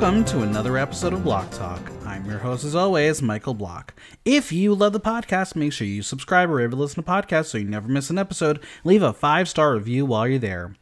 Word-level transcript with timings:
welcome 0.00 0.24
to 0.24 0.40
another 0.40 0.78
episode 0.78 1.12
of 1.12 1.22
Block 1.22 1.50
Talk. 1.50 1.78
I'm 2.06 2.24
your 2.24 2.38
host, 2.38 2.64
as 2.64 2.74
always, 2.74 3.20
Michael 3.20 3.52
Block. 3.52 3.92
If 4.24 4.50
you 4.50 4.74
love 4.74 4.94
the 4.94 4.98
podcast, 5.00 5.54
make 5.54 5.74
sure 5.74 5.86
you 5.86 6.00
subscribe 6.00 6.48
or 6.48 6.58
ever 6.58 6.74
listen 6.74 7.04
to 7.04 7.10
podcasts 7.10 7.48
so 7.48 7.58
you 7.58 7.66
never 7.66 7.86
miss 7.86 8.08
an 8.08 8.16
episode. 8.16 8.64
Leave 8.82 9.02
a 9.02 9.12
five 9.12 9.46
star 9.46 9.74
review 9.74 10.06
while 10.06 10.26
you're 10.26 10.38
there. 10.38 10.74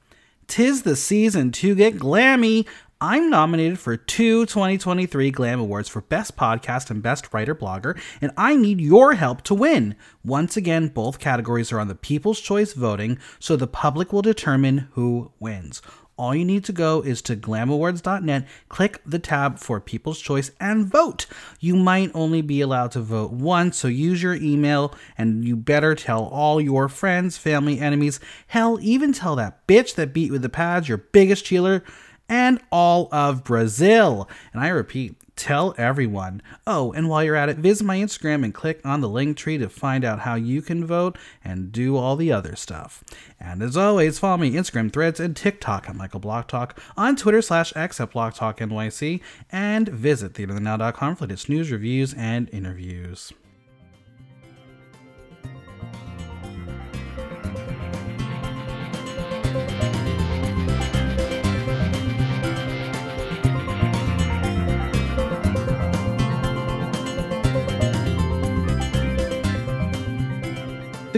Tis 0.47 0.83
the 0.83 0.95
season 0.95 1.51
to 1.51 1.75
get 1.75 1.97
glammy. 1.97 2.65
I'm 3.01 3.29
nominated 3.29 3.81
for 3.81 3.97
two 3.97 4.47
2023 4.47 5.33
Glam 5.33 5.59
Awards 5.59 5.89
for 5.89 6.03
Best 6.03 6.37
Podcast 6.37 6.89
and 6.89 7.03
Best 7.03 7.35
Writer 7.35 7.57
Blogger, 7.57 8.01
and 8.21 8.31
I 8.37 8.55
need 8.55 8.81
your 8.81 9.15
help 9.15 9.43
to 9.43 9.55
win. 9.55 9.97
Once 10.25 10.57
again, 10.57 10.89
both 10.89 11.19
categories 11.19 11.73
are 11.73 11.81
on 11.81 11.89
the 11.89 11.97
People's 11.97 12.41
Choice 12.41 12.73
voting, 12.73 13.19
so 13.41 13.57
the 13.57 13.67
public 13.67 14.13
will 14.13 14.23
determine 14.23 14.87
who 14.93 15.33
wins 15.41 15.83
all 16.19 16.35
you 16.35 16.45
need 16.45 16.65
to 16.65 16.73
go 16.73 17.01
is 17.01 17.23
to 17.23 17.37
glamawards.net, 17.37 18.47
click 18.69 19.01
the 19.07 19.19
tab 19.19 19.59
for 19.59 19.81
People's 19.81 20.21
Choice, 20.21 20.51
and 20.61 20.87
vote. 20.87 21.27
You 21.61 21.77
might 21.77 22.11
only 22.15 22.43
be 22.43 22.61
allowed 22.61 22.91
to 22.93 23.01
vote 23.01 23.31
once, 23.31 23.79
so 23.79 23.89
use 23.89 24.23
your 24.23 24.35
email 24.35 24.95
and 25.17 25.45
you 25.45 25.57
better 25.57 25.95
tell 25.95 26.25
all 26.25 26.61
your 26.61 26.89
friends, 26.89 27.39
family, 27.39 27.79
enemies, 27.79 28.21
hell, 28.49 28.79
even 28.83 29.13
tell 29.13 29.37
that 29.37 29.67
bitch 29.67 29.95
that 29.95 30.13
beat 30.13 30.33
with 30.33 30.43
the 30.43 30.49
pads, 30.49 30.89
your 30.89 30.99
biggest 30.99 31.45
cheerleader, 31.45 31.83
and 32.29 32.61
all 32.71 33.09
of 33.13 33.45
Brazil. 33.45 34.29
And 34.53 34.63
I 34.63 34.69
repeat, 34.69 35.17
tell 35.39 35.75
everyone. 35.79 36.43
Oh, 36.67 36.93
and 36.93 37.09
while 37.09 37.23
you're 37.25 37.37
at 37.37 37.49
it, 37.49 37.59
visit 37.59 37.85
my 37.85 37.97
Instagram 37.99 38.45
and 38.45 38.53
click 38.53 38.81
on 38.85 39.01
the 39.01 39.09
link 39.09 39.37
tree 39.37 39.57
to 39.59 39.69
find 39.69 40.05
out 40.05 40.21
how 40.21 40.35
you 40.35 40.61
can 40.61 40.85
vote 40.85 41.17
and 41.45 41.73
do 41.73 41.97
all 41.97 42.17
the 42.17 42.33
other 42.33 42.57
stuff. 42.57 43.03
And 43.41 43.63
as 43.63 43.77
always, 43.77 44.19
follow 44.19 44.39
me 44.39 44.53
Instagram, 44.53 44.93
Threads, 44.93 45.21
and 45.21 45.37
TikTok 45.37 45.89
at 45.89 45.97
Michael 45.97 46.21
Block 46.21 46.49
Talk, 46.49 46.79
on 46.97 47.17
Twitter 47.17 47.41
slash 47.41 47.73
X 47.77 48.01
at 48.01 48.11
Block 48.11 48.35
Talk 48.35 48.59
NYC, 48.59 49.21
and 49.51 49.89
visit 49.89 50.35
theaterthenow.com 50.35 51.17
for 51.17 51.25
latest 51.25 51.49
news, 51.49 51.71
reviews, 51.71 52.13
and 52.15 52.51
interviews. 52.53 53.33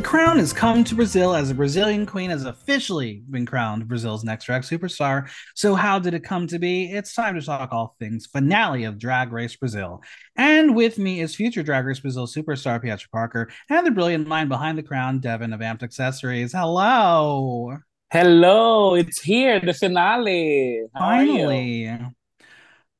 The 0.01 0.06
crown 0.06 0.39
has 0.39 0.55
come 0.55 0.83
to 0.84 0.95
Brazil 0.95 1.34
as 1.34 1.51
a 1.51 1.55
Brazilian 1.55 2.06
queen 2.06 2.31
has 2.31 2.47
officially 2.47 3.23
been 3.29 3.45
crowned 3.45 3.87
Brazil's 3.87 4.25
next 4.25 4.47
drag 4.47 4.62
superstar. 4.62 5.29
So, 5.55 5.75
how 5.75 5.98
did 5.98 6.15
it 6.15 6.25
come 6.25 6.47
to 6.47 6.59
be? 6.59 6.91
It's 6.91 7.12
time 7.12 7.34
to 7.34 7.45
talk 7.45 7.70
all 7.70 7.97
things 7.98 8.25
finale 8.25 8.84
of 8.84 8.98
Drag 8.98 9.31
Race 9.31 9.55
Brazil. 9.56 10.03
And 10.37 10.75
with 10.75 10.97
me 10.97 11.21
is 11.21 11.34
future 11.34 11.62
Drag 11.62 11.84
Race 11.84 12.01
Brazil 12.01 12.27
superstar 12.27 12.83
Pietra 12.83 13.11
Parker 13.11 13.51
and 13.69 13.87
the 13.87 13.91
brilliant 13.91 14.27
mind 14.27 14.48
behind 14.48 14.78
the 14.78 14.83
crown, 14.83 15.21
Devin 15.21 15.53
of 15.53 15.61
Amped 15.61 15.83
Accessories. 15.83 16.53
Hello. 16.53 17.77
Hello, 18.11 18.95
it's 18.95 19.21
here, 19.21 19.61
the 19.61 19.75
finale. 19.75 20.87
How 20.95 21.11
Finally. 21.11 22.01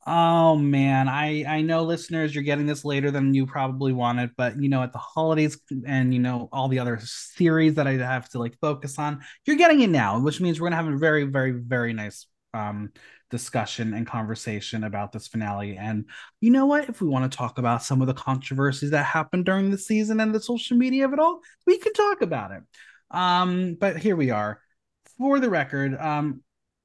Oh 0.07 0.57
man, 0.57 1.09
I 1.09 1.45
I 1.47 1.61
know 1.61 1.83
listeners 1.83 2.35
you're 2.35 2.43
getting 2.43 2.67
this 2.67 2.85
later 2.87 3.11
than 3.11 3.35
you 3.35 3.47
probably 3.47 3.93
wanted, 3.93 4.31
but 4.37 4.61
you 4.61 4.69
know 4.69 4.83
at 4.83 4.93
the 4.93 4.99
holidays 4.99 5.61
and 5.87 6.15
you 6.15 6.21
know 6.21 6.49
all 6.53 6.69
the 6.69 6.79
other 6.79 6.99
series 7.03 7.75
that 7.75 7.87
I 7.87 7.93
have 7.93 8.29
to 8.31 8.39
like 8.39 8.59
focus 8.61 8.99
on, 8.99 9.21
you're 9.47 9.57
getting 9.57 9.81
it 9.81 9.91
now, 9.91 10.19
which 10.19 10.41
means 10.41 10.59
we're 10.59 10.71
gonna 10.71 10.83
have 10.83 10.93
a 10.93 10.97
very 10.97 11.25
very 11.25 11.53
very 11.53 11.93
nice 11.93 12.27
um 12.55 12.91
discussion 13.31 13.95
and 13.95 14.07
conversation 14.07 14.85
about 14.85 15.13
this 15.13 15.29
finale. 15.29 15.77
And 15.77 16.07
you 16.41 16.51
know 16.51 16.67
what? 16.67 16.89
If 16.89 17.01
we 17.01 17.09
want 17.09 17.31
to 17.31 17.37
talk 17.37 17.59
about 17.59 17.83
some 17.83 18.01
of 18.01 18.07
the 18.07 18.15
controversies 18.15 18.91
that 18.91 19.05
happened 19.05 19.45
during 19.45 19.71
the 19.71 19.79
season 19.79 20.19
and 20.19 20.35
the 20.35 20.41
social 20.41 20.77
media 20.77 21.05
of 21.05 21.13
it 21.13 21.19
all, 21.21 21.41
we 21.67 21.79
can 21.79 21.93
talk 21.93 22.23
about 22.23 22.53
it. 22.53 22.63
Um, 23.11 23.77
but 23.79 23.99
here 23.99 24.17
we 24.17 24.31
are. 24.31 24.61
For 25.19 25.39
the 25.39 25.51
record, 25.51 25.95
um, 25.99 26.43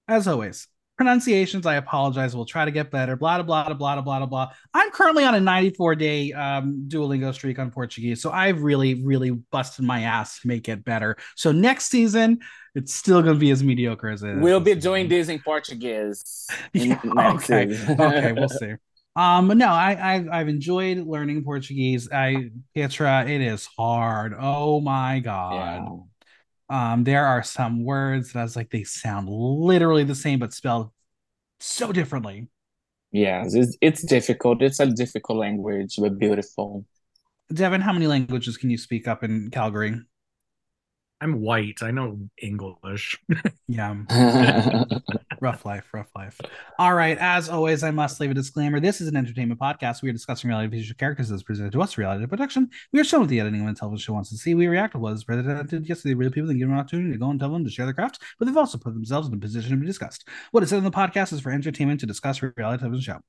as 0.08 0.28
always, 0.28 0.68
pronunciations 0.98 1.66
i 1.66 1.76
apologize 1.76 2.36
we'll 2.36 2.46
try 2.46 2.64
to 2.64 2.72
get 2.72 2.90
better 2.90 3.16
blah 3.16 3.42
blah 3.42 3.66
blah 3.66 3.74
blah 3.74 4.02
blah 4.02 4.18
blah 4.20 4.26
blah. 4.26 4.52
I'm 4.74 4.92
currently 4.92 5.26
on 5.26 5.36
a 5.36 5.40
94 5.40 5.96
day 5.96 6.32
um 6.34 6.86
duolingo 6.88 7.34
streak 7.34 7.60
on 7.60 7.70
portuguese 7.72 8.22
so 8.22 8.32
i've 8.32 8.62
really 8.62 9.04
really 9.04 9.32
busted 9.32 9.84
my 9.86 10.02
ass 10.04 10.40
to 10.42 10.48
make 10.48 10.70
it 10.70 10.86
better. 10.86 11.18
So 11.36 11.52
next 11.52 11.90
season 11.90 12.40
it's 12.76 12.94
still 12.94 13.22
going 13.22 13.36
to 13.36 13.40
be 13.40 13.52
as 13.52 13.64
mediocre 13.64 14.10
as 14.10 14.24
it 14.24 14.32
is 14.38 14.42
we'll 14.42 14.60
be 14.60 14.76
doing 14.76 15.08
this 15.10 15.28
in 15.34 15.40
portuguese 15.40 16.48
yeah, 16.74 17.00
okay 17.36 17.78
okay 18.00 18.32
we'll 18.32 18.50
see. 18.62 18.74
Um 19.18 19.48
but 19.50 19.58
no 19.58 19.68
I, 19.68 19.94
I 19.94 20.40
i've 20.40 20.48
enjoyed 20.50 21.00
learning 21.00 21.44
portuguese. 21.44 22.10
I 22.12 22.52
Petra, 22.74 23.26
it 23.28 23.42
is 23.42 23.66
hard. 23.78 24.34
Oh 24.40 24.80
my 24.82 25.20
god. 25.20 25.54
yeah 25.54 26.15
um, 26.70 27.04
there 27.04 27.26
are 27.26 27.44
some 27.44 27.84
words 27.84 28.34
that 28.34 28.40
I 28.40 28.44
was 28.44 28.56
like, 28.56 28.70
they 28.70 28.84
sound 28.84 29.30
literally 29.30 30.04
the 30.04 30.16
same 30.16 30.40
but 30.40 30.54
spelled 30.54 30.92
so 31.60 31.92
differently. 31.92 32.48
Yeah, 33.12 33.46
it's, 33.48 33.78
it's 33.82 34.02
difficult. 34.04 34.62
It's 34.62 34.80
a 34.80 34.88
difficult 34.88 35.40
language, 35.40 35.96
but 35.98 36.18
beautiful. 36.18 36.86
Devin, 37.54 37.82
how 37.82 37.94
many 37.94 38.08
languages 38.08 38.58
can 38.58 38.70
you 38.70 38.78
speak 38.78 39.08
up 39.08 39.24
in 39.24 39.50
Calgary? 39.52 39.96
I'm 41.26 41.42
white. 41.42 41.82
I 41.82 41.90
know 41.90 42.20
English. 42.40 43.20
yeah. 43.68 43.96
rough 45.42 45.66
life, 45.66 45.92
rough 45.92 46.12
life. 46.16 46.40
All 46.78 46.94
right. 46.94 47.18
As 47.18 47.50
always, 47.50 47.82
I 47.82 47.90
must 47.90 48.20
leave 48.20 48.30
a 48.30 48.36
disclaimer. 48.36 48.80
This 48.80 49.02
is 49.02 49.08
an 49.08 49.16
entertainment 49.16 49.60
podcast. 49.60 50.04
We 50.04 50.10
are 50.12 50.14
discussing 50.14 50.52
reality 50.52 50.78
TV 50.78 50.96
characters 51.00 51.32
as 51.32 51.42
presented 51.42 51.72
to 51.72 51.82
us, 51.82 51.98
reality 51.98 52.28
production. 52.28 52.70
We 52.94 53.00
are 53.00 53.04
shown 53.04 53.22
what 53.22 53.30
the 53.30 53.40
editing 53.40 53.62
of 53.62 53.68
a 53.68 53.74
television 53.74 54.04
show 54.04 54.14
wants 54.14 54.30
to 54.30 54.38
see. 54.38 54.54
We 54.54 54.68
react 54.68 54.94
to 54.94 55.00
what 55.00 55.14
is 55.14 55.24
presented 55.24 55.90
yesterday. 55.90 56.14
Real 56.14 56.30
people 56.30 56.52
and 56.52 56.60
give 56.60 56.68
them 56.68 56.76
an 56.76 56.80
opportunity 56.80 57.14
to 57.14 57.18
go 57.18 57.32
and 57.32 57.40
tell 57.40 57.52
them 57.52 57.64
to 57.64 57.72
share 57.72 57.88
their 57.88 57.96
craft, 57.96 58.22
but 58.38 58.46
they've 58.46 58.56
also 58.56 58.78
put 58.78 58.94
themselves 58.94 59.28
in 59.28 59.34
a 59.34 59.38
position 59.38 59.72
to 59.72 59.78
be 59.78 59.88
discussed. 59.88 60.30
What 60.52 60.62
is 60.62 60.70
said 60.70 60.78
in 60.78 60.84
the 60.84 60.92
podcast 60.92 61.34
is 61.34 61.42
for 61.42 61.52
entertainment 61.52 62.02
to 62.02 62.06
discuss 62.06 62.44
reality 62.44 62.82
television 62.82 63.02
show. 63.16 63.20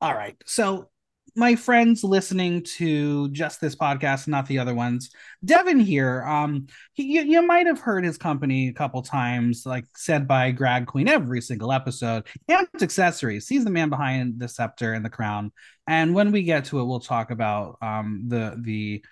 All 0.00 0.14
right. 0.14 0.36
So 0.46 0.90
my 1.36 1.54
friends 1.54 2.02
listening 2.02 2.62
to 2.62 3.28
just 3.30 3.60
this 3.60 3.76
podcast, 3.76 4.26
not 4.26 4.46
the 4.46 4.58
other 4.58 4.74
ones. 4.74 5.10
Devin 5.44 5.78
here, 5.78 6.22
um, 6.24 6.66
you, 6.96 7.22
you 7.22 7.42
might 7.42 7.66
have 7.66 7.78
heard 7.78 8.04
his 8.04 8.16
company 8.16 8.68
a 8.68 8.72
couple 8.72 9.02
times, 9.02 9.66
like 9.66 9.84
said 9.94 10.26
by 10.26 10.50
Drag 10.50 10.86
Queen 10.86 11.08
every 11.08 11.40
single 11.40 11.72
episode. 11.72 12.24
Amped 12.50 12.82
Accessories. 12.82 13.48
He's 13.48 13.64
the 13.64 13.70
man 13.70 13.90
behind 13.90 14.40
the 14.40 14.48
scepter 14.48 14.92
and 14.92 15.04
the 15.04 15.10
crown. 15.10 15.52
And 15.86 16.14
when 16.14 16.32
we 16.32 16.42
get 16.42 16.66
to 16.66 16.80
it, 16.80 16.84
we'll 16.84 17.00
talk 17.00 17.30
about 17.30 17.76
um 17.82 18.24
the 18.28 18.56
the 18.60 19.04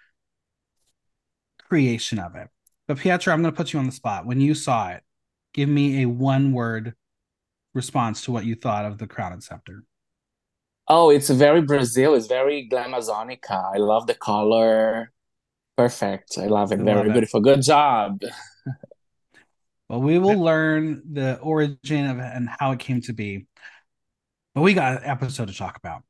creation 1.69 2.19
of 2.19 2.37
it. 2.37 2.49
But 2.87 2.99
Pietra, 2.99 3.33
I'm 3.33 3.43
going 3.43 3.53
to 3.53 3.57
put 3.57 3.73
you 3.73 3.79
on 3.79 3.87
the 3.87 3.93
spot. 3.93 4.27
When 4.27 4.41
you 4.41 4.55
saw 4.55 4.91
it, 4.91 5.03
give 5.53 5.69
me 5.69 6.03
a 6.03 6.07
one 6.07 6.53
word 6.53 6.95
response 7.73 8.25
to 8.25 8.33
what 8.33 8.45
you 8.45 8.55
thought 8.55 8.85
of 8.85 8.99
the 8.99 9.07
crown 9.07 9.33
and 9.33 9.43
scepter. 9.43 9.85
Oh, 10.87 11.11
it's 11.11 11.31
very 11.31 11.63
Brazil. 11.63 12.15
It's 12.15 12.27
very 12.27 12.69
glamazonica. 12.71 13.75
I 13.75 13.79
love 13.79 14.07
the 14.07 14.15
color. 14.15 15.13
Perfect. 15.77 16.37
I 16.39 16.47
love 16.47 16.73
it. 16.73 16.81
I 16.81 16.85
very 16.85 17.07
love 17.07 17.13
beautiful. 17.13 17.41
Good 17.41 17.63
job. 17.63 18.21
well, 19.89 20.01
we 20.01 20.19
will 20.19 20.39
learn 20.39 21.03
the 21.11 21.39
origin 21.39 22.07
of 22.07 22.19
it 22.19 22.31
and 22.35 22.49
how 22.59 22.73
it 22.73 22.79
came 22.79 23.01
to 23.03 23.13
be. 23.13 23.47
But 24.55 24.61
we 24.63 24.75
got 24.75 25.03
an 25.03 25.09
episode 25.09 25.49
to 25.49 25.55
talk 25.55 25.77
about. 25.77 26.03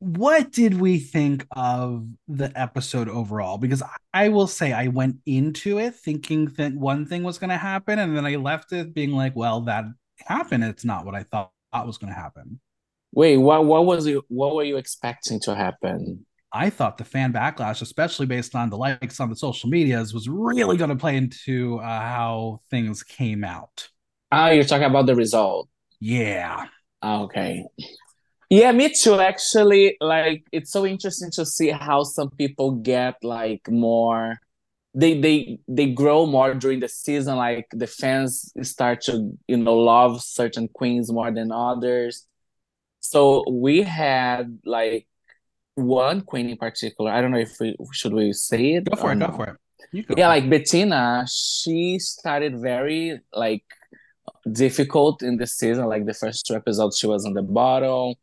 What 0.00 0.52
did 0.52 0.80
we 0.80 0.98
think 0.98 1.46
of 1.54 2.06
the 2.28 2.52
episode 2.54 3.08
overall? 3.08 3.58
Because 3.58 3.82
I 4.14 4.28
will 4.28 4.46
say 4.46 4.72
I 4.72 4.88
went 4.88 5.16
into 5.26 5.78
it 5.78 5.94
thinking 5.94 6.46
that 6.56 6.74
one 6.74 7.04
thing 7.04 7.22
was 7.22 7.38
going 7.38 7.50
to 7.50 7.58
happen, 7.58 7.98
and 7.98 8.16
then 8.16 8.24
I 8.24 8.36
left 8.36 8.72
it 8.72 8.94
being 8.94 9.12
like, 9.12 9.34
well, 9.34 9.62
that 9.62 9.84
happened. 10.26 10.64
It's 10.64 10.84
not 10.84 11.04
what 11.04 11.14
I 11.14 11.24
thought 11.24 11.52
was 11.72 11.98
going 11.98 12.12
to 12.12 12.18
happen. 12.18 12.60
Wait, 13.12 13.36
what 13.36 13.64
what 13.64 13.86
was 13.86 14.06
it? 14.06 14.22
what 14.28 14.54
were 14.54 14.64
you 14.64 14.76
expecting 14.76 15.40
to 15.40 15.54
happen? 15.54 16.24
I 16.52 16.70
thought 16.70 16.98
the 16.98 17.04
fan 17.04 17.32
backlash, 17.32 17.80
especially 17.80 18.26
based 18.26 18.54
on 18.54 18.70
the 18.70 18.76
likes 18.76 19.20
on 19.20 19.30
the 19.30 19.36
social 19.36 19.68
medias, 19.70 20.12
was 20.12 20.28
really 20.28 20.76
going 20.76 20.90
to 20.90 20.96
play 20.96 21.16
into 21.16 21.78
uh, 21.78 21.84
how 21.84 22.60
things 22.70 23.02
came 23.02 23.44
out. 23.44 23.88
Ah, 24.32 24.50
you're 24.50 24.64
talking 24.64 24.86
about 24.86 25.06
the 25.06 25.14
result. 25.14 25.68
Yeah. 26.00 26.66
Ah, 27.02 27.22
okay. 27.22 27.64
Yeah, 28.48 28.72
me 28.72 28.92
too. 28.92 29.20
Actually, 29.20 29.96
like 30.00 30.44
it's 30.50 30.72
so 30.72 30.86
interesting 30.86 31.30
to 31.32 31.46
see 31.46 31.70
how 31.70 32.02
some 32.02 32.30
people 32.30 32.72
get 32.72 33.14
like 33.22 33.68
more. 33.68 34.38
They 34.92 35.20
they 35.20 35.58
they 35.68 35.92
grow 35.92 36.26
more 36.26 36.54
during 36.54 36.80
the 36.80 36.88
season. 36.88 37.36
Like 37.36 37.66
the 37.70 37.86
fans 37.86 38.52
start 38.62 39.02
to 39.02 39.32
you 39.46 39.56
know 39.56 39.76
love 39.76 40.20
certain 40.20 40.66
queens 40.66 41.12
more 41.12 41.30
than 41.30 41.52
others 41.52 42.26
so 43.10 43.42
we 43.50 43.82
had 43.82 44.60
like 44.64 45.08
one 45.74 46.20
queen 46.20 46.48
in 46.48 46.56
particular. 46.56 47.10
I 47.10 47.20
don't 47.20 47.32
know 47.32 47.38
if 47.38 47.58
we 47.58 47.74
should 47.90 48.12
we 48.12 48.32
say 48.32 48.74
it. 48.74 48.84
Go 48.88 48.94
for 48.94 49.10
it. 49.10 49.18
Go 49.18 49.32
for 49.32 49.58
it. 49.92 50.06
yeah, 50.16 50.28
like 50.28 50.44
Betina, 50.44 51.26
she 51.28 51.98
started 51.98 52.60
very 52.60 53.18
like 53.32 53.64
difficult 54.52 55.24
in 55.24 55.38
the 55.38 55.48
season. 55.48 55.86
Like 55.86 56.06
the 56.06 56.14
first 56.14 56.46
two 56.46 56.54
episodes, 56.54 56.98
she 56.98 57.08
was 57.08 57.26
on 57.26 57.34
the 57.34 57.42
bottom, 57.42 58.14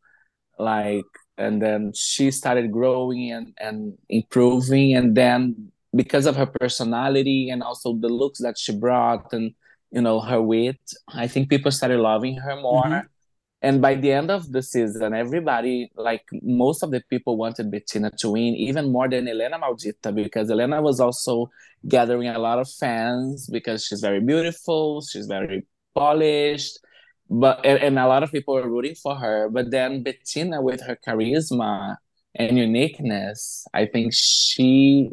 like, 0.58 1.04
and 1.36 1.60
then 1.60 1.92
she 1.94 2.30
started 2.30 2.72
growing 2.72 3.30
and 3.30 3.52
and 3.60 3.98
improving, 4.08 4.94
and 4.94 5.14
then 5.14 5.70
because 5.94 6.24
of 6.24 6.36
her 6.36 6.46
personality 6.46 7.50
and 7.50 7.62
also 7.62 7.92
the 7.92 8.08
looks 8.08 8.40
that 8.40 8.56
she 8.56 8.72
brought 8.74 9.34
and 9.34 9.52
you 9.90 10.00
know 10.00 10.18
her 10.20 10.40
wit, 10.40 10.80
I 11.12 11.28
think 11.28 11.50
people 11.50 11.72
started 11.72 12.00
loving 12.00 12.38
her 12.38 12.56
more. 12.56 12.84
Mm-hmm. 12.84 13.17
And 13.60 13.82
by 13.82 13.96
the 13.96 14.12
end 14.12 14.30
of 14.30 14.52
the 14.52 14.62
season, 14.62 15.14
everybody, 15.14 15.90
like 15.96 16.24
most 16.42 16.84
of 16.84 16.92
the 16.92 17.02
people, 17.10 17.36
wanted 17.36 17.72
Betina 17.72 18.16
to 18.18 18.30
win, 18.30 18.54
even 18.54 18.92
more 18.92 19.08
than 19.08 19.26
Hellena 19.26 19.58
Malditta, 19.58 20.14
because 20.14 20.48
Hellena 20.48 20.80
was 20.80 21.00
also 21.00 21.50
gathering 21.86 22.28
a 22.28 22.38
lot 22.38 22.60
of 22.60 22.70
fans 22.70 23.48
because 23.48 23.84
she's 23.84 24.00
very 24.00 24.20
beautiful, 24.20 25.02
she's 25.02 25.26
very 25.26 25.66
polished, 25.92 26.78
but 27.28 27.64
and, 27.66 27.82
and 27.82 27.98
a 27.98 28.06
lot 28.06 28.22
of 28.22 28.30
people 28.30 28.54
were 28.54 28.68
rooting 28.68 28.94
for 28.94 29.16
her. 29.16 29.48
But 29.50 29.72
then 29.72 30.04
Betina, 30.04 30.62
with 30.62 30.80
her 30.86 30.96
charisma 31.06 31.96
and 32.36 32.56
uniqueness, 32.56 33.66
I 33.74 33.86
think 33.86 34.12
she 34.14 35.10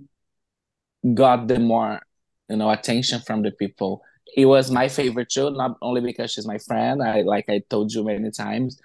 got 1.16 1.48
the 1.48 1.60
more, 1.60 2.00
you 2.48 2.58
know, 2.58 2.70
attention 2.70 3.22
from 3.22 3.42
the 3.42 3.52
people 3.52 4.04
it 4.36 4.46
was 4.46 4.70
my 4.70 4.90
favorite 4.90 5.32
show, 5.32 5.50
not 5.50 5.78
only 5.82 6.02
because 6.02 6.32
she's 6.32 6.46
my 6.46 6.58
friend, 6.58 7.02
I 7.02 7.22
like 7.22 7.46
I 7.48 7.64
told 7.70 7.94
you 7.94 8.04
many 8.04 8.32
times, 8.32 8.80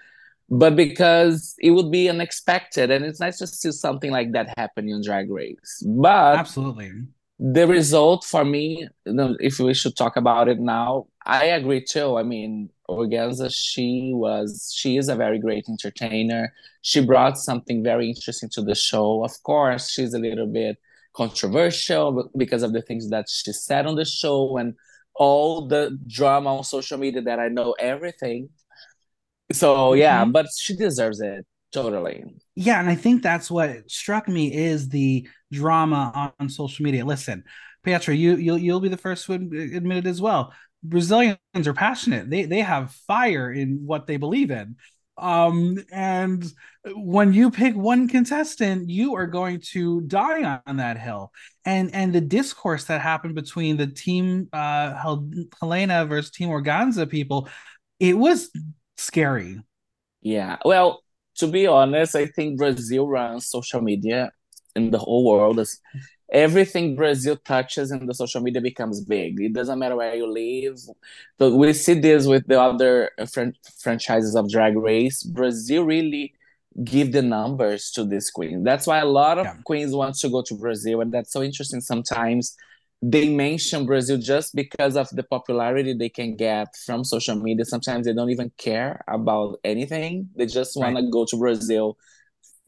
but 0.49 0.76
because 0.76 1.56
it 1.58 1.73
would 1.73 1.91
be 1.91 2.08
unexpected 2.08 2.91
and 2.91 3.05
it's 3.05 3.19
nice 3.19 3.38
to 3.38 3.47
see 3.49 3.73
something 3.73 4.12
like 4.12 4.32
that 4.32 4.56
happen 4.56 4.88
in 4.88 5.02
Drag 5.02 5.29
Race. 5.29 5.82
But 5.85 6.37
absolutely, 6.37 6.93
the 7.41 7.67
result 7.67 8.25
for 8.25 8.44
me, 8.44 8.87
if 9.05 9.58
we 9.58 9.75
should 9.75 9.97
talk 9.97 10.17
about 10.17 10.49
it 10.49 10.61
now, 10.61 11.08
I 11.26 11.47
agree 11.47 11.82
too. 11.82 12.17
I 12.17 12.23
mean, 12.23 12.70
Organzza, 12.88 13.50
she 13.53 14.12
was 14.14 14.73
she 14.76 14.99
is 14.99 15.08
a 15.08 15.17
very 15.17 15.41
great 15.41 15.69
entertainer. 15.69 16.53
She 16.82 17.05
brought 17.05 17.38
something 17.38 17.82
very 17.82 18.08
interesting 18.08 18.50
to 18.50 18.62
the 18.62 18.76
show. 18.76 19.25
Of 19.25 19.43
course, 19.43 19.91
she's 19.91 20.14
a 20.14 20.19
little 20.20 20.46
bit 20.46 20.79
controversial 21.12 22.31
because 22.37 22.62
of 22.62 22.73
the 22.73 22.82
things 22.82 23.11
that 23.11 23.29
she 23.29 23.53
said 23.53 23.87
on 23.87 23.96
the 23.96 24.05
show 24.05 24.56
and 24.56 24.76
all 25.20 25.67
the 25.67 25.99
drama 26.06 26.56
on 26.56 26.64
social 26.64 26.96
media 26.96 27.20
that 27.20 27.38
I 27.38 27.49
know 27.49 27.72
everything. 27.78 28.49
So 29.52 29.93
yeah, 29.93 30.22
mm-hmm. 30.22 30.32
but 30.32 30.46
she 30.58 30.75
deserves 30.75 31.20
it 31.20 31.44
totally. 31.72 32.25
Yeah, 32.55 32.81
and 32.81 32.88
I 32.88 32.94
think 32.94 33.22
that's 33.22 33.50
what 33.50 33.90
struck 33.90 34.28
me 34.28 34.52
is 34.52 34.88
the 34.88 35.28
drama 35.52 36.11
on, 36.14 36.32
on 36.40 36.49
social 36.49 36.84
media. 36.84 37.05
Listen, 37.05 37.44
Petra, 37.84 38.14
you 38.14 38.37
you'll 38.37 38.56
you'll 38.56 38.81
be 38.81 38.88
the 38.88 38.96
first 38.96 39.26
to 39.26 39.34
admit 39.34 39.99
it 39.99 40.06
as 40.06 40.22
well. 40.22 40.55
Brazilians 40.82 41.38
are 41.67 41.75
passionate. 41.75 42.31
They 42.31 42.44
they 42.44 42.61
have 42.61 42.93
fire 43.06 43.52
in 43.52 43.82
what 43.84 44.06
they 44.06 44.17
believe 44.17 44.50
in. 44.50 44.76
Um, 45.20 45.78
and 45.93 46.44
when 46.94 47.32
you 47.32 47.50
pick 47.50 47.76
one 47.76 48.08
contestant, 48.08 48.88
you 48.88 49.14
are 49.14 49.26
going 49.26 49.61
to 49.72 50.00
die 50.02 50.61
on 50.67 50.76
that 50.78 50.99
hill. 50.99 51.32
And 51.64 51.94
and 51.94 52.12
the 52.12 52.20
discourse 52.20 52.84
that 52.84 53.00
happened 53.00 53.34
between 53.34 53.76
the 53.76 53.87
team 53.87 54.49
uh 54.52 54.94
Hellena 55.61 56.06
versus 56.06 56.31
Team 56.31 56.49
Organzza 56.49 57.08
people, 57.08 57.49
it 57.99 58.17
was 58.17 58.50
scary. 58.96 59.61
Yeah. 60.22 60.56
Well, 60.64 61.02
to 61.37 61.46
be 61.46 61.67
honest, 61.67 62.17
I 62.17 62.26
think 62.26 62.58
Brazil 62.58 63.08
runs 63.08 63.49
social 63.49 63.81
media 63.81 64.31
in 64.75 64.90
the 64.90 64.99
whole 64.99 65.25
world. 65.25 65.58
Is 65.58 65.81
everything 66.32 66.97
Brazil 66.97 67.37
touches 67.37 67.91
in 67.91 68.06
the 68.06 68.15
social 68.15 68.41
media 68.41 68.61
becomes 68.61 69.05
big. 69.05 69.41
It 69.41 69.53
doesn't 69.53 69.79
matter 69.79 69.97
where 69.97 70.15
you 70.15 70.31
live. 70.31 70.79
So 71.38 71.56
we 71.56 71.73
see 71.73 71.94
this 71.94 72.27
with 72.27 72.47
the 72.47 72.61
other 72.61 73.11
fran- 73.32 73.56
franchises 73.79 74.35
of 74.37 74.50
Drag 74.50 74.77
Race. 74.77 75.23
Brazil 75.23 75.85
really 75.85 76.35
give 76.85 77.12
the 77.12 77.23
numbers 77.23 77.91
to 77.93 78.05
this 78.05 78.31
queen. 78.31 78.62
That's 78.62 78.87
why 78.87 78.99
a 78.99 79.06
lot 79.06 79.38
of 79.38 79.47
yeah. 79.47 79.56
queens 79.65 79.94
want 79.94 80.17
to 80.17 80.29
go 80.29 80.43
to 80.43 80.55
Brazil, 80.55 81.00
and 81.00 81.12
that's 81.12 81.32
so 81.32 81.43
interesting. 81.43 81.81
Sometimes 81.81 82.56
they 83.03 83.29
mention 83.29 83.87
Brazil 83.87 84.19
just 84.19 84.55
because 84.55 84.97
of 84.97 85.09
the 85.11 85.23
popularity 85.23 85.94
they 85.94 86.11
can 86.11 86.37
get 86.37 86.77
from 86.85 87.03
social 87.03 87.35
media. 87.35 87.65
Sometimes 87.65 88.06
they 88.06 88.12
don't 88.12 88.31
even 88.31 88.53
care 88.59 89.03
about 89.09 89.59
anything. 89.65 90.29
They 90.37 90.47
just 90.47 90.77
want 90.77 90.94
right. 90.94 91.03
to 91.03 91.11
go 91.11 91.25
to 91.25 91.37
Brazil 91.37 91.97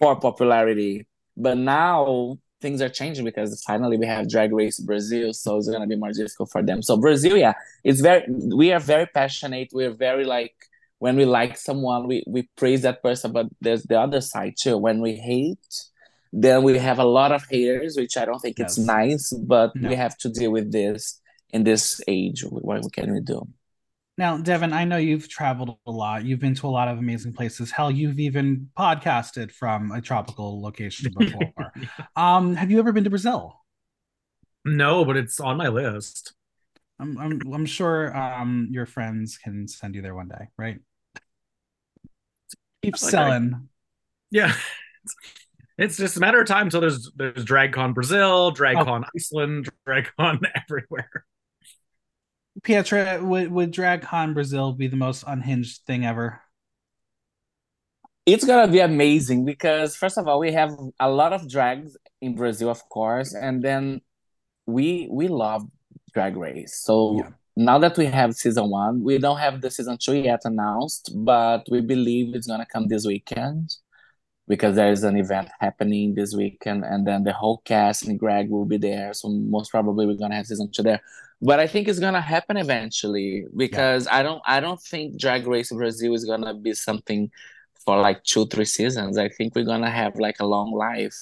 for 0.00 0.18
popularity. 0.18 1.06
But 1.36 1.58
now 1.58 2.38
things 2.62 2.80
are 2.80 2.88
changing 2.88 3.24
because 3.24 3.62
finally 3.64 3.96
we 3.96 4.06
have 4.06 4.28
drag 4.28 4.52
race 4.52 4.78
brazil 4.80 5.32
so 5.32 5.58
it's 5.58 5.68
going 5.68 5.80
to 5.80 5.86
be 5.86 5.96
more 5.96 6.12
difficult 6.12 6.50
for 6.50 6.62
them 6.62 6.80
so 6.80 6.96
brazil 6.96 7.36
yeah 7.36 7.52
it's 7.84 8.00
very 8.00 8.24
we 8.54 8.72
are 8.72 8.80
very 8.80 9.06
passionate 9.06 9.68
we're 9.72 9.92
very 9.92 10.24
like 10.24 10.54
when 10.98 11.16
we 11.16 11.24
like 11.24 11.56
someone 11.56 12.06
we, 12.06 12.22
we 12.26 12.48
praise 12.56 12.82
that 12.82 13.02
person 13.02 13.32
but 13.32 13.46
there's 13.60 13.82
the 13.84 13.98
other 13.98 14.20
side 14.20 14.54
too 14.58 14.78
when 14.78 15.00
we 15.00 15.14
hate 15.16 15.84
then 16.32 16.62
we 16.62 16.78
have 16.78 16.98
a 16.98 17.04
lot 17.04 17.32
of 17.32 17.44
haters 17.50 17.96
which 17.96 18.16
i 18.16 18.24
don't 18.24 18.40
think 18.40 18.58
yes. 18.58 18.78
it's 18.78 18.78
nice 18.78 19.32
but 19.32 19.74
no. 19.74 19.88
we 19.88 19.94
have 19.94 20.16
to 20.16 20.28
deal 20.28 20.52
with 20.52 20.72
this 20.72 21.20
in 21.50 21.64
this 21.64 22.00
age 22.08 22.44
what 22.48 22.90
can 22.92 23.12
we 23.12 23.20
do 23.20 23.46
now, 24.18 24.36
Devin, 24.36 24.72
I 24.72 24.84
know 24.84 24.98
you've 24.98 25.28
traveled 25.28 25.78
a 25.86 25.90
lot. 25.90 26.24
You've 26.24 26.38
been 26.38 26.54
to 26.56 26.66
a 26.66 26.68
lot 26.68 26.88
of 26.88 26.98
amazing 26.98 27.32
places. 27.32 27.70
Hell, 27.70 27.90
you've 27.90 28.20
even 28.20 28.68
podcasted 28.78 29.50
from 29.50 29.90
a 29.90 30.02
tropical 30.02 30.60
location 30.60 31.12
before. 31.18 31.52
um, 32.14 32.54
have 32.54 32.70
you 32.70 32.78
ever 32.78 32.92
been 32.92 33.04
to 33.04 33.10
Brazil? 33.10 33.58
No, 34.64 35.04
but 35.04 35.16
it's 35.16 35.40
on 35.40 35.56
my 35.56 35.68
list. 35.68 36.34
I'm 37.00 37.18
I'm, 37.18 37.40
I'm 37.52 37.66
sure 37.66 38.16
um, 38.16 38.68
your 38.70 38.86
friends 38.86 39.38
can 39.38 39.66
send 39.66 39.94
you 39.94 40.02
there 40.02 40.14
one 40.14 40.28
day, 40.28 40.48
right? 40.58 40.78
Keep 42.82 42.94
like 42.94 43.00
selling. 43.00 43.54
I, 43.54 43.58
yeah. 44.30 44.54
It's 45.78 45.96
just 45.96 46.16
a 46.16 46.20
matter 46.20 46.40
of 46.40 46.46
time 46.46 46.66
until 46.66 46.82
there's 46.82 47.10
there's 47.16 47.44
DragCon 47.44 47.94
Brazil, 47.94 48.52
DragCon 48.52 49.04
oh. 49.04 49.08
Iceland, 49.16 49.68
DragCon 49.88 50.44
everywhere. 50.54 51.24
Pietra, 52.60 53.22
would 53.22 53.50
would 53.50 53.72
DragCon 53.72 54.34
Brazil 54.34 54.72
be 54.72 54.86
the 54.86 54.96
most 54.96 55.24
unhinged 55.26 55.82
thing 55.86 56.04
ever? 56.04 56.40
It's 58.26 58.44
gonna 58.44 58.70
be 58.70 58.80
amazing 58.80 59.44
because 59.44 59.96
first 59.96 60.18
of 60.18 60.28
all, 60.28 60.38
we 60.38 60.52
have 60.52 60.76
a 61.00 61.10
lot 61.10 61.32
of 61.32 61.48
drags 61.48 61.96
in 62.20 62.36
Brazil, 62.36 62.68
of 62.68 62.86
course, 62.88 63.34
and 63.34 63.62
then 63.64 64.02
we 64.66 65.08
we 65.10 65.28
love 65.28 65.62
Drag 66.12 66.36
Race. 66.36 66.78
So 66.84 67.16
yeah. 67.18 67.30
now 67.56 67.78
that 67.78 67.96
we 67.96 68.04
have 68.06 68.34
season 68.34 68.68
one, 68.70 69.02
we 69.02 69.18
don't 69.18 69.38
have 69.38 69.60
the 69.60 69.70
season 69.70 69.96
two 69.98 70.14
yet 70.14 70.42
announced, 70.44 71.10
but 71.16 71.66
we 71.70 71.80
believe 71.80 72.34
it's 72.34 72.46
gonna 72.46 72.66
come 72.66 72.86
this 72.86 73.06
weekend 73.06 73.74
because 74.46 74.76
there 74.76 74.92
is 74.92 75.04
an 75.04 75.16
event 75.16 75.48
happening 75.58 76.14
this 76.14 76.34
weekend, 76.34 76.84
and 76.84 77.06
then 77.06 77.24
the 77.24 77.32
whole 77.32 77.62
cast 77.64 78.06
and 78.06 78.18
Grag 78.18 78.50
will 78.50 78.66
be 78.66 78.76
there. 78.76 79.14
So 79.14 79.30
most 79.30 79.70
probably 79.70 80.06
we're 80.06 80.18
gonna 80.18 80.36
have 80.36 80.46
season 80.46 80.70
two 80.70 80.82
there 80.82 81.00
but 81.42 81.58
I 81.58 81.66
think 81.66 81.88
it's 81.88 81.98
gonna 81.98 82.20
happen 82.20 82.56
eventually 82.56 83.44
because 83.56 84.06
yeah. 84.06 84.16
I 84.16 84.22
don't 84.22 84.40
I 84.46 84.60
don't 84.60 84.80
think 84.80 85.18
Drag 85.18 85.46
Race 85.46 85.72
Brazil 85.72 86.14
is 86.14 86.24
gonna 86.24 86.54
be 86.54 86.72
something 86.72 87.30
for 87.84 87.98
like 87.98 88.22
two 88.22 88.46
three 88.46 88.64
seasons. 88.64 89.18
I 89.18 89.28
think 89.28 89.56
we're 89.56 89.64
gonna 89.64 89.90
have 89.90 90.16
like 90.16 90.36
a 90.38 90.46
long 90.46 90.72
life. 90.72 91.16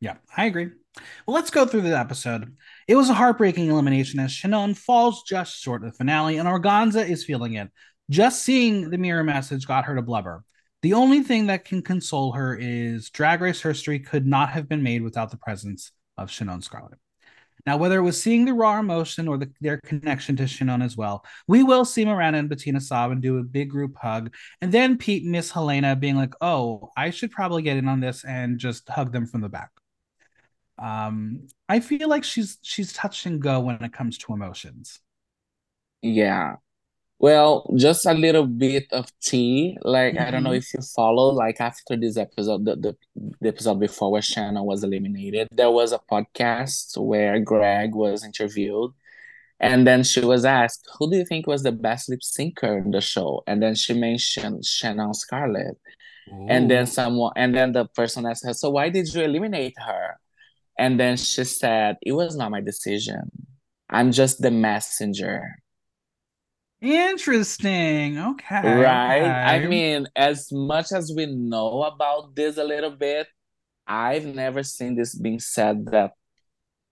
Yeah, 0.00 0.16
I 0.34 0.46
agree. 0.46 0.70
Well, 1.26 1.34
let's 1.34 1.50
go 1.50 1.66
through 1.66 1.82
the 1.82 1.96
episode. 1.96 2.56
It 2.88 2.96
was 2.96 3.10
a 3.10 3.14
heartbreaking 3.14 3.68
elimination 3.68 4.18
as 4.18 4.32
Shannon 4.32 4.74
falls 4.74 5.22
just 5.24 5.60
short 5.60 5.84
of 5.84 5.92
the 5.92 5.96
finale, 5.96 6.38
and 6.38 6.48
Organzza 6.48 7.08
is 7.08 7.24
feeling 7.24 7.54
it. 7.54 7.68
Just 8.08 8.42
seeing 8.42 8.90
the 8.90 8.98
mirror 8.98 9.22
message 9.22 9.66
got 9.66 9.84
her 9.84 9.94
to 9.94 10.02
blubber. 10.02 10.42
The 10.82 10.94
only 10.94 11.22
thing 11.22 11.46
that 11.46 11.66
can 11.66 11.82
console 11.82 12.32
her 12.32 12.56
is 12.58 13.10
Drag 13.10 13.42
Race 13.42 13.60
history 13.60 14.00
could 14.00 14.26
not 14.26 14.50
have 14.50 14.68
been 14.68 14.82
made 14.82 15.02
without 15.02 15.30
the 15.30 15.36
presence 15.36 15.92
of 16.16 16.30
Shannon 16.30 16.60
Skarllet. 16.60 16.96
Now, 17.66 17.76
whether 17.76 17.98
it 17.98 18.02
was 18.02 18.20
seeing 18.20 18.44
the 18.44 18.54
raw 18.54 18.78
emotion 18.78 19.28
or 19.28 19.38
the, 19.38 19.50
their 19.60 19.78
connection 19.84 20.36
to 20.36 20.46
Shannon 20.46 20.82
as 20.82 20.96
well, 20.96 21.24
we 21.46 21.62
will 21.62 21.84
see 21.84 22.04
Miranda 22.04 22.38
and 22.38 22.50
Betina 22.50 22.80
sob 22.80 23.10
and 23.10 23.22
do 23.22 23.38
a 23.38 23.42
big 23.42 23.70
group 23.70 23.96
hug. 23.96 24.34
And 24.60 24.72
then 24.72 24.98
Pete 24.98 25.22
and 25.22 25.32
Miss 25.32 25.50
Hellena 25.50 25.96
being 25.96 26.16
like, 26.16 26.34
oh, 26.40 26.90
I 26.96 27.10
should 27.10 27.30
probably 27.30 27.62
get 27.62 27.76
in 27.76 27.88
on 27.88 28.00
this 28.00 28.24
and 28.24 28.58
just 28.58 28.88
hug 28.88 29.12
them 29.12 29.26
from 29.26 29.40
the 29.40 29.48
back. 29.48 29.70
Um, 30.78 31.48
I 31.68 31.80
feel 31.80 32.08
like 32.08 32.24
she's 32.24 32.58
she's 32.62 32.92
touch 32.92 33.26
and 33.26 33.40
go 33.40 33.60
when 33.60 33.82
it 33.82 33.92
comes 33.92 34.16
to 34.18 34.32
emotions. 34.32 34.98
Yeah, 36.00 36.56
well, 37.20 37.70
just 37.76 38.06
a 38.06 38.14
little 38.14 38.46
bit 38.46 38.86
of 38.92 39.12
tea. 39.20 39.76
Like 39.82 40.14
mm-hmm. 40.14 40.26
I 40.26 40.30
don't 40.30 40.42
know 40.42 40.50
mm-hmm. 40.50 40.56
if 40.56 40.74
you 40.74 40.80
follow. 40.80 41.28
Like 41.34 41.60
after 41.60 41.94
this 41.94 42.16
episode, 42.16 42.64
the, 42.64 42.76
the, 42.76 42.96
the 43.40 43.48
episode 43.48 43.78
before 43.78 44.10
where 44.10 44.22
Shannon 44.22 44.64
was 44.64 44.82
eliminated, 44.82 45.48
there 45.52 45.70
was 45.70 45.92
a 45.92 46.00
podcast 46.10 46.96
where 46.96 47.38
Grag 47.38 47.94
was 47.94 48.24
interviewed, 48.24 48.92
and 49.60 49.86
then 49.86 50.02
she 50.02 50.20
was 50.20 50.46
asked, 50.46 50.88
"Who 50.98 51.10
do 51.10 51.18
you 51.18 51.26
think 51.26 51.46
was 51.46 51.62
the 51.62 51.72
best 51.72 52.08
lip 52.08 52.20
syncer 52.20 52.82
in 52.82 52.90
the 52.90 53.02
show?" 53.02 53.42
And 53.46 53.62
then 53.62 53.74
she 53.74 53.92
mentioned 53.92 54.64
Shannon 54.64 55.12
Skarllet, 55.12 55.76
Ooh. 56.32 56.46
and 56.48 56.70
then 56.70 56.86
someone, 56.86 57.32
and 57.36 57.54
then 57.54 57.72
the 57.72 57.84
person 57.84 58.24
asked 58.24 58.46
her, 58.46 58.54
"So 58.54 58.70
why 58.70 58.88
did 58.88 59.12
you 59.12 59.20
eliminate 59.20 59.74
her?" 59.78 60.18
And 60.78 60.98
then 60.98 61.18
she 61.18 61.44
said, 61.44 61.98
"It 62.00 62.12
was 62.12 62.34
not 62.34 62.50
my 62.50 62.62
decision. 62.62 63.30
I'm 63.90 64.10
just 64.10 64.40
the 64.40 64.50
messenger." 64.50 65.59
Interesting. 66.80 68.18
Okay. 68.18 68.60
Right? 68.62 69.22
okay. 69.22 69.64
I 69.64 69.66
mean, 69.66 70.06
as 70.16 70.52
much 70.52 70.92
as 70.92 71.12
we 71.14 71.26
know 71.26 71.82
about 71.84 72.34
this 72.34 72.58
a 72.58 72.64
little 72.64 72.90
bit, 72.90 73.26
I've 73.86 74.26
never 74.26 74.62
seen 74.62 74.96
this 74.96 75.14
being 75.14 75.40
said 75.40 75.86
that 75.86 76.12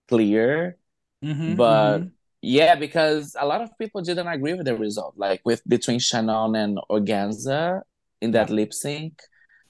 clear. 0.07 0.77
Mhm, 1.23 1.55
but 1.57 1.99
mhm. 2.01 2.11
yeah, 2.41 2.75
because 2.75 3.35
a 3.39 3.45
lot 3.45 3.61
of 3.61 3.77
people 3.79 4.01
didn't 4.01 4.27
agree 4.27 4.53
with 4.53 4.65
the 4.65 4.77
result, 4.77 5.15
like 5.17 5.41
with 5.45 5.61
between 5.67 5.99
Shannon 5.99 6.55
and 6.55 6.79
Organzza 6.89 7.81
in 8.21 8.31
that 8.31 8.49
lip 8.49 8.73
sync. 8.73 9.21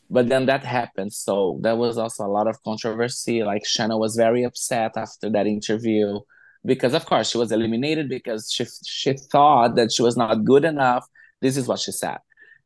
But 0.10 0.30
then 0.30 0.46
that 0.48 0.64
happened, 0.64 1.14
so 1.14 1.60
there 1.64 1.76
was 1.76 1.98
also 1.98 2.26
a 2.26 2.28
lot 2.34 2.48
of 2.48 2.62
controversy. 2.64 3.44
Like 3.44 3.66
Shannon 3.66 4.00
was 4.00 4.16
very 4.16 4.44
upset 4.44 4.98
after 4.98 5.30
that 5.32 5.48
interview 5.48 6.20
because, 6.66 6.94
of 6.94 7.06
course, 7.06 7.30
she 7.30 7.38
was 7.38 7.52
eliminated 7.52 8.10
because 8.10 8.52
she 8.52 8.66
she 8.86 9.14
thought 9.14 9.76
that 9.76 9.92
she 9.92 10.02
was 10.02 10.18
not 10.18 10.44
good 10.44 10.66
enough. 10.66 11.06
This 11.42 11.58
is 11.58 11.68
what 11.68 11.80
she 11.80 11.92
said, 11.92 12.18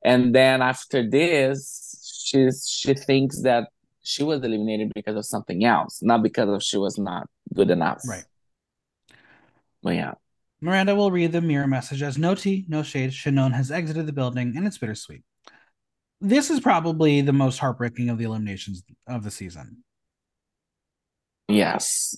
and 0.04 0.34
then 0.34 0.62
after 0.62 1.08
this, 1.08 2.24
she 2.26 2.50
she 2.68 2.94
thinks 2.94 3.42
that 3.44 3.70
she 4.04 4.24
was 4.24 4.44
eliminated 4.44 4.92
because 4.94 5.16
of 5.16 5.26
something 5.26 5.64
else, 5.64 6.02
not 6.02 6.24
because 6.24 6.50
of 6.50 6.62
she 6.64 6.78
was 6.78 6.98
not 6.98 7.28
good 7.54 7.72
enough. 7.72 8.02
Right. 8.08 8.26
But 9.82 9.96
yeah. 9.96 10.14
Miranda 10.62 10.96
will 10.96 11.12
read 11.12 11.34
the 11.34 11.42
mirror 11.42 11.68
message 11.68 12.02
as 12.02 12.18
no 12.18 12.36
tea, 12.36 12.66
no 12.70 12.84
shade. 12.84 13.14
Shannon 13.14 13.52
has 13.52 13.70
exited 13.70 14.06
the 14.06 14.14
building, 14.14 14.54
and 14.56 14.66
it's 14.66 14.78
bittersweet. 14.78 15.24
This 16.22 16.50
is 16.50 16.62
probably 16.62 17.20
the 17.20 17.34
most 17.34 17.60
heartbreaking 17.60 18.10
of 18.10 18.18
the 18.18 18.24
eliminations 18.24 18.82
of 19.08 19.26
the 19.26 19.32
season. 19.32 19.84
Yes. 21.50 22.16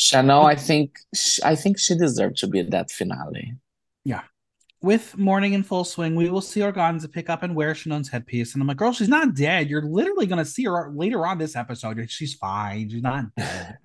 Shannon, 0.00 0.46
I 0.46 0.54
think 0.54 1.00
I 1.42 1.56
think 1.56 1.76
she 1.76 1.98
deserved 1.98 2.36
to 2.36 2.46
be 2.46 2.60
at 2.60 2.70
that 2.70 2.88
finale. 2.88 3.54
Yeah. 4.04 4.22
With 4.80 5.18
morning 5.18 5.54
in 5.54 5.64
full 5.64 5.82
swing, 5.82 6.14
we 6.14 6.30
will 6.30 6.40
see 6.40 6.60
Organzza 6.60 7.10
pick 7.10 7.28
up 7.28 7.42
and 7.42 7.56
wear 7.56 7.74
Shannon's 7.74 8.08
headpiece. 8.08 8.54
And 8.54 8.62
I'm 8.62 8.68
like, 8.68 8.76
girl, 8.76 8.92
she's 8.92 9.08
not 9.08 9.34
dead. 9.34 9.68
You're 9.68 9.82
literally 9.82 10.26
going 10.26 10.38
to 10.38 10.44
see 10.44 10.66
her 10.66 10.92
later 10.94 11.26
on 11.26 11.38
this 11.38 11.56
episode. 11.56 12.08
She's 12.08 12.34
fine. 12.34 12.88
She's 12.88 13.02
not 13.02 13.24
dead. 13.36 13.78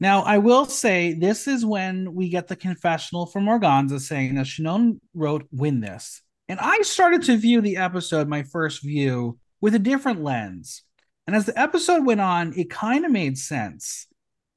now, 0.00 0.22
I 0.22 0.38
will 0.38 0.64
say 0.64 1.12
this 1.12 1.46
is 1.46 1.66
when 1.66 2.14
we 2.14 2.30
get 2.30 2.48
the 2.48 2.56
confessional 2.56 3.26
from 3.26 3.44
Organzza 3.44 4.00
saying 4.00 4.36
that 4.36 4.46
Shannon 4.46 4.98
wrote 5.12 5.46
win 5.52 5.80
this. 5.80 6.22
And 6.48 6.58
I 6.58 6.80
started 6.80 7.22
to 7.24 7.36
view 7.36 7.60
the 7.60 7.76
episode, 7.76 8.28
my 8.28 8.44
first 8.44 8.82
view, 8.82 9.38
with 9.60 9.74
a 9.74 9.78
different 9.78 10.22
lens. 10.22 10.84
And 11.26 11.36
as 11.36 11.44
the 11.44 11.60
episode 11.60 12.06
went 12.06 12.22
on, 12.22 12.54
it 12.56 12.70
kind 12.70 13.04
of 13.04 13.12
made 13.12 13.36
sense. 13.36 14.06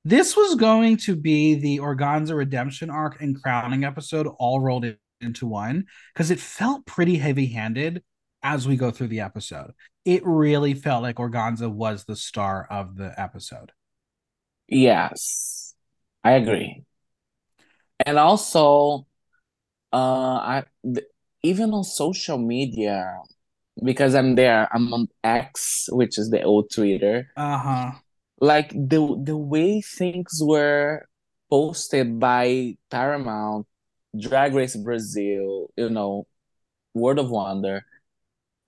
This 0.08 0.38
was 0.38 0.54
going 0.54 0.98
to 0.98 1.16
be 1.16 1.56
the 1.56 1.80
Organzza 1.80 2.38
redemption 2.38 2.92
arc 2.92 3.20
and 3.22 3.42
crowning 3.42 3.84
episode 3.84 4.28
all 4.38 4.60
rolled 4.60 4.86
into 5.20 5.48
one 5.48 5.86
because 6.14 6.30
it 6.30 6.40
felt 6.40 6.86
pretty 6.86 7.16
heavy 7.16 7.48
handed 7.48 8.04
as 8.44 8.68
we 8.68 8.78
go 8.78 8.92
through 8.92 9.08
the 9.08 9.22
episode. 9.22 9.72
It 10.06 10.22
really 10.24 10.76
felt 10.76 11.02
like 11.02 11.16
Organzza 11.16 11.72
was 11.72 12.06
the 12.06 12.16
star 12.16 12.68
of 12.70 12.96
the 12.96 13.20
episode. 13.20 13.72
Yes, 14.68 15.74
I 16.24 16.34
agree. 16.34 16.84
And 18.06 18.20
also, 18.20 19.08
uh, 19.92 19.96
I 19.98 20.64
th- 20.84 21.08
even 21.42 21.74
on 21.74 21.84
social 21.84 22.38
media, 22.38 23.18
because 23.84 24.14
I'm 24.14 24.36
there, 24.36 24.68
I'm 24.72 24.94
on 24.94 25.08
X, 25.24 25.88
which 25.92 26.20
is 26.20 26.30
the 26.30 26.44
old 26.44 26.70
Twitter. 26.72 27.32
Uh 27.36 27.58
huh. 27.58 27.92
Like 28.40 28.70
the 28.72 29.20
the 29.24 29.38
way 29.38 29.82
things 29.82 30.40
were 30.42 31.08
posted 31.50 32.20
by 32.20 32.78
Paramount, 32.90 33.68
Drag 34.20 34.54
Race 34.54 34.76
Brazil, 34.76 35.72
you 35.78 35.90
know, 35.90 36.28
World 36.94 37.20
of 37.20 37.30
Wonder, 37.30 37.86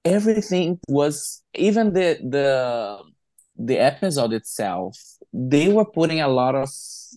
everything 0.06 0.80
was 0.88 1.44
even 1.54 1.94
the 1.94 2.20
the 2.24 3.00
the 3.58 3.78
episode 3.80 4.34
itself. 4.34 4.98
They 5.34 5.68
were 5.72 5.86
putting 5.86 6.22
a 6.22 6.28
lot 6.28 6.56
of 6.56 6.70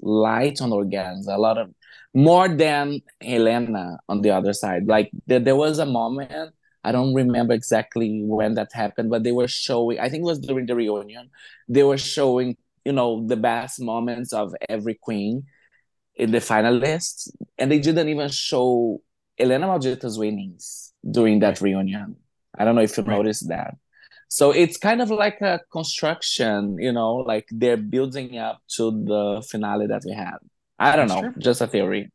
light 0.03 0.61
on 0.61 0.71
Organzza, 0.71 1.35
a 1.35 1.39
lot 1.39 1.59
of 1.59 1.71
more 2.15 2.49
than 2.49 3.01
Hellena 3.23 3.99
on 4.09 4.23
the 4.23 4.31
other 4.31 4.53
side. 4.53 4.87
Like 4.87 5.11
there 5.27 5.57
was 5.57 5.79
a 5.79 5.87
moment, 5.87 6.55
I 6.85 6.93
don't 6.93 7.15
remember 7.15 7.55
exactly 7.55 8.23
when 8.25 8.55
that 8.55 8.73
happened, 8.73 9.11
but 9.11 9.23
they 9.23 9.33
were 9.33 9.49
showing, 9.49 9.99
I 10.01 10.09
think 10.09 10.23
it 10.23 10.27
was 10.27 10.39
during 10.41 10.67
the 10.67 10.75
reunion, 10.77 11.31
they 11.69 11.83
were 11.83 11.99
showing, 11.99 12.57
you 12.85 12.93
know, 12.93 13.27
the 13.27 13.37
best 13.37 13.81
moments 13.81 14.33
of 14.33 14.55
every 14.69 14.95
queen 14.95 15.45
in 16.17 16.31
the 16.33 16.39
finalists. 16.39 17.31
And 17.59 17.71
they 17.71 17.79
didn't 17.79 18.09
even 18.09 18.29
show 18.31 19.01
Hellena 19.39 19.67
Malditta's 19.67 20.19
winnings 20.19 20.93
during 21.09 21.41
that 21.41 21.61
reunion. 21.61 22.17
I 22.59 22.65
don't 22.65 22.75
know 22.75 22.83
if 22.83 22.97
you 22.97 23.05
Right. 23.05 23.07
noticed 23.07 23.49
that. 23.49 23.77
So 24.29 24.53
it's 24.53 24.77
kind 24.77 25.03
of 25.03 25.11
like 25.11 25.41
a 25.41 25.61
construction, 25.73 26.77
you 26.79 26.93
know, 26.93 27.17
like 27.17 27.47
they're 27.51 27.77
building 27.77 28.39
up 28.39 28.61
to 28.77 28.91
the 28.91 29.47
finale 29.51 29.87
that 29.89 30.03
we 30.05 30.13
had. 30.13 30.39
I 30.79 30.97
don't 30.97 31.09
That's 31.09 31.15
know, 31.15 31.33
true. 31.33 31.35
just 31.39 31.61
a 31.61 31.67
theory. 31.67 32.11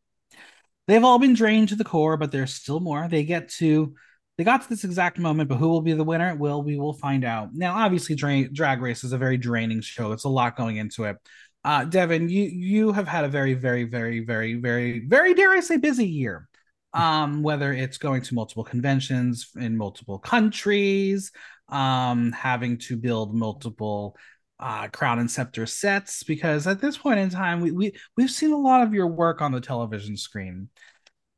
They've 0.88 1.04
all 1.04 1.20
been 1.20 1.34
drained 1.34 1.70
to 1.70 1.76
the 1.76 1.84
core, 1.84 2.18
but 2.18 2.32
there's 2.32 2.54
still 2.54 2.80
more. 2.80 3.08
They 3.08 3.24
get 3.24 3.50
to 3.60 3.96
they 4.38 4.44
got 4.44 4.62
to 4.64 4.70
this 4.70 4.84
exact 4.84 5.18
moment, 5.18 5.50
but 5.50 5.56
who 5.58 5.70
will 5.70 5.82
be 5.82 5.94
the 5.94 6.04
winner? 6.04 6.36
Will 6.36 6.62
we 6.62 6.78
will 6.78 6.94
find 6.94 7.24
out. 7.24 7.54
Now, 7.54 7.76
obviously, 7.76 8.16
Dra- 8.16 8.50
Drag 8.50 8.82
Race 8.82 9.04
is 9.04 9.14
a 9.14 9.18
very 9.18 9.38
draining 9.38 9.82
show. 9.82 10.12
It's 10.12 10.26
a 10.26 10.30
lot 10.30 10.58
going 10.58 10.78
into 10.78 11.06
it. 11.06 11.18
Uh, 11.64 11.86
Devin, 11.86 12.30
you 12.30 12.44
you 12.44 12.92
have 12.92 13.08
had 13.08 13.24
a 13.24 13.30
very, 13.30 13.54
very, 13.54 13.86
very, 13.86 14.20
very, 14.20 14.56
very, 14.56 15.00
very 15.00 15.34
dare 15.34 15.52
I 15.52 15.62
say 15.62 15.78
busy 15.78 16.08
year. 16.08 16.48
Um, 16.94 17.44
whether 17.44 17.74
it's 17.74 17.98
going 17.98 18.22
to 18.22 18.36
multiple 18.36 18.64
conventions 18.64 19.50
in 19.58 19.76
multiple 19.76 20.18
countries, 20.18 21.32
um, 21.68 22.32
having 22.32 22.78
to 22.80 22.96
build 22.96 23.36
multiple 23.36 24.16
uh, 24.62 24.88
crown 24.90 25.20
and 25.20 25.30
scepter 25.30 25.66
sets, 25.66 26.24
because 26.24 26.68
at 26.68 26.80
this 26.80 26.98
point 26.98 27.20
in 27.20 27.30
time, 27.30 27.62
we, 27.62 27.72
we 27.72 27.94
we've 28.16 28.32
seen 28.32 28.52
a 28.52 28.58
lot 28.58 28.82
of 28.82 28.94
your 28.94 29.08
work 29.08 29.42
on 29.42 29.52
the 29.52 29.60
television 29.60 30.16
screen. 30.16 30.70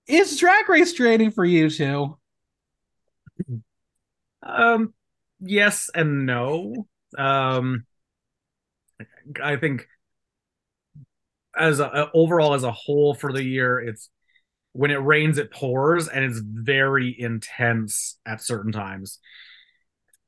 Is 0.07 0.37
Drag 0.39 0.67
Race 0.69 0.93
draining 0.93 1.31
for 1.31 1.45
you 1.45 1.69
too? 1.69 2.17
Um, 4.43 4.93
yes 5.39 5.89
and 5.93 6.25
no. 6.25 6.87
Um, 7.17 7.85
I 9.43 9.55
think 9.57 9.87
as 11.57 11.79
a 11.79 12.09
overall 12.13 12.53
as 12.53 12.63
a 12.63 12.71
whole 12.71 13.13
for 13.13 13.31
the 13.33 13.43
year, 13.43 13.79
it's 13.79 14.09
when 14.73 14.91
it 14.91 14.97
rains, 14.97 15.37
it 15.37 15.51
pours, 15.51 16.07
and 16.07 16.23
it's 16.23 16.39
very 16.43 17.15
intense 17.19 18.19
at 18.25 18.41
certain 18.41 18.71
times. 18.71 19.19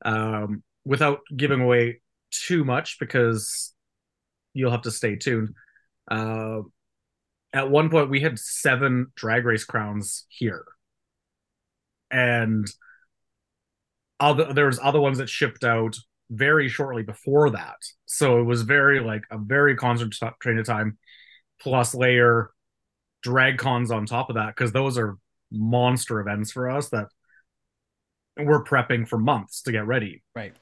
Um, 0.03 0.63
without 0.85 1.19
giving 1.35 1.61
away 1.61 2.01
too 2.31 2.63
much 2.63 2.97
because 2.99 3.73
you'll 4.53 4.71
have 4.71 4.83
to 4.83 4.91
stay 4.91 5.15
tuned. 5.17 5.49
Uh, 6.09 6.61
at 7.53 7.69
one 7.69 7.89
point, 7.89 8.09
we 8.09 8.21
had 8.21 8.39
seven 8.39 9.07
drag 9.15 9.45
race 9.45 9.65
crowns 9.65 10.25
here, 10.29 10.65
and 12.11 12.67
other 14.19 14.53
there's 14.53 14.79
other 14.79 14.99
ones 14.99 15.17
that 15.19 15.29
shipped 15.29 15.63
out 15.63 15.97
very 16.29 16.69
shortly 16.69 17.03
before 17.03 17.49
that. 17.51 17.77
So 18.05 18.39
it 18.39 18.43
was 18.43 18.61
very 18.63 18.99
like 18.99 19.23
a 19.31 19.38
very 19.38 19.75
concentrated 19.75 20.65
time, 20.65 20.97
plus 21.61 21.95
layer 21.95 22.51
drag 23.21 23.57
cons 23.57 23.91
on 23.91 24.05
top 24.05 24.29
of 24.29 24.35
that 24.35 24.55
because 24.55 24.71
those 24.71 24.97
are 24.97 25.17
monster 25.51 26.19
events 26.19 26.51
for 26.51 26.69
us 26.69 26.89
that 26.89 27.07
we're 28.38 28.63
prepping 28.63 29.07
for 29.07 29.17
months 29.17 29.63
to 29.63 29.71
get 29.71 29.85
ready. 29.88 30.23
Right. 30.35 30.53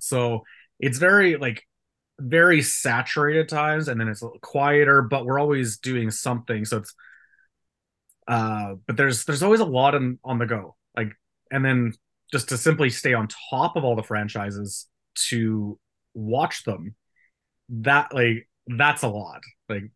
So 0.00 0.44
it's 0.78 0.98
very 0.98 1.36
like 1.36 1.66
very 2.18 2.62
saturated 2.62 3.48
times 3.48 3.88
and 3.88 4.00
then 4.00 4.08
it's 4.08 4.22
a 4.22 4.26
little 4.26 4.40
quieter, 4.40 5.02
but 5.02 5.26
we're 5.26 5.38
always 5.40 5.78
doing 5.78 6.10
something. 6.10 6.64
So 6.64 6.78
it's 6.78 6.94
uh 8.28 8.74
but 8.86 8.96
there's 8.96 9.24
there's 9.24 9.42
always 9.42 9.60
a 9.60 9.64
lot 9.64 9.94
on 9.94 10.18
on 10.24 10.38
the 10.38 10.46
go. 10.46 10.76
Like 10.96 11.12
and 11.50 11.64
then 11.64 11.92
just 12.32 12.48
to 12.48 12.58
simply 12.58 12.90
stay 12.90 13.14
on 13.14 13.28
top 13.50 13.76
of 13.76 13.84
all 13.84 13.94
the 13.94 14.02
franchises 14.02 14.88
to 15.28 15.78
watch 16.14 16.64
them, 16.64 16.94
that 17.68 18.14
like 18.14 18.48
that's 18.66 19.02
a 19.02 19.08
lot. 19.08 19.40
Like 19.68 19.90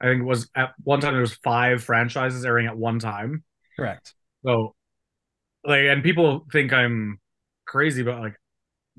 I 0.00 0.06
think 0.06 0.22
it 0.22 0.26
was 0.26 0.48
at 0.54 0.72
one 0.82 1.00
time 1.00 1.12
there 1.12 1.20
was 1.20 1.34
five 1.34 1.82
franchises 1.82 2.44
airing 2.44 2.66
at 2.66 2.76
one 2.76 2.98
time. 2.98 3.44
Correct. 3.78 4.14
So 4.44 4.74
like 5.64 5.84
and 5.84 6.02
people 6.02 6.46
think 6.52 6.72
I'm 6.72 7.20
crazy, 7.66 8.02
but 8.02 8.18
like 8.18 8.34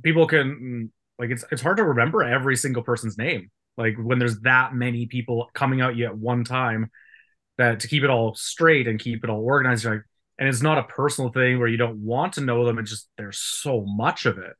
people 0.02 0.28
can 0.28 0.92
like 1.20 1.30
it's 1.30 1.44
it's 1.52 1.62
hard 1.62 1.78
to 1.78 1.84
remember 1.84 2.24
every 2.24 2.56
single 2.56 2.84
person's 2.84 3.18
name. 3.18 3.52
Like 3.78 3.96
when 3.98 4.20
there's 4.20 4.40
that 4.42 4.74
many 4.74 5.08
people 5.08 5.50
coming 5.54 5.82
out 5.82 5.96
you 5.96 6.06
at 6.06 6.18
one 6.18 6.44
time 6.44 6.90
that 7.58 7.82
to 7.82 7.88
keep 7.88 8.04
it 8.04 8.10
all 8.10 8.34
straight 8.36 8.88
and 8.88 9.00
keep 9.00 9.24
it 9.24 9.30
all 9.30 9.42
organized, 9.42 9.86
like 9.86 10.04
and 10.44 10.50
it's 10.50 10.62
not 10.62 10.78
a 10.78 10.84
personal 10.84 11.32
thing 11.32 11.58
where 11.58 11.70
you 11.70 11.78
don't 11.78 12.00
want 12.00 12.34
to 12.34 12.42
know 12.42 12.66
them, 12.66 12.78
it's 12.78 12.90
just 12.90 13.08
there's 13.18 13.40
so 13.40 13.86
much 13.88 14.26
of 14.26 14.38
it 14.38 14.52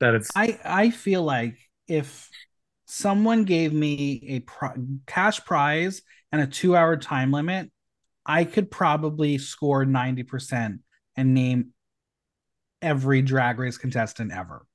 that 0.00 0.14
it's 0.14 0.32
I 0.34 0.58
I 0.64 0.90
feel 0.90 1.22
like 1.22 1.56
if 1.86 2.28
someone 2.86 3.44
gave 3.44 3.72
me 3.72 4.20
a 4.30 4.40
pri- 4.40 4.74
cash 5.06 5.44
prize 5.44 6.02
and 6.32 6.42
a 6.42 6.46
two 6.48 6.74
hour 6.74 6.96
time 6.96 7.30
limit, 7.30 7.70
I 8.26 8.42
could 8.42 8.68
probably 8.68 9.38
score 9.38 9.84
90% 9.84 10.80
and 11.16 11.34
name 11.34 11.66
every 12.82 13.22
drag 13.22 13.60
race 13.60 13.78
contestant 13.78 14.32
ever. 14.32 14.66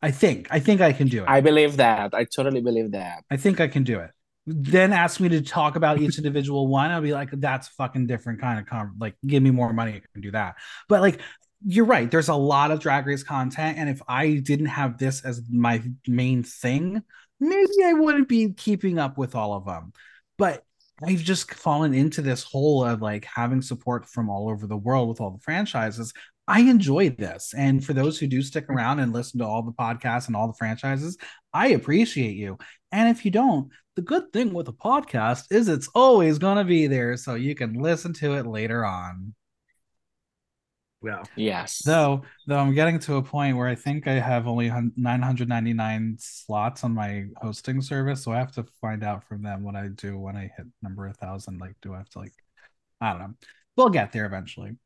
I 0.00 0.12
think. 0.12 0.48
I 0.50 0.60
think 0.60 0.80
I 0.80 0.94
can 0.94 1.08
do 1.08 1.24
it. 1.24 1.28
I 1.28 1.42
believe 1.42 1.76
that. 1.76 2.14
I 2.14 2.24
totally 2.24 2.62
believe 2.62 2.92
that. 2.92 3.22
I 3.30 3.36
think 3.36 3.60
I 3.60 3.68
can 3.68 3.84
do 3.84 3.98
it. 3.98 4.12
Then 4.46 4.92
ask 4.92 5.20
me 5.20 5.28
to 5.30 5.40
talk 5.40 5.76
about 5.76 6.00
each 6.00 6.18
individual 6.18 6.66
one. 6.66 6.90
I'll 6.90 7.00
be 7.00 7.12
like, 7.12 7.30
that's 7.32 7.68
fucking 7.68 8.06
different 8.06 8.40
kind 8.40 8.58
of 8.58 8.66
con- 8.66 8.96
like 8.98 9.16
give 9.26 9.42
me 9.42 9.50
more 9.50 9.72
money, 9.72 9.92
I 9.92 10.02
can 10.12 10.22
do 10.22 10.30
that. 10.32 10.56
But 10.88 11.00
like 11.00 11.20
you're 11.66 11.86
right, 11.86 12.10
there's 12.10 12.28
a 12.28 12.34
lot 12.34 12.70
of 12.70 12.80
drag 12.80 13.06
race 13.06 13.22
content. 13.22 13.78
And 13.78 13.88
if 13.88 14.02
I 14.06 14.34
didn't 14.34 14.66
have 14.66 14.98
this 14.98 15.24
as 15.24 15.42
my 15.50 15.82
main 16.06 16.42
thing, 16.42 17.02
maybe 17.40 17.84
I 17.84 17.94
wouldn't 17.94 18.28
be 18.28 18.52
keeping 18.52 18.98
up 18.98 19.16
with 19.16 19.34
all 19.34 19.54
of 19.54 19.64
them. 19.64 19.92
But 20.36 20.62
I've 21.02 21.20
just 21.20 21.52
fallen 21.54 21.94
into 21.94 22.22
this 22.22 22.44
hole 22.44 22.84
of 22.84 23.02
like 23.02 23.24
having 23.24 23.62
support 23.62 24.06
from 24.06 24.30
all 24.30 24.48
over 24.48 24.66
the 24.66 24.76
world 24.76 25.08
with 25.08 25.20
all 25.20 25.30
the 25.30 25.42
franchises. 25.42 26.12
I 26.46 26.60
enjoy 26.60 27.10
this. 27.10 27.54
And 27.56 27.84
for 27.84 27.94
those 27.94 28.18
who 28.18 28.26
do 28.26 28.42
stick 28.42 28.68
around 28.68 29.00
and 29.00 29.12
listen 29.12 29.40
to 29.40 29.46
all 29.46 29.62
the 29.62 29.72
podcasts 29.72 30.26
and 30.26 30.36
all 30.36 30.46
the 30.46 30.54
franchises, 30.54 31.16
I 31.52 31.68
appreciate 31.68 32.36
you. 32.36 32.58
And 32.92 33.08
if 33.08 33.24
you 33.24 33.30
don't, 33.30 33.70
the 33.96 34.02
good 34.02 34.32
thing 34.32 34.52
with 34.52 34.68
a 34.68 34.72
podcast 34.72 35.44
is 35.50 35.68
it's 35.68 35.88
always 35.94 36.38
going 36.38 36.58
to 36.58 36.64
be 36.64 36.86
there 36.86 37.16
so 37.16 37.34
you 37.34 37.54
can 37.54 37.74
listen 37.74 38.12
to 38.14 38.34
it 38.34 38.46
later 38.46 38.84
on. 38.84 39.34
Well, 41.00 41.22
Yes. 41.36 41.82
Though, 41.84 42.22
though 42.46 42.56
I'm 42.58 42.74
getting 42.74 42.98
to 43.00 43.16
a 43.16 43.22
point 43.22 43.58
where 43.58 43.68
I 43.68 43.74
think 43.74 44.08
I 44.08 44.14
have 44.14 44.46
only 44.46 44.70
999 44.96 46.16
slots 46.18 46.82
on 46.82 46.94
my 46.94 47.26
hosting 47.36 47.82
service, 47.82 48.24
so 48.24 48.32
I 48.32 48.38
have 48.38 48.52
to 48.52 48.64
find 48.80 49.04
out 49.04 49.24
from 49.28 49.42
them 49.42 49.62
what 49.62 49.76
I 49.76 49.88
do 49.88 50.18
when 50.18 50.34
I 50.34 50.50
hit 50.56 50.66
number 50.82 51.06
a 51.06 51.12
thousand. 51.12 51.58
Like, 51.58 51.74
do 51.82 51.92
I 51.92 51.98
have 51.98 52.08
to 52.10 52.20
like, 52.20 52.32
I 53.02 53.10
don't 53.10 53.20
know. 53.20 53.34
We'll 53.76 53.90
get 53.90 54.12
there 54.12 54.24
eventually. 54.24 54.76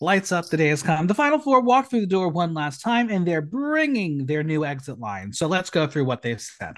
Lights 0.00 0.30
up, 0.30 0.46
the 0.46 0.56
day 0.58 0.68
has 0.68 0.82
come. 0.82 1.06
The 1.06 1.14
final 1.14 1.38
four 1.38 1.60
walk 1.62 1.88
through 1.88 2.00
the 2.02 2.06
door 2.06 2.28
one 2.28 2.52
last 2.52 2.82
time, 2.82 3.08
and 3.10 3.26
they're 3.26 3.40
bringing 3.40 4.26
their 4.26 4.42
new 4.42 4.64
exit 4.64 4.98
line. 4.98 5.32
So 5.32 5.46
let's 5.46 5.70
go 5.70 5.86
through 5.86 6.04
what 6.04 6.20
they've 6.20 6.40
said. 6.40 6.76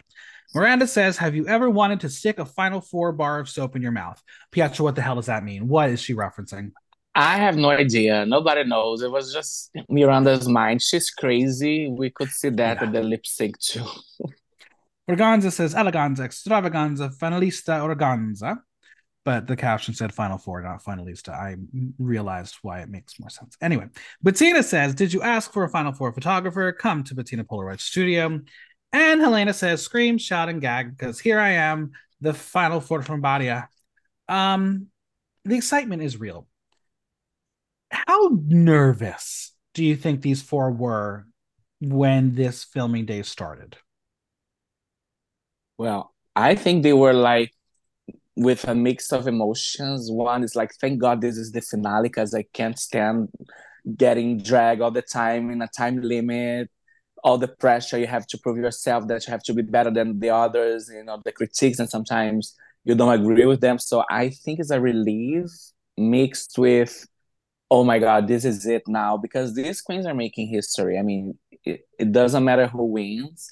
Miranda 0.54 0.86
says, 0.86 1.16
Have 1.18 1.34
you 1.34 1.46
ever 1.48 1.68
wanted 1.68 2.00
to 2.00 2.08
stick 2.08 2.38
a 2.38 2.44
final 2.44 2.80
four 2.80 3.10
bar 3.12 3.40
of 3.40 3.48
soap 3.48 3.74
in 3.74 3.82
your 3.82 3.90
mouth? 3.90 4.22
Pietra, 4.52 4.80
what 4.80 4.94
the 4.94 5.02
hell 5.02 5.16
does 5.16 5.26
that 5.26 5.42
mean? 5.44 5.66
What 5.66 5.90
is 5.90 6.00
she 6.00 6.14
referencing? 6.14 6.70
I 7.14 7.36
have 7.38 7.56
no 7.56 7.70
idea. 7.70 8.24
Nobody 8.24 8.62
knows. 8.62 9.02
It 9.02 9.10
was 9.10 9.32
just 9.32 9.72
Miranda's 9.88 10.48
mind. 10.48 10.80
She's 10.80 11.10
crazy. 11.10 11.88
We 11.88 12.10
could 12.10 12.28
see 12.28 12.50
that 12.50 12.78
Yeah. 12.80 12.86
at 12.86 12.92
the 12.92 13.02
lip 13.02 13.26
sync 13.26 13.58
too. 13.58 13.84
Organzza 15.10 15.50
says 15.50 15.74
eleganza, 15.74 16.20
extravaganza, 16.20 17.10
finalista, 17.18 17.80
organza. 17.80 18.58
But 19.28 19.46
the 19.46 19.56
caption 19.56 19.92
said 19.92 20.14
final 20.14 20.38
four, 20.38 20.62
not 20.62 20.82
finalista. 20.82 21.34
I 21.34 21.56
realized 21.98 22.56
why 22.62 22.80
it 22.80 22.88
makes 22.88 23.20
more 23.20 23.28
sense. 23.28 23.58
Anyway, 23.60 23.88
Betina 24.24 24.64
says, 24.64 24.94
Did 24.94 25.12
you 25.12 25.20
ask 25.20 25.52
for 25.52 25.64
a 25.64 25.68
final 25.68 25.92
four 25.92 26.10
photographer? 26.14 26.72
Come 26.72 27.04
to 27.04 27.14
Betina 27.14 27.42
Polaroid 27.42 27.78
Studio. 27.78 28.40
And 28.90 29.20
Hellena 29.20 29.52
says, 29.52 29.82
Scream, 29.82 30.16
shout, 30.16 30.48
and 30.48 30.62
gag, 30.62 30.96
because 30.96 31.20
here 31.20 31.38
I 31.38 31.50
am, 31.50 31.90
the 32.22 32.32
final 32.32 32.80
four 32.80 33.02
from 33.02 33.20
Bahia. 33.20 33.68
Um, 34.30 34.86
the 35.44 35.56
excitement 35.56 36.00
is 36.00 36.18
real. 36.18 36.48
How 37.90 38.30
nervous 38.32 39.52
do 39.74 39.84
you 39.84 39.94
think 39.94 40.22
these 40.22 40.40
four 40.40 40.70
were 40.70 41.26
when 41.82 42.34
this 42.34 42.64
filming 42.64 43.04
day 43.04 43.20
started? 43.24 43.76
Well, 45.76 46.14
I 46.34 46.54
think 46.54 46.82
they 46.82 46.94
were 46.94 47.12
like 47.12 47.52
with 48.38 48.66
a 48.68 48.74
mix 48.74 49.12
of 49.12 49.26
emotions. 49.26 50.10
One 50.10 50.44
is 50.44 50.54
like, 50.54 50.72
thank 50.80 51.00
God 51.00 51.20
this 51.20 51.36
is 51.36 51.50
the 51.50 51.60
finale 51.60 52.08
because 52.08 52.34
I 52.34 52.44
can't 52.52 52.78
stand 52.78 53.28
getting 53.96 54.38
dragged 54.38 54.80
all 54.80 54.92
the 54.92 55.02
time 55.02 55.50
in 55.50 55.60
a 55.60 55.68
time 55.68 56.00
limit. 56.00 56.70
All 57.24 57.36
the 57.36 57.48
pressure 57.48 57.98
you 57.98 58.06
have 58.06 58.28
to 58.28 58.38
prove 58.38 58.56
yourself 58.56 59.08
that 59.08 59.26
you 59.26 59.32
have 59.32 59.42
to 59.42 59.54
be 59.54 59.62
better 59.62 59.90
than 59.90 60.20
the 60.20 60.30
others, 60.30 60.88
you 60.88 61.02
know, 61.02 61.20
the 61.24 61.32
critiques, 61.32 61.80
and 61.80 61.90
sometimes 61.90 62.54
you 62.84 62.94
don't 62.94 63.12
agree 63.12 63.44
with 63.44 63.60
them. 63.60 63.80
So 63.80 64.04
I 64.08 64.28
think 64.30 64.60
it's 64.60 64.70
a 64.70 64.80
relief 64.80 65.50
mixed 65.96 66.56
with, 66.58 67.08
oh 67.72 67.82
my 67.82 67.98
God, 67.98 68.28
this 68.28 68.44
is 68.44 68.64
it 68.66 68.82
now 68.86 69.16
because 69.16 69.54
these 69.54 69.80
queens 69.80 70.06
are 70.06 70.14
making 70.14 70.46
history. 70.46 70.96
I 70.96 71.02
mean, 71.02 71.36
it, 71.64 71.88
it 71.98 72.12
doesn't 72.12 72.44
matter 72.44 72.68
who 72.68 72.84
wins 72.84 73.50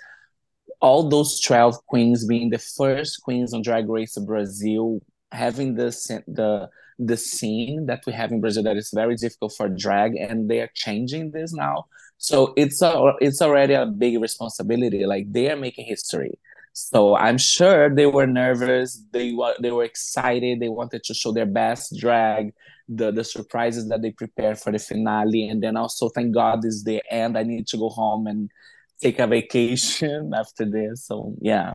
all 0.81 1.09
those 1.09 1.41
12 1.41 1.85
queens 1.87 2.27
being 2.27 2.51
the 2.51 2.59
first 2.59 3.23
queens 3.23 3.55
on 3.55 3.63
drag 3.63 3.89
race 3.89 4.17
brazil 4.19 5.01
having 5.33 5.75
the 5.75 5.89
the 6.27 6.69
the 6.99 7.17
scene 7.17 7.87
that 7.87 8.03
we 8.07 8.13
have 8.13 8.33
in 8.33 8.41
brazil 8.41 8.63
that 8.63 8.77
is 8.77 8.91
very 8.95 9.17
difficult 9.17 9.53
for 9.57 9.69
drag 9.69 10.17
and 10.17 10.49
they 10.51 10.61
are 10.61 10.71
changing 10.75 11.31
this 11.31 11.53
now. 11.53 11.87
So 12.19 12.55
it's 12.57 12.81
a, 12.81 13.13
it's 13.21 13.43
already 13.43 13.75
a 13.75 13.85
big 13.85 14.19
responsibility 14.19 15.05
like 15.05 15.31
they 15.31 15.51
are 15.51 15.57
making 15.57 15.85
history. 15.85 16.39
So 16.73 17.17
i'm 17.17 17.39
sure 17.39 17.95
they 17.95 18.05
were 18.05 18.27
nervous 18.27 19.03
they 19.11 19.33
were 19.33 19.55
they 19.61 19.71
were 19.71 19.85
excited 19.85 20.61
they 20.61 20.69
wanted 20.69 21.05
to 21.05 21.15
show 21.15 21.33
their 21.33 21.47
best 21.47 21.97
drag 21.99 22.53
the 22.87 23.11
the 23.11 23.25
surprises 23.25 23.89
that 23.89 24.03
they 24.03 24.11
prepared 24.11 24.59
for 24.59 24.73
the 24.73 24.79
finale 24.79 25.49
and 25.49 25.63
then 25.63 25.77
also 25.79 26.11
thank 26.11 26.35
god 26.35 26.67
is 26.67 26.85
the 26.85 27.03
end 27.11 27.39
i 27.39 27.43
need 27.43 27.67
to 27.69 27.79
go 27.79 27.89
home 27.89 28.27
and 28.27 28.51
take 29.01 29.19
a 29.19 29.27
vacation 29.27 30.33
after 30.37 30.65
this. 30.65 31.07
So 31.07 31.35
yeah. 31.41 31.73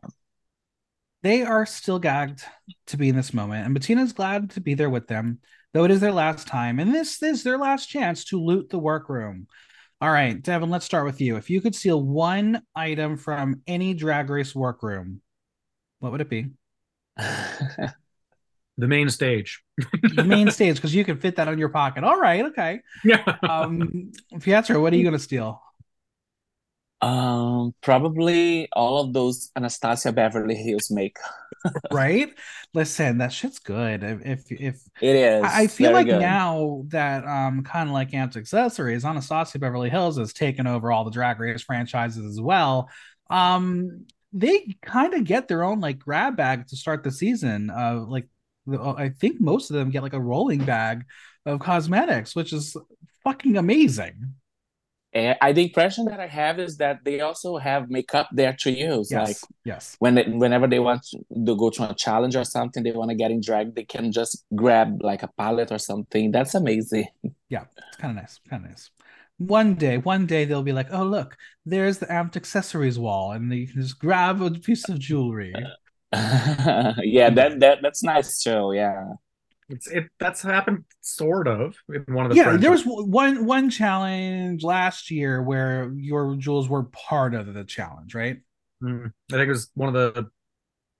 They 1.22 1.42
are 1.42 1.66
still 1.66 2.00
gagged 2.00 2.42
to 2.88 2.96
be 2.96 3.08
in 3.08 3.14
this 3.14 3.32
moment, 3.32 3.64
and 3.64 3.74
Betina's 3.74 4.12
glad 4.12 4.50
to 4.50 4.60
be 4.60 4.74
there 4.74 4.90
with 4.90 5.06
them, 5.06 5.38
though 5.72 5.84
it 5.84 5.92
is 5.92 6.00
their 6.00 6.10
last 6.10 6.48
time, 6.48 6.80
and 6.80 6.92
this 6.92 7.22
is 7.22 7.44
their 7.44 7.58
last 7.58 7.86
chance 7.86 8.24
to 8.24 8.42
loot 8.42 8.70
the 8.70 8.78
workroom. 8.78 9.46
All 10.00 10.10
right, 10.10 10.42
Devin, 10.42 10.68
let's 10.68 10.84
start 10.84 11.04
with 11.04 11.20
you. 11.20 11.36
If 11.36 11.48
you 11.48 11.60
could 11.60 11.76
steal 11.76 12.02
one 12.02 12.62
item 12.74 13.16
from 13.16 13.62
any 13.68 13.94
drag 13.94 14.30
race 14.30 14.52
workroom, 14.52 15.20
what 16.00 16.10
would 16.10 16.22
it 16.22 16.28
be? 16.28 16.50
The 18.78 18.88
main 18.88 19.10
stage. 19.10 19.62
The 19.76 20.24
main 20.24 20.50
stage, 20.50 20.76
because 20.76 20.94
you 20.94 21.04
can 21.04 21.18
fit 21.18 21.36
that 21.36 21.48
on 21.48 21.58
your 21.58 21.68
pocket. 21.68 22.04
All 22.04 22.18
right, 22.18 22.44
okay. 22.46 22.80
Yeah. 23.04 23.22
Um, 23.42 24.12
Pietra, 24.34 24.80
what 24.80 24.92
are 24.92 24.96
you 24.96 25.04
gonna 25.04 25.18
steal? 25.18 25.62
Um, 27.02 27.74
probably 27.82 28.68
all 28.72 29.00
of 29.00 29.12
those 29.12 29.50
Anastasia 29.56 30.12
Beverly 30.12 30.54
Hills 30.54 30.90
make. 30.90 31.18
right? 31.90 32.30
Listen, 32.74 33.18
that 33.18 33.32
shit's 33.32 33.58
good. 33.58 34.02
If 34.04 34.20
if, 34.24 34.52
if 34.52 34.76
It 35.00 35.16
is. 35.16 35.54
I 35.54 35.62
I 35.62 35.66
feel 35.66 35.92
very 35.92 35.94
like 35.94 36.06
good. 36.06 36.20
now 36.20 36.84
that 36.88 37.24
um 37.26 37.64
kind 37.64 37.88
of 37.88 37.92
like 37.92 38.12
Amped 38.12 38.36
Accessories, 38.36 39.04
Anastasia 39.04 39.58
Beverly 39.58 39.90
Hills 39.90 40.18
has 40.18 40.32
taken 40.32 40.66
over 40.66 40.92
all 40.92 41.04
the 41.04 41.10
drag 41.10 41.40
race 41.40 41.62
franchises 41.62 42.24
as 42.24 42.40
well. 42.40 42.88
Um 43.30 44.06
they 44.32 44.76
kind 44.82 45.14
of 45.14 45.24
get 45.24 45.48
their 45.48 45.64
own 45.64 45.80
like 45.80 45.98
grab 45.98 46.36
bag 46.36 46.68
to 46.68 46.76
start 46.76 47.02
the 47.04 47.10
season. 47.10 47.70
Uh 47.70 48.04
like 48.06 48.28
I 48.68 49.08
think 49.08 49.40
most 49.40 49.70
of 49.70 49.76
them 49.76 49.90
get 49.90 50.04
like 50.04 50.12
a 50.12 50.20
rolling 50.20 50.64
bag 50.64 51.04
of 51.46 51.58
cosmetics, 51.60 52.36
which 52.36 52.52
is 52.52 52.76
fucking 53.24 53.56
amazing. 53.56 54.34
And 55.14 55.36
I 55.42 55.52
the 55.52 55.64
impression 55.64 56.06
that 56.06 56.20
I 56.20 56.26
have 56.26 56.58
is 56.58 56.78
that 56.78 57.04
they 57.04 57.20
also 57.20 57.58
have 57.58 57.90
makeup 57.90 58.28
there 58.32 58.54
to 58.60 58.70
use. 58.70 59.10
Yes. 59.10 59.28
Like 59.28 59.36
yes. 59.64 59.96
when 59.98 60.14
they, 60.14 60.24
whenever 60.24 60.66
they 60.66 60.78
want 60.78 61.04
to 61.04 61.56
go 61.56 61.68
to 61.68 61.90
a 61.90 61.94
challenge 61.94 62.34
or 62.34 62.44
something, 62.44 62.82
they 62.82 62.92
want 62.92 63.10
to 63.10 63.14
get 63.14 63.30
in 63.30 63.42
drag, 63.42 63.74
they 63.74 63.84
can 63.84 64.10
just 64.10 64.44
grab 64.54 65.02
like 65.02 65.22
a 65.22 65.28
palette 65.36 65.70
or 65.70 65.78
something. 65.78 66.30
That's 66.30 66.54
amazing. 66.54 67.08
Yeah, 67.50 67.64
it's 67.88 67.98
kind 67.98 68.16
of 68.16 68.22
nice. 68.22 68.40
Kind 68.48 68.64
of 68.64 68.70
nice. 68.70 68.90
One 69.36 69.74
day, 69.74 69.98
one 69.98 70.26
day 70.26 70.44
they'll 70.44 70.62
be 70.62 70.72
like, 70.72 70.88
"Oh, 70.92 71.04
look, 71.04 71.36
there's 71.66 71.98
the 71.98 72.06
amped 72.06 72.36
accessories 72.36 72.98
wall," 72.98 73.32
and 73.32 73.52
you 73.52 73.66
can 73.66 73.82
just 73.82 73.98
grab 73.98 74.40
a 74.40 74.50
piece 74.50 74.88
of 74.88 74.98
jewelry. 74.98 75.52
yeah, 76.12 77.30
that 77.30 77.58
that 77.60 77.78
that's 77.82 78.02
nice 78.02 78.42
too. 78.42 78.72
Yeah. 78.74 79.14
It's 79.72 79.86
it 79.88 80.04
that's 80.20 80.42
happened 80.42 80.84
sort 81.00 81.48
of 81.48 81.74
in 81.88 82.04
one 82.14 82.26
of 82.26 82.30
the 82.30 82.36
yeah, 82.36 82.56
there 82.56 82.70
was 82.70 82.84
one 82.84 83.46
one 83.46 83.70
challenge 83.70 84.62
last 84.62 85.10
year 85.10 85.42
where 85.42 85.90
your 85.96 86.36
jewels 86.36 86.68
were 86.68 86.84
part 86.84 87.34
of 87.34 87.52
the 87.52 87.64
challenge, 87.64 88.14
right? 88.14 88.36
Mm. 88.82 89.06
I 89.30 89.34
think 89.34 89.46
it 89.46 89.48
was 89.48 89.70
one 89.74 89.88
of 89.88 89.94
the 90.14 90.28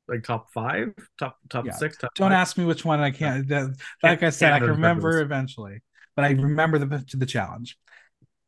like 0.09 0.25
top 0.25 0.51
five, 0.53 0.95
top 1.19 1.37
top 1.51 1.67
Yeah. 1.67 1.73
six, 1.73 1.99
top 1.99 2.15
Don't 2.15 2.31
five. 2.31 2.39
ask 2.39 2.57
me 2.57 2.65
which 2.65 2.85
one. 2.85 3.01
I 3.01 3.11
can't. 3.11 3.47
That, 3.49 3.77
like 4.03 4.23
I 4.23 4.31
said, 4.31 4.53
I 4.53 4.59
can 4.59 4.69
remember 4.71 5.21
eventually, 5.21 5.83
but 6.17 6.25
I 6.25 6.31
remember 6.31 6.79
the 6.79 7.05
to 7.09 7.17
the 7.17 7.27
challenge. 7.27 7.79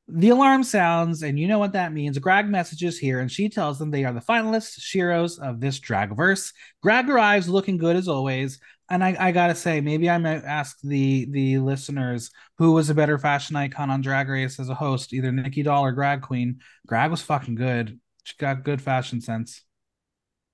The 0.06 0.28
alarm 0.28 0.64
sounds, 0.64 1.22
and 1.22 1.38
you 1.40 1.48
know 1.48 1.58
what 1.58 1.72
that 1.72 1.92
means. 1.92 2.18
Grag 2.18 2.48
messages 2.48 2.98
here, 2.98 3.20
and 3.20 3.32
she 3.32 3.48
tells 3.48 3.78
them 3.78 3.90
they 3.90 4.04
are 4.04 4.12
the 4.12 4.20
finalists, 4.20 4.78
Shiros 4.78 5.38
of 5.38 5.60
this 5.60 5.80
Dragverse. 5.80 6.52
Grag 6.82 7.08
arrives 7.08 7.48
looking 7.48 7.78
good 7.78 7.96
as 7.96 8.06
always, 8.06 8.60
and 8.90 9.02
I, 9.02 9.16
I 9.18 9.32
gotta 9.32 9.54
say, 9.54 9.80
maybe 9.80 10.10
I 10.10 10.18
might 10.18 10.44
ask 10.44 10.78
the 10.82 11.26
the 11.30 11.58
listeners 11.58 12.30
who 12.58 12.72
was 12.72 12.90
a 12.90 12.94
better 12.94 13.18
fashion 13.18 13.56
icon 13.56 13.88
on 13.90 14.02
Drag 14.02 14.28
Race 14.28 14.60
as 14.60 14.68
a 14.68 14.74
host, 14.74 15.14
either 15.14 15.32
Nikki 15.32 15.62
Doll 15.62 15.84
or 15.84 15.92
Grag 15.92 16.20
Queen. 16.20 16.60
Grag 16.86 17.10
was 17.10 17.22
fucking 17.22 17.54
good. 17.54 17.98
She 18.24 18.34
got 18.36 18.62
good 18.62 18.82
fashion 18.82 19.22
sense. 19.22 19.62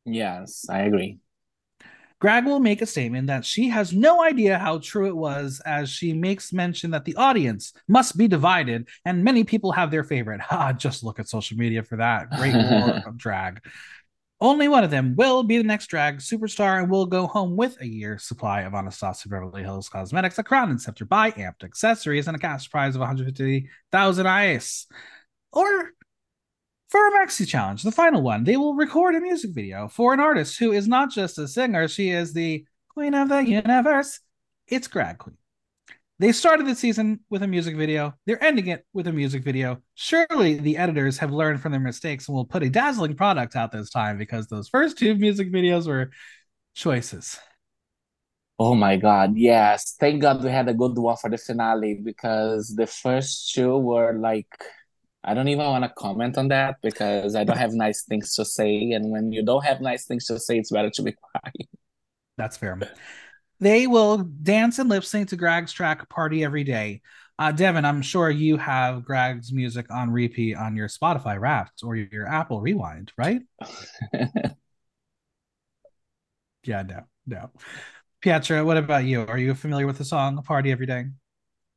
Yes, 0.04 0.66
I 0.70 0.82
agree. 0.82 1.18
Grag 2.20 2.44
will 2.44 2.60
make 2.60 2.82
a 2.82 2.86
statement 2.86 3.28
that 3.28 3.46
she 3.46 3.70
has 3.70 3.94
no 3.94 4.22
idea 4.22 4.58
how 4.58 4.78
true 4.78 5.08
it 5.08 5.16
was, 5.16 5.60
as 5.64 5.88
she 5.88 6.12
makes 6.12 6.52
mention 6.52 6.90
that 6.90 7.06
the 7.06 7.16
audience 7.16 7.72
must 7.88 8.18
be 8.18 8.28
divided 8.28 8.86
and 9.06 9.24
many 9.24 9.42
people 9.42 9.72
have 9.72 9.90
their 9.90 10.04
favorite. 10.04 10.40
Ha, 10.42 10.56
ah, 10.68 10.72
just 10.72 11.02
look 11.02 11.18
at 11.18 11.28
social 11.28 11.56
media 11.56 11.82
for 11.82 11.96
that. 11.96 12.30
Great 12.30 12.54
war 12.70 13.02
of 13.06 13.16
drag. 13.16 13.60
Only 14.38 14.68
one 14.68 14.84
of 14.84 14.90
them 14.90 15.16
will 15.16 15.42
be 15.42 15.58
the 15.58 15.64
next 15.64 15.86
drag 15.88 16.18
superstar 16.18 16.80
and 16.80 16.90
will 16.90 17.06
go 17.06 17.26
home 17.26 17.56
with 17.56 17.80
a 17.80 17.86
year's 17.86 18.24
supply 18.24 18.62
of 18.62 18.74
Anastasia 18.74 19.28
Beverly 19.28 19.62
Hills 19.62 19.88
Cosmetics, 19.88 20.38
a 20.38 20.42
crown 20.42 20.70
and 20.70 20.80
scepter 20.80 21.04
by 21.06 21.30
Amped 21.32 21.64
Accessories, 21.64 22.26
and 22.26 22.36
a 22.36 22.40
cash 22.40 22.70
prize 22.70 22.94
of 22.94 23.00
150,000 23.00 24.26
reais. 24.26 24.86
Or 25.52 25.90
for 26.90 27.06
a 27.06 27.12
maxi 27.12 27.46
challenge, 27.46 27.84
the 27.84 27.92
final 27.92 28.20
one, 28.20 28.42
they 28.44 28.56
will 28.56 28.74
record 28.74 29.14
a 29.14 29.20
music 29.20 29.52
video 29.54 29.86
for 29.88 30.12
an 30.12 30.20
artist 30.20 30.58
who 30.58 30.72
is 30.72 30.88
not 30.88 31.10
just 31.10 31.38
a 31.38 31.46
singer, 31.46 31.86
she 31.86 32.10
is 32.10 32.32
the 32.32 32.64
queen 32.88 33.14
of 33.14 33.28
the 33.28 33.38
universe. 33.38 34.20
It's 34.66 34.88
Grag 34.88 35.18
Queen. 35.18 35.36
They 36.18 36.32
started 36.32 36.66
the 36.66 36.74
season 36.74 37.20
with 37.30 37.42
a 37.42 37.46
music 37.46 37.76
video. 37.76 38.14
They're 38.26 38.42
ending 38.42 38.66
it 38.66 38.84
with 38.92 39.06
a 39.06 39.12
music 39.12 39.42
video. 39.42 39.78
Surely 39.94 40.58
the 40.58 40.76
editors 40.76 41.16
have 41.18 41.30
learned 41.30 41.62
from 41.62 41.72
their 41.72 41.80
mistakes 41.80 42.28
and 42.28 42.36
will 42.36 42.44
put 42.44 42.62
a 42.62 42.68
dazzling 42.68 43.14
product 43.14 43.56
out 43.56 43.72
this 43.72 43.88
time 43.88 44.18
because 44.18 44.48
those 44.48 44.68
first 44.68 44.98
two 44.98 45.14
music 45.14 45.50
videos 45.50 45.86
were 45.86 46.10
choices. 46.74 47.38
Oh 48.58 48.74
my 48.74 48.96
god, 48.96 49.36
yes. 49.36 49.96
Thank 49.98 50.20
God 50.20 50.44
we 50.44 50.50
had 50.50 50.68
a 50.68 50.74
good 50.74 50.98
one 50.98 51.16
for 51.16 51.30
the 51.30 51.38
finale 51.38 51.94
because 51.94 52.74
the 52.76 52.86
first 52.86 53.54
two 53.54 53.78
were 53.78 54.12
like 54.12 54.48
I 55.22 55.34
don't 55.34 55.48
even 55.48 55.66
want 55.66 55.84
to 55.84 55.90
comment 55.90 56.38
on 56.38 56.48
that 56.48 56.76
because 56.82 57.36
I 57.36 57.44
don't 57.44 57.58
have 57.58 57.72
nice 57.72 58.04
things 58.04 58.34
to 58.36 58.44
say. 58.44 58.92
And 58.92 59.10
when 59.10 59.32
you 59.32 59.44
don't 59.44 59.64
have 59.64 59.80
nice 59.80 60.06
things 60.06 60.26
to 60.26 60.38
say, 60.38 60.58
it's 60.58 60.70
better 60.70 60.90
to 60.90 61.02
be 61.02 61.12
quiet. 61.32 61.68
That's 62.38 62.56
fair. 62.56 62.78
They 63.60 63.86
will 63.86 64.18
dance 64.18 64.78
and 64.78 64.88
lip 64.88 65.04
sync 65.04 65.28
to 65.28 65.36
Grag's 65.36 65.72
track 65.72 66.08
Party 66.08 66.42
Every 66.42 66.64
Day. 66.64 67.02
Uh, 67.38 67.52
Devin, 67.52 67.84
I'm 67.84 68.02
sure 68.02 68.30
you 68.30 68.56
have 68.56 69.04
Grag's 69.04 69.52
music 69.52 69.90
on 69.90 70.10
repeat 70.10 70.56
on 70.56 70.76
your 70.76 70.88
Spotify 70.88 71.38
Wrapped 71.38 71.82
or 71.82 71.96
your 71.96 72.26
Apple 72.26 72.60
Rewind, 72.60 73.12
right? 73.18 73.42
yeah, 76.64 76.82
no, 76.82 77.00
no. 77.26 77.50
Pietra, 78.22 78.64
what 78.64 78.76
about 78.76 79.04
you? 79.04 79.22
Are 79.22 79.38
you 79.38 79.54
familiar 79.54 79.86
with 79.86 79.98
the 79.98 80.04
song 80.04 80.42
Party 80.42 80.70
Every 80.70 80.86
Day? 80.86 81.06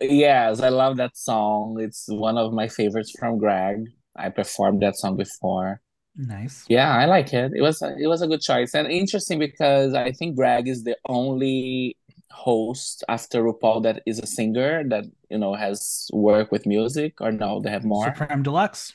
Yes, 0.10 0.60
I 0.60 0.70
love 0.70 0.98
that 0.98 1.16
song. 1.18 1.78
It's 1.80 2.06
one 2.08 2.38
of 2.38 2.54
my 2.54 2.68
favorites 2.68 3.14
from 3.18 3.38
Grag. 3.38 3.86
I 4.16 4.30
performed 4.30 4.82
that 4.82 4.96
song 4.96 5.18
before. 5.18 5.82
Nice. 6.16 6.66
Yeah, 6.68 6.96
I 6.96 7.06
like 7.06 7.34
it. 7.34 7.54
It 7.56 7.62
was 7.62 7.82
a, 7.82 7.96
it 7.98 8.08
was 8.08 8.22
a 8.22 8.28
good 8.28 8.42
choice 8.42 8.76
and 8.76 8.88
interesting 8.88 9.40
because 9.40 9.94
I 9.96 10.12
think 10.12 10.36
Grag 10.36 10.68
is 10.68 10.84
the 10.84 10.96
only 11.08 11.98
host 12.30 13.04
after 13.08 13.44
RuPaul 13.44 13.84
that 13.84 14.02
is 14.06 14.20
a 14.20 14.28
singer 14.28 14.84
that 14.90 15.06
you 15.30 15.38
know 15.38 15.54
has 15.54 16.08
worked 16.14 16.52
with 16.52 16.66
music 16.66 17.22
or 17.22 17.32
no, 17.32 17.62
they 17.62 17.70
have 17.72 17.84
more. 17.84 18.06
Supreme 18.06 18.44
Deluxe. 18.44 18.94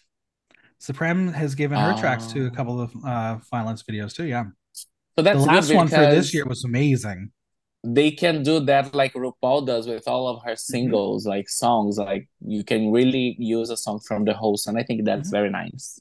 Supreme 0.78 1.28
has 1.32 1.56
given 1.56 1.78
her 1.78 1.96
tracks 1.98 2.26
to 2.26 2.46
a 2.46 2.50
couple 2.50 2.80
of 2.80 2.92
uh 3.04 3.38
finalist 3.52 3.84
videos 3.90 4.14
too. 4.14 4.26
Yeah. 4.26 4.44
So 4.72 5.22
that's 5.22 5.40
the 5.40 5.46
last 5.46 5.74
one 5.74 5.88
for 5.88 5.96
this 5.96 6.32
year 6.32 6.44
was 6.46 6.62
amazing. 6.64 7.32
They 7.94 8.10
can 8.10 8.42
do 8.42 8.60
that 8.60 8.94
like 8.94 9.14
RuPaul 9.14 9.66
does 9.66 9.86
with 9.86 10.06
all 10.08 10.28
of 10.28 10.42
her 10.44 10.56
singles, 10.56 11.26
like 11.26 11.48
songs. 11.48 11.96
Like 11.98 12.28
you 12.44 12.64
can 12.64 12.90
really 12.90 13.36
use 13.38 13.70
a 13.70 13.76
song 13.76 14.00
from 14.00 14.24
the 14.24 14.34
host, 14.34 14.66
and 14.68 14.76
I 14.78 14.82
think 14.82 15.04
that's 15.04 15.28
Mhm. 15.28 15.32
very 15.38 15.50
nice. 15.50 16.00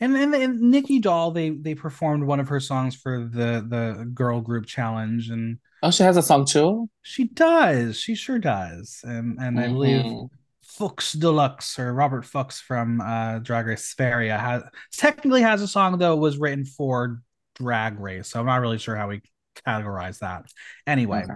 And 0.00 0.16
and, 0.16 0.34
and 0.34 0.60
Nikki 0.60 0.98
Doll, 1.00 1.30
they 1.32 1.50
they 1.50 1.74
performed 1.74 2.24
one 2.24 2.40
of 2.40 2.48
her 2.48 2.60
songs 2.60 2.94
for 2.94 3.14
the 3.38 3.64
the 3.74 4.04
girl 4.12 4.40
group 4.40 4.66
challenge, 4.66 5.30
and 5.30 5.58
Oh, 5.82 5.90
she 5.90 6.02
has 6.02 6.16
a 6.16 6.22
song 6.22 6.44
too. 6.46 6.88
she 7.02 7.24
does, 7.24 7.98
she 7.98 8.14
sure 8.14 8.38
does. 8.38 9.00
And 9.04 9.38
and 9.40 9.58
I 9.58 9.68
believe. 9.68 10.28
Fuchs 10.66 11.12
Deluxe 11.12 11.78
or 11.78 11.92
Robert 11.94 12.24
Fux 12.24 12.60
from 12.60 13.00
uh 13.00 13.38
Drag 13.38 13.66
Race 13.66 13.84
Sverige 13.84 14.30
has 14.30 14.62
technically 14.92 15.42
has 15.42 15.60
a 15.62 15.68
song 15.68 15.98
though 15.98 16.16
was 16.16 16.38
written 16.38 16.64
for 16.64 17.22
Drag 17.54 18.00
Race, 18.00 18.28
so 18.28 18.40
I'm 18.40 18.46
not 18.46 18.60
really 18.62 18.78
sure 18.78 18.96
how 18.96 19.08
we 19.08 19.20
categorize 19.66 20.18
that. 20.20 20.44
Anyway, 20.86 21.22
Okay. 21.24 21.34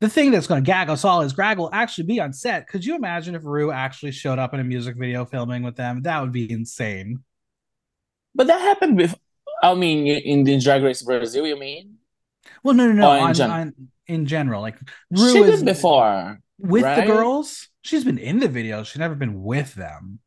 the 0.00 0.08
thing 0.08 0.30
that's 0.30 0.46
going 0.46 0.62
to 0.62 0.66
gag 0.66 0.88
us 0.90 1.04
all 1.04 1.22
is 1.22 1.32
Grag 1.32 1.58
will 1.58 1.70
actually 1.72 2.04
be 2.04 2.20
on 2.20 2.32
set. 2.32 2.68
Could 2.68 2.84
you 2.84 2.94
imagine 2.96 3.34
if 3.34 3.44
Rue 3.44 3.70
actually 3.72 4.12
showed 4.12 4.38
up 4.38 4.54
in 4.54 4.60
a 4.60 4.64
music 4.64 4.96
video 4.96 5.24
filming 5.24 5.62
with 5.62 5.76
them? 5.76 6.02
That 6.02 6.20
would 6.20 6.32
be 6.32 6.50
insane. 6.50 7.20
But 8.34 8.48
that 8.48 8.60
happened 8.60 8.96
before. 8.98 9.18
I 9.62 9.74
mean, 9.74 10.06
in 10.06 10.44
the 10.44 10.58
Drag 10.60 10.82
Race 10.82 11.02
Brazil, 11.02 11.46
you 11.46 11.58
mean? 11.58 11.94
Well, 12.62 12.74
no, 12.74 12.86
no, 12.86 12.92
no. 12.92 13.10
Oh, 13.10 13.14
in 13.16 13.22
on, 13.22 13.34
gen- 13.34 13.50
on, 13.50 13.74
in 14.06 14.26
general, 14.26 14.60
like 14.60 14.78
she 15.16 15.22
Rue 15.22 15.44
did 15.44 15.54
is 15.54 15.62
before. 15.62 16.38
with 16.58 16.82
right? 16.84 17.06
the 17.06 17.12
girls. 17.12 17.68
She's 17.82 18.04
been 18.04 18.18
in 18.18 18.38
the 18.38 18.48
video. 18.48 18.82
She's 18.82 18.98
never 18.98 19.14
been 19.14 19.42
with 19.42 19.74
them. 19.74 20.18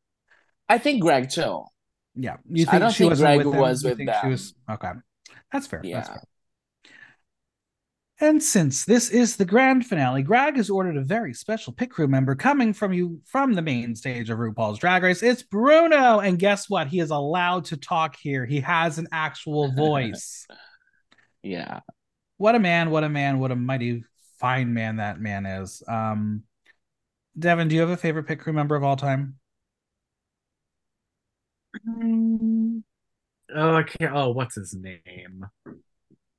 I 0.68 0.78
think 0.80 1.02
Grag 1.02 1.30
too. 1.30 1.64
Yeah, 2.16 2.38
you 2.50 2.66
I 2.68 2.72
think 2.72 2.82
don't 2.82 2.92
she 2.92 2.98
think 3.00 3.12
wasn't 3.12 3.28
Grag 3.28 3.38
with 3.38 3.52
them? 3.52 3.62
was 3.62 3.84
You 3.84 3.90
with 3.90 3.98
think 4.00 4.10
She 4.10 4.22
them. 4.22 4.32
was 4.32 4.54
okay. 4.72 4.92
That's 5.52 5.68
fair. 5.68 5.82
That's 5.84 5.90
Yeah. 5.90 6.04
fair. 6.04 6.24
And 8.22 8.44
since 8.44 8.84
this 8.84 9.10
is 9.10 9.38
the 9.38 9.46
grand 9.46 9.86
finale, 9.86 10.24
Grag 10.24 10.58
has 10.58 10.70
ordered 10.70 10.98
a 10.98 11.02
very 11.02 11.34
special 11.34 11.72
pit 11.72 11.90
crew 11.90 12.08
member 12.08 12.36
coming 12.36 12.74
from 12.74 12.92
you 12.92 13.22
from 13.26 13.54
the 13.54 13.62
main 13.62 13.96
stage 13.96 14.30
of 14.30 14.40
RuPaul's 14.40 14.78
Drag 14.78 15.04
Race. 15.04 15.24
It's 15.24 15.42
Bruno, 15.42 16.20
and 16.20 16.38
guess 16.38 16.70
what? 16.70 16.88
He 16.88 17.00
is 17.00 17.12
allowed 17.12 17.66
to 17.66 17.78
talk 17.78 18.18
here. 18.18 18.46
He 18.46 18.60
has 18.60 18.98
an 18.98 19.08
actual 19.14 19.72
voice. 19.76 20.46
Yeah. 21.44 21.80
what 22.36 22.56
a 22.56 22.60
man! 22.60 22.92
What 22.92 23.06
a 23.06 23.10
man! 23.10 23.40
What 23.40 23.52
a 23.52 23.56
mighty 23.56 24.04
fine 24.40 24.74
man 24.74 24.98
that 24.98 25.22
man 25.22 25.46
is. 25.46 25.82
Um, 25.88 26.44
Devin, 27.38 27.70
do 27.70 27.76
you 27.76 27.82
have 27.82 27.90
a 27.90 27.98
favorite 27.98 28.28
pit 28.28 28.42
crew 28.42 28.52
member 28.52 28.76
of 28.76 28.84
all 28.84 28.98
time? 28.98 29.36
Oh, 31.88 33.76
I 33.76 33.84
can't. 33.84 34.14
Oh, 34.14 34.32
what's 34.32 34.56
his 34.56 34.74
name? 34.74 35.46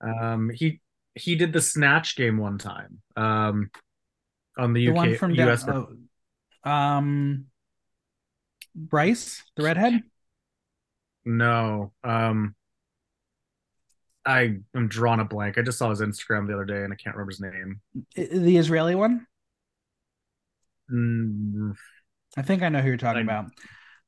Um, 0.02 0.50
he 0.54 0.80
he 1.14 1.34
did 1.34 1.52
the 1.52 1.60
snatch 1.60 2.16
game 2.16 2.38
one 2.38 2.58
time. 2.58 3.00
Um, 3.16 3.70
on 4.58 4.72
the 4.72 4.86
The 4.86 4.92
UK 4.92 4.96
one 4.96 5.14
from 5.16 5.34
US. 5.34 5.66
oh, 5.68 5.88
um, 6.68 7.46
Bryce, 8.74 9.42
the 9.56 9.62
redhead. 9.64 10.02
No. 11.24 11.92
Um, 12.04 12.54
I 14.24 14.58
am 14.74 14.88
drawing 14.88 15.20
a 15.20 15.24
blank. 15.24 15.58
I 15.58 15.62
just 15.62 15.78
saw 15.78 15.90
his 15.90 16.00
Instagram 16.00 16.46
the 16.46 16.54
other 16.54 16.64
day 16.64 16.82
and 16.84 16.92
I 16.92 16.96
can't 16.96 17.16
remember 17.16 17.30
his 17.32 17.40
name. 17.40 17.80
The 18.14 18.56
Israeli 18.56 18.94
one. 18.94 19.26
Mm, 20.92 21.74
I 22.36 22.42
think 22.42 22.62
I 22.62 22.68
know 22.68 22.80
who 22.80 22.88
you're 22.88 22.96
talking 22.96 23.28
I- 23.28 23.32
about. 23.32 23.46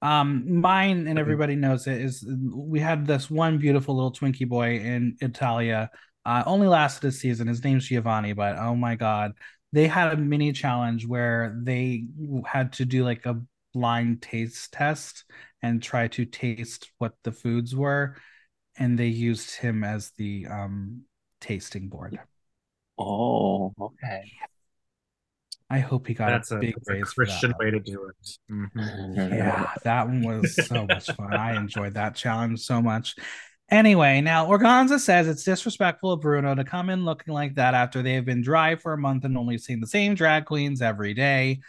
Um, 0.00 0.60
mine 0.60 1.06
and 1.06 1.16
everybody 1.16 1.54
knows 1.54 1.86
it 1.86 2.00
is 2.00 2.26
we 2.52 2.80
had 2.80 3.06
this 3.06 3.30
one 3.30 3.58
beautiful 3.58 3.94
little 3.94 4.10
Twinkie 4.12 4.48
boy 4.48 4.78
in 4.78 5.16
Italia. 5.20 5.90
Uh, 6.24 6.42
only 6.46 6.68
lasted 6.68 7.06
a 7.08 7.12
season. 7.12 7.48
His 7.48 7.64
name's 7.64 7.86
Giovanni, 7.86 8.32
but 8.32 8.56
oh 8.56 8.76
my 8.76 8.94
god, 8.94 9.32
they 9.72 9.88
had 9.88 10.12
a 10.12 10.16
mini 10.16 10.52
challenge 10.52 11.06
where 11.06 11.58
they 11.62 12.04
had 12.46 12.72
to 12.74 12.84
do 12.84 13.04
like 13.04 13.26
a 13.26 13.40
blind 13.74 14.22
taste 14.22 14.72
test 14.72 15.24
and 15.62 15.82
try 15.82 16.08
to 16.08 16.24
taste 16.24 16.90
what 16.98 17.14
the 17.24 17.32
foods 17.32 17.74
were, 17.74 18.16
and 18.76 18.98
they 18.98 19.08
used 19.08 19.56
him 19.56 19.84
as 19.84 20.10
the 20.16 20.46
um 20.46 21.02
tasting 21.40 21.88
board. 21.88 22.20
Oh, 22.98 23.72
okay. 23.78 24.32
I 25.70 25.78
hope 25.78 26.06
he 26.06 26.14
got 26.14 26.34
that's 26.34 26.50
a 26.50 26.56
a, 26.56 26.58
big 26.60 26.74
that's 26.74 26.90
a 26.90 26.94
raise 26.94 27.12
for 27.12 27.26
that 27.26 27.42
Christian 27.42 27.50
one. 27.50 27.58
way 27.58 27.70
to 27.70 27.80
do 27.80 28.06
it. 28.08 28.38
Mhm. 28.50 29.30
Yeah, 29.30 29.70
that 29.84 30.06
one 30.06 30.22
was 30.22 30.54
so 30.54 30.86
much 30.86 31.12
fun. 31.12 31.34
I 31.34 31.54
enjoyed 31.54 31.94
that 31.94 32.14
challenge 32.14 32.60
so 32.60 32.82
much. 32.82 33.16
Anyway, 33.72 34.20
now 34.20 34.46
Organzza 34.46 35.00
says 35.00 35.26
it's 35.26 35.44
disrespectful 35.44 36.12
of 36.12 36.20
Bruno 36.20 36.54
to 36.54 36.62
come 36.62 36.90
in 36.90 37.06
looking 37.06 37.32
like 37.32 37.54
that 37.54 37.72
after 37.72 38.02
they 38.02 38.12
have 38.12 38.26
been 38.26 38.42
dry 38.42 38.76
for 38.76 38.92
a 38.92 38.98
month 38.98 39.24
and 39.24 39.34
only 39.36 39.56
seen 39.56 39.80
the 39.80 39.86
same 39.86 40.14
drag 40.14 40.44
queens 40.44 40.82
every 40.82 41.14
day. 41.14 41.60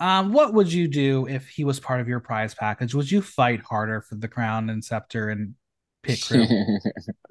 Um, 0.00 0.32
what 0.32 0.54
would 0.54 0.72
you 0.72 0.88
do 0.88 1.28
if 1.28 1.48
he 1.48 1.64
was 1.64 1.78
part 1.78 2.00
of 2.00 2.08
your 2.08 2.18
prize 2.18 2.54
package? 2.54 2.94
Would 2.94 3.12
you 3.12 3.22
fight 3.22 3.60
harder 3.62 4.02
for 4.02 4.16
the 4.16 4.26
crown 4.28 4.70
and 4.70 4.84
scepter 4.84 5.28
and 5.28 5.54
pit 6.02 6.20
crew? 6.26 6.48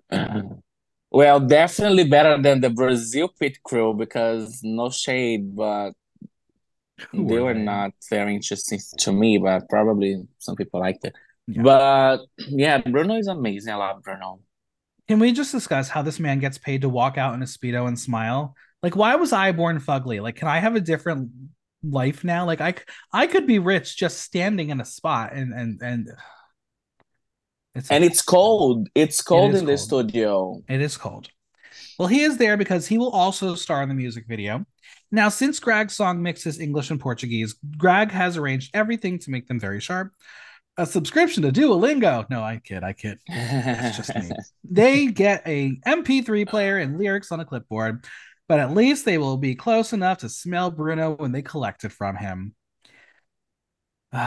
well, 1.12 1.40
definitely 1.40 2.08
better 2.08 2.42
than 2.42 2.62
the 2.62 2.70
Brazil 2.70 3.30
pit 3.40 3.62
crew 3.64 3.94
because 3.94 4.62
no 4.64 4.90
shade, 4.90 5.56
but 5.56 5.94
Who 7.12 7.28
they 7.28 7.40
were 7.40 7.54
they? 7.54 7.54
not 7.54 7.92
very 8.10 8.36
interesting 8.36 8.80
to 9.00 9.12
me, 9.12 9.38
but 9.38 9.70
probably 9.70 10.28
some 10.40 10.56
people 10.56 10.80
liked 10.80 11.06
it. 11.06 11.16
Yeah. 11.50 11.64
But 11.64 12.20
yeah, 12.38 12.78
Bruno 12.80 13.16
is 13.16 13.28
amazing. 13.28 13.74
I 13.74 13.78
love 13.78 14.04
Bruno. 14.04 14.42
Can 15.08 15.20
we 15.20 15.32
just 15.32 15.52
discuss 15.52 15.90
how 15.90 16.04
this 16.04 16.20
man 16.20 16.40
gets 16.40 16.60
paid 16.60 16.82
to 16.82 16.90
walk 16.90 17.18
out 17.18 17.34
in 17.34 17.42
a 17.42 17.46
speedo 17.46 17.88
and 17.88 18.00
smile? 18.00 18.56
Like, 18.84 18.96
why 18.96 19.16
was 19.16 19.34
I 19.34 19.52
born 19.52 19.80
fugly? 19.80 20.22
Like, 20.22 20.36
can 20.36 20.48
I 20.48 20.60
have 20.60 20.76
a 20.76 20.80
different 20.82 21.32
life 21.84 22.24
now? 22.24 22.46
Like, 22.46 22.62
I 22.62 22.76
I 23.12 23.26
could 23.26 23.48
be 23.48 23.58
rich 23.58 23.98
just 23.98 24.22
standing 24.22 24.70
in 24.70 24.80
a 24.80 24.86
spot 24.86 25.34
and 25.34 25.52
and 25.54 25.82
and 25.82 26.08
it's 27.76 27.90
And 27.90 28.04
it's 28.04 28.22
cold. 28.22 28.90
It's 28.94 29.22
cold 29.22 29.56
is 29.56 29.62
in 29.62 29.66
the 29.66 29.76
cold. 29.76 29.80
studio. 29.80 30.62
it 30.68 30.82
is 30.82 30.98
cold. 30.98 31.30
Well, 31.98 32.08
he 32.08 32.22
is 32.22 32.38
there 32.38 32.58
because 32.58 32.88
he 32.88 32.98
will 32.98 33.10
also 33.12 33.56
star 33.56 33.82
in 33.84 33.90
the 33.90 33.96
music 33.96 34.26
video. 34.28 34.66
Now, 35.12 35.30
since 35.30 35.60
Grag's 35.60 35.96
song 35.96 36.22
mixes 36.22 36.60
English 36.60 36.92
and 36.92 37.00
Portuguese, 37.00 37.56
Grag 37.78 38.12
has 38.12 38.38
arranged 38.38 38.70
everything 38.76 39.18
to 39.20 39.32
make 39.32 39.48
them 39.48 39.60
very 39.60 39.82
sharp. 39.82 40.14
A 40.80 40.86
subscription 40.86 41.44
to 41.44 41.52
Duolingo. 41.52 42.26
No, 42.30 42.42
I 42.42 42.62
kid, 42.64 42.86
I 42.86 42.94
kid. 42.94 43.20
That's 43.28 43.98
just 43.98 44.16
me. 44.16 44.32
They 44.64 45.08
get 45.12 45.44
a 45.46 45.78
MP3 45.86 46.48
player 46.48 46.78
and 46.78 46.98
lyrics 46.98 47.34
on 47.34 47.42
a 47.42 47.46
clipboard, 47.46 48.06
but 48.48 48.62
at 48.62 48.74
least 48.74 49.04
they 49.04 49.18
will 49.18 49.36
be 49.36 49.56
close 49.56 49.92
enough 49.92 50.20
to 50.20 50.30
smell 50.30 50.72
Bruno 50.72 51.18
when 51.18 51.34
they 51.34 51.42
collect 51.42 51.84
it 51.84 51.92
from 51.92 52.16
him. 52.16 52.56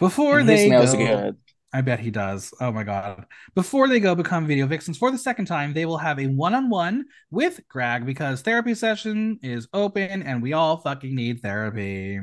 Before 0.00 0.40
he 0.40 0.46
they 0.46 0.70
go, 0.70 0.92
good. 0.92 1.36
I 1.72 1.82
bet 1.82 2.00
he 2.00 2.10
does. 2.10 2.52
Oh 2.60 2.72
my 2.72 2.82
god. 2.82 3.24
Before 3.54 3.86
they 3.86 4.00
go 4.00 4.16
become 4.16 4.48
video 4.48 4.66
vixens 4.66 4.98
for 4.98 5.12
the 5.12 5.18
second 5.18 5.46
time, 5.46 5.72
they 5.72 5.86
will 5.86 5.98
have 5.98 6.18
a 6.18 6.26
one-on-one 6.26 7.04
with 7.30 7.60
Grag 7.68 8.04
because 8.04 8.42
therapy 8.42 8.74
session 8.74 9.38
is 9.40 9.68
open 9.72 10.24
and 10.24 10.42
we 10.42 10.52
all 10.52 10.78
fucking 10.78 11.14
need 11.14 11.42
therapy. 11.42 12.18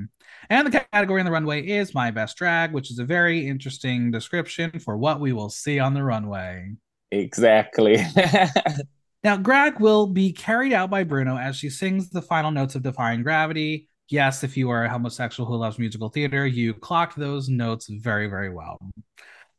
And 0.49 0.67
the 0.67 0.85
category 0.91 1.21
on 1.21 1.25
the 1.25 1.31
runway 1.31 1.65
is 1.65 1.93
my 1.93 2.11
best 2.11 2.37
drag, 2.37 2.71
which 2.73 2.91
is 2.91 2.99
a 2.99 3.05
very 3.05 3.47
interesting 3.47 4.11
description 4.11 4.79
for 4.79 4.97
what 4.97 5.19
we 5.19 5.33
will 5.33 5.49
see 5.49 5.79
on 5.79 5.93
the 5.93 6.03
runway. 6.03 6.75
Exactly. 7.11 7.97
Now, 9.23 9.35
Grag 9.35 9.81
will 9.81 10.07
be 10.07 10.31
carried 10.31 10.71
out 10.71 10.89
by 10.89 11.03
Bruno 11.03 11.37
as 11.37 11.57
she 11.57 11.69
sings 11.69 12.09
the 12.09 12.21
final 12.21 12.51
notes 12.51 12.75
of 12.75 12.83
Defying 12.83 13.21
Gravity. 13.21 13.89
Yes, 14.07 14.45
if 14.45 14.55
you 14.55 14.69
are 14.69 14.85
a 14.85 14.89
homosexual 14.89 15.47
who 15.47 15.57
loves 15.57 15.77
musical 15.77 16.07
theater, 16.07 16.47
you 16.47 16.73
clocked 16.73 17.17
those 17.17 17.49
notes 17.49 17.87
very, 17.89 18.27
very 18.27 18.49
well. 18.49 18.79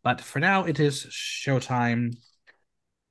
But 0.03 0.23
for 0.23 0.38
now, 0.38 0.64
it 0.64 0.81
is 0.81 1.05
showtime. 1.11 2.16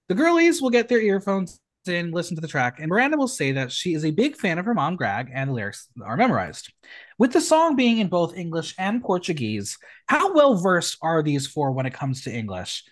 The 0.08 0.16
girlies 0.16 0.60
will 0.60 0.72
get 0.72 0.90
their 0.90 1.00
earphones 1.00 1.60
in, 1.90 2.12
listen 2.12 2.36
to 2.36 2.42
the 2.42 2.48
track, 2.48 2.80
and 2.80 2.88
Miranda 2.90 3.18
will 3.18 3.28
say 3.28 3.52
that 3.52 3.72
she 3.72 3.94
is 3.94 4.06
a 4.06 4.12
big 4.12 4.36
fan 4.36 4.58
of 4.58 4.66
her 4.66 4.74
mom, 4.74 4.96
Grag, 4.96 5.30
and 5.34 5.50
the 5.50 5.54
lyrics 5.54 5.88
are 6.04 6.16
memorized. 6.16 6.72
With 7.18 7.34
the 7.34 7.42
song 7.42 7.76
being 7.76 7.98
in 7.98 8.08
both 8.08 8.38
English 8.38 8.76
and 8.78 9.02
Portuguese, 9.02 9.78
how 10.08 10.34
well 10.34 10.56
versed 10.56 10.98
are 11.02 11.22
these 11.22 11.48
four 11.48 11.72
when 11.72 11.86
it 11.86 11.94
comes 11.94 12.24
to 12.24 12.34
English? 12.34 12.84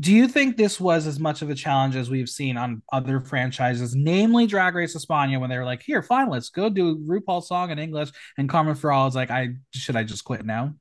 Do 0.00 0.10
you 0.10 0.26
think 0.26 0.56
this 0.56 0.80
was 0.80 1.06
as 1.06 1.20
much 1.20 1.42
of 1.42 1.50
a 1.50 1.54
challenge 1.54 1.96
as 1.96 2.08
we've 2.08 2.28
seen 2.28 2.56
on 2.56 2.82
other 2.90 3.20
franchises, 3.20 3.94
namely 3.94 4.46
Drag 4.46 4.74
Race 4.74 4.96
España, 4.96 5.38
when 5.38 5.50
they 5.50 5.58
were 5.58 5.66
like, 5.66 5.82
"Here, 5.82 6.02
fine, 6.02 6.30
let's 6.30 6.48
go 6.48 6.70
do 6.70 6.96
RuPaul's 7.06 7.48
song 7.48 7.70
in 7.70 7.78
English," 7.78 8.10
and 8.38 8.48
Carmen 8.48 8.74
Farala 8.74 9.08
is 9.08 9.14
like, 9.14 9.30
"I 9.30 9.50
should 9.74 9.96
I 9.96 10.04
just 10.04 10.24
quit 10.24 10.46
now?" 10.46 10.74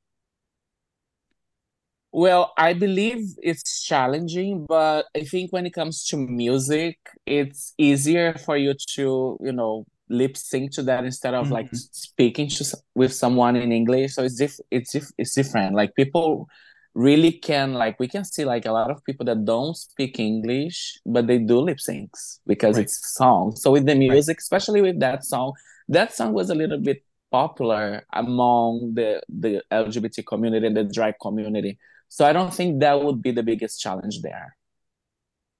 Well, 2.13 2.52
I 2.58 2.74
believe 2.74 3.36
it's 3.41 3.84
challenging, 3.86 4.65
but 4.67 5.06
I 5.15 5.21
think 5.21 5.54
when 5.54 5.65
it 5.65 5.71
comes 5.74 6.06
to 6.08 6.17
music, 6.17 6.97
it's 7.26 7.74
easier 7.78 8.34
for 8.34 8.58
you 8.58 8.74
to, 8.95 9.38
you 9.41 9.52
know, 9.54 9.86
lip 10.10 10.36
sync 10.36 10.71
to 10.74 10.84
that 10.84 11.06
instead 11.06 11.34
of 11.34 11.52
like 11.52 11.69
Mhm. 11.71 11.88
speaking 11.91 12.50
to 12.50 12.65
with 12.95 13.13
someone 13.13 13.56
in 13.56 13.71
English. 13.71 14.13
So 14.15 14.24
it's 14.24 14.36
diff 14.36 14.58
it's 14.69 14.91
diff 14.91 15.10
it's 15.17 15.34
different. 15.34 15.74
Like 15.76 15.95
people 15.95 16.50
really 16.93 17.32
can 17.32 17.74
like 17.76 17.97
we 17.97 18.10
can 18.10 18.26
see 18.26 18.43
like 18.43 18.65
a 18.65 18.74
lot 18.74 18.91
of 18.91 19.02
people 19.06 19.26
that 19.28 19.45
don't 19.45 19.76
speak 19.78 20.19
English, 20.19 21.00
but 21.06 21.28
they 21.28 21.38
do 21.38 21.60
lip 21.62 21.78
syncs 21.78 22.39
because 22.45 22.78
Right. 22.78 22.86
it's 22.86 23.13
song. 23.15 23.56
So 23.56 23.71
with 23.71 23.86
the 23.86 23.95
music, 23.95 24.39
especially 24.39 24.82
with 24.82 25.00
that 25.00 25.24
song, 25.24 25.54
that 25.88 26.13
song 26.13 26.34
was 26.34 26.50
a 26.50 26.56
little 26.56 26.80
bit 26.80 27.04
popular 27.32 28.06
among 28.12 28.95
the 28.95 29.21
the 29.30 29.63
LGBT 29.71 30.24
community 30.24 30.67
and 30.67 30.76
the 30.76 30.84
drag 30.84 31.15
community. 31.21 31.80
So 32.12 32.26
I 32.26 32.34
don't 32.34 32.54
think 32.54 32.82
that 32.82 33.02
would 33.02 33.21
be 33.21 33.32
the 33.32 33.41
biggest 33.41 33.80
challenge 33.80 34.21
there. 34.21 34.58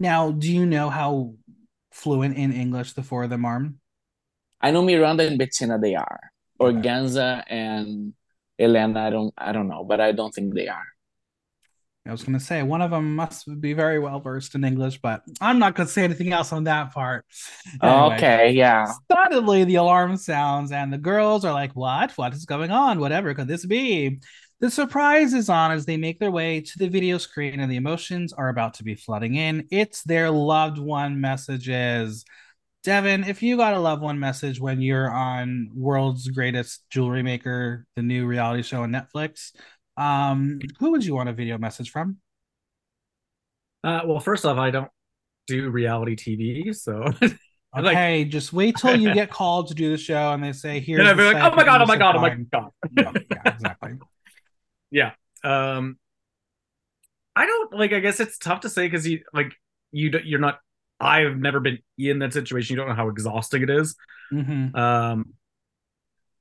Now, 0.02 0.32
do 0.32 0.52
you 0.52 0.66
know 0.66 0.90
how 0.90 1.36
fluent 1.94 2.36
in 2.36 2.52
English 2.52 2.92
the 2.92 3.04
four 3.04 3.24
of 3.24 3.30
them 3.30 3.46
are? 3.46 3.70
I 4.60 4.72
know 4.72 4.82
Miranda 4.82 5.26
and 5.26 5.40
Betina 5.40 5.82
they 5.82 5.96
are. 5.96 6.20
Okay. 6.60 6.78
Organzza 6.78 7.46
and 7.48 8.14
Hellena, 8.60 9.00
I 9.00 9.10
don't 9.12 9.34
I 9.38 9.54
don't 9.54 9.70
know, 9.70 9.86
but 9.86 10.02
I 10.02 10.12
don't 10.12 10.34
think 10.34 10.54
they 10.54 10.68
are. 10.68 10.84
I 12.06 12.12
was 12.12 12.24
going 12.24 12.38
to 12.38 12.44
say 12.44 12.64
one 12.64 12.82
of 12.82 12.92
them 12.92 13.16
must 13.16 13.48
be 13.62 13.72
very 13.72 14.00
well 14.00 14.20
versed 14.20 14.54
in 14.54 14.66
English, 14.66 15.00
but 15.02 15.22
I'm 15.40 15.58
not 15.58 15.76
going 15.76 15.88
to 15.88 15.94
say 15.94 16.04
anything 16.04 16.34
else 16.34 16.52
on 16.52 16.66
that 16.66 16.94
part. 16.94 17.26
Anyway. 17.82 18.16
Okay, 18.16 18.52
yeah. 18.52 18.92
Suddenly, 19.10 19.64
the 19.64 19.76
alarm 19.76 20.18
sounds, 20.18 20.74
and 20.74 20.92
the 20.92 20.98
girls 20.98 21.46
are 21.46 21.54
like, 21.54 21.74
What? 21.78 22.12
What 22.18 22.34
is 22.34 22.44
going 22.46 22.72
on? 22.72 23.00
Whatever 23.00 23.34
could 23.36 23.48
this 23.48 23.66
be? 23.66 24.20
The 24.62 24.70
surprise 24.70 25.34
is 25.34 25.50
on 25.50 25.72
as 25.72 25.88
they 25.88 25.98
make 25.98 26.20
their 26.20 26.30
way 26.30 26.62
to 26.62 26.78
the 26.78 26.88
video 26.88 27.18
screen, 27.18 27.60
and 27.60 27.72
the 27.72 27.78
emotions 27.78 28.32
are 28.32 28.50
about 28.50 28.76
to 28.76 28.84
be 28.84 28.94
flooding 28.94 29.34
in. 29.36 29.68
It's 29.72 30.04
their 30.04 30.30
loved 30.30 30.78
one 30.78 31.20
messages. 31.20 32.24
Devin, 32.84 33.24
if 33.24 33.42
you 33.42 33.58
got 33.58 33.74
a 33.74 33.80
loved 33.80 34.04
one 34.04 34.20
message 34.20 34.60
when 34.60 34.80
you're 34.80 35.10
on 35.10 35.72
World's 35.74 36.28
Greatest 36.28 36.84
Jewelry 36.92 37.24
Maker, 37.24 37.88
the 37.96 38.04
new 38.04 38.28
reality 38.28 38.62
show 38.62 38.84
on 38.84 38.92
Netflix, 38.92 39.52
um, 39.98 40.60
who 40.80 40.92
would 40.92 41.04
you 41.04 41.16
want 41.16 41.30
a 41.30 41.34
video 41.34 41.58
message 41.58 41.90
from? 41.90 42.18
Uh, 43.84 44.02
well, 44.06 44.20
first 44.20 44.46
off, 44.46 44.58
I 44.58 44.70
don't 44.70 44.92
do 45.48 45.72
reality 45.72 46.16
TV, 46.16 46.76
so 46.76 47.04
I'm 47.74 47.84
like- 47.84 47.96
Okay, 47.98 48.26
just 48.26 48.54
wait 48.54 48.76
till 48.78 48.96
you 48.96 49.12
get 49.12 49.32
called 49.32 49.70
to 49.70 49.74
do 49.74 49.90
the 49.90 49.98
show, 49.98 50.34
and 50.34 50.44
they 50.44 50.54
say, 50.54 50.80
here. 50.80 50.98
then 50.98 51.08
I'd 51.08 51.18
be 51.18 51.24
like, 51.24 51.38
oh 51.38 51.56
my 51.56 51.64
god, 51.66 51.82
oh 51.82 51.86
my 51.88 51.98
god, 51.98 52.16
oh 52.16 52.22
my 52.22 52.30
god. 52.52 52.72
yeah, 52.96 53.12
yeah, 53.32 53.54
exactly. 53.54 53.94
Um, 55.44 55.98
I 57.36 57.46
don't 57.46 57.74
like. 57.74 57.94
I 57.94 58.00
guess 58.00 58.20
it's 58.20 58.38
tough 58.38 58.62
to 58.62 58.70
say 58.70 58.88
because 58.88 59.08
you 59.08 59.22
like 59.34 59.54
you. 59.92 60.12
You're 60.24 60.40
not. 60.40 60.60
I've 61.00 61.38
never 61.38 61.60
been 61.60 61.80
in 61.98 62.20
that 62.20 62.34
situation. 62.34 62.74
You 62.74 62.78
don't 62.78 62.90
know 62.90 62.96
how 62.96 63.10
exhausting 63.10 63.64
it 63.64 63.70
is. 63.70 63.96
hmm 64.32 64.76
Um, 64.76 65.34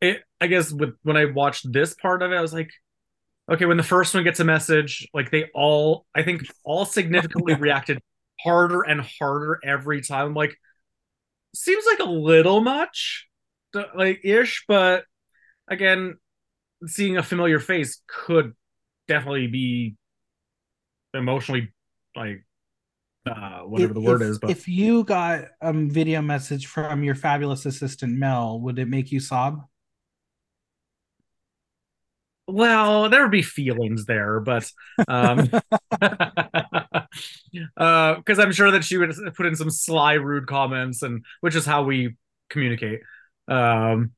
it. 0.01 0.23
I 0.41 0.47
guess 0.47 0.73
with 0.73 0.95
when 1.03 1.17
I 1.17 1.27
watched 1.27 1.71
this 1.71 1.95
part 1.95 2.23
of 2.23 2.33
it, 2.33 2.37
I 2.37 2.41
was 2.41 2.53
like, 2.53 2.71
okay. 3.51 3.67
When 3.67 3.77
the 3.77 3.83
first 3.83 4.15
one 4.15 4.25
gets 4.25 4.41
a 4.41 4.45
message, 4.45 5.09
like 5.15 5.31
they 5.31 5.47
all, 5.55 6.07
I 6.15 6.23
think, 6.23 6.43
all 6.65 6.87
significantly 6.87 7.55
reacted 7.61 8.01
harder 8.41 8.83
and 8.83 9.01
harder 9.21 9.61
every 9.65 10.03
time. 10.03 10.29
I'm 10.29 10.35
like, 10.35 10.57
seems 11.55 11.85
like 11.87 12.01
a 12.01 12.11
little 12.11 12.61
much, 12.61 13.27
like 13.95 14.21
ish, 14.25 14.65
but 14.69 15.05
again, 15.69 16.17
seeing 16.87 17.17
a 17.17 17.23
familiar 17.23 17.59
face 17.59 18.01
could 18.07 18.55
definitely 19.09 19.47
be 19.47 19.97
emotionally 21.15 21.73
like 22.15 22.45
uh 23.27 23.61
whatever 23.61 23.93
the 23.93 24.01
word 24.01 24.23
If- 24.23 24.29
is 24.29 24.39
but 24.39 24.51
if 24.51 24.69
you 24.69 25.05
got 25.05 25.45
a 25.61 25.73
video 25.73 26.23
message 26.23 26.67
from 26.67 27.03
your 27.05 27.15
fabulous 27.15 27.67
assistant 27.67 28.17
Mel, 28.17 28.61
would 28.61 28.79
it 28.79 28.87
make 28.89 29.13
you 29.13 29.21
sob? 29.21 29.63
well 32.47 33.09
there 33.09 33.23
would 33.23 33.31
be 33.31 33.43
feelings 33.43 34.07
there 34.07 34.41
but 34.41 34.69
um 35.07 35.49
uh 37.77 38.15
because 38.15 38.39
i'm 38.39 38.53
sure 38.53 38.73
that 38.73 38.85
she 38.85 38.97
would 38.97 39.13
put 39.37 39.47
in 39.47 39.55
some 39.55 39.71
sly 39.71 40.15
rude 40.15 40.47
comments 40.49 41.03
and 41.03 41.25
which 41.41 41.55
is 41.55 41.65
how 41.65 41.85
we 41.85 42.17
communicate 42.49 43.01
um 43.49 44.11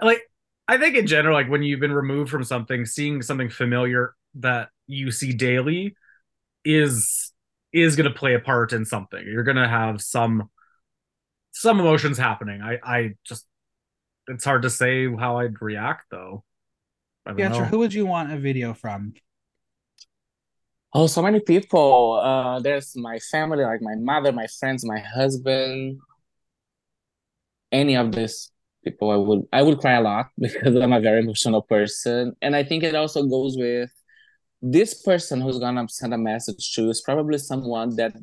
like 0.00 0.22
i 0.68 0.78
think 0.78 0.96
in 0.96 1.06
general 1.06 1.34
like 1.34 1.48
when 1.48 1.62
you've 1.62 1.80
been 1.80 1.92
removed 1.92 2.30
from 2.30 2.44
something 2.44 2.84
seeing 2.86 3.22
something 3.22 3.50
familiar 3.50 4.14
that 4.34 4.68
you 4.86 5.10
see 5.10 5.32
daily 5.32 5.94
is 6.64 7.32
is 7.72 7.96
going 7.96 8.10
to 8.10 8.16
play 8.18 8.34
a 8.34 8.40
part 8.40 8.72
in 8.72 8.84
something 8.84 9.24
you're 9.26 9.42
going 9.44 9.56
to 9.56 9.68
have 9.68 10.00
some 10.00 10.48
some 11.52 11.80
emotions 11.80 12.18
happening 12.18 12.60
i 12.62 12.78
i 12.84 13.10
just 13.24 13.46
it's 14.28 14.44
hard 14.44 14.62
to 14.62 14.70
say 14.70 15.12
how 15.16 15.38
i'd 15.38 15.60
react 15.60 16.06
though 16.10 16.44
Yeah, 17.36 17.52
sure. 17.52 17.64
Who 17.66 17.78
would 17.78 17.94
you 17.94 18.06
want 18.06 18.32
a 18.32 18.38
video 18.38 18.74
from? 18.74 19.14
Oh, 20.94 21.06
so 21.06 21.22
many 21.22 21.40
people. 21.40 22.20
Uh, 22.22 22.60
there's 22.60 22.94
my 22.96 23.18
family, 23.18 23.64
like 23.64 23.80
my 23.80 23.94
mother, 23.96 24.32
my 24.32 24.46
friends, 24.46 24.84
my 24.84 24.98
husband. 24.98 26.00
Any 27.72 27.96
of 27.96 28.12
these 28.12 28.51
people, 28.84 29.10
I 29.10 29.16
would 29.16 29.42
I 29.52 29.62
would 29.62 29.78
cry 29.78 29.94
a 29.94 30.00
lot 30.02 30.26
because 30.38 30.76
I'm 30.76 30.92
a 30.92 31.00
very 31.00 31.20
emotional 31.20 31.62
person, 31.62 32.34
and 32.42 32.56
I 32.56 32.64
think 32.64 32.82
it 32.82 32.94
also 32.94 33.24
goes 33.24 33.56
with 33.56 33.90
this 34.62 34.94
person 35.02 35.40
who's 35.40 35.58
gonna 35.58 35.88
send 35.88 36.14
a 36.14 36.18
message 36.18 36.72
to 36.74 36.82
you 36.82 36.90
is 36.90 37.00
probably 37.02 37.38
someone 37.38 37.96
that 37.96 38.14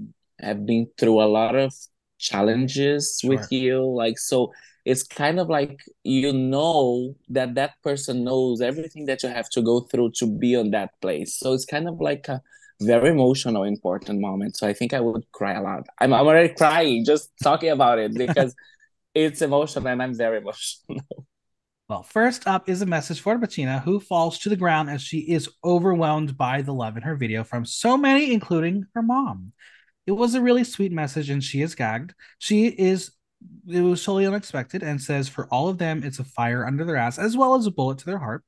have 0.42 0.66
been 0.66 0.88
through 0.98 1.22
a 1.22 1.28
lot 1.28 1.56
of 1.56 1.74
challenges 2.18 3.20
with 3.24 3.52
you. 3.52 3.84
Like 3.86 4.18
so, 4.18 4.54
it's 4.86 5.04
kind 5.04 5.40
of 5.40 5.50
like 5.50 5.82
you 6.04 6.32
know 6.34 7.16
that 7.30 7.56
that 7.56 7.74
person 7.84 8.24
knows 8.24 8.62
everything 8.62 9.06
that 9.06 9.24
you 9.24 9.30
have 9.30 9.50
to 9.52 9.62
go 9.62 9.82
through 9.82 10.12
to 10.20 10.28
be 10.28 10.56
on 10.56 10.72
that 10.72 10.92
place. 11.02 11.38
So 11.38 11.54
it's 11.54 11.66
kind 11.66 11.88
of 11.88 12.00
like 12.00 12.28
a 12.28 12.42
very 12.82 13.10
emotional, 13.10 13.64
important 13.64 14.22
moment. 14.22 14.56
So 14.56 14.68
I 14.68 14.74
think 14.74 14.94
I 14.94 15.02
would 15.02 15.30
cry 15.34 15.54
a 15.54 15.62
lot. 15.62 15.86
I'm, 16.00 16.14
I'm 16.14 16.26
already 16.28 16.54
crying 16.54 17.04
just 17.06 17.30
talking 17.44 17.70
about 17.70 18.00
it 18.00 18.14
because 18.18 18.56
it's 19.26 19.42
emotional 19.42 19.88
and 19.88 20.02
I'm 20.02 20.16
very 20.16 20.38
emotional. 20.38 21.02
Well, 21.90 22.04
first 22.04 22.46
up 22.46 22.70
is 22.70 22.84
a 22.84 22.86
message 22.86 23.20
for 23.20 23.40
Betina, 23.40 23.82
who 23.82 24.00
falls 24.00 24.38
to 24.40 24.50
the 24.50 24.56
ground 24.56 24.92
as 24.92 25.02
she 25.02 25.22
is 25.22 25.50
overwhelmed 25.64 26.38
by 26.38 26.62
the 26.62 26.72
love 26.72 26.98
in 26.98 27.02
her 27.02 27.16
video 27.16 27.44
from 27.44 27.66
so 27.66 27.98
many, 27.98 28.32
including 28.32 28.86
her 28.94 29.02
mom. 29.02 29.54
It 30.06 30.12
was 30.12 30.36
a 30.36 30.42
really 30.42 30.64
sweet 30.64 30.92
message, 30.92 31.32
and 31.32 31.44
she 31.44 31.64
is 31.64 31.74
gagged. 31.74 32.14
She 32.38 32.68
is 32.68 33.10
it 33.68 33.82
was 33.82 34.04
totally 34.04 34.28
unexpected 34.28 34.84
and 34.84 35.02
says 35.02 35.30
for 35.30 35.48
all 35.48 35.68
of 35.70 35.78
them 35.78 36.04
it's 36.04 36.20
a 36.20 36.24
fire 36.24 36.66
under 36.66 36.84
their 36.84 36.98
ass 36.98 37.18
as 37.18 37.38
well 37.38 37.56
as 37.56 37.66
a 37.66 37.72
bullet 37.72 37.98
to 37.98 38.06
their 38.06 38.18
heart 38.18 38.44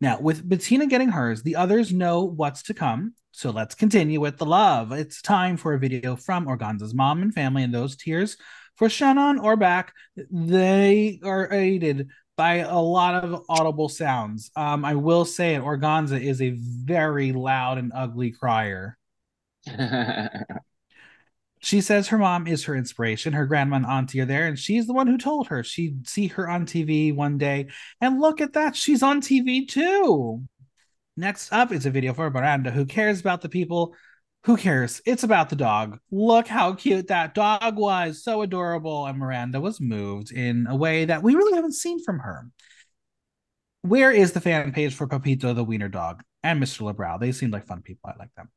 now 0.00 0.18
with 0.20 0.48
bettina 0.48 0.86
getting 0.86 1.08
hers 1.08 1.42
the 1.42 1.56
others 1.56 1.92
know 1.92 2.22
what's 2.22 2.62
to 2.62 2.72
come 2.72 3.14
so 3.32 3.50
let's 3.50 3.74
continue 3.74 4.20
with 4.20 4.38
the 4.38 4.46
love 4.46 4.92
it's 4.92 5.20
time 5.20 5.56
for 5.56 5.74
a 5.74 5.78
video 5.78 6.14
from 6.14 6.46
organza's 6.46 6.94
mom 6.94 7.20
and 7.20 7.34
family 7.34 7.64
and 7.64 7.74
those 7.74 7.96
tears 7.96 8.36
for 8.76 8.88
shannon 8.88 9.38
or 9.38 9.56
back 9.56 9.92
they 10.30 11.20
are 11.24 11.52
aided 11.52 12.08
by 12.36 12.56
a 12.56 12.78
lot 12.78 13.24
of 13.24 13.42
audible 13.48 13.88
sounds 13.88 14.50
um, 14.56 14.84
i 14.84 14.94
will 14.94 15.24
say 15.24 15.54
it 15.54 15.62
Organzza 15.62 16.20
is 16.20 16.40
a 16.40 16.56
very 16.58 17.32
loud 17.32 17.78
and 17.78 17.92
ugly 17.94 18.30
crier 18.30 18.96
she 21.66 21.80
says 21.80 22.08
her 22.08 22.18
mom 22.18 22.46
is 22.46 22.64
her 22.64 22.76
inspiration. 22.76 23.32
Her 23.32 23.46
grandma 23.46 23.76
and 23.76 23.86
auntie 23.86 24.20
are 24.20 24.24
there, 24.24 24.46
and 24.46 24.58
she's 24.58 24.86
the 24.86 24.92
one 24.92 25.08
who 25.08 25.18
told 25.18 25.48
her 25.48 25.64
she'd 25.64 26.06
see 26.06 26.28
her 26.28 26.48
on 26.48 26.66
TV 26.66 27.14
one 27.14 27.38
day. 27.38 27.68
And 28.00 28.20
look 28.20 28.40
at 28.40 28.52
that, 28.52 28.76
she's 28.76 29.02
on 29.02 29.20
TV 29.20 29.66
too. 29.66 30.44
Next 31.16 31.52
up 31.52 31.72
is 31.72 31.86
a 31.86 31.90
video 31.90 32.12
for 32.14 32.30
Miranda, 32.30 32.70
who 32.70 32.84
cares 32.84 33.20
about 33.20 33.40
the 33.40 33.48
people. 33.48 33.94
Who 34.46 34.56
cares? 34.56 35.02
It's 35.04 35.24
about 35.24 35.50
the 35.50 35.56
dog. 35.56 35.98
Look 36.12 36.46
how 36.46 36.74
cute 36.74 37.08
that 37.08 37.34
dog 37.34 37.74
was. 37.74 38.22
So 38.22 38.42
adorable. 38.42 39.04
And 39.04 39.18
Miranda 39.18 39.60
was 39.60 39.80
moved 39.80 40.30
in 40.30 40.68
a 40.68 40.76
way 40.76 41.04
that 41.04 41.24
we 41.24 41.34
really 41.34 41.56
haven't 41.56 41.72
seen 41.72 42.00
from 42.04 42.20
her. 42.20 42.48
Where 43.82 44.12
is 44.12 44.30
the 44.30 44.40
fan 44.40 44.70
page 44.70 44.94
for 44.94 45.08
Papito 45.08 45.52
the 45.52 45.64
Wiener 45.64 45.88
dog 45.88 46.22
and 46.44 46.62
Mr. 46.62 46.82
LeBrow? 46.82 47.18
They 47.18 47.32
seem 47.32 47.50
like 47.50 47.66
fun 47.66 47.82
people. 47.82 48.08
I 48.08 48.16
like 48.20 48.32
them. 48.36 48.48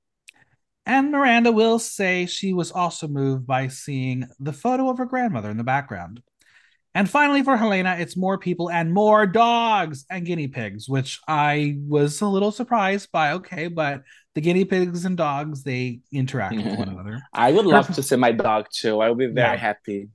And 0.85 1.11
Miranda 1.11 1.51
will 1.51 1.79
say 1.79 2.27
she 2.27 2.53
was 2.53 2.71
also 2.71 3.07
moved 3.07 3.47
by 3.47 3.67
seeing 3.67 4.27
the 4.39 4.53
photo 4.53 4.91
of 4.91 4.99
her 4.99 5.05
grandmother 5.05 5.49
in 5.49 5.57
the 5.57 5.63
background. 5.63 6.21
And 6.93 7.09
finally, 7.09 7.43
for 7.43 7.57
Hellena, 7.57 7.97
it's 7.99 8.17
more 8.17 8.37
people 8.37 8.69
and 8.69 8.93
more 8.93 9.25
dogs 9.25 10.05
and 10.09 10.25
guinea 10.25 10.47
pigs, 10.47 10.87
which 10.87 11.19
I 11.27 11.77
was 11.87 12.21
a 12.21 12.27
little 12.27 12.51
surprised 12.51 13.11
by. 13.11 13.33
Okay, 13.33 13.67
but 13.67 14.03
the 14.39 14.43
guinea 14.43 14.63
pigs 14.63 15.03
and 15.03 15.17
dogs, 15.17 15.63
they 15.63 15.99
interact 16.13 16.55
with 16.55 16.77
one 16.77 16.87
another. 16.89 17.21
I 17.33 17.51
would 17.51 17.65
love 17.65 17.87
her, 17.87 17.93
to 17.95 18.03
see 18.03 18.15
my 18.15 18.31
dog 18.31 18.67
too. 18.71 19.01
I 19.01 19.09
would 19.09 19.17
be 19.17 19.25
very 19.25 19.55
yeah. 19.55 19.57
happy. 19.57 20.07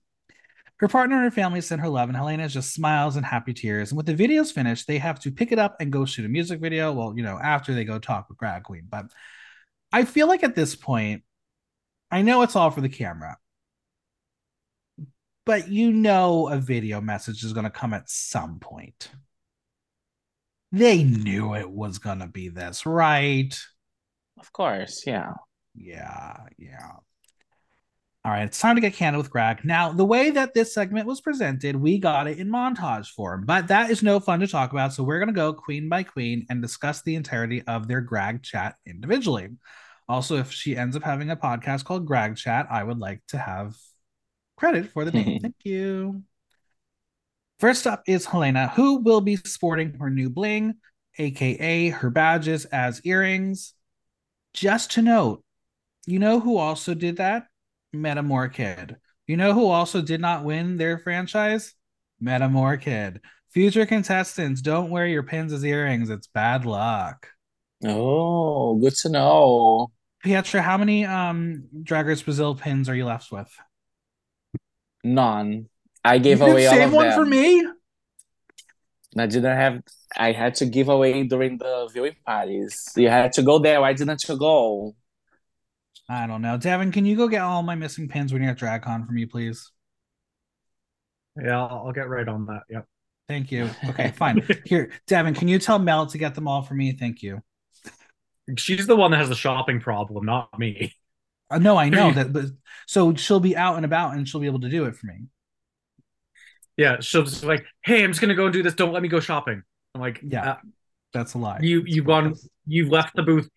Her 0.77 0.89
partner 0.89 1.17
and 1.17 1.25
her 1.25 1.31
family 1.31 1.61
send 1.61 1.83
her 1.83 1.91
love, 1.91 2.09
and 2.09 2.17
Hellena 2.17 2.49
just 2.49 2.73
smiles 2.73 3.17
and 3.17 3.27
happy 3.27 3.53
tears. 3.53 3.91
And 3.91 3.99
with 3.99 4.07
the 4.07 4.15
videos 4.15 4.51
finished, 4.51 4.87
they 4.87 4.97
have 4.97 5.21
to 5.21 5.31
pick 5.31 5.53
it 5.53 5.59
up 5.59 5.77
and 5.79 5.93
go 5.93 6.07
shoot 6.07 6.25
a 6.25 6.29
music 6.29 6.59
video. 6.59 6.91
Well, 6.93 7.13
you 7.15 7.23
know, 7.23 7.39
after 7.39 7.75
they 7.75 7.85
go 7.85 7.99
talk 7.99 8.31
with 8.31 8.39
Grag 8.39 8.63
Queen. 8.63 8.87
But 8.89 9.07
I 9.93 10.07
feel 10.07 10.27
like 10.27 10.43
at 10.43 10.55
this 10.55 10.75
point, 10.75 11.23
I 12.11 12.23
know 12.23 12.41
it's 12.41 12.57
all 12.57 12.71
for 12.71 12.81
the 12.81 12.89
camera, 12.89 13.37
but 15.45 15.69
you 15.69 15.93
know 15.93 16.49
a 16.49 16.57
video 16.57 17.03
message 17.03 17.45
is 17.45 17.53
going 17.53 17.65
to 17.65 17.71
come 17.71 17.93
at 17.93 18.09
some 18.09 18.59
point. 18.59 19.11
They 20.73 21.05
knew 21.05 21.55
it 21.55 21.71
was 21.71 21.99
going 21.99 22.21
to 22.21 22.27
be 22.27 22.49
this, 22.49 22.87
right? 22.87 23.55
Of 24.45 24.53
course, 24.53 25.05
yeah. 25.07 25.33
Yeah, 25.75 26.37
yeah. 26.59 26.91
All 28.27 28.33
right, 28.33 28.45
it's 28.45 28.61
time 28.61 28.75
to 28.75 28.83
get 28.83 28.93
candid 28.93 29.17
with 29.17 29.31
Grag. 29.31 29.65
Now, 29.65 29.91
the 29.91 30.05
way 30.05 30.31
that 30.31 30.53
this 30.53 30.75
segment 30.75 31.07
was 31.07 31.23
presented, 31.23 31.77
we 31.77 31.99
got 31.99 32.27
it 32.27 32.39
in 32.39 32.51
montage 32.51 33.09
form, 33.09 33.47
but 33.47 33.69
that 33.69 33.91
is 33.91 34.03
no 34.03 34.21
fun 34.21 34.41
to 34.41 34.47
talk 34.47 34.73
about. 34.73 34.93
So 34.93 35.03
we're 35.03 35.19
going 35.19 35.29
to 35.29 35.35
go 35.35 35.55
queen 35.55 35.89
by 35.89 36.03
queen 36.03 36.45
and 36.51 36.61
discuss 36.61 37.01
the 37.01 37.15
entirety 37.15 37.63
of 37.63 37.89
their 37.89 38.03
Grag 38.03 38.43
chat 38.43 38.75
individually. 38.87 39.49
Also, 40.11 40.37
if 40.37 40.53
she 40.53 40.77
ends 40.77 40.95
up 40.95 41.03
having 41.03 41.31
a 41.31 41.37
podcast 41.37 41.85
called 41.85 42.05
Grag 42.07 42.37
Chat, 42.37 42.67
I 42.71 42.83
would 42.83 42.99
like 42.99 43.23
to 43.29 43.39
have 43.39 43.75
credit 44.59 44.91
for 44.91 45.07
the 45.07 45.13
name. 45.13 45.41
Thank 45.43 45.65
you. 45.65 46.23
First 47.61 47.87
up 47.87 48.03
is 48.07 48.27
Hellena, 48.27 48.73
who 48.75 48.97
will 48.97 49.23
be 49.23 49.37
sporting 49.37 49.95
her 49.95 50.11
new 50.11 50.29
bling, 50.29 50.75
aka 51.19 51.89
her 51.89 52.11
badges 52.11 52.67
as 52.67 53.01
earrings. 53.05 53.73
Just 54.55 54.93
to 54.93 55.03
note, 55.03 55.43
you 56.07 56.19
know 56.19 56.41
who 56.41 56.57
also 56.57 56.95
did 56.95 57.17
that? 57.17 57.49
Metamorkid. 57.95 58.97
You 59.27 59.37
know 59.37 59.53
who 59.53 59.67
also 59.67 60.01
did 60.01 60.21
not 60.21 60.45
win 60.45 60.77
their 60.77 60.99
franchise? 60.99 61.75
Metamorkid. 62.23 63.21
Future 63.51 63.87
contestants, 63.87 64.61
don't 64.63 64.91
wear 64.91 65.07
your 65.07 65.23
pins 65.23 65.53
as 65.53 65.65
earrings. 65.65 66.11
It's 66.11 66.27
bad 66.27 66.65
luck. 66.65 67.29
Oh, 67.85 68.77
good 68.77 68.95
to 68.97 69.09
know. 69.09 69.93
Pietra, 70.25 70.61
how 70.61 70.79
many 70.79 71.05
um 71.05 71.65
Drag 71.83 72.07
Race 72.07 72.23
Brazil 72.23 72.55
pins 72.55 72.89
are 72.89 72.95
you 72.95 73.05
left 73.05 73.31
with? 73.31 73.53
None. 75.03 75.69
I 76.05 76.19
gave 76.19 76.39
you 76.39 76.47
away 76.47 76.67
all 76.67 76.75
of 76.75 76.79
them. 76.79 76.89
save 76.91 76.95
one 76.95 77.13
for 77.13 77.25
me. 77.25 77.67
I 79.17 79.27
didn't 79.27 79.57
have. 79.57 79.83
I 80.17 80.33
had 80.33 80.57
to 80.57 80.67
give 80.67 80.89
away 80.89 81.23
during 81.25 81.59
the 81.59 81.89
viewing 81.93 82.17
parties. 82.27 82.89
You 82.97 83.09
had 83.09 83.33
to 83.35 83.43
go 83.43 83.59
there. 83.59 83.81
Why 83.81 83.93
didn't 83.93 84.29
you 84.29 84.37
go? 84.37 84.95
I 86.09 86.27
don't 86.27 86.43
know. 86.43 86.57
Devin, 86.57 86.93
can 86.93 87.07
you 87.07 87.17
go 87.17 87.29
get 87.29 87.43
all 87.43 87.63
my 87.63 87.75
missing 87.75 88.09
pins 88.09 88.33
when 88.33 88.43
you're 88.43 88.53
at 88.53 88.59
DragCon 88.59 89.07
for 89.07 89.13
me, 89.13 89.27
please? 89.27 89.71
Yeah, 91.43 91.63
I'll, 91.63 91.87
I'll 91.87 91.93
get 91.93 92.09
right 92.09 92.29
on 92.29 92.47
that. 92.47 92.63
Yep. 92.69 92.87
Thank 93.29 93.51
you. 93.51 93.71
Okay, 93.89 94.11
fine. 94.11 94.47
Here, 94.65 94.91
Devin, 95.07 95.35
can 95.35 95.49
you 95.49 95.59
tell 95.59 95.79
Mel 95.79 96.07
to 96.07 96.19
get 96.19 96.35
them 96.35 96.47
all 96.49 96.63
for 96.63 96.75
me? 96.75 96.93
Thank 96.93 97.23
you. 97.23 97.41
She's 98.57 98.87
the 98.87 98.97
one 98.97 99.11
that 99.13 99.19
has 99.19 99.29
the 99.29 99.35
shopping 99.35 99.81
problem, 99.81 100.27
not 100.27 100.59
me. 100.59 100.95
Uh, 101.51 101.59
no, 101.59 101.77
I 101.77 101.89
know 101.89 102.13
that, 102.15 102.33
but 102.33 102.47
so 102.87 103.15
she'll 103.15 103.41
be 103.41 103.57
out 103.57 103.77
and 103.77 103.85
about 103.85 104.15
and 104.15 104.29
she'll 104.29 104.41
be 104.41 104.47
able 104.47 104.61
to 104.61 104.69
do 104.69 104.85
it 104.85 104.97
for 104.97 105.07
me. 105.07 105.25
Yeah, 106.77 107.01
she'll 107.01 107.23
just 107.23 107.45
like, 107.45 107.65
"Hey, 107.85 108.03
I'm 108.03 108.11
just 108.11 108.21
gonna 108.21 108.35
go 108.35 108.45
and 108.45 108.53
do 108.53 108.63
this. 108.63 108.75
Don't 108.75 108.93
let 108.93 109.03
me 109.03 109.09
go 109.09 109.21
shopping." 109.21 109.63
I'm 109.95 110.01
like, 110.01 110.21
"Yeah, 110.23 110.53
uh, 110.53 110.57
that's 111.13 111.35
a 111.35 111.39
lie." 111.39 111.61
You 111.63 111.83
you've 111.87 112.07
gone, 112.07 112.35
you've 112.67 112.89
left 112.89 113.15
the 113.15 113.23
booth 113.23 113.49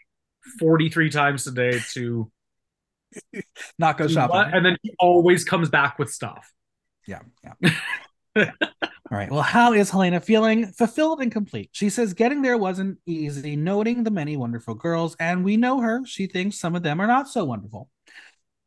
43 0.60 1.10
times 1.10 1.44
today 1.44 1.80
to 1.94 2.32
not 3.80 3.98
go 3.98 4.08
shopping, 4.08 4.54
and 4.54 4.66
then 4.66 4.78
he 4.84 4.94
always 5.00 5.44
comes 5.44 5.70
back 5.70 5.98
with 5.98 6.12
stuff. 6.12 6.52
Yeah, 7.08 7.22
yeah. 7.44 7.72
All 9.10 9.18
right. 9.18 9.32
Well, 9.32 9.42
how 9.42 9.74
is 9.74 9.90
Hellena 9.90 10.20
feeling? 10.20 10.68
Fulfilled 10.74 11.22
and 11.22 11.32
complete. 11.32 11.70
She 11.72 11.90
says 11.90 12.14
getting 12.14 12.42
there 12.42 12.58
wasn't 12.58 13.00
easy, 13.06 13.56
noting 13.56 14.04
the 14.04 14.12
many 14.12 14.36
wonderful 14.36 14.76
girls, 14.76 15.16
and 15.20 15.46
we 15.46 15.56
know 15.56 15.80
her. 15.80 16.06
She 16.06 16.28
thinks 16.28 16.60
some 16.60 16.76
of 16.76 16.84
them 16.84 17.00
are 17.00 17.08
not 17.08 17.30
so 17.30 17.46
wonderful. 17.46 17.90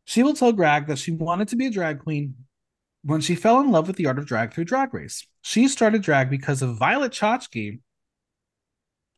She 0.07 0.23
will 0.23 0.35
tell 0.35 0.53
Grag 0.53 0.87
that 0.87 0.99
she 0.99 1.13
wanted 1.13 1.49
to 1.49 1.57
be 1.57 1.67
a 1.67 1.71
drag 1.71 2.01
queen 2.01 2.35
when 3.03 3.21
she 3.21 3.35
fell 3.35 3.61
in 3.61 3.71
love 3.71 3.87
with 3.87 3.97
the 3.97 4.07
art 4.07 4.19
of 4.19 4.27
drag 4.27 4.53
through 4.53 4.65
Drag 4.65 4.93
Race. 4.93 5.27
She 5.43 5.69
started 5.69 6.03
drag 6.03 6.31
because 6.31 6.63
of 6.63 6.79
Violet 6.79 7.13
Chachki 7.13 7.81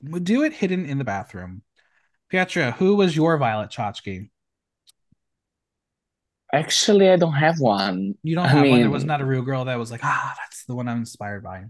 would 0.02 0.24
do 0.24 0.42
it 0.42 0.52
hidden 0.52 0.86
in 0.86 0.98
the 0.98 1.04
bathroom. 1.04 1.62
Pietra, 2.32 2.74
who 2.74 2.96
was 2.96 3.14
your 3.14 3.36
Violet 3.36 3.70
Chachki? 3.70 4.30
Actually, 6.52 7.08
I 7.08 7.16
don't 7.16 7.32
have 7.32 7.60
one. 7.60 8.14
You 8.22 8.34
don't 8.34 8.48
have 8.48 8.62
mean, 8.62 8.70
one. 8.72 8.80
There 8.80 8.90
was 8.90 9.04
not 9.04 9.20
a 9.20 9.24
real 9.24 9.42
girl 9.42 9.64
that 9.64 9.78
was 9.78 9.90
like, 9.90 10.04
ah, 10.04 10.34
that's 10.38 10.64
the 10.64 10.74
one 10.74 10.88
I'm 10.88 10.98
inspired 10.98 11.42
by. 11.42 11.64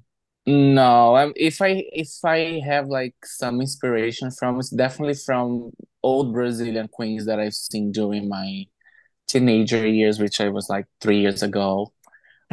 No, 0.45 1.17
um, 1.17 1.33
if 1.37 1.63
I 1.63 1.85
if 1.93 2.09
I 2.25 2.61
have 2.67 2.89
like 2.89 3.15
some 3.25 3.61
inspiration 3.61 4.33
from, 4.33 4.59
it's 4.59 4.71
definitely 4.71 5.15
from 5.15 5.71
old 6.03 6.33
Brazilian 6.33 6.89
queens 6.89 7.27
that 7.27 7.39
I've 7.39 7.55
seen 7.55 7.93
during 7.93 8.29
my 8.29 8.65
teenager 9.29 9.87
years, 9.87 10.19
which 10.19 10.41
I 10.41 10.49
was 10.49 10.69
like 10.69 10.87
three 11.01 11.21
years 11.21 11.45
ago. 11.45 11.93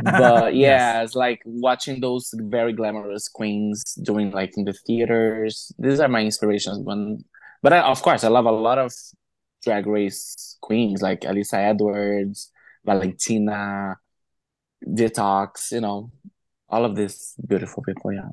But 0.04 0.54
yeah, 0.56 1.00
yes. 1.00 1.06
it's 1.06 1.16
like 1.16 1.42
watching 1.46 2.02
those 2.02 2.34
very 2.34 2.74
glamorous 2.74 3.28
queens 3.28 3.84
doing 3.96 4.32
like 4.32 4.58
in 4.58 4.66
the 4.66 4.74
theaters. 4.74 5.72
These 5.80 6.00
are 6.00 6.08
my 6.08 6.22
inspirations. 6.22 6.80
When, 6.84 7.24
but 7.62 7.74
I, 7.74 7.82
of 7.82 8.02
course, 8.02 8.24
I 8.24 8.30
love 8.30 8.46
a 8.46 8.52
lot 8.52 8.78
of 8.78 8.94
drag 9.64 9.88
race 9.88 10.58
queens 10.62 11.02
like 11.02 11.22
Alyssa 11.22 11.56
Edwards, 11.56 12.52
Valentina, 12.86 13.98
Detox, 14.86 15.72
you 15.72 15.82
know, 15.82 16.12
all 16.70 16.86
of 16.86 16.96
these 16.96 17.36
beautiful 17.48 17.84
people. 17.84 18.14
Yeah. 18.14 18.30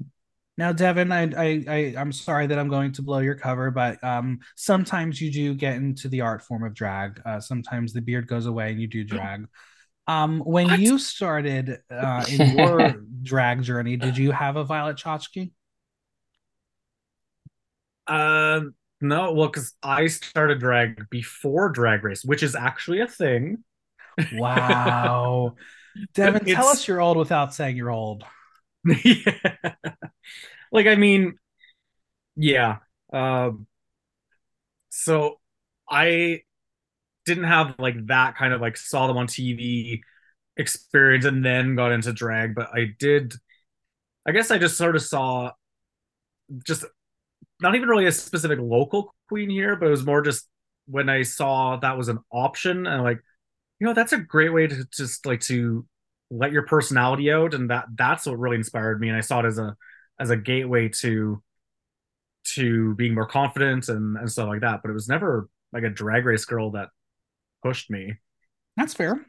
Now, 0.59 0.73
Devin, 0.73 1.13
I, 1.13 1.23
I, 1.37 1.65
I, 1.69 1.95
am 2.01 2.13
sorry 2.13 2.47
that 2.47 2.59
I'm 2.59 2.69
going 2.69 2.93
to 2.93 3.03
blow 3.03 3.19
your 3.19 3.35
cover, 3.35 3.71
but 3.71 4.03
um, 4.03 4.39
sometimes 4.55 5.21
you 5.21 5.31
do 5.31 5.55
get 5.55 5.77
into 5.77 6.09
the 6.09 6.23
art 6.23 6.43
form 6.43 6.65
of 6.65 6.73
drag. 6.73 7.21
Uh, 7.27 7.41
sometimes 7.41 7.93
the 7.93 8.01
beard 8.01 8.27
goes 8.27 8.47
away 8.47 8.71
and 8.71 8.81
you 8.81 8.87
do 8.87 9.05
drag. 9.05 9.47
Um, 10.09 10.41
when 10.41 10.67
what? 10.69 10.81
you 10.81 10.99
started 10.99 11.81
uh, 11.91 12.25
in 12.29 12.57
your 12.57 12.93
drag 13.23 13.63
journey, 13.63 13.97
did 13.97 14.17
you 14.17 14.31
have 14.31 14.57
a 14.57 14.65
Violet 14.65 14.97
Chachki? 14.97 15.51
Um, 18.07 18.75
no, 19.01 19.33
well, 19.33 19.49
because 19.49 19.75
I 19.83 20.07
started 20.07 20.61
drag 20.61 21.11
before 21.11 21.71
Drag 21.71 22.05
Race, 22.05 22.25
which 22.25 22.43
is 22.43 22.55
actually 22.55 23.01
a 23.01 23.09
thing. 23.09 23.65
Wow. 24.35 25.57
Devin, 26.15 26.43
it's... 26.47 26.55
tell 26.55 26.69
us 26.69 26.87
you're 26.87 27.01
old 27.01 27.17
without 27.17 27.55
saying 27.55 27.77
you're 27.77 27.91
old. 27.91 28.25
yeah. 29.05 29.75
Like, 30.71 30.87
I 30.87 30.95
mean, 30.95 31.39
yeah. 32.37 32.79
Um, 33.13 33.67
so 34.91 35.41
I 35.89 36.43
didn't 37.27 37.45
have 37.45 37.75
like 37.79 38.07
that 38.07 38.37
kind 38.37 38.53
of 38.53 38.61
like 38.61 38.77
saw 38.77 39.07
them 39.07 39.19
on 39.19 39.27
TV 39.27 40.01
experience 40.57 41.25
and 41.25 41.45
then 41.45 41.77
got 41.77 41.93
into 41.93 42.13
drag, 42.13 42.55
but 42.55 42.69
I 42.75 42.95
did. 42.99 43.35
I 44.27 44.33
guess 44.33 44.51
I 44.51 44.59
just 44.59 44.77
sort 44.77 44.97
of 44.97 45.03
saw 45.03 45.53
just 46.65 46.85
not 47.61 47.75
even 47.75 47.89
really 47.89 48.07
a 48.07 48.13
specific 48.13 48.59
local 48.61 49.15
queen 49.29 49.51
here, 49.51 49.77
but 49.77 49.87
it 49.87 49.91
was 49.91 50.07
more 50.07 50.23
just 50.23 50.49
when 50.87 51.09
I 51.09 51.23
saw 51.23 51.77
that 51.77 51.99
was 51.99 52.09
an 52.09 52.19
option 52.33 52.87
and 52.87 53.03
like, 53.03 53.21
you 53.81 53.87
know, 53.87 53.95
that's 53.95 54.13
a 54.13 54.19
great 54.19 54.53
way 54.53 54.67
to 54.67 54.85
just 54.93 55.27
like 55.27 55.41
to 55.43 55.87
let 56.31 56.53
your 56.53 56.67
personality 56.67 57.31
out, 57.31 57.55
and 57.55 57.71
that 57.71 57.87
that's 57.95 58.27
what 58.27 58.39
really 58.39 58.57
inspired 58.57 59.01
me. 59.01 59.09
And 59.09 59.17
I 59.17 59.21
saw 59.21 59.41
it 59.41 59.47
as 59.47 59.59
a 59.59 59.77
as 60.19 60.31
a 60.31 60.37
gateway 60.37 60.89
to 61.01 61.43
to 62.55 62.95
being 62.95 63.15
more 63.15 63.27
confident 63.27 63.89
and 63.89 64.17
and 64.17 64.31
stuff 64.31 64.49
like 64.49 64.63
that. 64.63 64.81
But 64.83 64.91
it 64.91 64.95
was 64.95 65.09
never 65.09 65.49
like 65.73 65.83
a 65.85 65.91
drag 65.91 66.25
race 66.25 66.45
girl 66.45 66.73
that 66.73 66.89
pushed 67.67 67.91
me. 67.91 68.15
That's 68.77 68.95
fair. 68.95 69.27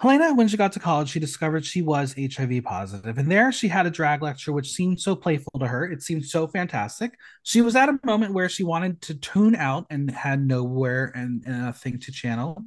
Hellena, 0.00 0.34
when 0.34 0.46
she 0.46 0.56
got 0.56 0.72
to 0.72 0.78
college, 0.78 1.08
she 1.08 1.18
discovered 1.18 1.64
she 1.64 1.82
was 1.82 2.14
HIV 2.14 2.62
positive, 2.62 3.18
and 3.18 3.28
there 3.28 3.50
she 3.50 3.66
had 3.66 3.84
a 3.84 3.90
drag 3.90 4.22
lecture 4.22 4.52
which 4.52 4.70
seemed 4.70 5.00
so 5.00 5.16
playful 5.16 5.58
to 5.58 5.66
her. 5.66 5.90
It 5.90 6.02
seemed 6.02 6.24
so 6.24 6.46
fantastic. 6.46 7.18
She 7.42 7.62
was 7.62 7.74
at 7.74 7.88
a 7.88 7.98
moment 8.04 8.34
where 8.34 8.48
she 8.48 8.62
wanted 8.62 9.00
to 9.02 9.14
tune 9.14 9.56
out 9.56 9.86
and 9.90 10.08
had 10.10 10.46
nowhere 10.46 11.10
and, 11.16 11.42
and 11.46 11.62
nothing 11.62 11.98
to 11.98 12.12
channel. 12.12 12.62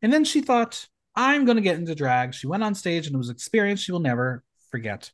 And 0.00 0.10
then 0.12 0.24
she 0.24 0.40
thought, 0.40 0.86
I'm 1.14 1.44
going 1.44 1.56
to 1.56 1.62
get 1.62 1.76
into 1.76 1.94
drag. 1.94 2.32
She 2.32 2.46
went 2.46 2.64
on 2.64 2.74
stage 2.74 3.06
and 3.06 3.14
it 3.14 3.18
was 3.18 3.28
an 3.28 3.34
experience 3.34 3.80
she 3.80 3.92
will 3.92 4.00
never 4.00 4.42
forget. 4.70 5.10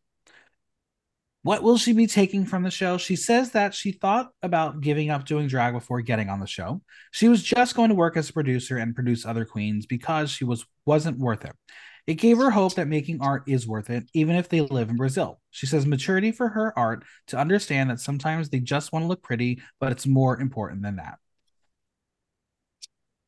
What 1.43 1.63
will 1.63 1.79
she 1.79 1.93
be 1.93 2.07
taking 2.07 2.45
from 2.45 2.65
the 2.65 2.71
show? 2.71 2.99
She 2.99 3.17
says 3.17 3.53
that 3.53 3.73
she 3.73 3.93
thought 3.93 4.31
about 4.43 4.81
giving 4.81 5.11
up 5.11 5.25
doing 5.25 5.47
drag 5.47 5.73
before 5.73 6.01
getting 6.01 6.29
on 6.29 6.41
the 6.41 6.47
show. 6.47 6.83
She 7.13 7.29
was 7.29 7.43
just 7.43 7.77
going 7.77 7.91
to 7.91 7.95
work 7.95 8.17
as 8.17 8.29
a 8.29 8.33
producer 8.33 8.77
and 8.77 8.95
produce 8.95 9.25
other 9.25 9.45
queens 9.45 9.87
because 9.87 10.31
she 10.31 10.45
was 10.45 10.67
wasn't 10.85 11.19
worth 11.19 11.45
it. 11.45 11.55
It 12.09 12.15
gave 12.15 12.39
her 12.39 12.51
hope 12.51 12.75
that 12.75 12.89
making 12.89 13.21
art 13.21 13.45
is 13.47 13.69
worth 13.69 13.91
it, 13.91 14.05
even 14.15 14.35
if 14.35 14.49
they 14.49 14.63
live 14.63 14.89
in 14.89 14.97
Brazil. 14.97 15.41
She 15.51 15.67
says 15.67 15.87
maturity 15.87 16.33
for 16.33 16.49
her 16.49 16.77
art 16.77 17.05
to 17.29 17.37
understand 17.37 17.91
that 17.91 18.01
sometimes 18.01 18.49
they 18.49 18.61
just 18.61 18.93
want 18.93 19.03
to 19.03 19.07
look 19.07 19.23
pretty, 19.23 19.61
but 19.79 19.93
it's 19.93 20.07
more 20.07 20.41
important 20.41 20.83
than 20.83 20.97
that. 20.97 21.19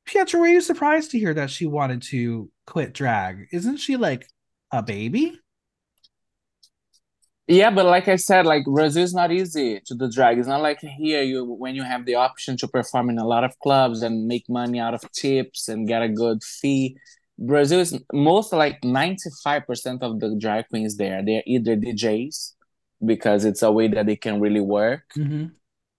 Pietra, 0.07 0.41
were 0.41 0.49
you 0.49 0.61
surprised 0.61 1.11
to 1.11 1.19
hear 1.19 1.35
that 1.35 1.51
she 1.51 1.67
wanted 1.67 2.03
to 2.03 2.51
quit 2.67 2.95
drag? 2.95 3.47
Isn't 3.53 3.77
she 3.77 3.97
like 3.97 4.27
a 4.73 4.83
baby? 4.83 5.39
Yeah, 7.51 7.71
but 7.71 7.85
like 7.85 8.07
I 8.07 8.15
said, 8.15 8.47
like 8.47 8.65
Brazil 8.65 9.03
is 9.03 9.13
not 9.13 9.33
easy 9.33 9.81
to 9.85 9.95
do 9.97 10.09
drag. 10.09 10.39
It's 10.39 10.47
not 10.47 10.63
like 10.63 10.79
here 10.79 11.23
you 11.23 11.45
when 11.45 11.75
you 11.75 11.83
have 11.83 12.07
the 12.07 12.15
option 12.15 12.57
to 12.59 12.69
perform 12.69 13.11
in 13.11 13.19
a 13.19 13.27
lot 13.27 13.43
of 13.43 13.59
clubs 13.59 14.03
and 14.03 14.29
make 14.29 14.49
money 14.49 14.79
out 14.79 14.95
of 14.95 15.03
tips 15.11 15.67
and 15.67 15.89
get 15.89 16.01
a 16.01 16.09
good 16.09 16.45
fee. 16.45 16.97
Brazil 17.41 17.81
is 17.81 17.99
most 18.13 18.53
like 18.53 18.81
95% 18.83 20.03
of 20.03 20.21
the 20.21 20.37
drag 20.39 20.69
queens 20.69 20.97
there. 20.97 21.25
They're 21.27 21.43
either 21.45 21.77
DJs 21.77 22.53
because 23.05 23.45
it's 23.45 23.63
a 23.63 23.73
way 23.73 23.89
that 23.89 24.07
they 24.07 24.17
can 24.17 24.39
really 24.39 24.61
work. 24.61 25.03
Mm-hmm. 25.19 25.47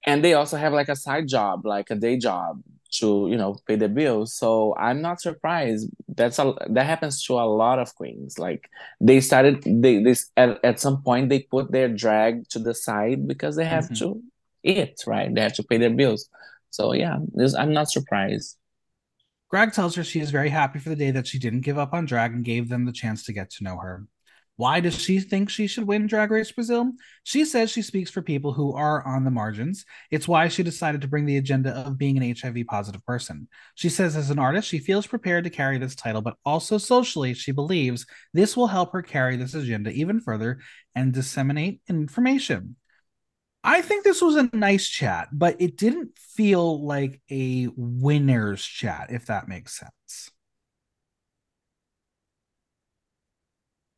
And 0.06 0.24
they 0.24 0.36
also 0.36 0.56
have 0.56 0.72
like 0.72 0.88
a 0.88 0.96
side 0.96 1.28
job, 1.28 1.66
like 1.66 1.90
a 1.90 1.96
day 1.96 2.16
job 2.16 2.62
to 2.92 3.28
you 3.30 3.38
know 3.38 3.58
pay 3.68 3.76
the 3.76 3.90
bills. 3.90 4.34
So 4.34 4.76
i'm 4.78 5.02
not 5.02 5.22
surprised. 5.22 5.90
That's 6.08 6.40
a 6.40 6.54
that 6.70 6.86
happens 6.86 7.24
to 7.26 7.34
a 7.36 7.48
lot 7.48 7.80
of 7.80 7.94
queens. 7.96 8.38
Like 8.38 8.70
they 9.00 9.22
started 9.22 9.64
they 9.66 10.04
this 10.04 10.30
at, 10.38 10.64
at 10.64 10.80
some 10.80 11.02
point 11.04 11.30
they 11.30 11.40
put 11.40 11.72
their 11.72 11.88
drag 11.90 12.48
to 12.50 12.60
the 12.60 12.74
side 12.74 13.28
because 13.28 13.56
they 13.56 13.66
have 13.66 13.86
mm-hmm. 13.86 14.12
to 14.12 14.22
eat 14.64 14.96
right? 15.08 15.34
They 15.34 15.42
have 15.42 15.54
to 15.56 15.64
pay 15.64 15.78
their 15.78 15.90
bills. 15.90 16.30
So 16.70 16.94
yeah 16.94 17.18
this, 17.34 17.56
i'm 17.56 17.74
not 17.74 17.90
surprised. 17.90 18.58
Grag 19.50 19.74
tells 19.74 19.96
her 19.96 20.04
she 20.06 20.22
is 20.22 20.32
very 20.32 20.48
happy 20.48 20.80
for 20.80 20.88
the 20.90 20.96
day 20.96 21.12
that 21.12 21.28
she 21.28 21.38
didn't 21.38 21.62
give 21.62 21.78
up 21.78 21.94
on 21.94 22.06
drag 22.06 22.32
and 22.32 22.46
gave 22.46 22.70
them 22.70 22.86
the 22.86 22.94
chance 22.94 23.24
to 23.26 23.34
get 23.34 23.50
to 23.52 23.66
know 23.66 23.78
her 23.78 24.08
why 24.62 24.80
does 24.80 24.96
she 24.96 25.20
think 25.20 25.50
she 25.50 25.66
should 25.66 25.88
win 25.88 26.06
Drag 26.06 26.30
Race 26.30 26.52
Brazil? 26.52 26.92
She 27.24 27.46
says 27.46 27.72
she 27.72 27.82
speaks 27.82 28.12
for 28.12 28.22
people 28.22 28.54
who 28.54 28.76
are 28.76 29.04
on 29.08 29.24
the 29.24 29.32
margins. 29.32 29.86
It's 30.12 30.28
why 30.28 30.50
she 30.50 30.62
decided 30.62 31.02
to 31.02 31.08
bring 31.08 31.26
the 31.26 31.38
agenda 31.38 31.72
of 31.72 31.98
being 31.98 32.16
an 32.16 32.36
HIV 32.40 32.68
positive 32.68 33.04
person. 33.04 33.48
She 33.74 33.90
says, 33.90 34.16
as 34.16 34.30
an 34.30 34.38
artist, 34.38 34.68
she 34.68 34.78
feels 34.78 35.08
prepared 35.08 35.46
to 35.46 35.50
carry 35.50 35.80
this 35.80 35.96
title, 35.96 36.22
but 36.22 36.38
also 36.46 36.78
socially, 36.78 37.34
she 37.34 37.52
believes 37.52 38.06
this 38.36 38.56
will 38.56 38.68
help 38.68 38.94
her 38.94 39.02
carry 39.02 39.36
this 39.36 39.56
agenda 39.56 39.90
even 39.90 40.20
further 40.20 40.60
and 40.94 41.12
disseminate 41.12 41.82
information. 41.90 42.76
I 43.64 43.82
think 43.82 44.04
this 44.04 44.22
was 44.22 44.36
a 44.36 44.56
nice 44.56 44.88
chat, 44.88 45.30
but 45.32 45.60
it 45.60 45.76
didn't 45.76 46.20
feel 46.20 46.86
like 46.86 47.20
a 47.32 47.68
winner's 47.76 48.64
chat, 48.64 49.08
if 49.10 49.26
that 49.26 49.48
makes 49.48 49.80
sense. 49.80 50.31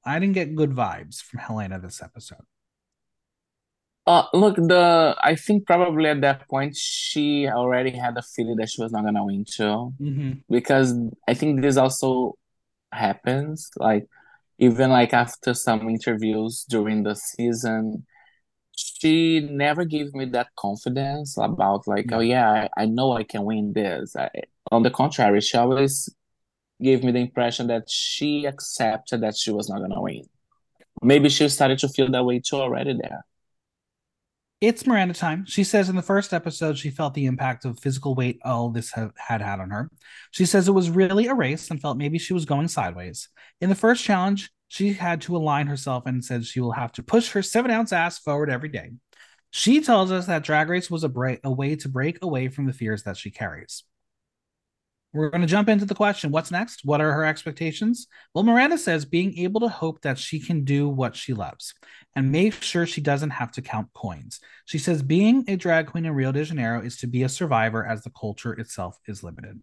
I 0.06 0.20
didn't 0.20 0.34
get 0.34 0.56
good 0.56 0.72
vibes 0.72 1.22
from 1.22 1.39
Hellena 1.39 1.80
this 1.80 2.01
episode. 2.01 2.45
Uh, 4.06 4.26
look, 4.34 4.56
the 4.58 5.16
I 5.22 5.36
think 5.36 5.66
probably 5.66 6.10
at 6.10 6.20
that 6.22 6.47
point 6.49 6.76
she 6.76 7.47
already 7.47 7.91
had 7.91 8.18
a 8.18 8.22
feeling 8.22 8.58
that 8.58 8.70
she 8.70 8.82
was 8.82 8.91
not 8.91 9.06
gonna 9.06 9.24
win 9.24 9.45
too, 9.45 9.93
mm-hmm. 10.01 10.32
because 10.49 10.93
I 11.28 11.34
think 11.34 11.62
this 11.62 11.78
also 11.78 12.38
happens. 12.91 13.70
Like 13.78 14.08
even 14.60 14.89
like 14.89 15.14
after 15.14 15.54
some 15.54 15.88
interviews 15.89 16.66
during 16.70 17.04
the 17.04 17.16
season, 17.16 18.06
she 18.76 19.39
never 19.39 19.86
gave 19.86 20.14
me 20.14 20.26
that 20.26 20.47
confidence 20.58 21.38
about 21.38 21.88
like, 21.88 22.12
oh 22.12 22.20
yeah, 22.20 22.68
I, 22.78 22.84
I 22.84 22.86
know 22.86 23.14
I 23.14 23.24
can 23.24 23.45
win 23.45 23.72
this. 23.74 24.16
I, 24.18 24.30
on 24.72 24.84
the 24.84 24.91
contrary, 24.91 25.39
she 25.41 25.58
always 25.58 26.10
gave 26.84 27.04
me 27.04 27.12
the 27.12 27.20
impression 27.20 27.68
that 27.68 27.90
she 27.90 28.46
accepted 28.46 29.22
that 29.22 29.36
she 29.36 29.52
was 29.52 29.70
not 29.70 29.80
going 29.80 29.92
to 29.92 30.02
win. 30.02 30.24
Maybe 31.02 31.30
she 31.30 31.50
started 31.50 31.80
to 31.80 31.90
feel 31.90 32.10
that 32.12 32.26
way 32.26 32.40
too 32.40 32.58
already 32.58 32.94
there. 32.94 33.26
It's 34.62 34.88
Miranda 34.88 35.14
time. 35.14 35.44
She 35.46 35.66
says 35.66 35.90
in 35.90 35.98
the 35.98 36.02
first 36.02 36.34
episode 36.34 36.78
she 36.78 36.90
felt 36.90 37.14
the 37.14 37.26
impact 37.26 37.66
of 37.66 37.80
physical 37.80 38.16
weight 38.16 38.40
all 38.46 38.70
this 38.70 38.94
had 38.94 39.42
had 39.42 39.60
on 39.60 39.72
her. 39.72 39.90
She 40.32 40.46
says 40.46 40.70
it 40.70 40.72
was 40.72 40.90
really 40.90 41.28
a 41.28 41.34
race 41.34 41.70
and 41.70 41.82
felt 41.82 41.98
maybe 41.98 42.18
she 42.18 42.34
was 42.34 42.46
going 42.46 42.70
sideways. 42.70 43.28
In 43.60 43.68
the 43.68 43.76
first 43.76 44.06
challenge, 44.06 44.52
she 44.70 44.94
had 44.94 45.20
to 45.24 45.36
align 45.36 45.68
herself 45.68 46.06
and 46.06 46.24
said 46.24 46.46
she 46.46 46.62
will 46.62 46.72
have 46.72 46.94
to 46.94 47.04
push 47.04 47.32
her 47.32 47.42
seven 47.42 47.72
ounce 47.72 47.92
ass 47.92 48.20
forward 48.20 48.50
every 48.50 48.70
day. 48.70 48.92
She 49.52 49.82
tells 49.82 50.12
us 50.12 50.28
that 50.28 50.44
Drag 50.44 50.70
Race 50.70 50.90
was 50.90 51.04
a, 51.04 51.40
a 51.44 51.52
way 51.52 51.76
to 51.76 51.90
break 51.90 52.24
away 52.24 52.48
from 52.48 52.66
the 52.66 52.74
fears 52.74 53.04
that 53.04 53.18
she 53.18 53.32
carries. 53.32 53.84
We're 55.14 55.30
going 55.30 55.41
to 55.41 55.47
jump 55.47 55.70
into 55.70 55.86
the 55.86 55.93
question 55.93 56.32
what's 56.32 56.49
next? 56.49 56.82
What 56.84 56.99
are 56.99 57.14
her 57.14 57.24
expectations? 57.24 58.07
Well, 58.34 58.43
Miranda 58.43 58.80
says 58.80 59.05
being 59.05 59.38
able 59.38 59.61
to 59.61 59.68
hope 59.70 60.01
that 60.01 60.18
she 60.18 60.39
can 60.39 60.64
do 60.64 60.89
what 60.89 61.16
she 61.16 61.34
loves 61.34 61.76
and 62.16 62.32
make 62.32 62.53
sure 62.64 62.88
she 62.88 63.01
doesn't 63.01 63.30
have 63.30 63.51
to 63.51 63.61
count 63.61 63.93
coins. 63.93 64.39
She 64.66 64.80
says 64.80 65.03
being 65.03 65.45
a 65.47 65.55
drag 65.55 65.88
queen 65.88 66.05
in 66.05 66.14
Rio 66.14 66.32
de 66.32 66.43
Janeiro 66.43 66.82
is 66.82 66.97
to 66.97 67.07
be 67.07 67.22
a 67.22 67.30
survivor 67.30 67.86
as 67.86 68.01
the 68.01 68.09
culture 68.09 68.53
itself 68.53 68.97
is 69.07 69.24
limited. 69.24 69.59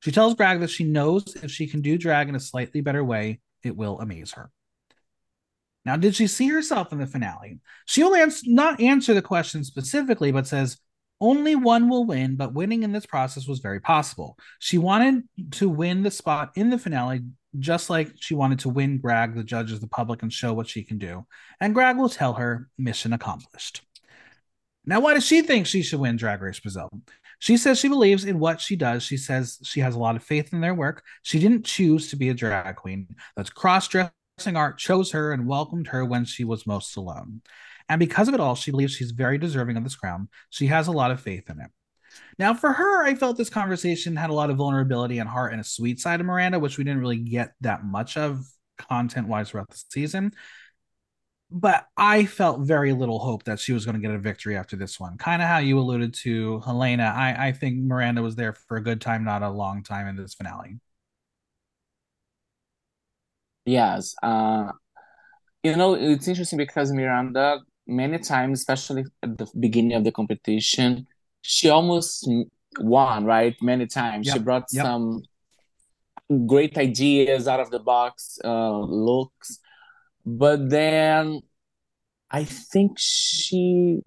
She 0.00 0.12
tells 0.12 0.34
Grag 0.34 0.60
that 0.60 0.70
she 0.70 0.84
knows 0.84 1.36
if 1.42 1.50
she 1.50 1.66
can 1.66 1.80
do 1.80 1.98
drag 1.98 2.28
in 2.28 2.34
a 2.34 2.40
slightly 2.40 2.80
better 2.80 3.02
way, 3.02 3.40
it 3.62 3.76
will 3.76 4.00
amaze 4.00 4.32
her. 4.32 4.50
Now, 5.84 5.96
did 5.96 6.14
she 6.14 6.26
see 6.26 6.48
herself 6.48 6.92
in 6.92 6.98
the 6.98 7.06
finale? 7.06 7.60
She 7.86 8.02
will 8.02 8.14
ans- 8.14 8.46
not 8.46 8.80
answer 8.80 9.14
the 9.14 9.22
question 9.22 9.64
specifically, 9.64 10.30
but 10.32 10.46
says, 10.46 10.78
only 11.20 11.56
one 11.56 11.88
will 11.88 12.04
win, 12.04 12.36
but 12.36 12.54
winning 12.54 12.82
in 12.82 12.92
this 12.92 13.06
process 13.06 13.46
was 13.46 13.58
very 13.58 13.80
possible. 13.80 14.38
She 14.58 14.78
wanted 14.78 15.24
to 15.52 15.68
win 15.68 16.02
the 16.02 16.10
spot 16.10 16.52
in 16.54 16.70
the 16.70 16.78
finale, 16.78 17.22
just 17.58 17.90
like 17.90 18.12
she 18.16 18.34
wanted 18.34 18.60
to 18.60 18.68
win 18.68 18.98
Grag, 18.98 19.34
the 19.34 19.42
judges, 19.42 19.80
the 19.80 19.88
public, 19.88 20.22
and 20.22 20.32
show 20.32 20.52
what 20.52 20.68
she 20.68 20.84
can 20.84 20.98
do. 20.98 21.26
And 21.60 21.74
Grag 21.74 21.96
will 21.96 22.08
tell 22.08 22.34
her 22.34 22.68
mission 22.78 23.12
accomplished. 23.12 23.82
Now, 24.84 25.00
why 25.00 25.14
does 25.14 25.26
she 25.26 25.42
think 25.42 25.66
she 25.66 25.82
should 25.82 26.00
win 26.00 26.16
Drag 26.16 26.40
Race 26.40 26.60
Brazil? 26.60 26.88
She 27.40 27.56
says 27.56 27.78
she 27.78 27.88
believes 27.88 28.24
in 28.24 28.38
what 28.38 28.60
she 28.60 28.74
does. 28.74 29.02
She 29.02 29.16
says 29.16 29.58
she 29.62 29.80
has 29.80 29.94
a 29.94 29.98
lot 29.98 30.16
of 30.16 30.22
faith 30.22 30.52
in 30.52 30.60
their 30.60 30.74
work. 30.74 31.04
She 31.22 31.38
didn't 31.38 31.64
choose 31.64 32.10
to 32.10 32.16
be 32.16 32.30
a 32.30 32.34
drag 32.34 32.76
queen. 32.76 33.06
That's 33.36 33.50
cross 33.50 33.86
dressing 33.88 34.56
art 34.56 34.78
chose 34.78 35.12
her 35.12 35.32
and 35.32 35.46
welcomed 35.46 35.88
her 35.88 36.04
when 36.04 36.24
she 36.24 36.44
was 36.44 36.66
most 36.66 36.96
alone. 36.96 37.42
And 37.88 37.98
because 37.98 38.28
of 38.28 38.34
it 38.34 38.40
all, 38.40 38.54
she 38.54 38.70
believes 38.70 38.94
she's 38.94 39.12
very 39.12 39.38
deserving 39.38 39.76
of 39.76 39.84
this 39.84 39.96
crown. 39.96 40.28
She 40.50 40.66
has 40.66 40.88
a 40.88 40.92
lot 40.92 41.10
of 41.10 41.20
faith 41.20 41.48
in 41.48 41.60
it. 41.60 41.70
Now, 42.38 42.54
for 42.54 42.72
her, 42.72 43.04
I 43.04 43.14
felt 43.14 43.36
this 43.36 43.50
conversation 43.50 44.16
had 44.16 44.30
a 44.30 44.34
lot 44.34 44.50
of 44.50 44.56
vulnerability 44.56 45.18
and 45.18 45.28
heart 45.28 45.52
and 45.52 45.60
a 45.60 45.64
sweet 45.64 46.00
side 46.00 46.20
of 46.20 46.26
Miranda, 46.26 46.58
which 46.58 46.78
we 46.78 46.84
didn't 46.84 47.00
really 47.00 47.18
get 47.18 47.52
that 47.60 47.84
much 47.84 48.16
of 48.16 48.46
content 48.76 49.28
wise 49.28 49.50
throughout 49.50 49.70
the 49.70 49.82
season. 49.90 50.32
But 51.50 51.86
I 51.96 52.26
felt 52.26 52.60
very 52.60 52.92
little 52.92 53.18
hope 53.18 53.44
that 53.44 53.58
she 53.58 53.72
was 53.72 53.86
going 53.86 53.94
to 53.94 54.06
get 54.06 54.14
a 54.14 54.18
victory 54.18 54.56
after 54.56 54.76
this 54.76 55.00
one. 55.00 55.16
Kind 55.16 55.40
of 55.40 55.48
how 55.48 55.58
you 55.58 55.78
alluded 55.78 56.12
to 56.14 56.60
Hellena. 56.60 57.04
I, 57.04 57.48
I 57.48 57.52
think 57.52 57.78
Miranda 57.78 58.22
was 58.22 58.36
there 58.36 58.52
for 58.52 58.76
a 58.76 58.82
good 58.82 59.00
time, 59.00 59.24
not 59.24 59.42
a 59.42 59.48
long 59.48 59.82
time 59.82 60.06
in 60.08 60.16
this 60.16 60.34
finale. 60.34 60.78
Yes. 63.64 64.14
Uh, 64.22 64.72
you 65.62 65.74
know, 65.74 65.94
it's 65.94 66.28
interesting 66.28 66.58
because 66.58 66.92
Miranda 66.92 67.60
many 67.88 68.18
times, 68.18 68.60
especially 68.60 69.04
at 69.22 69.38
the 69.38 69.46
beginning 69.58 69.94
of 69.94 70.04
the 70.04 70.12
competition, 70.12 71.06
she 71.42 71.68
almost 71.70 72.28
won, 72.80 73.24
right? 73.24 73.56
Many 73.62 73.86
times. 73.86 74.26
Yep. 74.26 74.36
She 74.36 74.42
brought 74.42 74.66
Yep. 74.70 74.84
some 74.84 75.22
great 76.46 76.76
ideas 76.76 77.48
out 77.48 77.60
of 77.60 77.70
the 77.70 77.78
box 77.78 78.38
uh, 78.44 78.78
looks, 78.80 79.58
but 80.26 80.68
then 80.68 81.40
I 82.30 82.44
think 82.44 82.98
she 82.98 84.00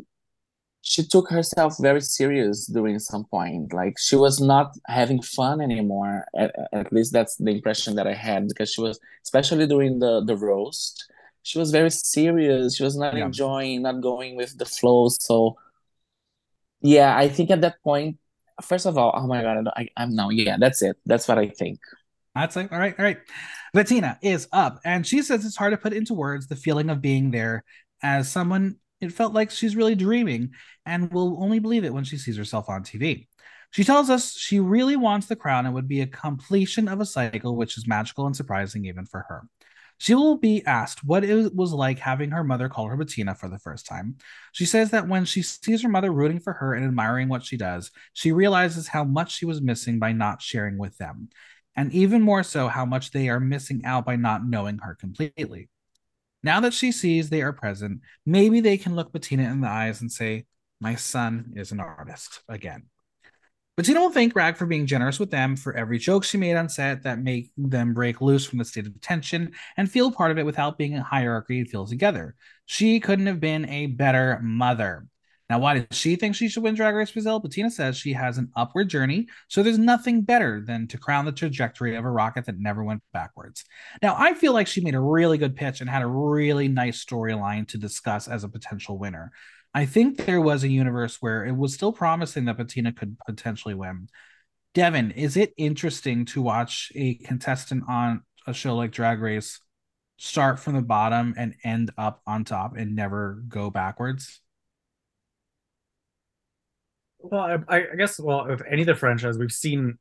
she 0.83 1.03
took 1.03 1.29
herself 1.29 1.75
very 1.79 2.01
serious 2.01 2.65
during 2.65 2.99
some 2.99 3.25
point. 3.25 3.71
Like 3.73 3.97
she 3.99 4.15
was 4.15 4.39
not 4.39 4.75
having 4.87 5.21
fun 5.21 5.61
anymore. 5.61 6.25
At, 6.37 6.53
at 6.73 6.91
least 6.91 7.13
that's 7.13 7.35
the 7.37 7.51
impression 7.51 7.95
that 7.95 8.07
I 8.07 8.13
had 8.13 8.47
because 8.47 8.71
she 8.73 8.81
was, 8.81 8.99
especially 9.23 9.67
during 9.67 9.99
the 9.99 10.23
the 10.23 10.35
roast, 10.35 11.10
she 11.43 11.59
was 11.59 11.71
very 11.71 11.89
serious. 11.91 12.75
She 12.77 12.83
was 12.83 12.97
not 12.97 13.15
Yeah. 13.15 13.25
enjoying, 13.25 13.81
not 13.83 14.01
going 14.01 14.35
with 14.35 14.57
the 14.57 14.65
flow. 14.65 15.09
So 15.09 15.57
yeah, 16.81 17.15
I 17.15 17.29
think 17.29 17.51
at 17.51 17.61
that 17.61 17.81
point, 17.83 18.17
first 18.61 18.85
of 18.85 18.97
all, 18.97 19.13
oh 19.15 19.27
my 19.27 19.41
god, 19.41 19.67
I, 19.75 19.87
I'm 19.97 20.15
now 20.15 20.29
yeah, 20.29 20.57
that's 20.59 20.81
it. 20.81 20.97
That's 21.05 21.27
what 21.27 21.37
I 21.37 21.49
think. 21.49 21.79
That's 22.35 22.55
like, 22.55 22.71
all 22.71 22.79
right, 22.79 22.95
all 22.97 23.03
right. 23.05 23.17
Betina 23.75 24.17
is 24.21 24.47
up, 24.51 24.79
and 24.85 25.05
she 25.05 25.21
says 25.21 25.45
it's 25.45 25.57
hard 25.57 25.71
to 25.73 25.77
put 25.77 25.93
into 25.93 26.13
words 26.13 26.47
the 26.47 26.55
feeling 26.55 26.89
of 26.89 27.01
being 27.01 27.31
there 27.31 27.63
as 28.01 28.29
someone. 28.29 28.77
It 29.01 29.11
felt 29.11 29.33
like 29.33 29.49
she's 29.49 29.75
really 29.75 29.95
dreaming 29.95 30.51
and 30.85 31.11
will 31.11 31.41
only 31.43 31.57
believe 31.59 31.83
it 31.83 31.93
when 31.93 32.03
she 32.03 32.17
sees 32.17 32.37
herself 32.37 32.69
on 32.69 32.83
TV. 32.83 33.27
She 33.71 33.83
tells 33.83 34.09
us 34.09 34.37
she 34.37 34.59
really 34.59 34.95
wants 34.95 35.27
the 35.27 35.35
crown 35.35 35.65
and 35.65 35.73
would 35.73 35.87
be 35.87 36.01
a 36.01 36.07
completion 36.07 36.87
of 36.87 37.01
a 37.01 37.05
cycle, 37.05 37.55
which 37.55 37.77
is 37.77 37.87
magical 37.87 38.27
and 38.27 38.35
surprising 38.35 38.85
even 38.85 39.05
for 39.05 39.25
her. 39.27 39.43
She 40.01 40.15
will 40.15 40.35
be 40.35 40.65
asked 40.65 41.03
what 41.03 41.23
it 41.23 41.53
was 41.53 41.73
like 41.73 41.99
having 41.99 42.31
her 42.31 42.43
mother 42.43 42.69
call 42.69 42.87
her 42.87 42.97
Betina 42.97 43.37
for 43.37 43.47
the 43.47 43.59
first 43.59 43.85
time. 43.85 44.15
She 44.51 44.65
says 44.65 44.89
that 44.89 45.07
when 45.07 45.25
she 45.25 45.43
sees 45.43 45.83
her 45.83 45.89
mother 45.89 46.11
rooting 46.11 46.39
for 46.39 46.53
her 46.53 46.73
and 46.73 46.83
admiring 46.83 47.29
what 47.29 47.43
she 47.43 47.55
does, 47.55 47.91
she 48.13 48.31
realizes 48.31 48.87
how 48.87 49.03
much 49.03 49.31
she 49.31 49.45
was 49.45 49.61
missing 49.61 49.99
by 49.99 50.11
not 50.11 50.41
sharing 50.41 50.79
with 50.79 50.97
them 50.97 51.29
and 51.75 51.93
even 51.93 52.23
more 52.23 52.41
so 52.41 52.67
how 52.67 52.83
much 52.83 53.11
they 53.11 53.29
are 53.29 53.39
missing 53.39 53.85
out 53.85 54.03
by 54.03 54.15
not 54.15 54.43
knowing 54.43 54.79
her 54.79 54.95
completely. 54.95 55.69
Now 56.41 56.61
that 56.61 56.73
she 56.73 56.91
sees 56.91 57.29
they 57.29 57.43
are 57.43 57.53
present, 57.53 58.01
maybe 58.25 58.59
they 58.59 58.79
can 58.79 58.95
look 58.95 59.11
Betina 59.11 59.51
in 59.51 59.61
the 59.61 59.67
eyes 59.67 60.01
and 60.01 60.11
say, 60.11 60.45
My 60.79 60.95
son 60.95 61.53
is 61.55 61.71
an 61.71 61.79
artist 61.79 62.41
again. 62.49 62.87
Betina 63.81 63.95
will 63.95 64.11
thank 64.11 64.33
Grag 64.33 64.57
for 64.57 64.67
being 64.67 64.85
generous 64.85 65.19
with 65.19 65.31
them 65.31 65.55
for 65.55 65.75
every 65.75 65.97
joke 65.97 66.23
she 66.23 66.37
made 66.37 66.55
on 66.55 66.69
set 66.69 67.01
that 67.01 67.17
make 67.17 67.49
them 67.57 67.95
break 67.95 68.21
loose 68.21 68.45
from 68.45 68.59
the 68.59 68.65
state 68.65 68.85
of 68.85 69.01
tension 69.01 69.53
and 69.75 69.89
feel 69.89 70.11
part 70.11 70.29
of 70.29 70.37
it 70.37 70.45
without 70.45 70.77
being 70.77 70.95
a 70.95 71.01
hierarchy 71.01 71.57
and 71.57 71.67
feel 71.67 71.87
together. 71.87 72.35
She 72.67 72.99
couldn't 72.99 73.25
have 73.25 73.39
been 73.39 73.67
a 73.67 73.87
better 73.87 74.39
mother. 74.43 75.07
Now, 75.49 75.57
why 75.57 75.79
does 75.79 75.97
she 75.97 76.15
think 76.15 76.35
she 76.35 76.47
should 76.47 76.61
win 76.61 76.75
Drag 76.75 76.93
Race 76.93 77.09
Brazil? 77.09 77.41
Betina 77.41 77.71
says 77.71 77.97
she 77.97 78.13
has 78.13 78.37
an 78.37 78.51
upward 78.55 78.87
journey, 78.87 79.27
so 79.47 79.63
there's 79.63 79.79
nothing 79.79 80.21
better 80.21 80.61
than 80.61 80.87
to 80.89 80.99
crown 80.99 81.25
the 81.25 81.31
trajectory 81.31 81.95
of 81.95 82.05
a 82.05 82.09
rocket 82.09 82.45
that 82.45 82.59
never 82.59 82.83
went 82.83 83.01
backwards. 83.13 83.65
Now, 84.03 84.15
I 84.15 84.35
feel 84.35 84.53
like 84.53 84.67
she 84.67 84.81
made 84.81 84.95
a 84.95 85.01
really 85.01 85.39
good 85.39 85.55
pitch 85.55 85.81
and 85.81 85.89
had 85.89 86.03
a 86.03 86.07
really 86.07 86.67
nice 86.67 87.03
storyline 87.03 87.67
to 87.69 87.79
discuss 87.79 88.27
as 88.27 88.43
a 88.43 88.49
potential 88.49 88.99
winner. 88.99 89.31
I 89.73 89.85
think 89.85 90.25
there 90.25 90.41
was 90.41 90.63
a 90.63 90.69
universe 90.69 91.17
where 91.21 91.45
it 91.45 91.55
was 91.55 91.73
still 91.73 91.93
promising 91.93 92.45
that 92.45 92.57
Betina 92.57 92.95
could 92.95 93.17
potentially 93.25 93.73
win. 93.73 94.09
Devin, 94.73 95.11
is 95.11 95.37
it 95.37 95.53
interesting 95.57 96.25
to 96.25 96.41
watch 96.41 96.91
a 96.95 97.15
contestant 97.15 97.83
on 97.87 98.23
a 98.47 98.53
show 98.53 98.75
like 98.75 98.91
Drag 98.91 99.21
Race 99.21 99.59
start 100.17 100.59
from 100.59 100.75
the 100.75 100.81
bottom 100.81 101.33
and 101.37 101.55
end 101.63 101.91
up 101.97 102.21
on 102.27 102.43
top 102.43 102.75
and 102.75 102.95
never 102.95 103.41
go 103.47 103.69
backwards? 103.69 104.41
Well, 107.19 107.63
I, 107.67 107.77
I 107.77 107.95
guess, 107.97 108.19
well, 108.19 108.47
if 108.51 108.61
any 108.69 108.81
of 108.81 108.87
the 108.87 108.95
franchise, 108.95 109.37
we've 109.37 109.51
seen 109.51 109.97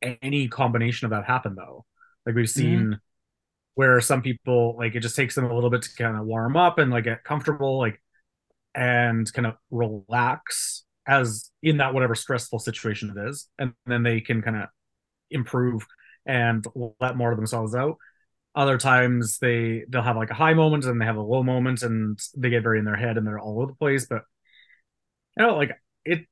any 0.00 0.48
combination 0.48 1.06
of 1.06 1.10
that 1.10 1.24
happen, 1.24 1.54
though. 1.56 1.84
Like, 2.24 2.34
we've 2.34 2.46
mm-hmm. 2.46 2.60
seen 2.60 3.00
where 3.74 4.00
some 4.00 4.22
people, 4.22 4.76
like, 4.78 4.94
it 4.94 5.00
just 5.00 5.16
takes 5.16 5.34
them 5.34 5.44
a 5.44 5.54
little 5.54 5.70
bit 5.70 5.82
to 5.82 5.94
kind 5.94 6.16
of 6.16 6.26
warm 6.26 6.56
up 6.56 6.78
and, 6.78 6.90
like, 6.90 7.04
get 7.04 7.24
comfortable, 7.24 7.78
like, 7.78 8.00
and 8.74 9.30
kind 9.32 9.46
of 9.46 9.54
relax 9.70 10.84
as 11.06 11.50
in 11.62 11.78
that 11.78 11.94
whatever 11.94 12.14
stressful 12.14 12.58
situation 12.58 13.14
it 13.16 13.28
is. 13.28 13.48
And 13.58 13.72
then 13.86 14.02
they 14.02 14.20
can 14.20 14.42
kind 14.42 14.56
of 14.56 14.68
improve 15.30 15.86
and 16.26 16.64
let 17.00 17.16
more 17.16 17.32
of 17.32 17.36
themselves 17.36 17.74
out. 17.74 17.96
Other 18.54 18.78
times 18.78 19.38
they 19.38 19.84
they'll 19.88 20.02
have 20.02 20.16
like 20.16 20.30
a 20.30 20.34
high 20.34 20.54
moment 20.54 20.84
and 20.84 21.00
they 21.00 21.04
have 21.04 21.16
a 21.16 21.22
low 21.22 21.42
moment 21.42 21.82
and 21.82 22.18
they 22.36 22.50
get 22.50 22.62
very 22.62 22.78
in 22.78 22.84
their 22.84 22.96
head 22.96 23.16
and 23.16 23.26
they're 23.26 23.38
all 23.38 23.60
over 23.60 23.72
the 23.72 23.76
place. 23.76 24.06
But 24.06 24.22
you 25.36 25.46
know, 25.46 25.56
like 25.56 25.70
it, 26.04 26.26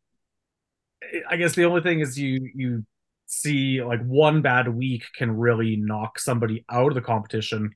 it 1.00 1.24
I 1.28 1.36
guess 1.36 1.54
the 1.54 1.64
only 1.64 1.80
thing 1.80 2.00
is 2.00 2.18
you 2.18 2.50
you 2.54 2.84
see 3.26 3.82
like 3.82 4.02
one 4.04 4.42
bad 4.42 4.68
week 4.68 5.04
can 5.16 5.36
really 5.36 5.76
knock 5.76 6.18
somebody 6.18 6.64
out 6.70 6.88
of 6.88 6.94
the 6.94 7.00
competition. 7.00 7.72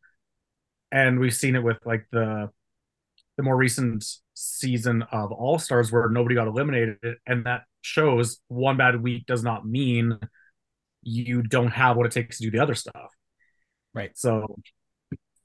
And 0.91 1.21
we've 1.21 1.35
seen 1.35 1.57
it 1.57 1.63
with 1.63 1.79
like 1.85 2.07
the 2.11 2.51
the 3.37 3.43
more 3.43 3.57
recent 3.57 4.05
season 4.35 5.03
of 5.11 5.33
All 5.33 5.59
Stars 5.59 5.91
where 5.91 6.09
nobody 6.09 6.35
got 6.35 6.49
eliminated, 6.49 6.99
and 7.27 7.47
that 7.47 7.63
shows 7.83 8.41
one 8.49 8.77
bad 8.77 9.03
week 9.03 9.27
does 9.27 9.43
not 9.43 9.67
mean 9.67 10.19
you 11.03 11.43
don't 11.43 11.73
have 11.73 11.97
what 11.97 12.07
it 12.07 12.13
takes 12.13 12.39
to 12.39 12.45
do 12.45 12.51
the 12.51 12.63
other 12.63 12.75
stuff. 12.75 13.11
Right. 13.95 14.17
So 14.17 14.57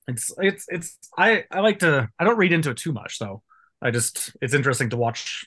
it's 0.08 0.34
it's 0.38 0.66
it's 0.70 0.98
I 1.18 1.44
I 1.52 1.60
like 1.60 1.80
to 1.80 2.08
I 2.18 2.24
don't 2.24 2.38
read 2.38 2.54
into 2.54 2.70
it 2.70 2.78
too 2.78 2.94
much 2.94 3.20
though. 3.20 3.44
I 3.82 3.92
just 3.92 4.36
it's 4.42 4.54
interesting 4.54 4.90
to 4.92 4.98
watch 4.98 5.46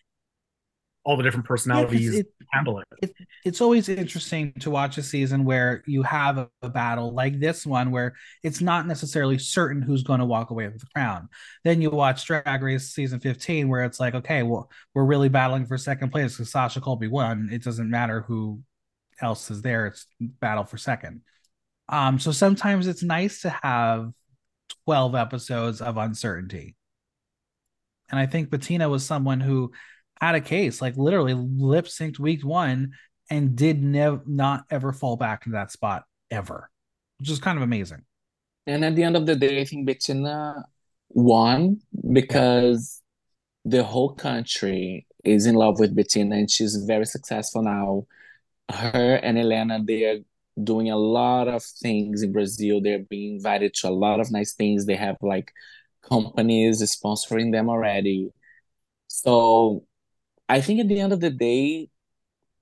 all 1.04 1.16
the 1.16 1.22
different 1.22 1.46
personalities 1.46 2.14
it- 2.14 2.26
handle 2.52 2.82
it. 3.00 3.14
it's 3.44 3.60
always 3.60 3.88
interesting 3.88 4.52
to 4.60 4.70
watch 4.70 4.98
a 4.98 5.02
season 5.02 5.44
where 5.44 5.82
you 5.86 6.02
have 6.02 6.36
a, 6.36 6.50
a 6.62 6.68
battle 6.68 7.12
like 7.14 7.38
this 7.38 7.64
one 7.64 7.90
where 7.90 8.14
it's 8.42 8.60
not 8.60 8.86
necessarily 8.86 9.38
certain 9.38 9.80
who's 9.80 10.02
going 10.02 10.18
to 10.20 10.26
walk 10.26 10.50
away 10.50 10.66
with 10.66 10.80
the 10.80 10.86
crown. 10.94 11.28
Then 11.64 11.80
you 11.80 11.90
watch 11.90 12.26
Drag 12.26 12.62
Race 12.62 12.90
season 12.90 13.20
15 13.20 13.68
where 13.68 13.84
it's 13.84 14.00
like, 14.00 14.14
okay, 14.14 14.42
well, 14.42 14.68
we're 14.94 15.04
really 15.04 15.28
battling 15.28 15.66
for 15.66 15.78
second 15.78 16.10
place 16.10 16.32
because 16.34 16.50
Sasha 16.50 16.80
Colby 16.80 17.08
won. 17.08 17.48
It 17.52 17.62
doesn't 17.64 17.88
matter 17.88 18.22
who 18.22 18.60
else 19.20 19.50
is 19.50 19.62
there, 19.62 19.86
it's 19.86 20.06
battle 20.20 20.64
for 20.64 20.76
second. 20.78 21.22
Um, 21.88 22.18
so 22.18 22.32
sometimes 22.32 22.86
it's 22.86 23.02
nice 23.02 23.42
to 23.42 23.50
have 23.50 24.12
12 24.84 25.14
episodes 25.14 25.80
of 25.80 25.96
uncertainty. 25.96 26.76
And 28.10 28.18
I 28.18 28.26
think 28.26 28.48
Betina 28.50 28.90
was 28.90 29.04
someone 29.04 29.40
who 29.40 29.72
had 30.20 30.34
a 30.34 30.40
case, 30.40 30.82
like 30.82 30.96
literally 30.96 31.34
lip 31.34 31.86
synced 31.86 32.18
week 32.18 32.44
one 32.44 32.92
and 33.30 33.56
did 33.56 33.82
not 33.82 34.64
ever 34.70 34.92
fall 34.92 35.16
back 35.16 35.46
into 35.46 35.56
that 35.56 35.70
spot 35.70 36.04
ever, 36.30 36.70
which 37.18 37.30
is 37.30 37.38
kind 37.38 37.56
of 37.56 37.62
amazing. 37.62 38.02
And 38.66 38.84
at 38.84 38.96
the 38.96 39.02
end 39.02 39.16
of 39.16 39.26
the 39.26 39.36
day, 39.36 39.60
I 39.60 39.64
think 39.64 39.88
Betina 39.88 40.62
won 41.08 41.80
uh, 41.96 42.00
because 42.12 43.02
the 43.64 43.82
whole 43.84 44.14
country 44.14 45.06
is 45.24 45.46
in 45.46 45.54
love 45.54 45.78
with 45.78 45.96
Betina 45.96 46.34
and 46.34 46.50
she's 46.50 46.76
very 46.76 47.06
successful 47.06 47.62
now. 47.62 48.06
Her 48.70 49.16
and 49.16 49.36
Hellena, 49.36 49.84
they 49.84 50.04
are 50.04 50.18
doing 50.62 50.90
a 50.90 50.96
lot 50.96 51.48
of 51.48 51.62
things 51.64 52.22
in 52.22 52.32
Brazil. 52.32 52.80
They're 52.80 53.00
being 53.00 53.36
invited 53.36 53.74
to 53.74 53.88
a 53.88 53.90
lot 53.90 54.20
of 54.20 54.30
nice 54.30 54.54
things. 54.54 54.86
They 54.86 54.96
have 54.96 55.16
like 55.20 55.52
companies 56.02 56.82
sponsoring 56.82 57.52
them 57.52 57.68
already. 57.68 58.30
So 59.08 59.84
I 60.50 60.60
think 60.60 60.80
at 60.80 60.88
the 60.88 60.98
end 60.98 61.12
of 61.12 61.20
the 61.20 61.30
day, 61.30 61.90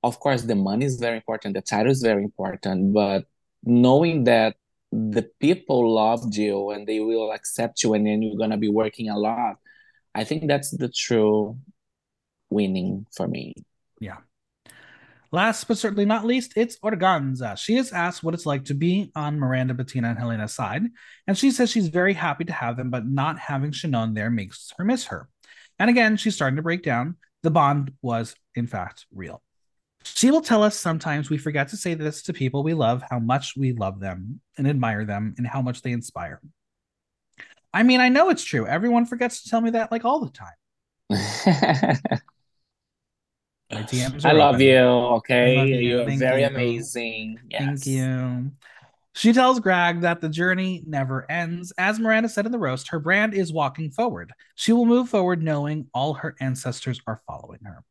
of 0.03 0.21
course, 0.21 0.43
the 0.43 0.55
money 0.55 0.85
is 0.85 1.01
very 1.01 1.17
important, 1.17 1.55
the 1.55 1.63
title 1.63 1.91
is 1.91 2.03
very 2.03 2.23
important, 2.23 2.93
but 2.93 3.25
knowing 3.65 4.25
that 4.25 4.57
the 4.93 5.29
people 5.41 5.95
loved 5.95 6.37
you 6.37 6.71
and 6.71 6.87
they 6.87 7.01
will 7.01 7.33
accept 7.33 7.83
you 7.83 7.95
and 7.95 8.07
then 8.07 8.21
you're 8.21 8.37
gonna 8.37 8.59
be 8.59 8.69
working 8.69 9.09
a 9.09 9.19
lot, 9.19 9.57
I 10.15 10.25
think 10.25 10.47
that's 10.47 10.71
the 10.71 10.91
true 10.91 11.57
winning 12.51 13.07
for 13.17 13.27
me. 13.27 13.55
Yeah. 14.01 14.19
Last 15.33 15.67
but 15.67 15.79
certainly 15.79 16.05
not 16.05 16.27
least, 16.27 16.53
it's 16.57 16.79
Organzza. 16.81 17.57
She 17.57 17.77
is 17.77 17.93
asked 17.93 18.23
what 18.23 18.35
it's 18.35 18.47
like 18.47 18.67
to 18.67 18.75
be 18.75 19.11
on 19.15 19.39
Miranda, 19.39 19.73
Betina, 19.73 20.11
and 20.11 20.19
Hellena's 20.19 20.55
side, 20.55 20.83
and 21.27 21.39
she 21.39 21.51
says 21.51 21.71
she's 21.71 21.89
very 21.89 22.13
happy 22.13 22.45
to 22.45 22.53
have 22.53 22.77
them, 22.77 22.91
but 22.91 23.07
not 23.07 23.39
having 23.39 23.73
Shannon 23.73 24.13
there 24.13 24.31
makes 24.31 24.73
her 24.77 24.85
miss 24.85 25.07
her. 25.07 25.29
And 25.79 25.89
again, 25.89 26.19
she's 26.19 26.35
starting 26.35 26.57
to 26.57 26.63
break 26.63 26.83
down. 26.83 27.17
The 27.43 27.51
bond 27.51 27.93
was, 28.03 28.35
in 28.55 28.67
fact, 28.67 29.07
real. 29.15 29.43
She 30.05 30.31
will 30.31 30.41
tell 30.41 30.63
us 30.63 30.77
sometimes 30.77 31.31
we 31.31 31.39
forget 31.39 31.69
to 31.69 31.77
say 31.77 31.95
this 31.95 32.23
to 32.25 32.33
people 32.33 32.63
we 32.63 32.75
love, 32.75 33.03
how 33.09 33.19
much 33.19 33.55
we 33.57 33.73
love 33.73 34.01
them 34.01 34.41
and 34.57 34.67
admire 34.67 35.05
them, 35.05 35.35
and 35.39 35.47
how 35.47 35.61
much 35.63 35.83
they 35.83 35.93
inspire. 35.93 36.41
I 37.73 37.83
mean, 37.83 38.01
I 38.01 38.09
know 38.09 38.31
it's 38.31 38.45
true. 38.45 38.67
Everyone 38.67 39.05
forgets 39.05 39.43
to 39.43 39.51
tell 39.51 39.61
me 39.61 39.71
that 39.71 39.93
like 39.93 40.05
all 40.05 40.21
the 40.21 40.31
time. 40.31 40.55
I 43.71 44.33
love 44.33 44.55
open. 44.55 44.67
you. 44.67 44.79
Okay, 44.79 45.83
you're 45.83 46.07
Thank 46.07 46.21
very 46.21 46.41
you. 46.41 46.47
amazing. 46.47 47.39
Thank 47.51 47.87
you. 47.87 48.51
She 49.19 49.33
tells 49.33 49.59
Grag 49.59 50.03
that 50.03 50.21
the 50.21 50.29
journey 50.29 50.85
never 50.87 51.29
ends. 51.29 51.73
As 51.77 51.99
Miranda 51.99 52.29
said 52.29 52.47
in 52.47 52.53
the 52.53 52.59
roast, 52.61 52.91
her 52.91 53.01
brand 53.01 53.35
is 53.35 53.53
walking 53.53 53.91
forward. 53.91 54.33
She 54.55 54.73
will 54.73 54.87
move 54.87 55.09
forward 55.09 55.43
knowing 55.43 55.89
all 55.93 56.15
her 56.15 56.37
ancestors 56.39 57.01
are 57.05 57.21
following 57.27 57.59
her. 57.65 57.83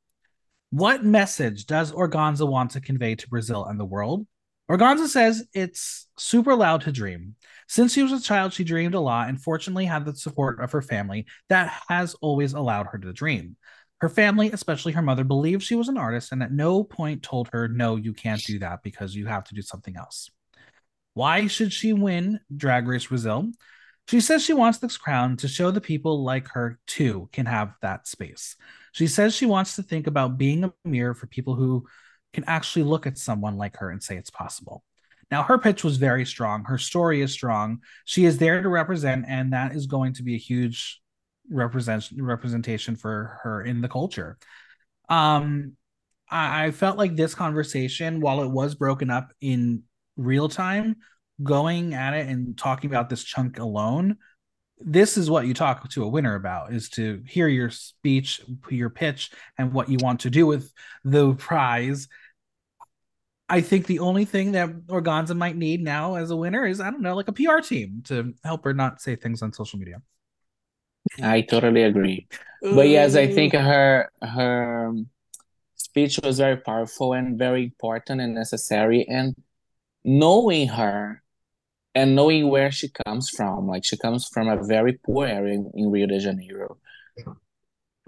What 0.70 1.04
message 1.04 1.66
does 1.66 1.92
Organzza 1.92 2.50
want 2.50 2.72
to 2.72 2.80
convey 2.80 3.16
to 3.16 3.28
Brazil 3.28 3.66
and 3.66 3.78
the 3.78 3.84
world? 3.84 4.26
Organzza 4.72 5.08
says 5.08 5.44
it's 5.54 6.08
super 6.18 6.56
loud 6.56 6.84
to 6.84 6.94
dream. 6.94 7.36
Since 7.68 7.92
she 7.92 8.04
was 8.04 8.14
a 8.14 8.22
child, 8.22 8.54
she 8.54 8.64
dreamed 8.64 8.96
a 8.96 9.02
lot 9.02 9.28
and 9.28 9.38
fortunately 9.38 9.84
had 9.84 10.06
the 10.06 10.16
support 10.16 10.62
of 10.62 10.72
her 10.72 10.82
family 10.82 11.26
that 11.50 11.78
has 11.90 12.14
always 12.22 12.54
allowed 12.54 12.88
her 12.94 13.00
to 13.00 13.12
dream. 13.12 13.58
Her 14.00 14.08
family, 14.08 14.50
especially 14.54 14.94
her 14.94 15.02
mother, 15.02 15.26
believed 15.26 15.64
she 15.64 15.76
was 15.76 15.90
an 15.90 15.98
artist 15.98 16.32
and 16.32 16.42
at 16.42 16.54
no 16.54 16.86
point 16.86 17.22
told 17.22 17.50
her, 17.52 17.68
no, 17.68 17.98
you 17.98 18.14
can't 18.14 18.42
do 18.46 18.60
that 18.60 18.82
because 18.82 19.14
you 19.14 19.26
have 19.26 19.44
to 19.44 19.56
do 19.56 19.62
something 19.62 19.98
else. 19.98 20.30
Why 21.18 21.48
should 21.48 21.74
she 21.74 21.94
win 21.94 22.40
Drag 22.56 22.88
Race 22.88 23.08
Brazil? 23.08 23.50
She 24.08 24.22
says 24.22 24.44
she 24.44 24.54
wants 24.54 24.78
this 24.78 24.98
crown 24.98 25.36
to 25.38 25.48
show 25.48 25.72
the 25.72 25.82
people 25.82 26.24
like 26.24 26.48
her 26.50 26.78
too 26.86 27.28
can 27.34 27.48
have 27.48 27.74
that 27.82 28.06
space. 28.06 28.56
She 28.92 29.08
says 29.08 29.34
she 29.34 29.48
wants 29.48 29.78
to 29.78 29.82
think 29.82 30.06
about 30.06 30.38
being 30.38 30.64
a 30.64 30.74
mirror 30.86 31.16
for 31.16 31.26
people 31.26 31.56
who 31.56 31.88
can 32.34 32.44
actually 32.46 32.84
look 32.84 33.08
at 33.08 33.18
someone 33.18 33.58
like 33.58 33.78
her 33.78 33.90
and 33.90 34.04
say 34.04 34.16
it's 34.16 34.30
possible. 34.30 34.84
Now, 35.32 35.42
her 35.42 35.58
pitch 35.58 35.84
was 35.84 35.98
very 35.98 36.24
strong. 36.24 36.66
Her 36.66 36.78
story 36.78 37.22
is 37.24 37.32
strong. 37.32 37.80
She 38.06 38.26
is 38.26 38.38
there 38.38 38.62
to 38.62 38.70
represent, 38.70 39.26
and 39.28 39.54
that 39.54 39.74
is 39.74 39.88
going 39.88 40.14
to 40.14 40.24
be 40.24 40.36
a 40.36 40.40
huge 40.40 41.02
represent 41.50 42.10
representation 42.16 42.96
for 42.96 43.40
her 43.42 43.64
in 43.64 43.82
the 43.82 43.90
culture. 43.90 44.38
Um, 45.10 45.78
I, 46.30 46.66
I 46.66 46.72
felt 46.72 47.00
like 47.00 47.16
this 47.16 47.34
conversation, 47.34 48.22
while 48.22 48.44
it 48.44 48.52
was 48.52 48.76
broken 48.76 49.10
up 49.10 49.34
in 49.42 49.82
real 50.18 50.50
time, 50.50 50.98
going 51.42 51.94
at 51.94 52.14
it 52.14 52.28
and 52.28 52.58
talking 52.58 52.90
about 52.90 53.10
this 53.10 53.24
chunk 53.24 53.60
alone, 53.60 54.18
this 54.80 55.18
is 55.18 55.30
what 55.30 55.48
you 55.48 55.54
talk 55.54 55.90
to 55.90 56.04
a 56.04 56.08
winner 56.08 56.36
about 56.36 56.72
is 56.72 56.90
to 56.90 57.24
hear 57.26 57.48
your 57.48 57.70
speech, 57.70 58.42
your 58.70 58.90
pitch, 58.90 59.32
and 59.58 59.74
what 59.74 59.90
you 59.90 59.98
want 60.02 60.22
to 60.22 60.30
do 60.30 60.46
with 60.46 60.72
the 61.04 61.34
prize. 61.34 62.08
I 63.50 63.62
think 63.62 63.88
the 63.88 64.00
only 64.00 64.26
thing 64.26 64.52
that 64.52 64.70
Organzza 64.88 65.36
might 65.36 65.56
need 65.56 65.82
now 65.82 66.16
as 66.16 66.32
a 66.32 66.36
winner 66.36 66.66
is 66.66 66.80
I 66.80 66.92
don't 66.92 67.02
know, 67.02 67.16
like 67.16 67.28
a 67.28 67.34
PR 67.34 67.60
team 67.60 68.04
to 68.06 68.34
help 68.44 68.66
her 68.66 68.74
not 68.74 69.02
say 69.02 69.16
things 69.16 69.42
on 69.42 69.54
social 69.54 69.80
media. 69.80 70.02
I 71.22 71.42
totally 71.42 71.84
agree. 71.84 72.28
But 72.62 72.90
yes, 72.90 73.16
I 73.16 73.28
think 73.28 73.54
her 73.54 74.10
her 74.22 74.94
speech 75.76 76.20
was 76.24 76.38
very 76.38 76.58
powerful 76.58 77.14
and 77.14 77.38
very 77.40 77.64
important 77.64 78.22
and 78.22 78.36
necessary. 78.36 79.08
And 79.08 79.36
knowing 80.08 80.70
her 80.70 81.22
and 81.94 82.16
knowing 82.16 82.50
where 82.50 82.72
she 82.72 82.90
comes 83.06 83.30
from, 83.30 83.68
like 83.68 83.84
she 83.84 83.98
comes 83.98 84.28
from 84.28 84.48
a 84.48 84.64
very 84.64 84.94
poor 84.94 85.28
area 85.28 85.54
in, 85.54 85.70
in 85.76 85.92
Rio 85.92 86.08
de 86.08 86.20
Janeiro. 86.20 86.78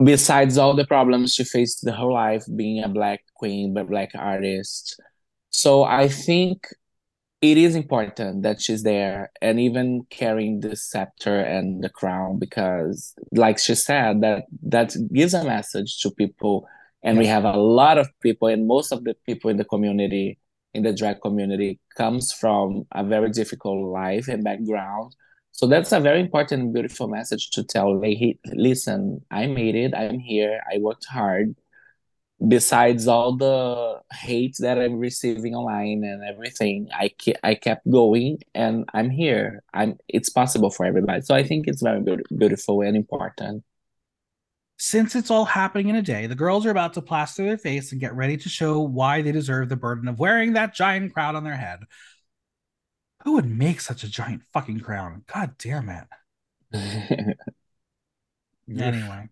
Besides 0.02 0.58
all 0.58 0.76
the 0.76 0.88
problems 0.88 1.34
she 1.34 1.43
faced 1.43 1.84
the 1.84 1.91
whole 1.91 2.14
life 2.14 2.45
being 2.56 2.84
a 2.84 2.88
black 2.88 3.20
queen, 3.36 3.74
but 3.74 3.89
black 3.89 4.12
artist. 4.16 5.00
So 5.50 5.84
I 5.84 6.08
think 6.08 6.68
it 7.41 7.58
is 7.58 7.76
important 7.76 8.43
that 8.43 8.62
she's 8.62 8.84
there 8.84 9.32
and 9.41 9.60
even 9.60 10.06
carrying 10.10 10.62
the 10.62 10.78
scepter 10.78 11.39
and 11.41 11.84
the 11.84 11.89
crown 11.89 12.39
because 12.39 13.14
like 13.34 13.58
she 13.60 13.76
said 13.76 14.22
that 14.22 14.43
that 14.64 14.93
gives 15.14 15.34
a 15.34 15.43
message 15.43 16.00
to 16.02 16.12
people 16.12 16.68
and 17.02 17.18
we 17.18 17.26
have 17.26 17.45
a 17.45 17.58
lot 17.58 17.97
of 17.97 18.10
people 18.22 18.50
and 18.50 18.68
most 18.68 18.91
of 18.91 19.06
the 19.06 19.16
people 19.26 19.50
in 19.50 19.56
the 19.56 19.64
community 19.64 20.38
in 20.74 20.84
the 20.84 20.93
drag 20.93 21.22
community 21.22 21.80
comes 21.97 22.32
from 22.32 22.86
a 22.93 23.03
very 23.03 23.30
difficult 23.30 23.91
life 23.91 24.28
and 24.28 24.43
background 24.43 25.15
so 25.51 25.67
that's 25.67 25.91
a 25.91 25.99
very 25.99 26.20
important 26.20 26.74
beautiful 26.74 27.07
message 27.07 27.49
to 27.51 27.63
tell 27.63 27.99
They 27.99 28.13
hey, 28.15 28.39
listen 28.53 29.22
i 29.32 29.47
made 29.47 29.76
it 29.76 29.93
i'm 29.95 30.20
here 30.20 30.61
i 30.72 30.78
worked 30.78 31.05
hard 31.05 31.55
besides 32.47 33.07
all 33.07 33.36
the 33.36 33.99
hate 34.13 34.55
that 34.59 34.80
I'm 34.80 34.97
receiving 34.97 35.55
online 35.55 36.03
and 36.03 36.24
everything, 36.24 36.88
I 36.93 37.09
ke- 37.09 37.39
I 37.43 37.55
kept 37.55 37.89
going 37.89 38.39
and 38.55 38.86
I'm 38.93 39.09
here. 39.09 39.63
I'm 39.74 39.97
it's 40.07 40.30
possible 40.30 40.70
for 40.70 40.86
everybody. 40.86 41.22
So 41.22 41.36
I 41.36 41.43
think 41.43 41.67
it's 41.67 41.82
very 41.82 42.01
be- 42.01 42.24
beautiful 42.38 42.82
and 42.82 42.95
important. 42.95 43.63
Since 44.82 45.13
it's 45.15 45.30
all 45.30 45.43
happening 45.43 45.89
in 45.89 45.97
a 45.97 46.01
day, 46.01 46.25
the 46.25 46.36
girls 46.36 46.65
are 46.65 46.71
about 46.71 46.93
to 46.93 47.01
plaster 47.01 47.43
their 47.43 47.57
face 47.57 47.91
and 47.91 47.99
get 47.99 48.15
ready 48.15 48.38
to 48.38 48.47
show 48.47 48.80
why 48.80 49.21
they 49.21 49.34
deserve 49.34 49.67
the 49.67 49.75
burden 49.75 50.07
of 50.07 50.19
wearing 50.19 50.53
that 50.53 50.73
giant 50.73 51.13
crown 51.13 51.36
on 51.36 51.43
their 51.43 51.57
head. 51.57 51.82
Who 53.23 53.34
would 53.34 53.45
make 53.45 53.82
such 53.82 54.05
a 54.05 54.09
giant 54.09 54.43
fucking 54.53 54.80
crown? 54.80 55.23
God 55.27 55.55
damn 55.57 55.89
it. 55.89 56.05
anyway. 58.80 59.27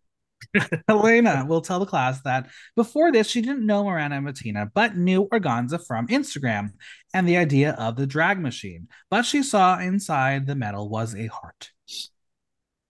Hellena 0.87 1.45
will 1.45 1.61
tell 1.61 1.79
the 1.79 1.85
class 1.85 2.21
that 2.23 2.49
before 2.75 3.13
this, 3.13 3.29
she 3.29 3.41
didn't 3.41 3.65
know 3.65 3.85
Miranda 3.85 4.17
and 4.17 4.27
Betina, 4.27 4.69
but 4.73 4.97
knew 4.97 5.29
Organzza 5.29 5.85
from 5.85 6.07
Instagram 6.07 6.73
and 7.13 7.25
the 7.25 7.37
idea 7.37 7.71
of 7.71 7.95
the 7.95 8.05
drag 8.05 8.37
machine. 8.39 8.89
But 9.09 9.21
she 9.23 9.43
saw 9.43 9.79
inside 9.79 10.45
the 10.45 10.55
medal 10.55 10.89
was 10.89 11.15
a 11.15 11.27
heart. 11.27 11.71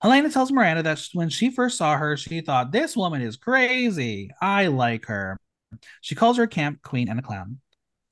Hellena 0.02 0.32
tells 0.32 0.52
Miranda 0.52 0.84
that 0.84 1.08
when 1.14 1.30
she 1.30 1.50
first 1.50 1.78
saw 1.78 1.98
her, 1.98 2.18
she 2.18 2.42
thought, 2.42 2.72
This 2.72 2.96
woman 2.96 3.22
is 3.22 3.36
crazy. 3.36 4.30
I 4.42 4.68
like 4.68 5.06
her. 5.08 5.38
She 6.02 6.16
calls 6.16 6.38
her 6.38 6.44
a 6.44 6.48
camp 6.48 6.82
queen 6.84 7.10
and 7.10 7.20
a 7.20 7.24
clown. 7.24 7.60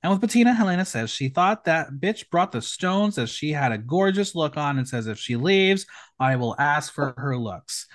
And 0.03 0.11
with 0.11 0.21
Betina, 0.21 0.55
Hellena 0.55 0.85
says 0.85 1.09
she 1.09 1.29
thought 1.29 1.65
that 1.65 1.89
bitch 1.91 2.29
brought 2.29 2.51
the 2.51 2.61
stones 2.61 3.17
as 3.17 3.29
she 3.29 3.51
had 3.51 3.71
a 3.71 3.77
gorgeous 3.77 4.35
look 4.35 4.55
on 4.55 4.77
and 4.77 4.87
says 4.87 5.07
if 5.07 5.17
she 5.17 5.35
leaves, 5.35 5.85
I 6.19 6.35
will 6.35 6.55
ask 6.59 6.93
for 6.93 7.13
her 7.17 7.37
looks 7.37 7.87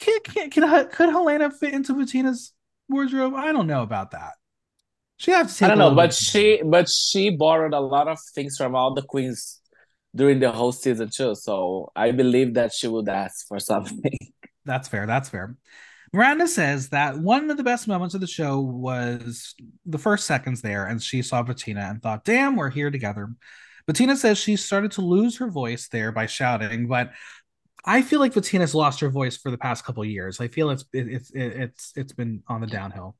can, 0.00 0.18
can, 0.24 0.50
can, 0.50 0.88
could 0.88 1.10
Hellena 1.10 1.50
fit 1.50 1.74
into 1.74 1.94
Betina's 1.94 2.52
wardrobe? 2.88 3.34
I 3.34 3.52
don't 3.52 3.66
know 3.66 3.82
about 3.82 4.10
that. 4.12 4.32
She 5.18 5.30
have 5.32 5.48
to 5.48 5.54
take 5.54 5.66
I 5.66 5.68
don't 5.68 5.78
know, 5.78 5.94
but 5.94 6.14
she 6.14 6.62
but 6.64 6.88
she 6.88 7.28
borrowed 7.28 7.74
a 7.74 7.80
lot 7.80 8.08
of 8.08 8.18
things 8.34 8.56
from 8.56 8.74
all 8.74 8.94
the 8.94 9.02
queens 9.02 9.59
during 10.14 10.40
the 10.40 10.50
whole 10.50 10.72
season 10.72 11.08
too. 11.08 11.34
So 11.34 11.90
I 11.94 12.10
believe 12.10 12.54
that 12.54 12.72
she 12.72 12.88
would 12.88 13.08
ask 13.08 13.46
for 13.46 13.58
something. 13.58 14.18
That's 14.64 14.88
fair. 14.88 15.06
That's 15.06 15.28
fair. 15.28 15.56
Miranda 16.12 16.48
says 16.48 16.88
that 16.88 17.18
one 17.18 17.50
of 17.50 17.56
the 17.56 17.62
best 17.62 17.86
moments 17.86 18.14
of 18.14 18.20
the 18.20 18.26
show 18.26 18.58
was 18.58 19.54
the 19.86 19.98
first 19.98 20.26
seconds 20.26 20.60
there, 20.60 20.86
and 20.86 21.00
she 21.00 21.22
saw 21.22 21.42
Betina 21.42 21.88
and 21.88 22.02
thought, 22.02 22.24
"Damn, 22.24 22.56
we're 22.56 22.70
here 22.70 22.90
together." 22.90 23.28
Betina 23.88 24.16
says 24.16 24.36
she 24.36 24.56
started 24.56 24.90
to 24.92 25.02
lose 25.02 25.38
her 25.38 25.48
voice 25.48 25.88
there 25.88 26.10
by 26.10 26.26
shouting, 26.26 26.88
but 26.88 27.12
I 27.84 28.02
feel 28.02 28.20
like 28.20 28.34
Betina's 28.34 28.74
lost 28.74 29.00
her 29.00 29.08
voice 29.08 29.36
for 29.36 29.50
the 29.50 29.58
past 29.58 29.84
couple 29.84 30.04
years. 30.04 30.40
I 30.40 30.48
feel 30.48 30.70
it's 30.70 30.84
it, 30.92 31.08
it's 31.08 31.30
it, 31.30 31.46
it's 31.46 31.92
it's 31.96 32.12
been 32.12 32.42
on 32.48 32.60
the 32.60 32.66
downhill. 32.66 33.16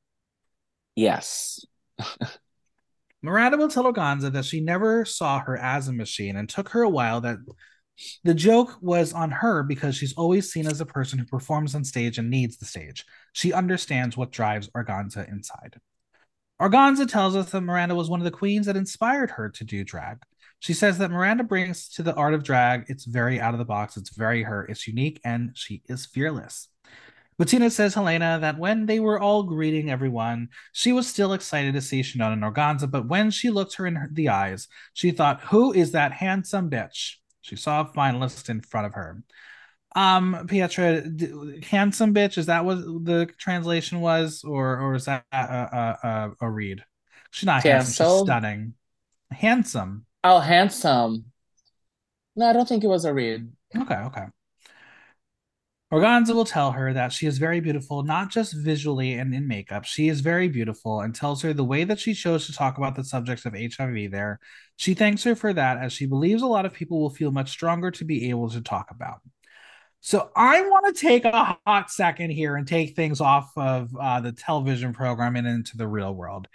Yes. 0.95 1.65
Miranda 3.21 3.57
will 3.57 3.69
tell 3.69 3.91
Organzza 3.91 4.31
that 4.31 4.45
she 4.45 4.61
never 4.61 5.05
saw 5.05 5.39
her 5.39 5.57
as 5.57 5.87
a 5.87 5.93
machine 5.93 6.35
and 6.35 6.49
took 6.49 6.69
her 6.69 6.81
a 6.81 6.89
while 6.89 7.21
that 7.21 7.37
the 8.23 8.33
joke 8.33 8.77
was 8.81 9.13
on 9.13 9.29
her 9.29 9.63
because 9.63 9.95
she's 9.95 10.13
always 10.13 10.51
seen 10.51 10.65
as 10.65 10.81
a 10.81 10.85
person 10.85 11.19
who 11.19 11.25
performs 11.25 11.75
on 11.75 11.83
stage 11.83 12.17
and 12.17 12.29
needs 12.29 12.57
the 12.57 12.65
stage. 12.65 13.05
She 13.33 13.53
understands 13.53 14.17
what 14.17 14.31
drives 14.31 14.69
Organzza 14.69 15.29
inside. 15.31 15.79
Organzza 16.59 17.07
tells 17.07 17.35
us 17.35 17.51
that 17.51 17.61
Miranda 17.61 17.95
was 17.95 18.09
one 18.09 18.19
of 18.19 18.23
the 18.23 18.31
queens 18.31 18.65
that 18.65 18.77
inspired 18.77 19.31
her 19.31 19.49
to 19.49 19.63
do 19.63 19.83
drag. 19.83 20.17
She 20.59 20.73
says 20.73 20.99
that 20.99 21.09
Miranda 21.09 21.43
brings 21.43 21.89
to 21.89 22.03
the 22.03 22.13
art 22.13 22.35
of 22.35 22.43
drag, 22.43 22.85
it's 22.87 23.05
very 23.05 23.39
out 23.39 23.55
of 23.55 23.57
the 23.57 23.65
box, 23.65 23.97
it's 23.97 24.15
very 24.15 24.43
her, 24.43 24.63
it's 24.65 24.87
unique, 24.87 25.19
and 25.23 25.51
she 25.55 25.81
is 25.87 26.05
fearless. 26.05 26.69
Betina 27.39 27.71
says 27.71 27.95
Hellena 27.95 28.39
that 28.41 28.59
when 28.59 28.85
they 28.85 28.99
were 28.99 29.19
all 29.19 29.43
greeting 29.43 29.89
everyone, 29.89 30.49
she 30.73 30.91
was 30.91 31.07
still 31.07 31.33
excited 31.33 31.73
to 31.73 31.81
see 31.81 32.03
Shannon 32.03 32.33
and 32.33 32.43
Organzza, 32.43 32.89
but 32.89 33.07
when 33.07 33.31
she 33.31 33.49
looked 33.49 33.75
her 33.75 33.87
in 33.87 33.95
her, 33.95 34.09
the 34.11 34.29
eyes, 34.29 34.67
she 34.93 35.11
thought, 35.11 35.41
Who 35.45 35.73
is 35.73 35.91
that 35.93 36.11
handsome 36.11 36.69
bitch? 36.69 37.15
She 37.41 37.55
saw 37.55 37.81
a 37.81 37.85
finalist 37.85 38.49
in 38.49 38.61
front 38.61 38.87
of 38.87 38.93
her. 38.93 39.23
Um, 39.95 40.47
Pietra, 40.47 41.01
d- 41.15 41.65
handsome 41.65 42.13
bitch, 42.13 42.37
is 42.37 42.45
that 42.45 42.63
what 42.63 42.77
the 42.77 43.27
translation 43.37 43.99
was, 43.99 44.43
or 44.43 44.79
or 44.79 44.95
is 44.95 45.05
that 45.05 45.25
a, 45.33 45.37
a, 45.37 46.07
a, 46.07 46.31
a 46.41 46.49
read? 46.49 46.83
She's 47.31 47.47
not 47.47 47.63
handsome, 47.63 48.05
she's 48.05 48.19
stunning. 48.19 48.73
Handsome. 49.31 50.05
Oh, 50.23 50.39
handsome. 50.39 51.25
No, 52.35 52.49
I 52.49 52.53
don't 52.53 52.67
think 52.67 52.83
it 52.83 52.87
was 52.87 53.05
a 53.05 53.13
read. 53.13 53.51
Okay, 53.75 53.95
okay. 53.95 54.25
Organzza 55.91 56.33
will 56.33 56.45
tell 56.45 56.71
her 56.71 56.93
that 56.93 57.11
she 57.11 57.27
is 57.27 57.37
very 57.37 57.59
beautiful, 57.59 58.01
not 58.03 58.31
just 58.31 58.53
visually 58.53 59.13
and 59.13 59.33
in 59.35 59.45
makeup. 59.45 59.83
She 59.83 60.07
is 60.07 60.21
very 60.21 60.47
beautiful 60.47 61.01
and 61.01 61.13
tells 61.13 61.41
her 61.41 61.51
the 61.53 61.65
way 61.65 61.83
that 61.83 61.99
she 61.99 62.13
chose 62.13 62.45
to 62.45 62.53
talk 62.53 62.77
about 62.77 62.95
the 62.95 63.03
subject 63.03 63.45
of 63.45 63.53
HIV 63.53 64.09
there. 64.09 64.39
She 64.77 64.93
thanks 64.93 65.23
her 65.25 65.35
for 65.35 65.51
that 65.51 65.79
as 65.79 65.91
she 65.91 66.05
believes 66.05 66.41
a 66.41 66.47
lot 66.47 66.65
of 66.65 66.73
people 66.73 67.01
will 67.01 67.09
feel 67.09 67.31
much 67.31 67.49
stronger 67.49 67.91
to 67.91 68.05
be 68.05 68.29
able 68.29 68.49
to 68.51 68.61
talk 68.61 68.89
about. 68.89 69.19
So 69.99 70.31
I 70.33 70.61
want 70.61 70.95
to 70.95 71.01
take 71.01 71.25
a 71.25 71.57
hot 71.67 71.91
second 71.91 72.29
here 72.29 72.55
and 72.55 72.65
take 72.65 72.95
things 72.95 73.19
off 73.19 73.51
of 73.57 73.93
uh, 73.95 74.21
the 74.21 74.31
television 74.31 74.93
program 74.93 75.35
and 75.35 75.45
into 75.45 75.75
the 75.75 75.87
real 75.87 76.15
world 76.15 76.47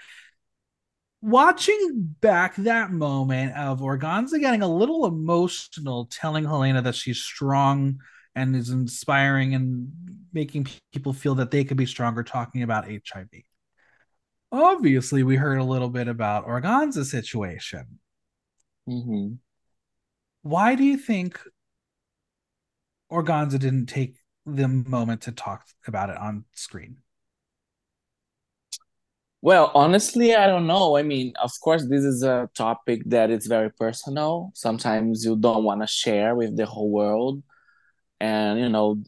watching 1.22 2.14
back 2.20 2.55
that 2.55 2.93
moment 2.93 3.57
of 3.57 3.80
Organzza 3.80 4.39
getting 4.39 4.62
a 4.62 4.68
little 4.68 5.07
emotional, 5.07 6.07
telling 6.07 6.45
Hellena 6.45 6.82
that 6.82 6.95
she's 6.95 7.18
strong 7.18 7.99
and 8.37 8.55
is 8.55 8.68
inspiring 8.68 9.55
and 9.55 9.91
making 10.32 10.68
people 10.93 11.14
feel 11.14 11.34
that 11.37 11.51
they 11.51 11.64
could 11.64 11.78
be 11.78 11.87
stronger 11.87 12.22
talking 12.22 12.62
about 12.62 12.87
HIV. 12.87 13.30
Obviously, 14.53 15.22
we 15.22 15.37
heard 15.37 15.59
a 15.59 15.64
little 15.64 15.89
bit 15.89 16.07
about 16.07 16.47
Organzza's 16.47 17.11
situation. 17.11 17.99
Mm-hmm. 18.89 19.34
Why 20.43 20.74
do 20.76 20.84
you 20.84 20.99
think 20.99 21.41
Organzza 23.11 23.59
didn't 23.59 23.87
take 23.87 24.18
the 24.45 24.68
moment 24.68 25.22
to 25.22 25.32
talk 25.32 25.64
about 25.87 26.11
it 26.11 26.18
on 26.18 26.45
screen? 26.53 26.99
Well, 29.41 29.70
honestly, 29.74 30.34
I 30.34 30.47
don't 30.47 30.66
know. 30.66 30.97
I 30.97 31.03
mean, 31.03 31.32
of 31.43 31.53
course, 31.62 31.87
this 31.89 32.05
is 32.05 32.22
a 32.22 32.51
topic 32.55 33.03
that 33.07 33.30
is 33.30 33.47
very 33.47 33.70
personal. 33.70 34.51
Sometimes 34.55 35.24
you 35.24 35.37
don't 35.37 35.64
want 35.64 35.80
to 35.80 35.87
share 35.87 36.34
with 36.34 36.57
the 36.57 36.66
whole 36.66 36.91
world. 36.91 37.43
And, 38.20 38.58
you 38.58 38.68
know, 38.68 39.02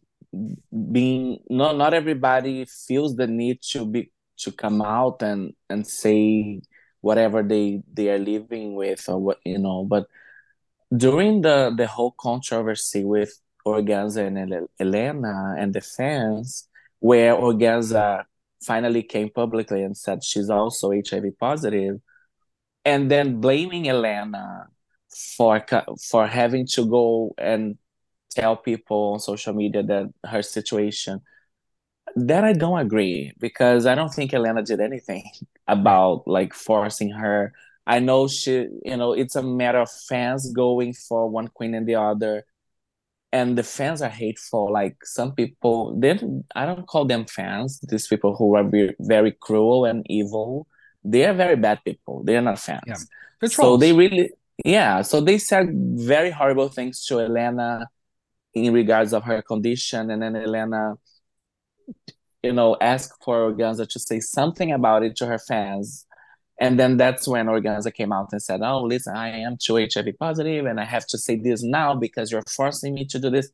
being 0.93 1.39
not 1.49 1.77
not 1.77 1.95
everybody 1.95 2.67
feels 2.67 3.17
the 3.17 3.27
need 3.27 3.63
to 3.63 3.87
be 3.87 4.11
to 4.37 4.53
come 4.53 4.83
out 4.83 5.23
and 5.23 5.55
and 5.71 5.87
say 5.87 6.61
whatever 7.01 7.43
they 7.43 7.83
they 7.93 8.11
are 8.11 8.19
living 8.19 8.75
with 8.75 9.09
or 9.09 9.19
what 9.19 9.39
you 9.47 9.59
know 9.59 9.85
but 9.85 10.07
during 10.95 11.41
the 11.41 11.73
the 11.77 11.87
whole 11.87 12.15
controversy 12.21 13.05
with 13.05 13.41
Organzza 13.67 14.27
and 14.27 14.69
Hellena 14.79 15.55
and 15.59 15.75
the 15.75 15.81
fans 15.81 16.69
where 17.01 17.35
Organzza 17.35 18.25
finally 18.63 19.03
came 19.03 19.31
publicly 19.31 19.83
and 19.83 19.97
said 19.97 20.25
she's 20.25 20.51
also 20.51 20.91
HIV 20.91 21.39
positive, 21.39 22.01
and 22.85 23.11
then 23.11 23.41
blaming 23.41 23.85
Hellena 23.85 24.69
for 25.37 25.65
for 26.11 26.27
having 26.27 26.67
to 26.75 26.87
go 26.87 27.35
and 27.39 27.79
tell 28.39 28.57
people 28.57 29.13
on 29.15 29.21
social 29.21 29.53
media 29.53 29.83
that 29.83 30.13
her 30.25 30.43
situation 30.43 31.21
that 32.17 32.45
I 32.45 32.53
don't 32.53 32.79
agree 32.79 33.33
because 33.39 33.87
I 33.87 33.95
don't 33.95 34.13
think 34.13 34.33
Hellena 34.33 34.63
did 34.63 34.81
anything 34.81 35.25
about 35.69 36.27
like 36.27 36.55
forcing 36.55 37.11
her. 37.11 37.53
I 37.87 38.01
know 38.01 38.29
she, 38.29 38.69
you 38.85 38.97
know, 38.97 39.13
it's 39.13 39.37
a 39.37 39.43
matter 39.43 39.81
of 39.81 39.91
fans 39.91 40.53
going 40.53 40.93
for 40.93 41.29
one 41.29 41.49
queen 41.49 41.75
and 41.75 41.87
the 41.87 41.97
other 41.97 42.45
and 43.33 43.59
the 43.59 43.63
fans 43.63 44.03
are 44.03 44.09
hateful. 44.09 44.73
Like 44.73 44.97
some 45.05 45.33
people 45.35 45.99
they 45.99 46.19
i 46.55 46.65
don't 46.65 46.87
call 46.87 47.05
them 47.05 47.27
fans 47.27 47.81
these 47.81 48.07
people 48.07 48.37
who 48.37 48.57
are 48.57 48.65
very, 48.65 48.95
very 49.01 49.33
cruel 49.33 49.85
and 49.85 50.05
evil. 50.09 50.67
They 51.05 51.25
are 51.25 51.35
very 51.35 51.57
bad 51.57 51.81
people. 51.85 52.23
They're 52.25 52.43
not 52.43 52.59
fans. 52.59 52.83
Yeah. 52.87 53.49
so 53.49 53.77
they 53.77 53.93
really 53.93 54.31
yeah 54.65 55.03
so 55.03 55.21
they 55.21 55.39
said 55.39 55.69
very 55.95 56.31
horrible 56.31 56.69
things 56.69 57.07
to 57.07 57.19
Hellena 57.19 57.87
in 58.65 58.73
regards 58.73 59.13
of 59.13 59.25
her 59.25 59.43
condition 59.43 60.11
and 60.11 60.23
then 60.23 60.35
Hellena 60.35 60.95
you 62.43 62.53
know 62.53 62.77
asked 62.81 63.23
for 63.25 63.53
Organzza 63.53 63.89
to 63.89 63.99
say 63.99 64.21
something 64.21 64.73
about 64.73 65.03
it 65.03 65.17
to 65.17 65.27
her 65.27 65.39
fans 65.39 66.07
and 66.61 66.79
then 66.79 66.97
that's 66.97 67.29
when 67.29 67.47
Organzza 67.47 67.95
came 67.95 68.13
out 68.13 68.29
and 68.33 68.43
said, 68.43 68.61
Oh, 68.63 68.83
listen, 68.83 69.17
I 69.17 69.29
am 69.41 69.57
too 69.57 69.77
HIV 69.77 70.19
positive 70.19 70.67
and 70.67 70.81
I 70.81 70.85
have 70.85 71.07
to 71.09 71.19
say 71.19 71.37
this 71.37 71.63
now 71.63 71.95
because 71.95 72.33
you're 72.33 72.43
forcing 72.49 72.95
me 72.95 73.05
to 73.07 73.19
do 73.19 73.31
this. 73.31 73.51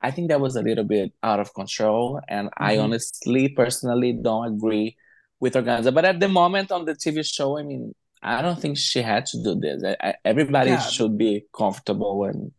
I 0.00 0.10
think 0.10 0.28
that 0.28 0.40
was 0.40 0.54
a 0.54 0.62
little 0.62 0.84
bit 0.84 1.12
out 1.22 1.40
of 1.40 1.52
control. 1.54 2.20
And 2.28 2.48
mm-hmm. 2.48 2.64
I 2.64 2.78
honestly, 2.78 3.48
personally, 3.48 4.12
don't 4.12 4.54
agree 4.54 4.96
with 5.40 5.54
Organzza. 5.54 5.92
But 5.92 6.04
at 6.04 6.20
the 6.20 6.28
moment 6.28 6.70
on 6.70 6.84
the 6.84 6.94
TV 6.94 7.24
show, 7.24 7.58
I 7.58 7.62
mean, 7.62 7.92
I 8.22 8.40
don't 8.40 8.60
think 8.60 8.78
she 8.78 9.02
had 9.02 9.26
to 9.26 9.42
do 9.42 9.54
this. 9.56 9.82
I, 9.82 9.96
I, 10.00 10.14
everybody 10.24 10.70
yeah. 10.70 10.78
should 10.78 11.18
be 11.18 11.46
comfortable 11.56 12.24
and 12.24 12.52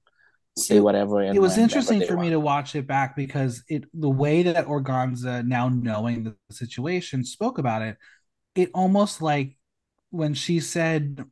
say 0.58 0.80
whatever. 0.80 1.22
it 1.22 1.40
was 1.40 1.58
interesting 1.58 2.02
for 2.02 2.16
want. 2.16 2.28
me 2.28 2.30
to 2.32 2.40
watch 2.40 2.76
it 2.76 2.88
back 2.88 3.16
because 3.16 3.64
it 3.68 3.86
the 3.94 4.10
way 4.10 4.44
that 4.44 4.68
Organzza, 4.68 5.46
now 5.46 5.70
knowing 5.70 6.24
the 6.24 6.36
situation, 6.52 7.24
spoke 7.26 7.58
about 7.58 7.82
it, 7.82 7.98
it 8.56 8.72
almost 8.74 9.22
like 9.22 9.58
when 10.12 10.34
she 10.34 10.60
said 10.60 11.26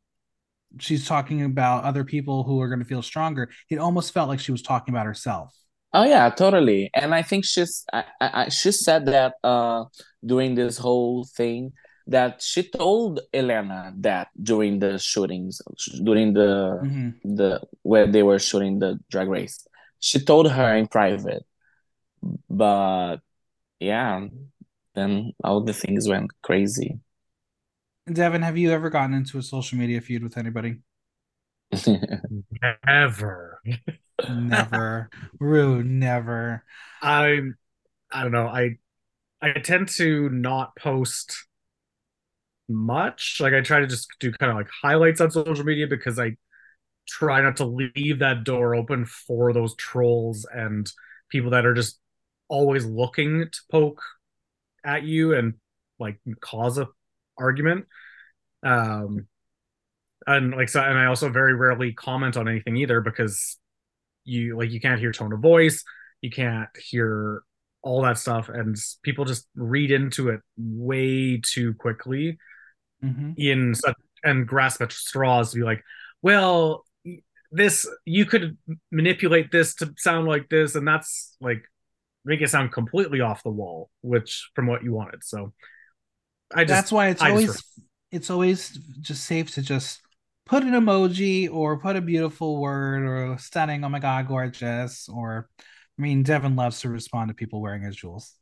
she's 0.80 1.08
talking 1.08 1.44
about 1.44 1.84
other 1.84 2.04
people 2.04 2.44
who 2.44 2.60
are 2.62 2.68
going 2.68 2.80
to 2.80 2.86
feel 2.86 3.02
stronger, 3.02 3.50
it 3.70 3.78
almost 3.78 4.14
felt 4.14 4.28
like 4.28 4.40
she 4.40 4.52
was 4.52 4.62
talking 4.62 4.94
about 4.94 5.06
herself. 5.06 5.56
Oh 5.94 6.04
yeah, 6.04 6.30
totally. 6.30 6.90
And 6.94 7.14
I 7.14 7.22
think 7.22 7.46
she's 7.46 7.86
I, 7.94 8.04
I, 8.20 8.50
she 8.50 8.72
said 8.72 9.06
that 9.06 9.36
uh 9.44 9.86
during 10.26 10.56
this 10.56 10.78
whole 10.78 11.26
thing 11.38 11.74
that 12.08 12.42
she 12.42 12.64
told 12.64 13.22
Hellena 13.34 13.94
that 14.00 14.30
during 14.42 14.80
the 14.80 15.00
shootings 15.00 15.62
during 16.04 16.34
the 16.34 16.80
mm-hmm. 16.84 17.36
the 17.36 17.62
where 17.82 18.08
they 18.08 18.24
were 18.24 18.40
shooting 18.40 18.80
the 18.80 19.00
drag 19.10 19.30
race. 19.30 19.66
She 20.00 20.20
told 20.20 20.52
her 20.52 20.76
in 20.76 20.88
private. 20.88 21.46
But 22.50 23.18
yeah, 23.80 24.28
then 24.96 25.34
all 25.44 25.62
the 25.62 25.74
things 25.74 26.08
went 26.08 26.32
crazy. 26.42 27.00
Devin, 28.12 28.42
have 28.42 28.58
you 28.58 28.72
ever 28.72 28.90
gotten 28.90 29.14
into 29.14 29.38
a 29.38 29.44
social 29.44 29.78
media 29.78 30.02
feud 30.02 30.24
with 30.24 30.38
anybody? 30.38 30.80
never. 32.86 33.62
never. 34.30 35.10
Rue, 35.40 35.84
never. 35.84 36.66
I'm 37.02 37.58
I 38.12 38.24
don't 38.24 38.32
know. 38.32 38.48
I 38.48 38.78
I 39.42 39.54
tend 39.54 39.88
to 39.90 40.30
not 40.30 40.76
post 40.76 41.46
much. 42.70 43.38
Like 43.40 43.54
I 43.54 43.62
try 43.62 43.80
to 43.80 43.88
just 43.88 44.08
do 44.20 44.32
kind 44.32 44.52
of 44.52 44.58
like 44.58 44.70
highlights 44.82 45.22
on 45.22 45.32
social 45.32 45.66
media 45.66 45.88
because 45.88 46.20
I 46.20 46.38
try 47.08 47.42
not 47.42 47.58
to 47.58 47.66
leave 47.66 48.20
that 48.20 48.44
door 48.44 48.76
open 48.76 49.06
for 49.06 49.54
those 49.54 49.76
trolls 49.76 50.48
and 50.54 50.90
people 51.30 51.52
that 51.52 51.66
are 51.66 51.74
just 51.74 52.00
always 52.48 52.86
looking 52.86 53.46
to 53.52 53.60
poke 53.72 54.02
at 54.86 55.04
you 55.04 55.34
and 55.36 55.56
like 56.00 56.20
cause 56.42 56.78
a 56.78 56.88
argument. 57.38 57.86
Um, 58.64 59.28
and 60.26 60.52
like 60.52 60.70
so, 60.70 60.82
and 60.82 60.98
I 60.98 61.06
also 61.06 61.30
very 61.30 61.54
rarely 61.54 61.92
comment 61.94 62.38
on 62.38 62.48
anything 62.48 62.78
either 62.78 63.02
because 63.02 63.58
you 64.24 64.58
like 64.58 64.72
you 64.72 64.80
can't 64.80 65.00
hear 65.00 65.12
tone 65.12 65.34
of 65.34 65.40
voice, 65.40 65.84
you 66.22 66.30
can't 66.30 66.70
hear 66.78 67.44
all 67.82 68.04
that 68.04 68.18
stuff, 68.18 68.48
and 68.48 68.78
people 69.04 69.26
just 69.26 69.46
read 69.56 69.92
into 69.92 70.30
it 70.30 70.40
way 70.56 71.42
too 71.44 71.74
quickly 71.74 72.38
mm-hmm. 73.04 73.32
in 73.38 73.76
such 73.76 73.96
and 74.24 74.48
grasp 74.48 74.82
at 74.82 74.92
straws 74.92 75.52
to 75.52 75.58
be 75.58 75.64
like, 75.64 75.84
well, 76.22 76.86
this 77.52 77.88
you 78.06 78.26
could 78.26 78.58
manipulate 78.92 79.52
this 79.52 79.76
to 79.76 79.94
sound 79.98 80.28
like 80.28 80.50
this, 80.50 80.76
and 80.76 80.88
that's 80.88 81.36
like 81.40 81.64
make 82.26 82.42
it 82.42 82.50
sound 82.50 82.72
completely 82.72 83.22
off 83.22 83.44
the 83.44 83.50
wall, 83.50 83.90
which 84.02 84.50
from 84.56 84.68
what 84.68 84.84
you 84.84 84.94
wanted. 84.94 85.24
So 85.24 85.54
I 86.54 86.64
just 86.64 86.70
that's 86.70 86.92
why 86.92 87.10
it's 87.10 87.22
I 87.22 87.30
always 87.30 87.48
just... 87.48 87.66
it's 88.12 88.30
always 88.30 88.70
just 89.02 89.26
safe 89.26 89.54
to 89.56 89.62
just 89.62 90.02
put 90.46 90.64
an 90.64 90.72
emoji 90.72 91.52
or 91.52 91.80
put 91.80 91.96
a 91.96 92.02
beautiful 92.02 92.60
word 92.60 93.04
or 93.04 93.38
stunning, 93.38 93.84
oh 93.84 93.90
my 93.90 94.00
god, 94.00 94.28
gorgeous, 94.28 95.08
or 95.08 95.50
I 95.60 96.02
mean 96.02 96.24
Devin 96.24 96.56
loves 96.56 96.82
to 96.82 96.90
respond 96.90 97.30
to 97.30 97.36
people 97.36 97.62
wearing 97.62 97.84
his 97.84 97.96
jewels. 97.96 98.34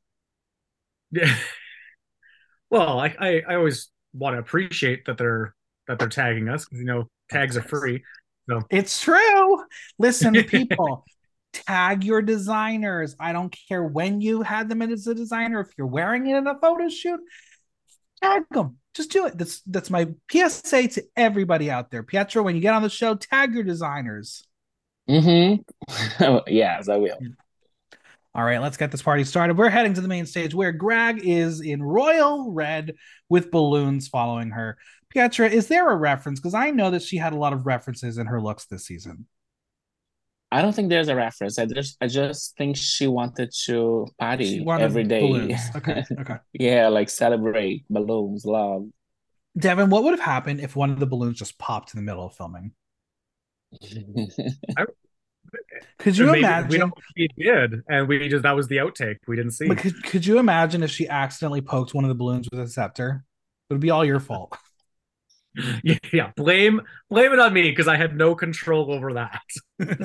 Yeah. 1.12 1.36
well, 2.70 3.00
I, 3.00 3.16
I, 3.20 3.42
I 3.48 3.56
always 3.56 3.91
want 4.14 4.36
to 4.36 4.40
appreciate 4.40 5.06
that 5.06 5.18
they're 5.18 5.56
that 5.88 6.00
they're 6.00 6.10
tagging 6.10 6.50
us 6.50 6.66
because 6.66 6.80
you 6.80 6.86
know 6.86 7.08
tags 7.30 7.58
are 7.58 7.62
free. 7.62 8.04
So 8.50 8.62
it's 8.70 9.02
true. 9.02 9.64
Listen, 9.98 10.34
people, 10.44 11.06
tag 11.54 12.04
your 12.04 12.22
designers. 12.22 13.16
I 13.20 13.34
don't 13.34 13.56
care 13.68 13.84
when 13.84 14.22
you 14.22 14.42
had 14.42 14.70
them 14.70 14.82
as 14.82 15.08
a 15.08 15.16
designer. 15.16 15.60
If 15.62 15.70
you're 15.78 15.88
wearing 15.88 16.28
it 16.28 16.36
in 16.36 16.48
a 16.48 16.58
photo 16.60 16.90
shoot, 16.90 17.20
tag 18.22 18.44
them. 18.52 18.78
Just 18.94 19.12
do 19.12 19.26
it. 19.26 19.38
That's 19.38 19.62
that's 19.62 19.90
my 19.90 20.10
PSA 20.30 20.90
to 20.90 21.04
everybody 21.16 21.72
out 21.72 21.92
there. 21.92 22.04
Pietra, 22.04 22.44
when 22.44 22.56
you 22.56 22.62
get 22.62 22.74
on 22.74 22.82
the 22.82 22.90
show, 22.90 23.16
tag 23.16 23.54
your 23.54 23.64
designers. 23.64 24.46
Mm-hmm. 25.10 26.36
yes, 26.48 26.90
I 26.90 26.98
will. 26.98 27.18
All 28.34 28.46
right, 28.46 28.62
let's 28.62 28.78
get 28.78 28.92
this 28.92 29.02
party 29.02 29.26
started. 29.26 29.58
We're 29.58 29.70
heading 29.70 29.94
to 29.96 30.02
the 30.02 30.08
main 30.08 30.26
stage 30.26 30.54
where 30.56 30.72
Grag 30.72 31.20
is 31.26 31.60
in 31.60 31.84
royal 31.84 32.52
red 32.54 32.94
with 33.28 33.52
balloons 33.52 34.08
following 34.08 34.52
her. 34.52 34.78
Pietra, 35.14 35.52
is 35.52 35.68
there 35.68 35.90
a 35.92 35.96
reference? 35.96 36.40
Because 36.40 36.54
I 36.54 36.72
know 36.72 36.92
that 36.92 37.02
she 37.02 37.18
had 37.18 37.34
a 37.34 37.38
lot 37.38 37.52
of 37.52 37.66
references 37.66 38.18
in 38.18 38.28
her 38.28 38.42
looks 38.42 38.66
this 38.66 38.86
season. 38.86 39.28
I 40.50 40.62
don't 40.62 40.74
think 40.74 40.90
there's 40.90 41.08
a 41.08 41.16
reference. 41.16 41.58
I 41.60 41.66
just 41.66 41.98
I 42.02 42.08
just 42.08 42.58
think 42.58 42.76
she 42.76 43.08
wanted 43.08 43.54
to 43.66 44.08
party 44.20 44.62
wanted 44.62 44.84
every 44.84 45.04
day. 45.04 45.22
Balloons. 45.22 45.62
Okay. 45.76 46.04
Okay. 46.20 46.38
yeah, 46.54 46.90
like 46.90 47.10
celebrate 47.10 47.86
balloons, 47.90 48.46
love. 48.46 48.88
Devin, 49.58 49.90
what 49.90 50.04
would 50.04 50.12
have 50.12 50.20
happened 50.20 50.60
if 50.60 50.76
one 50.76 50.92
of 50.92 51.00
the 51.00 51.06
balloons 51.06 51.38
just 51.38 51.58
popped 51.58 51.94
in 51.94 52.00
the 52.00 52.06
middle 52.06 52.26
of 52.26 52.36
filming? 52.36 52.72
I, 54.78 54.86
could 56.00 56.18
you 56.18 56.34
imagine? 56.34 56.70
We 56.70 56.78
don't 56.78 56.94
he 57.16 57.30
did, 57.38 57.82
and 57.90 58.08
we 58.08 58.28
just 58.28 58.44
that 58.44 58.56
was 58.56 58.68
the 58.68 58.78
outtake. 58.78 59.18
We 59.28 59.36
didn't 59.36 59.52
see. 59.52 59.68
But 59.68 59.78
could, 59.78 60.04
could 60.04 60.26
you 60.26 60.40
imagine 60.40 60.84
if 60.84 60.92
she 60.92 61.08
accidentally 61.08 61.62
poked 61.62 61.94
one 61.94 62.04
of 62.04 62.10
the 62.10 62.16
balloons 62.16 62.48
with 62.52 62.60
a 62.60 62.68
scepter? 62.68 63.24
It 63.70 63.74
would 63.74 63.82
be 63.82 63.92
all 63.92 64.04
your 64.04 64.20
fault. 64.20 64.58
yeah, 65.84 65.98
yeah, 66.14 66.32
blame 66.38 66.82
blame 67.10 67.34
it 67.34 67.40
on 67.40 67.54
me 67.54 67.64
because 67.64 67.88
I 67.88 67.98
had 67.98 68.16
no 68.16 68.36
control 68.36 68.92
over 68.92 69.14
that. 69.14 69.42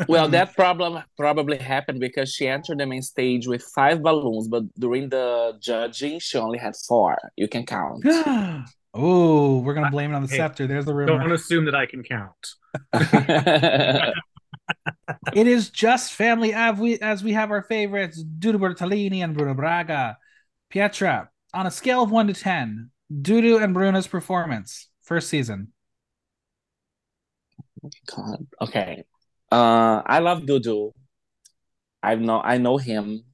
well, 0.08 0.28
that 0.28 0.54
problem 0.56 1.02
probably 1.16 1.56
happened 1.56 2.00
because 2.00 2.32
she 2.32 2.48
entered 2.48 2.78
the 2.78 2.86
main 2.86 3.02
stage 3.02 3.46
with 3.46 3.62
five 3.74 4.02
balloons, 4.02 4.48
but 4.48 4.64
during 4.74 5.08
the 5.08 5.56
judging, 5.60 6.18
she 6.18 6.38
only 6.38 6.58
had 6.58 6.74
four. 6.74 7.16
You 7.36 7.46
can 7.46 7.64
count. 7.64 8.04
oh, 8.94 9.58
we're 9.58 9.74
gonna 9.74 9.90
blame 9.90 10.10
it 10.12 10.16
on 10.16 10.22
the 10.22 10.28
hey, 10.28 10.36
scepter. 10.36 10.66
There's 10.66 10.84
the 10.84 10.94
rumor. 10.94 11.18
Don't 11.18 11.32
assume 11.32 11.66
that 11.66 11.76
I 11.76 11.86
can 11.86 12.02
count. 12.02 12.34
it 15.34 15.46
is 15.46 15.70
just 15.70 16.12
family 16.12 16.52
as 16.52 16.78
we 16.78 16.98
as 17.00 17.22
we 17.22 17.32
have 17.32 17.50
our 17.50 17.62
favorites, 17.62 18.22
Dudu 18.22 18.58
Bertolini 18.58 19.22
and 19.22 19.36
Bruna 19.36 19.54
Braga. 19.54 20.18
Pietra, 20.72 21.28
on 21.54 21.66
a 21.66 21.70
scale 21.70 22.02
of 22.02 22.10
one 22.10 22.26
to 22.26 22.34
ten, 22.34 22.90
Dudu 23.12 23.62
and 23.62 23.72
Bruna's 23.72 24.06
performance 24.08 24.88
first 25.02 25.28
season. 25.28 25.72
God. 28.06 28.46
Okay. 28.60 29.04
Uh 29.52 30.02
I 30.04 30.18
love 30.18 30.42
Dudu. 30.42 30.92
I 32.02 32.14
know 32.16 32.40
I 32.40 32.58
know 32.58 32.76
him 32.78 33.24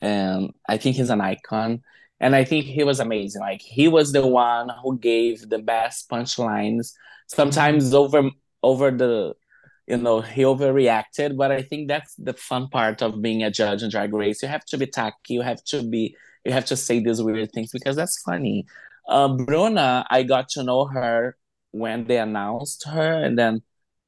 and 0.00 0.52
I 0.68 0.76
think 0.78 0.96
he's 0.96 1.10
an 1.10 1.20
icon. 1.20 1.82
And 2.20 2.36
I 2.36 2.44
think 2.44 2.66
he 2.66 2.84
was 2.84 3.00
amazing. 3.00 3.40
Like 3.40 3.62
he 3.62 3.88
was 3.88 4.12
the 4.12 4.26
one 4.26 4.70
who 4.82 4.98
gave 4.98 5.48
the 5.48 5.58
best 5.58 6.10
punchlines. 6.10 6.92
Sometimes 7.28 7.94
over 7.94 8.30
over 8.62 8.90
the 8.90 9.34
you 9.90 9.96
know 9.96 10.20
he 10.20 10.42
overreacted 10.42 11.36
but 11.36 11.50
i 11.50 11.60
think 11.60 11.88
that's 11.88 12.14
the 12.14 12.32
fun 12.32 12.68
part 12.68 13.02
of 13.02 13.20
being 13.20 13.42
a 13.42 13.50
judge 13.50 13.82
in 13.82 13.90
drag 13.90 14.14
race. 14.14 14.42
You 14.42 14.48
have 14.48 14.64
to 14.66 14.78
be 14.78 14.86
tacky 14.86 15.34
you 15.34 15.42
have 15.42 15.62
to 15.64 15.82
be 15.82 16.16
you 16.44 16.52
have 16.52 16.64
to 16.66 16.76
say 16.76 17.00
these 17.00 17.20
weird 17.20 17.52
things 17.52 17.70
because 17.72 17.96
that's 17.96 18.22
funny. 18.22 18.66
Uh, 19.08 19.28
bruna 19.28 20.06
i 20.10 20.22
got 20.22 20.48
to 20.50 20.62
know 20.62 20.84
her 20.86 21.36
when 21.72 22.04
they 22.04 22.18
announced 22.18 22.84
her 22.86 23.12
and 23.24 23.36
then 23.38 23.62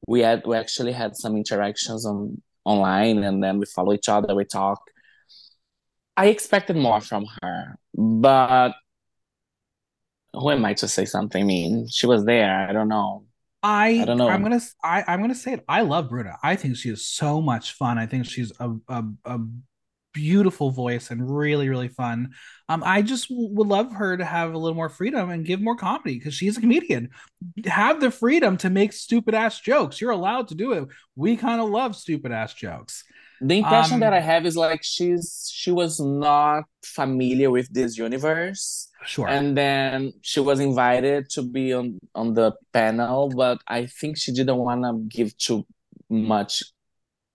we 0.07 0.21
had 0.21 0.45
we 0.47 0.55
actually 0.55 0.93
had 0.93 1.15
some 1.17 1.35
interactions 1.35 2.05
on 2.05 2.41
online 2.65 3.23
and 3.23 3.43
then 3.43 3.59
we 3.59 3.65
follow 3.65 3.93
each 3.93 4.07
other 4.07 4.33
we 4.35 4.45
talk. 4.45 4.79
I 6.15 6.27
expected 6.27 6.77
more 6.77 7.01
from 7.01 7.25
her 7.41 7.77
but 7.93 8.73
who 10.33 10.49
am 10.51 10.63
i 10.65 10.73
to 10.75 10.87
say 10.87 11.05
something? 11.05 11.45
Mean 11.45 11.87
she 11.89 12.07
was 12.07 12.23
there 12.25 12.67
i 12.69 12.71
don't 12.71 12.87
know 12.87 13.25
I, 13.63 14.01
I 14.01 14.05
don't 14.05 14.17
know. 14.17 14.27
I'm 14.27 14.43
gonna 14.43 14.61
I, 14.83 15.03
I'm 15.07 15.21
gonna 15.21 15.33
say 15.33 15.53
it. 15.53 15.63
I 15.69 15.81
love 15.81 16.09
Bruna. 16.09 16.37
I 16.43 16.57
think 16.57 16.75
she 16.75 16.89
is 16.89 17.07
so 17.07 17.41
much 17.41 17.73
fun. 17.73 17.97
I 17.97 18.05
think 18.05 18.25
she's 18.25 18.51
a, 18.59 18.71
a, 18.89 19.03
a 19.23 19.39
beautiful 20.13 20.69
voice 20.69 21.09
and 21.09 21.35
really 21.35 21.69
really 21.69 21.87
fun. 21.87 22.33
Um, 22.67 22.83
I 22.85 23.01
just 23.01 23.27
would 23.29 23.67
love 23.67 23.93
her 23.93 24.17
to 24.17 24.25
have 24.25 24.53
a 24.53 24.57
little 24.57 24.75
more 24.75 24.89
freedom 24.89 25.29
and 25.29 25.45
give 25.45 25.61
more 25.61 25.77
comedy 25.77 26.17
because 26.19 26.33
she's 26.33 26.57
a 26.57 26.61
comedian. 26.61 27.09
Have 27.65 28.01
the 28.01 28.11
freedom 28.11 28.57
to 28.57 28.69
make 28.69 28.91
stupid 28.91 29.33
ass 29.33 29.59
jokes. 29.61 30.01
You're 30.01 30.11
allowed 30.11 30.49
to 30.49 30.55
do 30.55 30.73
it. 30.73 30.89
We 31.15 31.37
kind 31.37 31.61
of 31.61 31.69
love 31.69 31.95
stupid 31.95 32.33
ass 32.33 32.53
jokes. 32.53 33.05
The 33.41 33.59
impression 33.59 33.95
um, 33.95 33.99
that 34.01 34.13
I 34.13 34.19
have 34.19 34.45
is 34.45 34.57
like 34.57 34.83
she's 34.83 35.49
she 35.53 35.71
was 35.71 35.99
not 35.99 36.65
familiar 36.83 37.49
with 37.49 37.73
this 37.73 37.97
universe 37.97 38.89
Sure. 39.05 39.27
And 39.27 39.57
then 39.57 40.13
she 40.21 40.39
was 40.39 40.59
invited 40.59 41.29
to 41.31 41.41
be 41.41 41.73
on 41.73 41.99
on 42.15 42.33
the 42.33 42.53
panel, 42.71 43.29
but 43.29 43.59
I 43.67 43.85
think 43.85 44.17
she 44.17 44.31
didn't 44.31 44.57
want 44.57 44.83
to 44.83 45.15
give 45.15 45.37
too 45.37 45.65
much 46.09 46.63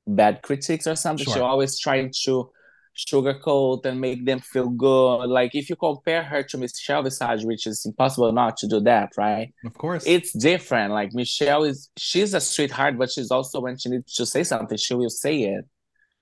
bad 0.07 0.43
critics 0.43 0.87
or 0.87 0.97
something. 0.97 1.25
Sure. 1.25 1.35
She 1.35 1.41
always 1.41 1.79
trying 1.79 2.13
to 2.25 2.51
sugarcoat 2.97 3.87
and 3.87 4.01
make 4.01 4.25
them 4.25 4.41
feel 4.41 4.69
good. 4.69 5.27
Like 5.27 5.55
if 5.55 5.71
you 5.71 5.77
compare 5.77 6.23
her 6.25 6.43
to 6.43 6.59
Michelle 6.59 7.03
Visage, 7.03 7.45
which 7.45 7.67
is 7.67 7.87
impossible 7.87 8.33
not 8.33 8.57
to 8.59 8.67
do 8.67 8.81
that, 8.81 9.13
right? 9.17 9.53
Of 9.65 9.75
course. 9.75 10.05
It's 10.07 10.33
different. 10.33 10.93
Like 10.93 11.13
Michelle 11.13 11.65
is 11.65 11.91
she's 11.97 12.35
a 12.35 12.41
sweetheart, 12.41 12.99
but 12.99 13.11
she's 13.11 13.31
also 13.31 13.61
when 13.61 13.79
she 13.79 13.91
needs 13.91 14.15
to 14.15 14.27
say 14.27 14.43
something, 14.43 14.79
she 14.79 14.95
will 14.95 15.11
say 15.11 15.43
it. 15.43 15.65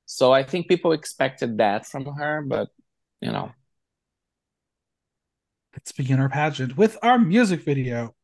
So 0.04 0.32
I 0.32 0.42
think 0.42 0.68
people 0.68 0.92
expected 0.92 1.58
that 1.58 1.86
from 1.86 2.04
her, 2.04 2.42
but 2.46 2.68
you 3.20 3.32
know. 3.32 3.52
Let's 5.76 5.92
begin 5.92 6.20
our 6.20 6.30
pageant 6.30 6.74
with 6.78 6.96
our 7.02 7.18
music 7.18 7.60
video. 7.60 8.14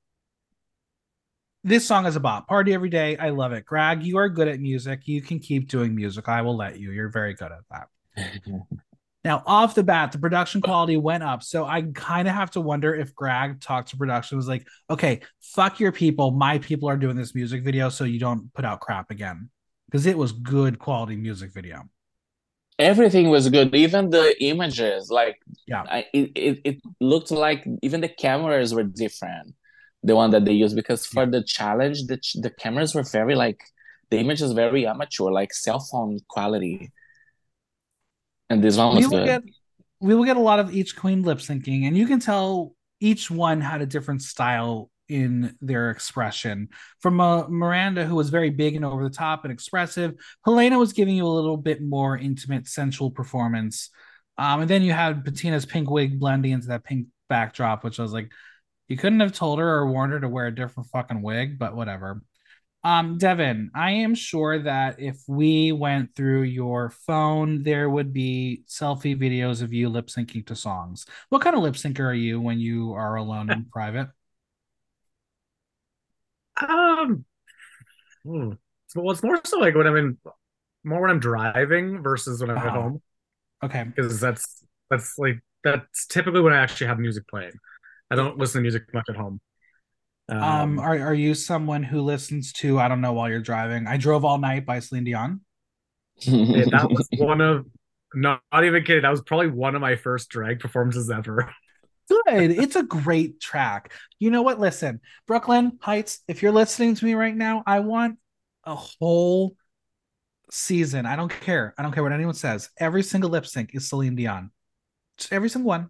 This 1.62 1.86
song 1.86 2.06
is 2.06 2.16
a 2.16 2.20
bop. 2.20 2.48
Party 2.48 2.72
every 2.72 2.88
day. 2.88 3.18
I 3.18 3.28
love 3.28 3.52
it. 3.52 3.66
Grag, 3.66 4.02
you 4.02 4.16
are 4.16 4.30
good 4.30 4.48
at 4.48 4.58
music. 4.58 5.02
You 5.04 5.20
can 5.20 5.38
keep 5.38 5.68
doing 5.68 5.94
music. 5.94 6.30
I 6.30 6.40
will 6.40 6.56
let 6.56 6.80
you. 6.80 6.92
You're 6.92 7.10
very 7.10 7.34
good 7.34 7.52
at 7.52 7.86
that. 8.16 8.40
now, 9.24 9.42
off 9.46 9.74
the 9.74 9.82
bat, 9.82 10.12
the 10.12 10.18
production 10.18 10.62
quality 10.62 10.96
went 10.96 11.24
up. 11.24 11.42
So 11.42 11.66
I 11.66 11.82
kind 11.82 12.26
of 12.26 12.34
have 12.34 12.52
to 12.52 12.60
wonder 12.62 12.94
if 12.94 13.14
Grag 13.14 13.60
talked 13.60 13.90
to 13.90 13.98
production 13.98 14.38
was 14.38 14.48
like, 14.48 14.66
okay, 14.88 15.20
fuck 15.42 15.78
your 15.78 15.92
people. 15.92 16.30
My 16.30 16.56
people 16.56 16.88
are 16.88 16.96
doing 16.96 17.16
this 17.16 17.34
music 17.34 17.62
video, 17.62 17.90
so 17.90 18.04
you 18.04 18.18
don't 18.18 18.52
put 18.54 18.64
out 18.64 18.80
crap 18.80 19.10
again. 19.10 19.50
Because 19.90 20.06
it 20.06 20.16
was 20.16 20.32
good 20.32 20.78
quality 20.78 21.16
music 21.16 21.52
video 21.52 21.82
everything 22.78 23.28
was 23.30 23.48
good 23.48 23.74
even 23.74 24.10
the 24.10 24.42
images 24.42 25.10
like 25.10 25.38
yeah. 25.66 25.84
I, 25.88 26.06
it, 26.12 26.32
it, 26.34 26.60
it 26.64 26.82
looked 27.00 27.30
like 27.30 27.66
even 27.82 28.00
the 28.00 28.08
cameras 28.08 28.74
were 28.74 28.82
different 28.82 29.54
the 30.02 30.16
one 30.16 30.30
that 30.30 30.44
they 30.44 30.52
used 30.52 30.74
because 30.74 31.06
for 31.06 31.26
the 31.26 31.42
challenge 31.42 32.06
the, 32.06 32.18
the 32.40 32.50
cameras 32.50 32.94
were 32.94 33.04
very 33.04 33.34
like 33.34 33.60
the 34.12 34.18
image 34.18 34.42
is 34.42 34.52
very 34.52 34.86
amateur 34.86 35.30
like 35.30 35.54
cell 35.54 35.80
phone 35.80 36.18
quality. 36.28 36.92
And 38.50 38.62
this 38.62 38.76
one 38.76 38.94
was 38.94 39.06
we 39.06 39.06
will 39.06 39.24
good. 39.24 39.42
get, 39.42 39.54
we 40.00 40.14
will 40.14 40.24
get 40.24 40.36
a 40.36 40.40
lot 40.40 40.58
of 40.58 40.70
each 40.70 40.94
queen 40.94 41.22
lip 41.22 41.38
syncing 41.38 41.86
and 41.86 41.96
you 41.96 42.06
can 42.06 42.20
tell 42.20 42.76
each 43.00 43.30
one 43.30 43.62
had 43.62 43.80
a 43.80 43.86
different 43.86 44.20
style 44.20 44.90
in 45.08 45.56
their 45.60 45.90
expression. 45.90 46.68
From 47.00 47.20
uh, 47.20 47.48
Miranda, 47.48 48.04
who 48.04 48.14
was 48.14 48.30
very 48.30 48.50
big 48.50 48.76
and 48.76 48.84
over 48.84 49.02
the 49.02 49.14
top 49.14 49.44
and 49.44 49.52
expressive, 49.52 50.14
Hellena 50.44 50.78
was 50.78 50.92
giving 50.92 51.16
you 51.16 51.26
a 51.26 51.28
little 51.28 51.56
bit 51.56 51.82
more 51.82 52.16
intimate, 52.16 52.66
sensual 52.66 53.10
performance. 53.10 53.90
Um, 54.38 54.62
and 54.62 54.70
then 54.70 54.82
you 54.82 54.92
had 54.92 55.24
Betina's 55.24 55.66
pink 55.66 55.90
wig 55.90 56.18
blending 56.18 56.52
into 56.52 56.68
that 56.68 56.84
pink 56.84 57.08
backdrop, 57.28 57.84
which 57.84 57.98
I 57.98 58.02
was 58.02 58.12
like, 58.12 58.30
you 58.88 58.96
couldn't 58.96 59.20
have 59.20 59.32
told 59.32 59.58
her 59.58 59.68
or 59.68 59.90
warned 59.90 60.12
her 60.12 60.20
to 60.20 60.28
wear 60.28 60.46
a 60.46 60.54
different 60.54 60.88
fucking 60.90 61.22
wig, 61.22 61.58
but 61.58 61.74
whatever. 61.76 62.22
Um, 62.84 63.16
Devin, 63.16 63.70
I 63.74 63.92
am 63.92 64.14
sure 64.14 64.58
that 64.58 65.00
if 65.00 65.22
we 65.28 65.70
went 65.70 66.16
through 66.16 66.42
your 66.42 66.90
phone, 66.90 67.62
there 67.62 67.88
would 67.88 68.12
be 68.12 68.64
selfie 68.66 69.16
videos 69.16 69.62
of 69.62 69.72
you 69.72 69.88
lip 69.88 70.08
syncing 70.08 70.44
to 70.46 70.56
songs. 70.56 71.06
What 71.28 71.42
kind 71.42 71.54
of 71.54 71.62
lip 71.62 71.74
syncer 71.74 72.00
are 72.00 72.14
you 72.14 72.40
when 72.40 72.58
you 72.58 72.92
are 72.94 73.16
alone 73.16 73.50
in 73.50 73.64
private? 73.72 74.08
Um, 76.68 77.24
hmm. 78.24 78.50
well, 78.94 79.10
it's 79.12 79.22
more 79.22 79.40
so 79.44 79.58
like 79.58 79.74
when 79.74 79.86
I'm 79.86 79.96
in, 79.96 80.18
more 80.84 81.00
when 81.00 81.10
I'm 81.10 81.20
driving 81.20 82.02
versus 82.02 82.40
when 82.40 82.50
I'm 82.50 82.58
at 82.58 82.70
home. 82.70 83.02
Okay, 83.64 83.84
because 83.84 84.20
that's 84.20 84.64
that's 84.90 85.18
like 85.18 85.40
that's 85.64 86.06
typically 86.06 86.40
when 86.40 86.52
I 86.52 86.58
actually 86.58 86.88
have 86.88 86.98
music 86.98 87.26
playing. 87.28 87.52
I 88.10 88.16
don't 88.16 88.38
listen 88.38 88.58
to 88.58 88.62
music 88.62 88.82
much 88.92 89.06
at 89.08 89.16
home. 89.16 89.40
Um, 90.28 90.42
um 90.42 90.78
are 90.78 90.98
are 90.98 91.14
you 91.14 91.34
someone 91.34 91.82
who 91.82 92.00
listens 92.00 92.52
to 92.54 92.78
I 92.78 92.88
don't 92.88 93.00
know 93.00 93.12
while 93.12 93.28
you're 93.28 93.40
driving? 93.40 93.86
I 93.86 93.96
drove 93.96 94.24
all 94.24 94.38
night 94.38 94.66
by 94.66 94.80
Celine 94.80 95.04
Dion. 95.04 95.40
yeah, 96.16 96.64
that 96.70 96.88
was 96.90 97.08
one 97.16 97.40
of 97.40 97.66
not, 98.14 98.40
not 98.52 98.64
even 98.64 98.84
kidding. 98.84 99.02
That 99.02 99.10
was 99.10 99.22
probably 99.22 99.48
one 99.48 99.74
of 99.74 99.80
my 99.80 99.96
first 99.96 100.28
drag 100.28 100.60
performances 100.60 101.10
ever 101.10 101.52
good. 102.08 102.50
It's 102.50 102.76
a 102.76 102.82
great 102.82 103.40
track. 103.40 103.92
You 104.18 104.30
know 104.30 104.42
what? 104.42 104.60
Listen, 104.60 105.00
Brooklyn 105.26 105.78
Hytes, 105.80 106.20
if 106.28 106.42
you're 106.42 106.52
listening 106.52 106.94
to 106.94 107.04
me 107.04 107.14
right 107.14 107.34
now, 107.34 107.62
I 107.66 107.80
want 107.80 108.18
a 108.64 108.74
whole 108.74 109.56
season. 110.50 111.06
I 111.06 111.16
don't 111.16 111.30
care. 111.30 111.74
I 111.78 111.82
don't 111.82 111.92
care 111.92 112.02
what 112.02 112.12
anyone 112.12 112.34
says. 112.34 112.70
Every 112.78 113.02
single 113.02 113.30
lip 113.30 113.46
sync 113.46 113.70
is 113.74 113.88
Celine 113.88 114.14
Dion. 114.14 114.50
Just 115.18 115.32
every 115.32 115.48
single 115.48 115.68
one. 115.68 115.88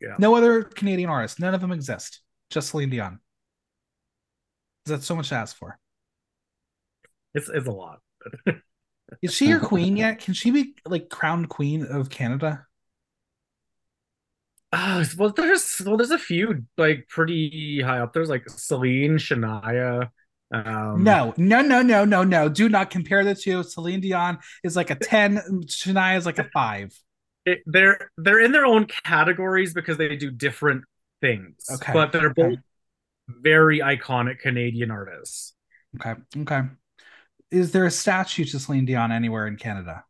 Yeah. 0.00 0.16
No 0.18 0.34
other 0.34 0.62
Canadian 0.62 1.10
artist. 1.10 1.38
None 1.38 1.54
of 1.54 1.60
them 1.60 1.72
exist. 1.72 2.20
Just 2.50 2.70
Celine 2.70 2.90
Dion. 2.90 3.18
That's 4.86 5.06
so 5.06 5.14
much 5.14 5.28
to 5.28 5.36
ask 5.36 5.56
for. 5.56 5.78
It's 7.34 7.48
it's 7.48 7.66
a 7.66 7.72
lot. 7.72 8.00
is 9.22 9.32
she 9.32 9.46
your 9.46 9.60
queen 9.60 9.96
yet? 9.96 10.18
Can 10.18 10.34
she 10.34 10.50
be 10.50 10.74
like 10.84 11.08
crowned 11.08 11.48
queen 11.48 11.86
of 11.86 12.10
Canada? 12.10 12.66
Uh, 14.72 15.04
well, 15.18 15.30
there's 15.30 15.82
well, 15.84 15.98
there's 15.98 16.10
a 16.10 16.18
few 16.18 16.64
like 16.78 17.06
pretty 17.08 17.82
high 17.82 17.98
up. 17.98 18.12
There's 18.12 18.30
like 18.30 18.48
Celine, 18.48 19.18
Shania. 19.18 20.10
Um, 20.50 21.02
no, 21.02 21.34
no, 21.36 21.60
no, 21.60 21.82
no, 21.82 22.04
no, 22.04 22.24
no. 22.24 22.48
Do 22.48 22.68
not 22.68 22.90
compare 22.90 23.22
the 23.22 23.34
two. 23.34 23.62
Celine 23.62 24.00
Dion 24.00 24.38
is 24.64 24.74
like 24.74 24.90
a 24.90 24.94
ten. 24.94 25.36
Shania 25.66 26.16
is 26.16 26.24
like 26.24 26.38
a 26.38 26.48
five. 26.54 26.98
It, 27.44 27.60
they're 27.66 28.10
they're 28.16 28.40
in 28.40 28.52
their 28.52 28.64
own 28.64 28.86
categories 28.86 29.74
because 29.74 29.98
they 29.98 30.16
do 30.16 30.30
different 30.30 30.84
things. 31.20 31.66
Okay, 31.70 31.92
but 31.92 32.12
they're 32.12 32.32
both 32.32 32.52
okay. 32.52 32.62
very 33.28 33.80
iconic 33.80 34.38
Canadian 34.38 34.90
artists. 34.90 35.54
Okay, 35.96 36.20
okay. 36.38 36.62
Is 37.50 37.72
there 37.72 37.84
a 37.84 37.90
statue 37.90 38.46
to 38.46 38.58
Celine 38.58 38.86
Dion 38.86 39.12
anywhere 39.12 39.46
in 39.46 39.56
Canada? 39.56 40.04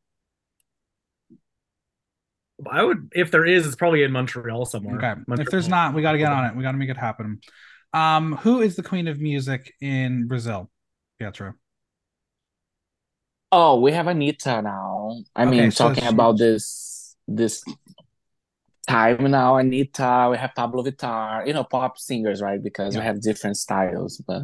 I 2.70 2.82
would, 2.82 3.10
if 3.14 3.30
there 3.30 3.44
is, 3.44 3.66
it's 3.66 3.76
probably 3.76 4.02
in 4.02 4.12
Montreal 4.12 4.64
somewhere. 4.66 4.96
Okay. 4.96 5.20
Montreal. 5.26 5.40
If 5.40 5.50
there's 5.50 5.68
not, 5.68 5.94
we 5.94 6.02
got 6.02 6.12
to 6.12 6.18
get 6.18 6.32
on 6.32 6.44
it. 6.46 6.56
We 6.56 6.62
got 6.62 6.72
to 6.72 6.78
make 6.78 6.90
it 6.90 6.96
happen. 6.96 7.40
Um, 7.92 8.36
who 8.36 8.60
is 8.62 8.76
the 8.76 8.82
queen 8.82 9.08
of 9.08 9.20
music 9.20 9.74
in 9.80 10.26
Brazil? 10.26 10.70
Pietra. 11.20 11.54
Oh, 13.50 13.80
we 13.80 13.92
have 13.92 14.06
Anitta 14.06 14.62
now. 14.62 15.16
I 15.36 15.42
Okay, 15.42 15.50
mean, 15.50 15.70
so 15.70 15.88
talking 15.88 16.04
she- 16.04 16.08
about 16.08 16.38
this 16.38 17.16
this 17.28 17.62
time 18.88 19.30
now, 19.30 19.54
Anitta. 19.54 20.30
we 20.30 20.36
have 20.38 20.52
Pabllo 20.56 20.84
Vittar, 20.86 21.46
you 21.46 21.52
know, 21.52 21.64
pop 21.64 21.98
singers, 21.98 22.40
right? 22.42 22.62
Because 22.62 22.96
we 22.96 23.02
have 23.02 23.20
different 23.20 23.56
styles, 23.56 24.18
but 24.26 24.42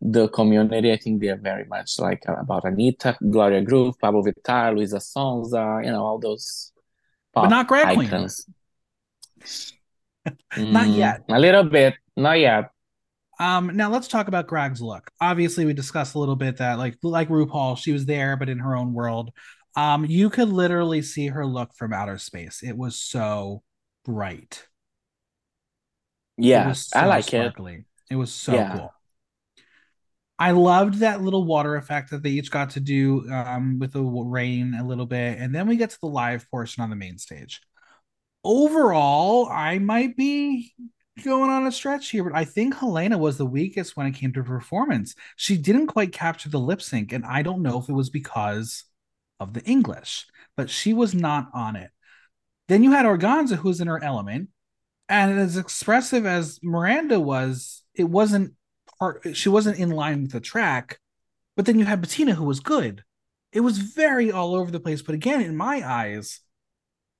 the 0.00 0.28
community, 0.28 0.90
I 0.92 0.96
think 0.96 1.20
they're 1.20 1.36
very 1.36 1.64
much 1.64 1.98
like 1.98 2.22
about 2.26 2.64
Anitta, 2.64 3.16
Gloria 3.30 3.62
Groove, 3.62 3.96
Pabllo 4.02 4.24
Vittar, 4.24 4.74
Luisa 4.74 4.96
Sonza, 4.98 5.84
you 5.84 5.90
know, 5.90 6.04
all 6.04 6.18
those 6.18 6.71
But 7.34 7.58
not 7.66 7.68
Queen. 7.88 8.30
icons. 8.30 8.46
Not 10.70 10.90
Mm, 10.90 10.90
yet. 10.90 11.22
A 11.28 11.38
little 11.38 11.64
bit, 11.64 11.94
not 12.16 12.38
yet. 12.38 12.70
Um, 13.40 13.76
now 13.76 13.90
let's 13.90 14.08
talk 14.08 14.28
about 14.28 14.46
Grag's 14.46 14.80
look. 14.82 15.10
Obviously, 15.20 15.64
we 15.64 15.72
discussed 15.72 16.14
a 16.14 16.18
little 16.18 16.36
bit 16.36 16.58
that 16.58 16.78
like 16.78 16.96
like 17.02 17.28
RuPaul, 17.28 17.76
she 17.76 17.92
was 17.92 18.06
there, 18.06 18.36
but 18.36 18.48
in 18.48 18.58
her 18.58 18.76
own 18.76 18.92
world. 18.92 19.30
Um, 19.74 20.04
you 20.04 20.28
could 20.30 20.50
literally 20.50 21.00
see 21.02 21.28
her 21.28 21.46
look 21.46 21.74
from 21.74 21.92
outer 21.94 22.18
space. 22.18 22.62
It 22.62 22.76
was 22.76 22.94
so 22.96 23.62
bright. 24.04 24.66
Yeah, 26.36 26.76
was 26.76 26.86
I 26.92 27.06
so 27.06 27.06
like 27.06 27.32
it. 27.32 27.54
It 28.10 28.16
was 28.16 28.32
so 28.32 28.62
Yeah. 28.62 28.64
cool. 28.64 28.94
I 30.42 30.50
loved 30.50 30.94
that 30.94 31.22
little 31.22 31.44
water 31.44 31.76
effect 31.76 32.10
that 32.10 32.24
they 32.24 32.30
each 32.30 32.50
got 32.50 32.70
to 32.70 32.80
do 32.80 33.30
um, 33.30 33.78
with 33.78 33.92
the 33.92 34.02
rain 34.02 34.74
a 34.74 34.84
little 34.84 35.06
bit, 35.06 35.38
and 35.38 35.54
then 35.54 35.68
we 35.68 35.76
get 35.76 35.90
to 35.90 36.00
the 36.00 36.08
live 36.08 36.50
portion 36.50 36.82
on 36.82 36.90
the 36.90 36.96
main 36.96 37.16
stage. 37.16 37.60
Overall, 38.42 39.48
I 39.48 39.78
might 39.78 40.16
be 40.16 40.74
going 41.22 41.48
on 41.48 41.68
a 41.68 41.70
stretch 41.70 42.10
here, 42.10 42.24
but 42.24 42.34
I 42.34 42.44
think 42.44 42.74
Hellena 42.74 43.18
was 43.18 43.38
the 43.38 43.46
weakest 43.46 43.96
when 43.96 44.08
it 44.08 44.16
came 44.16 44.32
to 44.32 44.42
performance. 44.42 45.14
She 45.36 45.56
didn't 45.56 45.86
quite 45.86 46.10
capture 46.10 46.48
the 46.48 46.58
lip 46.58 46.82
sync, 46.82 47.12
and 47.12 47.24
I 47.24 47.42
don't 47.42 47.62
know 47.62 47.78
if 47.78 47.88
it 47.88 47.92
was 47.92 48.10
because 48.10 48.82
of 49.38 49.52
the 49.52 49.62
English, 49.62 50.26
but 50.56 50.68
she 50.68 50.92
was 50.92 51.14
not 51.14 51.50
on 51.54 51.76
it. 51.76 51.92
Then 52.66 52.82
you 52.82 52.90
had 52.90 53.06
Organzza, 53.06 53.54
who's 53.54 53.80
in 53.80 53.86
her 53.86 54.02
element, 54.02 54.48
and 55.08 55.38
as 55.38 55.56
expressive 55.56 56.26
as 56.26 56.58
Miranda 56.64 57.20
was, 57.20 57.84
it 57.94 58.10
wasn't 58.10 58.54
She 59.32 59.48
wasn't 59.48 59.78
in 59.78 59.90
line 59.90 60.22
with 60.22 60.32
the 60.32 60.40
track. 60.40 60.98
But 61.56 61.66
then 61.66 61.78
you 61.78 61.84
had 61.84 62.02
Betina, 62.02 62.32
who 62.32 62.44
was 62.44 62.60
good. 62.60 63.04
It 63.52 63.60
was 63.60 63.78
very 63.78 64.32
all 64.32 64.54
over 64.54 64.70
the 64.70 64.80
place. 64.80 65.02
But 65.02 65.14
again, 65.14 65.42
in 65.42 65.56
my 65.56 65.86
eyes, 65.86 66.40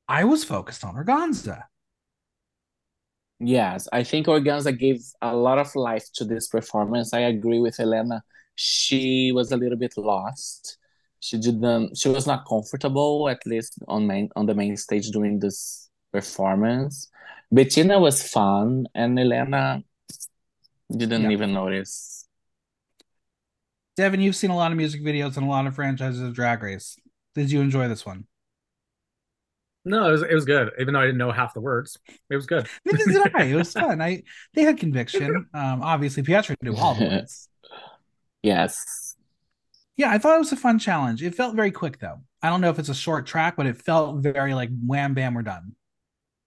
I 0.09 0.25
was 0.25 0.45
focused 0.45 0.85
on 0.85 0.95
Organzza. 0.95 1.65
Yes, 3.39 3.89
I 3.93 4.05
think 4.05 4.27
Organzza 4.27 4.79
gave 4.79 5.03
a 5.21 5.35
lot 5.35 5.59
of 5.59 5.75
life 5.75 6.07
to 6.15 6.25
this 6.25 6.49
performance. 6.49 7.13
I 7.13 7.21
agree 7.21 7.61
with 7.61 7.77
Hellena. 7.77 8.23
She 8.55 9.33
was 9.33 9.53
a 9.53 9.57
little 9.57 9.79
bit 9.79 9.97
lost. 9.97 10.79
She 11.21 11.39
didn't, 11.39 11.97
she 11.97 12.09
was 12.09 12.27
not 12.27 12.47
comfortable, 12.49 13.29
at 13.29 13.45
least 13.47 13.79
on 13.89 14.07
main 14.07 14.29
on 14.37 14.47
the 14.47 14.55
main 14.55 14.77
stage 14.77 15.09
during 15.11 15.41
this 15.41 15.89
performance. 16.13 17.11
Betina 17.53 18.01
was 18.01 18.23
fun, 18.23 18.87
and 18.95 19.19
Hellena 19.19 19.83
didn't 20.93 21.23
Yeah. 21.23 21.31
even 21.31 21.53
notice. 21.53 22.27
Devin, 23.97 24.21
you've 24.21 24.37
seen 24.37 24.51
a 24.51 24.57
lot 24.57 24.73
of 24.73 24.79
music 24.79 25.03
videos 25.03 25.37
and 25.37 25.47
a 25.47 25.51
lot 25.51 25.67
of 25.67 25.75
franchises 25.75 26.21
of 26.21 26.35
Drag 26.35 26.63
Race. 26.63 26.97
Did 27.35 27.51
you 27.51 27.61
enjoy 27.61 27.89
this 27.89 28.07
one? 28.07 28.27
No, 29.85 30.09
it 30.09 30.13
was 30.13 30.23
it 30.23 30.35
was 30.35 30.45
good. 30.45 30.71
Even 30.79 30.95
though 30.95 31.01
I 31.01 31.07
didn't 31.07 31.19
know 31.19 31.33
half 31.33 31.55
the 31.55 31.61
words, 31.61 31.99
it 32.31 32.37
was 32.37 32.47
good. 32.47 32.69
Neither 32.85 33.05
did 33.05 33.35
I. 33.35 33.45
It 33.45 33.55
was 33.57 33.73
fun. 33.73 34.01
I 34.01 34.23
they 34.55 34.63
had 34.63 34.79
conviction. 34.79 35.47
Um, 35.53 35.83
obviously 35.83 36.23
Pietra 36.23 36.55
knew 36.63 36.77
all 36.77 36.95
the 36.95 37.05
words. 37.07 37.49
Yes. 38.45 39.15
Yeah, 39.97 40.11
I 40.11 40.19
thought 40.19 40.35
it 40.35 40.41
was 40.41 40.51
a 40.51 40.57
fun 40.57 40.81
challenge. 40.81 41.23
It 41.23 41.33
felt 41.37 41.55
very 41.55 41.71
quick 41.71 42.01
though. 42.01 42.23
I 42.43 42.49
don't 42.51 42.61
know 42.61 42.71
if 42.71 42.81
it's 42.81 42.89
a 42.89 42.95
short 42.95 43.25
track, 43.25 43.55
but 43.57 43.67
it 43.67 43.77
felt 43.81 44.17
very 44.17 44.53
like 44.53 44.69
wham 44.85 45.15
bam, 45.15 45.35
we're 45.35 45.43
done. 45.43 45.77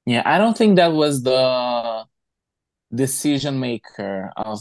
Yeah, 0.05 0.21
I 0.25 0.37
don't 0.37 0.57
think 0.57 0.75
that 0.75 0.91
was 0.91 1.23
the 1.23 2.05
decision 2.93 3.59
maker 3.59 4.31
of 4.37 4.59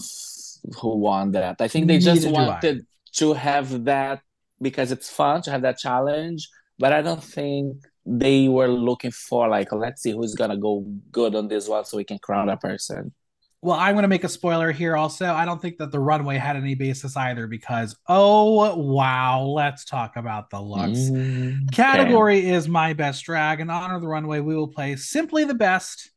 who 0.80 0.96
won 0.96 1.32
that. 1.32 1.56
I 1.60 1.68
think 1.68 1.86
they 1.86 1.98
just 1.98 2.24
Neither 2.24 2.36
I. 2.36 2.46
wanted 2.46 2.86
to 3.16 3.32
have 3.34 3.84
that 3.84 4.22
because 4.60 4.92
it's 4.92 5.10
fun 5.10 5.42
to 5.42 5.50
have 5.50 5.62
that 5.62 5.78
challenge, 5.78 6.48
but 6.78 6.92
I 6.92 7.02
don't 7.02 7.22
think 7.22 7.76
they 8.06 8.48
were 8.48 8.68
looking 8.68 9.10
for 9.10 9.48
like, 9.48 9.72
let's 9.72 10.02
see 10.02 10.12
who's 10.12 10.34
gonna 10.34 10.56
go 10.56 10.84
good 11.10 11.34
on 11.34 11.48
this 11.48 11.68
one 11.68 11.84
so 11.84 11.96
we 11.96 12.04
can 12.04 12.18
crown 12.18 12.48
a 12.48 12.56
person. 12.56 13.12
Well, 13.64 13.78
I'm 13.78 13.94
going 13.94 14.02
to 14.02 14.08
make 14.08 14.24
a 14.24 14.28
spoiler 14.28 14.72
here 14.72 14.94
also. 14.94 15.24
I 15.24 15.46
don't 15.46 15.62
think 15.62 15.78
that 15.78 15.90
the 15.90 15.98
runway 15.98 16.36
had 16.36 16.54
any 16.54 16.74
basis 16.74 17.16
either 17.16 17.46
because, 17.46 17.96
oh, 18.06 18.76
wow, 18.76 19.40
let's 19.40 19.86
talk 19.86 20.16
about 20.16 20.50
the 20.50 20.60
looks. 20.60 20.98
Mm, 20.98 21.62
okay. 21.62 21.64
Category 21.72 22.46
is 22.46 22.68
my 22.68 22.92
best 22.92 23.24
drag. 23.24 23.60
and 23.60 23.70
honor 23.70 23.94
of 23.94 24.02
the 24.02 24.06
runway, 24.06 24.40
we 24.40 24.54
will 24.54 24.68
play 24.68 24.96
simply 24.96 25.44
the 25.44 25.54
best 25.54 26.10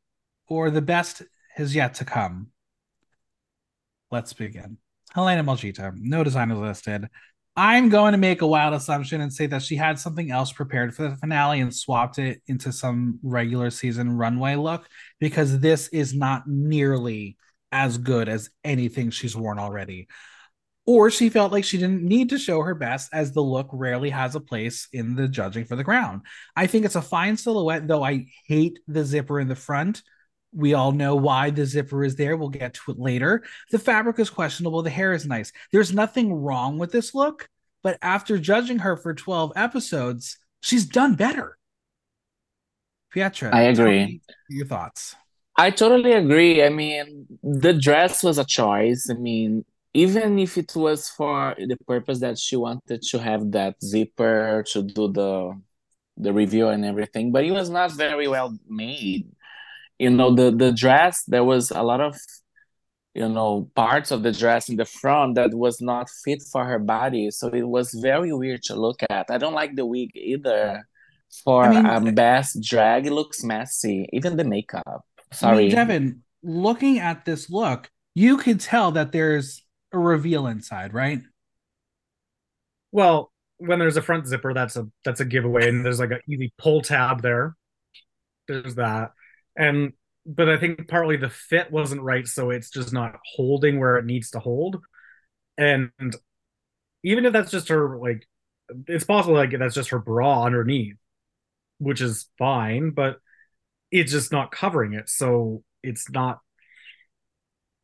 or 0.50 0.70
the 0.70 0.82
best 0.82 1.22
has 1.58 1.76
yet 1.76 1.96
to 1.96 2.06
come. 2.06 2.48
Let's 4.12 4.34
begin. 4.34 4.78
Hellena 5.14 5.44
Malditta, 5.44 5.94
no 5.96 6.24
designers 6.24 6.60
listed. 6.60 7.08
I'm 7.56 7.90
going 7.90 8.12
to 8.12 8.20
make 8.20 8.44
a 8.44 8.48
wild 8.48 8.76
assumption 8.76 9.20
and 9.20 9.34
say 9.34 9.48
that 9.48 9.64
she 9.64 9.76
had 9.76 9.98
something 9.98 10.30
else 10.30 10.52
prepared 10.52 10.96
for 10.96 11.10
the 11.10 11.16
finale 11.16 11.60
and 11.60 11.76
swapped 11.76 12.20
it 12.20 12.42
into 12.46 12.72
some 12.72 13.20
regular 13.24 13.72
season 13.72 14.12
runway 14.12 14.56
look 14.56 14.88
because 15.20 15.60
this 15.60 15.88
is 15.88 16.14
not 16.14 16.48
nearly 16.48 17.36
as 17.72 17.98
good 17.98 18.30
as 18.30 18.52
anything 18.64 19.10
she's 19.10 19.36
worn 19.36 19.58
already. 19.58 20.08
Or 20.86 21.10
she 21.10 21.30
felt 21.30 21.52
like 21.52 21.64
she 21.64 21.80
didn't 21.80 22.04
need 22.04 22.30
to 22.30 22.38
show 22.38 22.62
her 22.62 22.76
best 22.76 23.10
as 23.12 23.34
the 23.34 23.42
look 23.42 23.68
rarely 23.74 24.12
has 24.12 24.36
a 24.36 24.40
place 24.40 24.88
in 24.94 25.16
the 25.16 25.28
judging 25.28 25.66
for 25.66 25.76
the 25.76 25.84
crown. 25.84 26.22
I 26.56 26.68
think 26.68 26.86
it's 26.86 26.96
a 26.96 27.02
fine 27.02 27.38
silhouette, 27.38 27.88
though 27.88 28.04
I 28.04 28.28
hate 28.46 28.80
the 28.88 29.04
zipper 29.04 29.40
in 29.40 29.48
the 29.48 29.56
front. 29.56 30.04
We 30.54 30.74
all 30.74 30.92
know 30.92 31.16
why 31.16 31.50
the 31.50 31.66
zipper 31.66 32.04
is 32.04 32.16
there. 32.16 32.38
We'll 32.38 32.50
get 32.50 32.74
to 32.76 32.92
it 32.92 33.00
later. 33.00 33.44
The 33.72 33.80
fabric 33.80 34.20
is 34.20 34.30
questionable. 34.30 34.82
The 34.82 34.90
hair 34.90 35.14
is 35.14 35.26
nice. 35.26 35.52
There's 35.72 35.94
nothing 35.94 36.34
wrong 36.34 36.78
with 36.78 36.92
this 36.92 37.14
look, 37.14 37.50
but 37.84 37.98
after 38.02 38.38
judging 38.38 38.80
her 38.80 38.98
for 38.98 39.14
12 39.14 39.54
episodes, 39.56 40.38
she's 40.62 40.86
done 40.86 41.16
better. 41.16 41.58
Pietra, 43.14 43.54
I 43.54 43.64
agree. 43.64 44.22
Your 44.50 44.66
thoughts. 44.66 45.16
I 45.56 45.72
totally 45.72 46.14
agree. 46.14 46.64
I 46.64 46.70
mean, 46.70 47.26
the 47.42 47.74
dress 47.74 48.24
was 48.24 48.38
a 48.38 48.46
choice. 48.46 49.10
I 49.10 49.16
mean, 49.16 49.66
even 49.94 50.38
if 50.38 50.58
it 50.58 50.76
was 50.76 51.10
for 51.10 51.56
the 51.58 51.78
purpose 51.88 52.20
that 52.20 52.38
she 52.38 52.56
wanted 52.56 53.02
to 53.02 53.18
have 53.18 53.52
that 53.52 53.76
zipper 53.84 54.64
to 54.72 54.84
do 54.84 55.12
the 55.12 55.60
the 56.20 56.34
review 56.34 56.68
and 56.70 56.84
everything, 56.84 57.32
but 57.32 57.46
it 57.46 57.52
was 57.52 57.70
not 57.70 57.92
very 57.92 58.28
well 58.28 58.58
made. 58.68 59.28
You 60.00 60.12
know, 60.12 60.34
the 60.36 60.52
the 60.52 60.72
dress, 60.72 61.24
there 61.24 61.44
was 61.44 61.72
a 61.72 61.82
lot 61.84 62.02
of 62.02 62.18
you 63.16 63.28
know 63.30 63.70
parts 63.76 64.12
of 64.12 64.22
the 64.24 64.32
dress 64.32 64.70
in 64.70 64.76
the 64.76 64.86
front 64.86 65.36
that 65.36 65.54
was 65.54 65.82
not 65.82 66.08
fit 66.24 66.44
for 66.52 66.66
her 66.66 66.80
body, 66.80 67.32
so 67.32 67.48
it 67.48 67.68
was 67.68 67.94
very 67.94 68.32
weird 68.32 68.62
to 68.64 68.76
look 68.76 69.02
at. 69.10 69.26
I 69.30 69.38
don't 69.38 69.54
like 69.56 69.76
the 69.76 69.86
wig 69.86 70.12
either. 70.16 70.88
For 71.44 71.64
I 71.66 72.00
mean- 72.00 72.08
a 72.08 72.12
best 72.14 72.62
drag, 72.62 73.06
it 73.06 73.12
looks 73.12 73.44
messy. 73.44 74.08
Even 74.14 74.38
the 74.38 74.46
makeup. 74.46 75.04
I 75.32 75.36
Sorry. 75.36 75.58
mean, 75.66 75.72
Devin, 75.72 76.24
looking 76.42 77.00
at 77.00 77.26
this 77.26 77.50
look, 77.50 77.90
you 78.16 78.38
could 78.38 78.62
tell 78.62 78.92
that 78.92 79.12
there's 79.12 79.62
a 79.92 80.00
reveal 80.00 80.48
inside, 80.48 80.94
right? 80.94 81.22
Well, 82.92 83.32
when 83.58 83.80
there's 83.80 83.98
a 83.98 84.02
front 84.02 84.28
zipper, 84.28 84.54
that's 84.54 84.76
a 84.78 84.88
that's 85.04 85.20
a 85.20 85.26
giveaway, 85.26 85.68
and 85.68 85.84
there's 85.84 86.00
like 86.00 86.12
an 86.12 86.22
easy 86.30 86.54
pull 86.58 86.82
tab 86.82 87.22
there. 87.22 87.56
There's 88.48 88.76
that, 88.76 89.12
and 89.58 89.94
but 90.26 90.50
I 90.50 90.58
think 90.58 90.88
partly 90.88 91.18
the 91.18 91.30
fit 91.30 91.72
wasn't 91.72 92.02
right, 92.02 92.28
so 92.28 92.50
it's 92.50 92.70
just 92.70 92.94
not 92.94 93.16
holding 93.36 93.80
where 93.80 93.98
it 93.98 94.06
needs 94.06 94.32
to 94.32 94.40
hold. 94.40 94.78
And 95.58 95.92
even 97.04 97.26
if 97.26 97.34
that's 97.34 97.52
just 97.52 97.70
her, 97.70 97.98
like, 97.98 98.28
it's 98.88 99.06
possible 99.06 99.36
like 99.36 99.58
that's 99.58 99.76
just 99.76 99.90
her 99.90 100.00
bra 100.00 100.44
underneath, 100.44 100.98
which 101.80 102.02
is 102.02 102.30
fine, 102.38 102.92
but 102.92 103.20
it's 103.92 104.12
just 104.12 104.32
not 104.32 104.52
covering 104.52 104.94
it, 104.94 105.10
so 105.10 105.64
it's 105.84 106.10
not. 106.10 106.40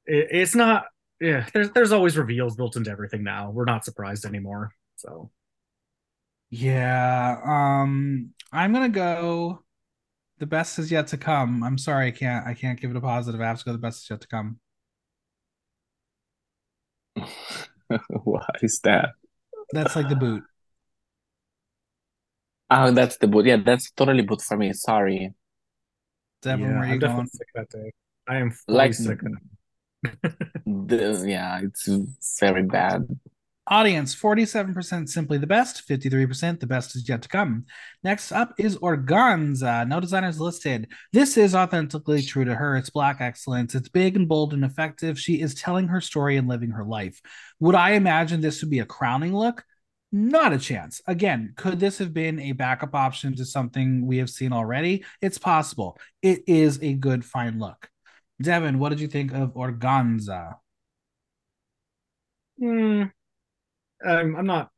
It, 0.06 0.28
it's 0.32 0.56
not. 0.56 0.86
Yeah, 1.22 1.48
there's 1.54 1.72
there's 1.72 1.92
always 1.94 2.18
reveals 2.18 2.56
built 2.56 2.76
into 2.76 2.92
everything 2.92 3.24
now. 3.24 3.52
We're 3.52 3.66
not 3.66 3.86
surprised 3.86 4.26
anymore. 4.26 4.72
So. 4.98 5.32
Yeah. 6.50 7.40
Um, 7.44 8.32
I'm 8.52 8.74
gonna 8.74 8.90
go. 8.90 9.63
The 10.44 10.48
best 10.48 10.78
is 10.78 10.92
yet 10.92 11.08
to 11.08 11.18
come. 11.18 11.64
I'm 11.64 11.78
sorry, 11.78 12.08
I 12.08 12.12
can't. 12.12 12.46
I 12.46 12.54
can't 12.54 12.78
give 12.78 12.92
it 12.92 12.98
a 12.98 13.00
positive. 13.00 13.40
I 13.40 13.46
have 13.46 13.60
to 13.60 13.64
go. 13.64 13.72
The 13.72 13.78
best 13.78 14.04
is 14.04 14.10
yet 14.10 14.20
to 14.20 14.28
come. 14.28 14.60
What 18.10 18.58
is 18.62 18.82
that? 18.84 19.12
That's 19.72 19.96
like 19.96 20.10
the 20.10 20.18
boot. 20.18 20.44
Oh, 22.70 22.92
that's 22.92 23.16
the 23.20 23.28
boot. 23.28 23.46
Yeah, 23.46 23.56
that's 23.66 23.90
totally 23.92 24.24
boot 24.24 24.42
for 24.42 24.58
me. 24.58 24.74
Sorry. 24.74 25.32
Devin, 26.42 26.66
yeah, 26.66 26.68
where 26.68 26.78
are 26.80 26.88
you 26.88 26.94
I'm 26.96 27.00
going? 27.00 27.28
sick 27.28 27.48
that 27.56 27.70
day. 27.70 27.94
I 28.28 28.36
am 28.36 28.52
fully 28.52 28.78
Like 28.78 28.94
sick. 28.94 29.20
The, 30.66 31.24
yeah, 31.26 31.62
it's 31.64 31.88
very 32.42 32.64
bad. 32.64 33.08
Audience 33.68 34.14
47% 34.14 35.08
simply 35.08 35.38
the 35.38 35.48
best, 35.48 35.88
53% 35.88 36.60
the 36.60 36.68
best 36.68 36.98
is 36.98 37.08
yet 37.08 37.22
to 37.22 37.30
come. 37.30 37.66
Next 38.04 38.34
up 38.34 38.54
is 38.58 38.76
Organzza. 38.78 39.88
No 39.88 40.02
designers 40.02 40.38
listed. 40.38 40.90
This 41.14 41.38
is 41.38 41.56
authentically 41.56 42.22
true 42.22 42.44
to 42.44 42.56
her. 42.56 42.76
It's 42.76 42.90
black 42.90 43.22
excellence. 43.22 43.74
It's 43.74 43.88
big 43.88 44.18
and 44.18 44.28
bold 44.28 44.54
and 44.54 44.66
effective. 44.66 45.18
She 45.18 45.40
is 45.40 45.56
telling 45.56 45.88
her 45.88 46.02
story 46.02 46.36
and 46.36 46.50
living 46.50 46.72
her 46.72 46.84
life. 46.84 47.22
Would 47.62 47.76
I 47.76 47.92
imagine 47.92 48.42
this 48.42 48.62
would 48.62 48.70
be 48.70 48.80
a 48.80 48.86
crowning 48.86 49.34
look? 49.34 49.64
Not 50.12 50.52
a 50.52 50.60
chance. 50.60 51.02
Again, 51.08 51.54
could 51.56 51.80
this 51.80 52.00
have 52.00 52.14
been 52.14 52.42
a 52.42 52.52
backup 52.52 52.94
option 52.94 53.34
to 53.38 53.46
something 53.46 54.06
we 54.06 54.18
have 54.18 54.30
seen 54.30 54.52
already? 54.52 55.06
It's 55.22 55.38
possible. 55.38 55.98
It 56.22 56.44
is 56.48 56.80
a 56.82 56.94
good, 56.94 57.24
fine 57.24 57.60
look. 57.60 57.90
Devin, 58.42 58.78
what 58.78 58.90
did 58.90 59.00
you 59.00 59.08
think 59.08 59.34
of 59.34 59.54
Organzza? 59.54 60.56
Hmm. 62.60 63.04
I'm, 64.06 64.36
I'm 64.36 64.46
not 64.46 64.70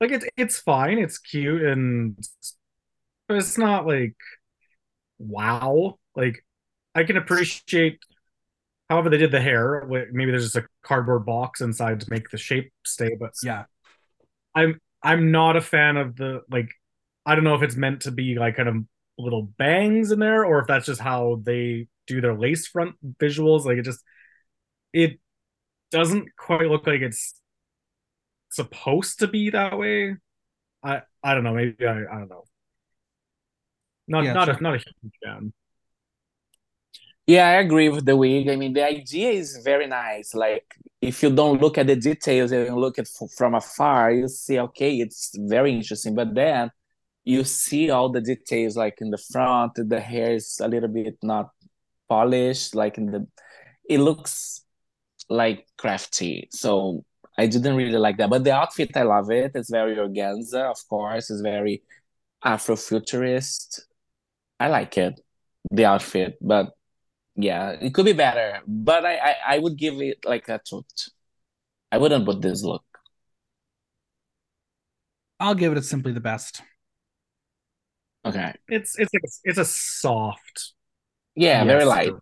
like 0.00 0.10
it's 0.10 0.26
it's 0.36 0.58
fine. 0.58 0.98
It's 0.98 1.18
cute 1.18 1.62
and 1.62 2.18
but 3.28 3.36
it's 3.38 3.58
not 3.58 3.86
like 3.86 4.16
wow. 5.18 5.98
Like 6.16 6.44
I 6.94 7.04
can 7.04 7.16
appreciate 7.16 8.00
however 8.90 9.10
they 9.10 9.18
did 9.18 9.30
the 9.32 9.40
hair. 9.40 9.86
Maybe 9.88 10.30
there's 10.30 10.44
just 10.44 10.56
a 10.56 10.66
cardboard 10.82 11.24
box 11.24 11.60
inside 11.60 12.00
to 12.00 12.06
make 12.10 12.28
the 12.30 12.38
shape 12.38 12.72
stay, 12.84 13.16
but 13.18 13.32
yeah. 13.42 13.64
I'm 14.54 14.80
I'm 15.02 15.30
not 15.30 15.56
a 15.56 15.60
fan 15.60 15.96
of 15.96 16.16
the 16.16 16.42
like 16.50 16.68
I 17.24 17.34
don't 17.34 17.44
know 17.44 17.54
if 17.54 17.62
it's 17.62 17.76
meant 17.76 18.02
to 18.02 18.10
be 18.10 18.36
like 18.38 18.56
kind 18.56 18.68
of 18.68 18.76
little 19.18 19.42
bangs 19.42 20.10
in 20.10 20.18
there 20.18 20.44
or 20.44 20.60
if 20.60 20.66
that's 20.66 20.86
just 20.86 21.00
how 21.00 21.40
they 21.42 21.86
do 22.06 22.20
their 22.20 22.34
lace 22.34 22.66
front 22.66 22.96
visuals. 23.18 23.64
Like 23.64 23.78
it 23.78 23.84
just 23.84 24.02
it 24.92 25.20
doesn't 25.90 26.28
quite 26.36 26.68
look 26.68 26.86
like 26.86 27.00
it's 27.00 27.34
supposed 28.54 29.18
to 29.20 29.28
be 29.28 29.50
that 29.50 29.78
way. 29.78 30.16
I 30.82 31.02
I 31.22 31.34
don't 31.34 31.44
know. 31.44 31.54
Maybe 31.54 31.86
I 31.86 32.00
I 32.00 32.18
don't 32.18 32.30
know. 32.30 32.44
Not 34.08 34.24
yeah, 34.24 34.32
not 34.32 34.46
sure. 34.46 34.56
a 34.56 34.62
not 34.62 34.74
a 34.74 34.78
huge 34.78 35.14
fan. 35.24 35.52
Yeah, 37.26 37.46
I 37.46 37.52
agree 37.52 37.88
with 37.88 38.04
the 38.04 38.16
wig. 38.16 38.48
I 38.48 38.56
mean, 38.56 38.72
the 38.72 38.84
idea 38.84 39.30
is 39.30 39.60
very 39.62 39.86
nice. 39.86 40.34
Like, 40.34 40.74
if 41.00 41.22
you 41.22 41.30
don't 41.30 41.60
look 41.60 41.78
at 41.78 41.86
the 41.86 41.94
details 41.94 42.50
and 42.50 42.66
you 42.66 42.74
look 42.76 42.98
at 42.98 43.06
from 43.36 43.54
afar, 43.54 44.10
you 44.10 44.26
see, 44.28 44.58
okay, 44.58 44.96
it's 44.96 45.30
very 45.38 45.72
interesting. 45.72 46.16
But 46.16 46.34
then 46.34 46.70
you 47.24 47.44
see 47.44 47.90
all 47.90 48.10
the 48.10 48.20
details, 48.20 48.76
like 48.76 49.00
in 49.00 49.10
the 49.10 49.18
front, 49.18 49.72
the 49.76 50.00
hair 50.00 50.32
is 50.34 50.60
a 50.60 50.66
little 50.66 50.88
bit 50.88 51.16
not 51.22 51.50
polished. 52.08 52.74
Like 52.74 52.98
in 52.98 53.06
the, 53.06 53.26
it 53.88 53.98
looks 53.98 54.64
like 55.28 55.66
crafty. 55.78 56.48
So 56.50 57.04
I 57.38 57.46
didn't 57.46 57.76
really 57.76 57.98
like 57.98 58.18
that. 58.18 58.30
But 58.30 58.44
the 58.44 58.52
outfit, 58.52 58.96
I 58.96 59.02
love 59.02 59.30
it. 59.30 59.52
It's 59.54 59.70
very 59.70 59.96
organza, 59.96 60.70
of 60.70 60.86
course. 60.88 61.30
It's 61.30 61.40
very 61.40 61.82
Afrofuturist. 62.44 63.80
I 64.60 64.68
like 64.68 64.98
it, 64.98 65.20
the 65.70 65.86
outfit. 65.86 66.36
But 66.40 66.72
yeah, 67.36 67.70
it 67.70 67.94
could 67.94 68.04
be 68.04 68.12
better. 68.12 68.60
But 68.66 69.06
I, 69.06 69.16
I, 69.16 69.34
I 69.48 69.58
would 69.58 69.76
give 69.76 70.00
it 70.00 70.24
like 70.24 70.48
a 70.48 70.60
toot. 70.64 71.08
I 71.90 71.98
wouldn't 71.98 72.24
put 72.24 72.42
this 72.42 72.62
look. 72.62 72.84
I'll 75.40 75.54
give 75.54 75.72
it 75.72 75.78
a 75.78 75.82
simply 75.82 76.12
the 76.12 76.20
best. 76.20 76.62
Okay. 78.24 78.54
It's 78.68 78.96
it's 78.98 79.12
like 79.12 79.24
it's 79.44 79.58
a 79.58 79.64
soft. 79.64 80.72
Yeah, 81.34 81.64
yes. 81.64 81.66
very 81.66 81.84
light. 81.84 82.12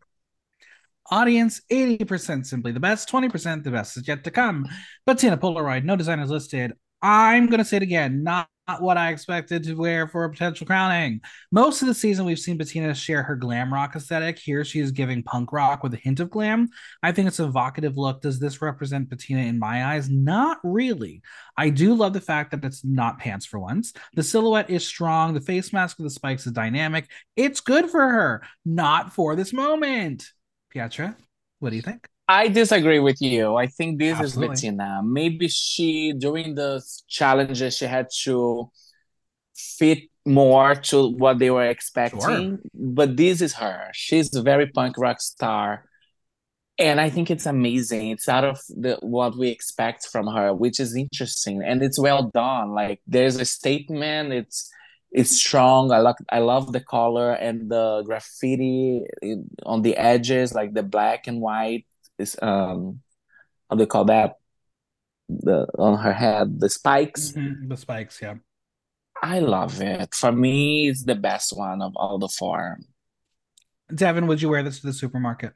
Audience 1.10 1.60
80% 1.72 2.46
simply 2.46 2.70
the 2.70 2.78
best, 2.78 3.10
20% 3.10 3.64
the 3.64 3.70
best 3.70 3.96
is 3.96 4.06
yet 4.06 4.22
to 4.24 4.30
come. 4.30 4.68
Betina 5.08 5.38
Polaroid, 5.38 5.84
no 5.84 5.96
designers 5.96 6.30
listed. 6.30 6.72
I'm 7.02 7.46
going 7.46 7.58
to 7.58 7.64
say 7.64 7.78
it 7.78 7.82
again, 7.82 8.22
not 8.22 8.48
what 8.78 8.96
I 8.96 9.10
expected 9.10 9.64
to 9.64 9.74
wear 9.74 10.06
for 10.06 10.24
a 10.24 10.30
potential 10.30 10.66
crowning. 10.66 11.20
Most 11.50 11.82
of 11.82 11.88
the 11.88 11.94
season, 11.94 12.26
we've 12.26 12.38
seen 12.38 12.58
Betina 12.58 12.94
share 12.94 13.22
her 13.22 13.34
glam 13.34 13.72
rock 13.72 13.96
aesthetic. 13.96 14.38
Here, 14.38 14.64
she 14.64 14.78
is 14.78 14.92
giving 14.92 15.24
punk 15.24 15.52
rock 15.52 15.82
with 15.82 15.94
a 15.94 15.96
hint 15.96 16.20
of 16.20 16.30
glam. 16.30 16.68
I 17.02 17.10
think 17.10 17.26
it's 17.26 17.40
an 17.40 17.48
evocative 17.48 17.96
look. 17.96 18.20
Does 18.20 18.38
this 18.38 18.62
represent 18.62 19.08
Betina 19.08 19.48
in 19.48 19.58
my 19.58 19.86
eyes? 19.86 20.08
Not 20.08 20.58
really. 20.62 21.22
I 21.56 21.70
do 21.70 21.94
love 21.94 22.12
the 22.12 22.20
fact 22.20 22.52
that 22.52 22.64
it's 22.64 22.84
not 22.84 23.18
pants 23.18 23.46
for 23.46 23.58
once. 23.58 23.92
The 24.14 24.22
silhouette 24.22 24.70
is 24.70 24.86
strong. 24.86 25.34
The 25.34 25.40
face 25.40 25.72
mask 25.72 25.98
with 25.98 26.06
the 26.06 26.10
spikes 26.10 26.46
is 26.46 26.52
dynamic. 26.52 27.10
It's 27.34 27.60
good 27.60 27.90
for 27.90 28.00
her, 28.00 28.42
not 28.64 29.12
for 29.12 29.34
this 29.34 29.52
moment. 29.52 30.30
Pietra, 30.74 31.16
what 31.58 31.70
do 31.70 31.76
you 31.76 31.82
think? 31.82 32.08
I 32.28 32.46
disagree 32.48 33.00
with 33.00 33.20
you. 33.20 33.56
I 33.56 33.66
think 33.66 33.98
this 33.98 34.16
Absolutely. 34.16 34.54
is 34.54 34.62
Betina. 34.62 35.04
Maybe 35.04 35.48
she 35.48 36.12
during 36.12 36.54
the 36.54 36.80
challenges 37.08 37.76
she 37.76 37.86
had 37.86 38.06
to 38.22 38.70
fit 39.54 40.04
more 40.24 40.74
to 40.76 41.10
what 41.10 41.38
they 41.38 41.50
were 41.50 41.66
expecting. 41.66 42.20
Sure. 42.20 42.58
But 42.72 43.16
this 43.16 43.40
is 43.40 43.54
her. 43.54 43.90
She's 43.92 44.34
a 44.34 44.42
very 44.42 44.68
punk 44.68 44.96
rock 44.96 45.20
star. 45.20 45.86
And 46.78 47.00
I 47.00 47.10
think 47.10 47.30
it's 47.30 47.46
amazing. 47.46 48.10
It's 48.10 48.28
out 48.28 48.44
of 48.44 48.60
the 48.68 48.96
what 49.00 49.36
we 49.36 49.48
expect 49.48 50.06
from 50.06 50.28
her, 50.28 50.54
which 50.54 50.80
is 50.80 50.96
interesting 50.96 51.62
and 51.62 51.82
it's 51.82 51.98
well 51.98 52.30
done. 52.32 52.70
Like 52.70 53.00
there's 53.06 53.36
a 53.36 53.44
statement, 53.44 54.32
it's 54.32 54.70
it's 55.10 55.36
strong. 55.36 55.90
I 55.90 55.98
like 55.98 56.16
I 56.30 56.38
love 56.38 56.72
the 56.72 56.80
color 56.80 57.32
and 57.32 57.70
the 57.70 58.02
graffiti 58.04 59.04
on 59.64 59.82
the 59.82 59.96
edges, 59.96 60.54
like 60.54 60.72
the 60.72 60.82
black 60.82 61.26
and 61.26 61.40
white 61.40 61.86
is 62.18 62.36
um 62.40 63.00
how 63.68 63.76
do 63.76 63.82
you 63.82 63.86
call 63.86 64.04
that? 64.06 64.36
The 65.28 65.66
on 65.78 65.98
her 65.98 66.12
head, 66.12 66.60
the 66.60 66.68
spikes. 66.68 67.32
Mm-hmm. 67.32 67.68
The 67.68 67.76
spikes, 67.76 68.20
yeah. 68.22 68.34
I 69.22 69.40
love 69.40 69.80
it. 69.80 70.14
For 70.14 70.32
me, 70.32 70.88
it's 70.88 71.04
the 71.04 71.14
best 71.14 71.56
one 71.56 71.82
of 71.82 71.92
all 71.96 72.18
the 72.18 72.28
four. 72.28 72.78
Devin, 73.94 74.26
would 74.26 74.40
you 74.40 74.48
wear 74.48 74.62
this 74.62 74.80
to 74.80 74.86
the 74.86 74.92
supermarket? 74.92 75.52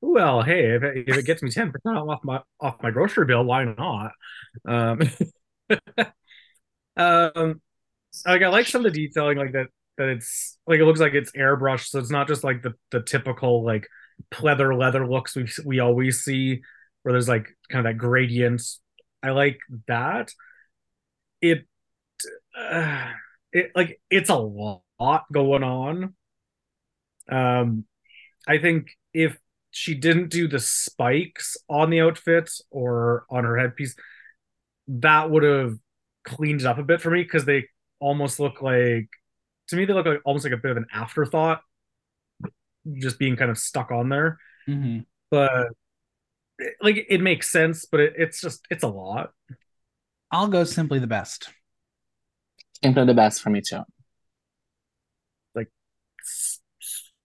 Well, 0.00 0.42
hey, 0.42 0.76
if 0.76 0.82
it, 0.84 1.08
if 1.08 1.18
it 1.18 1.26
gets 1.26 1.42
me 1.42 1.50
ten 1.50 1.72
percent 1.72 1.96
off 1.96 2.20
my 2.22 2.40
off 2.60 2.82
my 2.82 2.90
grocery 2.90 3.26
bill, 3.26 3.44
why 3.44 3.64
not? 3.64 4.12
Um, 4.64 5.00
Um, 6.98 7.60
like 8.26 8.42
I 8.42 8.48
like 8.48 8.66
some 8.66 8.84
of 8.84 8.92
the 8.92 9.08
detailing, 9.08 9.38
like 9.38 9.52
that. 9.52 9.68
That 9.98 10.10
it's 10.10 10.58
like 10.66 10.80
it 10.80 10.84
looks 10.84 11.00
like 11.00 11.14
it's 11.14 11.32
airbrushed, 11.32 11.88
so 11.88 11.98
it's 11.98 12.10
not 12.10 12.28
just 12.28 12.44
like 12.44 12.62
the 12.62 12.74
the 12.92 13.02
typical 13.02 13.64
like 13.64 13.86
pleather 14.32 14.76
leather 14.78 15.06
looks 15.06 15.34
we 15.36 15.48
we 15.64 15.80
always 15.80 16.22
see, 16.22 16.62
where 17.02 17.12
there's 17.12 17.28
like 17.28 17.48
kind 17.70 17.86
of 17.86 17.90
that 17.92 17.98
gradient. 17.98 18.62
I 19.22 19.30
like 19.30 19.58
that. 19.88 20.30
It, 21.40 21.66
uh, 22.58 23.12
it 23.52 23.72
like 23.74 24.00
it's 24.10 24.30
a 24.30 24.36
lot 24.36 25.24
going 25.32 25.62
on. 25.62 26.14
Um, 27.30 27.84
I 28.48 28.58
think 28.58 28.90
if 29.14 29.38
she 29.70 29.94
didn't 29.94 30.30
do 30.30 30.48
the 30.48 30.58
spikes 30.60 31.56
on 31.68 31.90
the 31.90 32.00
outfit 32.00 32.50
or 32.70 33.26
on 33.30 33.44
her 33.44 33.58
headpiece, 33.58 33.96
that 34.88 35.30
would 35.30 35.42
have 35.42 35.76
cleaned 36.24 36.60
it 36.60 36.66
up 36.66 36.78
a 36.78 36.82
bit 36.82 37.00
for 37.00 37.10
me 37.10 37.22
because 37.22 37.44
they 37.44 37.66
almost 38.00 38.38
look 38.38 38.62
like 38.62 39.08
to 39.68 39.76
me 39.76 39.84
they 39.84 39.92
look 39.92 40.06
like 40.06 40.20
almost 40.24 40.44
like 40.44 40.52
a 40.52 40.58
bit 40.58 40.70
of 40.70 40.76
an 40.76 40.86
afterthought 40.92 41.60
just 42.98 43.18
being 43.18 43.36
kind 43.36 43.50
of 43.50 43.58
stuck 43.58 43.90
on 43.90 44.08
there. 44.08 44.38
Mm-hmm. 44.68 45.00
but 45.30 45.68
like 46.82 47.06
it 47.08 47.22
makes 47.22 47.50
sense 47.50 47.86
but 47.86 48.00
it, 48.00 48.14
it's 48.16 48.40
just 48.40 48.66
it's 48.70 48.82
a 48.82 48.88
lot. 48.88 49.32
I'll 50.30 50.48
go 50.48 50.64
simply 50.64 50.98
the 50.98 51.06
best. 51.06 51.48
Simply 52.82 53.06
the 53.06 53.14
best 53.14 53.40
for 53.40 53.48
me 53.48 53.62
too. 53.62 53.82
Like 55.54 55.68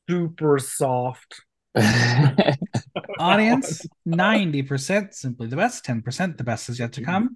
super 0.10 0.58
soft. 0.60 1.42
Audience 3.20 3.86
90% 4.08 5.14
simply 5.14 5.48
the 5.48 5.56
best 5.56 5.84
10% 5.86 6.38
the 6.38 6.44
best 6.44 6.70
is 6.70 6.80
yet 6.80 6.94
to 6.94 7.04
come 7.04 7.32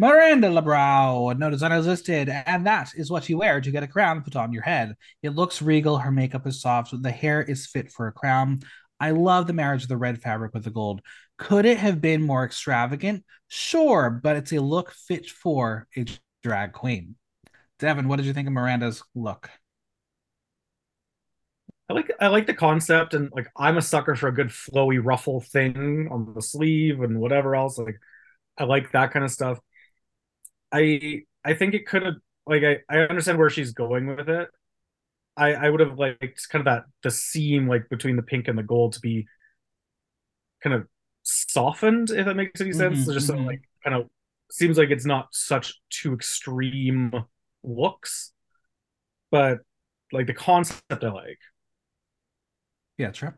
Miranda 0.00 0.48
Lebrão, 0.48 1.38
no 1.38 1.50
designers 1.50 1.86
listed, 1.86 2.30
and 2.30 2.66
that 2.66 2.90
is 2.96 3.10
what 3.10 3.28
you 3.28 3.36
wear 3.36 3.60
to 3.60 3.70
get 3.70 3.82
a 3.82 3.86
crown 3.86 4.22
put 4.22 4.34
on 4.34 4.50
your 4.50 4.62
head. 4.62 4.94
It 5.22 5.34
looks 5.34 5.60
regal, 5.60 5.98
her 5.98 6.10
makeup 6.10 6.46
is 6.46 6.62
soft, 6.62 6.94
the 7.02 7.10
hair 7.10 7.42
is 7.42 7.66
fit 7.66 7.92
for 7.92 8.06
a 8.06 8.12
crown. 8.12 8.60
I 8.98 9.10
love 9.10 9.46
the 9.46 9.52
marriage 9.52 9.82
of 9.82 9.90
the 9.90 9.98
red 9.98 10.22
fabric 10.22 10.54
with 10.54 10.64
the 10.64 10.70
gold. 10.70 11.02
Could 11.36 11.66
it 11.66 11.76
have 11.76 12.00
been 12.00 12.22
more 12.22 12.46
extravagant? 12.46 13.26
Sure, 13.48 14.08
but 14.08 14.36
it's 14.36 14.54
a 14.54 14.60
look 14.62 14.90
fit 14.90 15.28
for 15.28 15.86
a 15.94 16.06
drag 16.42 16.72
queen. 16.72 17.16
Devin, 17.78 18.08
what 18.08 18.16
did 18.16 18.24
you 18.24 18.32
think 18.32 18.48
of 18.48 18.54
Miranda's 18.54 19.02
look? 19.14 19.50
I 21.90 21.92
like 21.92 22.10
I 22.18 22.28
like 22.28 22.46
the 22.46 22.54
concept 22.54 23.12
and 23.12 23.30
like 23.34 23.48
I'm 23.54 23.76
a 23.76 23.82
sucker 23.82 24.14
for 24.14 24.28
a 24.28 24.34
good 24.34 24.48
flowy 24.48 24.98
ruffle 25.02 25.42
thing 25.42 26.08
on 26.10 26.32
the 26.32 26.40
sleeve 26.40 27.02
and 27.02 27.20
whatever 27.20 27.54
else. 27.54 27.76
Like 27.76 27.98
I 28.56 28.64
like 28.64 28.92
that 28.92 29.10
kind 29.10 29.26
of 29.26 29.30
stuff. 29.30 29.58
I 30.72 31.22
I 31.44 31.54
think 31.54 31.74
it 31.74 31.86
could 31.86 32.02
have 32.02 32.14
like 32.46 32.62
I, 32.64 32.78
I 32.88 33.00
understand 33.00 33.38
where 33.38 33.50
she's 33.50 33.72
going 33.72 34.06
with 34.16 34.28
it. 34.28 34.48
I 35.36 35.54
I 35.54 35.70
would 35.70 35.80
have 35.80 35.98
liked 35.98 36.48
kind 36.50 36.60
of 36.60 36.66
that 36.66 36.84
the 37.04 37.10
seam 37.10 37.68
like 37.68 37.88
between 37.90 38.16
the 38.16 38.22
pink 38.22 38.48
and 38.48 38.58
the 38.58 38.62
gold 38.64 38.94
to 38.94 39.00
be 39.00 39.26
kind 40.62 40.74
of 40.74 40.86
softened, 41.22 42.10
if 42.10 42.26
that 42.26 42.34
makes 42.36 42.60
any 42.60 42.72
sense. 42.72 43.04
Mhm, 43.04 43.06
Just 43.06 43.26
so 43.26 43.34
mhm. 43.34 43.46
like 43.46 43.62
kind 43.84 43.96
of 43.96 44.08
seems 44.50 44.78
like 44.78 44.90
it's 44.90 45.06
not 45.06 45.28
such 45.32 45.80
too 45.90 46.14
extreme 46.14 47.12
looks, 47.62 48.32
but 49.30 49.60
like 50.12 50.26
the 50.26 50.34
concept 50.34 51.04
I 51.04 51.10
like. 51.10 51.38
Yeah, 52.98 53.10
true. 53.12 53.32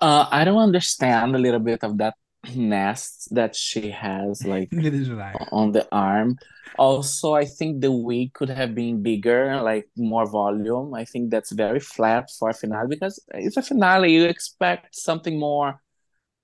Uh, 0.00 0.26
I 0.30 0.44
don't 0.44 0.58
understand 0.58 1.34
a 1.34 1.38
little 1.38 1.60
bit 1.60 1.82
of 1.84 1.98
that 1.98 2.14
nest 2.54 3.28
that 3.34 3.54
she 3.56 3.90
has, 3.90 4.44
like 4.44 4.72
Neither 4.72 4.90
did 4.90 5.18
I. 5.20 5.34
on 5.52 5.72
the 5.72 5.86
arm. 5.92 6.38
Also, 6.78 7.34
I 7.34 7.44
think 7.44 7.80
the 7.80 7.92
wig 7.92 8.32
could 8.34 8.48
have 8.50 8.74
been 8.74 9.02
bigger, 9.02 9.60
like 9.62 9.88
more 9.96 10.26
volume. 10.28 10.92
I 10.94 11.04
think 11.04 11.30
that's 11.30 11.52
very 11.52 11.80
flat 11.80 12.30
for 12.38 12.50
a 12.50 12.54
finale 12.54 12.88
because 12.88 13.22
it's 13.32 13.56
a 13.56 13.62
finale. 13.62 14.12
You 14.12 14.24
expect 14.24 14.96
something 14.96 15.38
more 15.38 15.80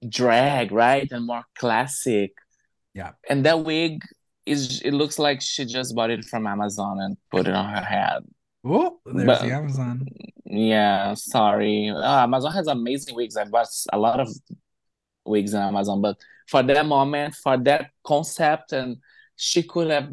drag, 0.08 0.72
right? 0.72 1.08
And 1.10 1.26
more 1.26 1.44
classic. 1.58 2.32
Yeah. 2.94 3.12
And 3.28 3.44
that 3.44 3.64
wig 3.64 4.02
is, 4.46 4.80
it 4.82 4.92
looks 4.92 5.18
like 5.18 5.40
she 5.42 5.64
just 5.64 5.94
bought 5.94 6.10
it 6.10 6.24
from 6.24 6.46
Amazon 6.46 6.98
and 7.00 7.16
put 7.30 7.46
it 7.48 7.54
on 7.54 7.68
her 7.74 7.82
head. 7.82 8.22
Oh, 8.64 8.98
there's 9.06 9.26
But- 9.26 9.42
the 9.42 9.52
Amazon. 9.52 10.06
Yeah, 10.52 11.14
sorry. 11.14 11.90
Uh, 11.90 12.22
Amazon 12.24 12.52
has 12.52 12.66
amazing 12.66 13.14
wigs. 13.14 13.36
I 13.36 13.44
bought 13.44 13.68
a 13.92 13.98
lot 13.98 14.18
of 14.18 14.28
wigs 15.24 15.54
on 15.54 15.62
Amazon, 15.68 16.00
but 16.00 16.16
for 16.48 16.62
that 16.62 16.86
moment, 16.86 17.34
for 17.34 17.56
that 17.58 17.90
concept, 18.04 18.72
and 18.72 18.96
she 19.36 19.62
could 19.62 19.90
have 19.90 20.12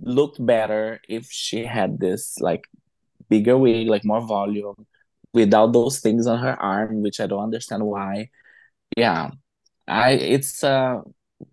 looked 0.00 0.44
better 0.44 1.00
if 1.08 1.30
she 1.30 1.64
had 1.64 1.98
this 1.98 2.38
like 2.40 2.64
bigger 3.28 3.56
wig, 3.56 3.88
like 3.88 4.04
more 4.04 4.20
volume, 4.20 4.86
without 5.32 5.72
those 5.72 6.00
things 6.00 6.26
on 6.26 6.38
her 6.38 6.60
arm, 6.60 7.02
which 7.02 7.20
I 7.20 7.26
don't 7.26 7.42
understand 7.42 7.84
why. 7.84 8.30
Yeah, 8.96 9.30
I 9.86 10.12
it's 10.12 10.62
uh 10.64 11.00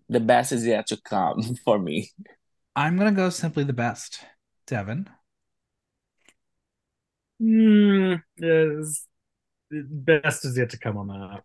the 0.08 0.20
best 0.20 0.52
is 0.52 0.66
yet 0.66 0.86
to 0.88 0.96
come 1.02 1.42
for 1.64 1.78
me. 1.78 2.10
I'm 2.76 2.96
gonna 2.96 3.12
go 3.12 3.30
simply 3.30 3.64
the 3.64 3.72
best. 3.72 4.20
Devin. 4.66 5.08
Hmm, 7.40 8.14
is 8.36 9.06
best 9.70 10.44
is 10.44 10.56
yet 10.58 10.70
to 10.70 10.78
come 10.78 10.98
on 10.98 11.08
that. 11.08 11.42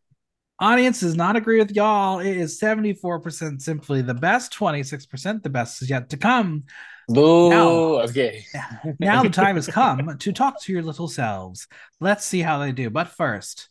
Audience 0.60 1.02
does 1.02 1.16
not 1.16 1.36
agree 1.36 1.60
with 1.60 1.72
y'all. 1.72 2.20
It 2.20 2.38
is 2.38 2.60
74% 2.60 3.62
simply 3.62 4.02
the 4.02 4.14
best, 4.14 4.54
26% 4.58 5.44
the 5.44 5.50
best 5.50 5.82
is 5.82 5.90
yet 5.90 6.10
to 6.12 6.18
come. 6.18 6.64
Boo. 7.10 7.50
Now- 7.50 7.70
Okay. 8.06 8.46
Now 9.00 9.24
the 9.24 9.30
time 9.30 9.56
has 9.56 9.68
come 9.68 10.18
to 10.20 10.32
talk 10.34 10.62
to 10.62 10.72
your 10.74 10.82
little 10.84 11.08
selves. 11.08 11.68
Let's 12.00 12.26
see 12.26 12.42
how 12.42 12.60
they 12.60 12.72
do. 12.72 12.90
But 12.90 13.10
first, 13.10 13.70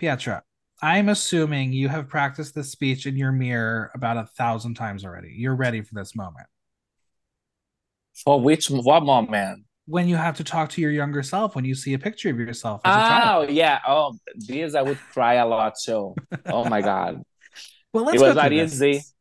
Pietra, 0.00 0.42
I'm 0.80 1.08
assuming 1.08 1.72
you 1.72 1.88
have 1.88 2.08
practiced 2.08 2.54
this 2.54 2.70
speech 2.70 3.04
in 3.06 3.16
your 3.16 3.32
mirror 3.32 3.90
about 3.94 4.16
a 4.16 4.26
thousand 4.36 4.74
times 4.74 5.04
already. 5.04 5.34
You're 5.36 5.56
ready 5.56 5.82
for 5.82 5.94
this 5.94 6.14
moment. 6.16 6.46
For 8.24 8.40
which 8.40 8.70
what 8.70 9.02
moment? 9.04 9.64
When 9.88 10.06
you 10.06 10.16
have 10.16 10.36
to 10.36 10.44
talk 10.44 10.68
to 10.70 10.80
your 10.80 10.90
younger 10.90 11.22
self, 11.22 11.56
when 11.56 11.64
you 11.64 11.74
see 11.74 11.94
a 11.94 11.98
picture 11.98 12.30
of 12.30 12.38
yourself 12.38 12.82
as 12.84 12.94
a 12.94 12.98
child. 12.98 13.48
Oh 13.48 13.52
yeah. 13.52 13.80
Oh, 13.86 14.18
this 14.34 14.74
I 14.74 14.82
would 14.82 14.98
cry 15.12 15.34
a 15.34 15.46
lot 15.46 15.74
too. 15.82 16.14
Oh 16.46 16.64
my 16.64 16.82
god. 16.82 17.22
Well, 17.94 18.04
let's 18.04 18.20
it 18.20 18.26
was 18.26 18.36
not 18.36 18.48
through 18.48 18.66
this. 18.66 19.14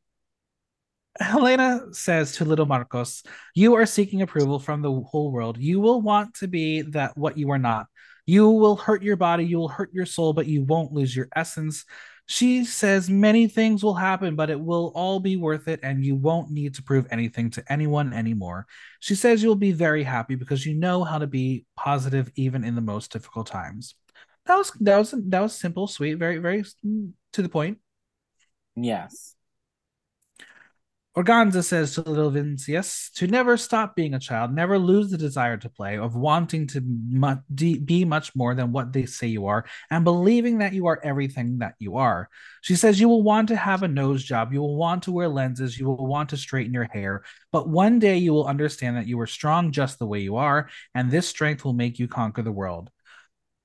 Hellena 1.20 1.94
says 1.94 2.36
to 2.36 2.46
little 2.46 2.66
Marcos, 2.66 3.24
You 3.56 3.76
are 3.76 3.86
seeking 3.86 4.22
approval 4.22 4.60
from 4.60 4.82
the 4.82 4.92
whole 4.92 5.32
world. 5.32 5.58
You 5.58 5.80
will 5.80 6.02
want 6.02 6.36
to 6.36 6.48
be 6.48 6.82
that 6.82 7.18
what 7.18 7.38
you 7.38 7.50
are 7.52 7.58
not. 7.58 7.88
You 8.26 8.50
will 8.50 8.76
hurt 8.76 9.04
your 9.04 9.16
body, 9.16 9.46
you 9.46 9.58
will 9.58 9.70
hurt 9.70 9.94
your 9.94 10.06
soul, 10.06 10.34
but 10.34 10.48
you 10.48 10.64
won't 10.64 10.92
lose 10.92 11.16
your 11.16 11.30
essence. 11.34 11.86
She 12.30 12.66
says 12.66 13.10
many 13.10 13.48
things 13.48 13.84
will 13.84 13.94
happen, 13.94 14.36
but 14.36 14.50
it 14.50 14.60
will 14.60 14.92
all 14.96 15.22
be 15.22 15.38
worth 15.38 15.70
it, 15.70 15.80
and 15.82 16.04
you 16.04 16.14
won't 16.16 16.52
need 16.52 16.76
to 16.76 16.84
prove 16.84 17.08
anything 17.10 17.50
to 17.52 17.64
anyone 17.72 18.12
anymore. 18.14 18.68
She 19.00 19.16
says 19.16 19.42
you'll 19.42 19.56
be 19.56 19.72
very 19.72 20.04
happy 20.04 20.36
because 20.36 20.66
you 20.66 20.74
know 20.74 21.06
how 21.06 21.20
to 21.20 21.28
be 21.28 21.66
positive 21.78 22.30
even 22.36 22.66
in 22.66 22.76
the 22.76 22.82
most 22.82 23.14
difficult 23.14 23.48
times. 23.48 23.96
That 24.46 24.58
was 24.58 24.72
that 24.82 24.98
was 24.98 25.12
that 25.12 25.40
was 25.40 25.56
simple, 25.56 25.88
sweet, 25.88 26.16
very 26.16 26.40
very 26.40 26.64
mm, 26.86 27.12
to 27.32 27.42
the 27.42 27.50
point. 27.50 27.78
Yes. 28.76 29.37
Organzza 31.18 31.64
says 31.64 31.96
to 31.96 32.02
little 32.02 32.30
Vincius 32.30 33.10
to 33.14 33.26
never 33.26 33.58
stop 33.58 33.96
being 33.96 34.14
a 34.14 34.20
child, 34.20 34.54
never 34.54 34.78
lose 34.78 35.10
the 35.10 35.18
desire 35.18 35.58
to 35.58 35.68
play, 35.68 35.98
of 35.98 36.16
wanting 36.16 36.68
to 36.68 36.82
mu- 36.82 37.38
de- 37.56 37.80
be 37.80 38.06
much 38.06 38.36
more 38.36 38.54
than 38.54 38.72
what 38.72 38.94
they 38.94 39.08
say 39.08 39.26
you 39.26 39.48
are, 39.48 39.66
and 39.90 40.04
believing 40.04 40.60
that 40.60 40.74
you 40.74 40.86
are 40.86 41.02
everything 41.04 41.58
that 41.58 41.74
you 41.80 41.98
are. 41.98 42.30
She 42.62 42.76
says 42.76 43.00
you 43.00 43.10
will 43.10 43.24
want 43.24 43.48
to 43.48 43.56
have 43.56 43.82
a 43.82 43.88
nose 43.88 44.24
job, 44.24 44.54
you 44.54 44.60
will 44.60 44.76
want 44.76 45.02
to 45.04 45.12
wear 45.12 45.28
lenses, 45.28 45.80
you 45.80 45.88
will 45.88 46.06
want 46.06 46.30
to 46.30 46.38
straighten 46.38 46.74
your 46.74 46.88
hair, 46.94 47.24
but 47.52 47.68
one 47.68 47.98
day 47.98 48.18
you 48.18 48.32
will 48.32 48.46
understand 48.46 48.96
that 48.96 49.08
you 49.08 49.20
are 49.20 49.26
strong 49.26 49.72
just 49.72 49.98
the 49.98 50.06
way 50.06 50.20
you 50.20 50.36
are, 50.36 50.70
and 50.94 51.10
this 51.10 51.28
strength 51.28 51.66
will 51.66 51.74
make 51.74 51.98
you 51.98 52.08
conquer 52.08 52.44
the 52.44 52.52
world. 52.52 52.92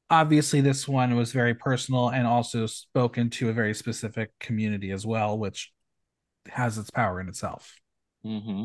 Obviously, 0.09 0.62
this 0.62 0.89
one 0.89 1.16
was 1.16 1.33
very 1.33 1.53
personal 1.55 2.09
and 2.09 2.27
also 2.27 2.65
spoken 2.65 3.29
to 3.29 3.51
a 3.51 3.53
very 3.53 3.74
specific 3.74 4.31
community 4.41 4.91
as 4.91 5.05
well, 5.05 5.39
which 5.39 5.70
has 6.48 6.78
its 6.78 6.90
power 6.90 7.20
in 7.20 7.28
itself. 7.28 7.74
hmm 8.23 8.64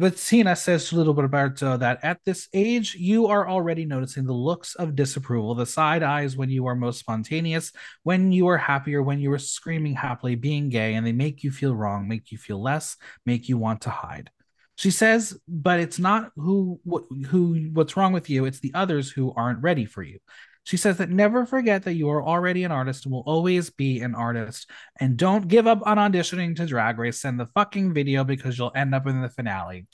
Betina 0.00 0.56
says 0.56 0.88
to 0.88 0.96
little 0.96 1.14
Roberto 1.14 1.76
that 1.76 2.02
at 2.02 2.18
this 2.24 2.48
age, 2.54 2.94
you 2.94 3.26
are 3.26 3.46
already 3.46 3.84
noticing 3.84 4.24
the 4.24 4.32
looks 4.32 4.74
of 4.74 4.96
disapproval, 4.96 5.54
the 5.54 5.66
side 5.66 6.02
eyes 6.02 6.36
when 6.36 6.48
you 6.48 6.66
are 6.66 6.74
most 6.74 6.98
spontaneous, 6.98 7.72
when 8.02 8.32
you 8.32 8.48
are 8.48 8.56
happier, 8.56 9.02
when 9.02 9.20
you 9.20 9.30
are 9.32 9.38
screaming 9.38 9.94
happily, 9.94 10.34
being 10.34 10.70
gay, 10.70 10.94
and 10.94 11.06
they 11.06 11.12
make 11.12 11.44
you 11.44 11.50
feel 11.50 11.74
wrong, 11.74 12.08
make 12.08 12.32
you 12.32 12.38
feel 12.38 12.60
less, 12.60 12.96
make 13.26 13.48
you 13.48 13.58
want 13.58 13.82
to 13.82 13.90
hide. 13.90 14.30
She 14.76 14.90
says, 14.90 15.38
but 15.46 15.78
it's 15.78 15.98
not 15.98 16.32
who 16.36 16.80
wh- 16.90 17.26
who 17.26 17.68
what's 17.74 17.96
wrong 17.96 18.14
with 18.14 18.30
you, 18.30 18.46
it's 18.46 18.60
the 18.60 18.72
others 18.74 19.10
who 19.10 19.32
aren't 19.34 19.62
ready 19.62 19.84
for 19.84 20.02
you. 20.02 20.18
She 20.64 20.76
says 20.76 20.98
that 20.98 21.10
never 21.10 21.44
forget 21.44 21.82
that 21.84 21.94
you 21.94 22.08
are 22.10 22.24
already 22.24 22.62
an 22.64 22.70
artist 22.70 23.04
and 23.04 23.12
will 23.12 23.24
always 23.26 23.70
be 23.70 24.00
an 24.00 24.14
artist. 24.14 24.70
And 25.00 25.16
don't 25.16 25.48
give 25.48 25.66
up 25.66 25.80
on 25.84 25.96
auditioning 25.96 26.54
to 26.56 26.66
Drag 26.66 26.98
Race. 26.98 27.20
Send 27.20 27.40
the 27.40 27.48
fucking 27.54 27.94
video 27.94 28.22
because 28.22 28.56
you'll 28.56 28.72
end 28.74 28.94
up 28.94 29.06
in 29.06 29.20
the 29.20 29.28
finale. 29.28 29.86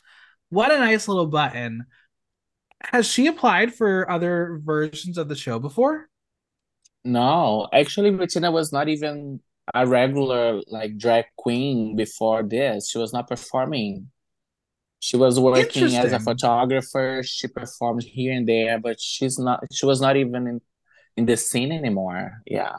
What 0.50 0.72
a 0.72 0.78
nice 0.78 1.08
little 1.08 1.26
button. 1.26 1.86
Has 2.80 3.06
she 3.06 3.26
applied 3.26 3.74
for 3.74 4.10
other 4.10 4.60
versions 4.62 5.18
of 5.18 5.28
the 5.28 5.34
show 5.34 5.58
before? 5.58 6.08
No, 7.04 7.68
actually, 7.72 8.10
Betina 8.10 8.52
was 8.52 8.72
not 8.72 8.88
even 8.88 9.40
a 9.74 9.86
regular 9.86 10.60
like 10.68 10.96
drag 10.98 11.24
queen 11.36 11.96
before 11.96 12.42
this. 12.42 12.90
She 12.90 12.98
was 12.98 13.12
not 13.12 13.28
performing. 13.28 14.10
She 15.00 15.16
was 15.16 15.38
working 15.38 15.94
as 15.94 16.12
a 16.12 16.18
photographer. 16.18 17.22
She 17.24 17.46
performed 17.48 18.02
here 18.02 18.32
and 18.32 18.48
there, 18.48 18.78
but 18.80 19.00
she's 19.00 19.38
not. 19.38 19.64
She 19.72 19.86
was 19.86 20.00
not 20.00 20.16
even 20.16 20.46
in 20.46 20.60
in 21.16 21.26
the 21.26 21.36
scene 21.36 21.72
anymore. 21.72 22.42
Yeah. 22.46 22.76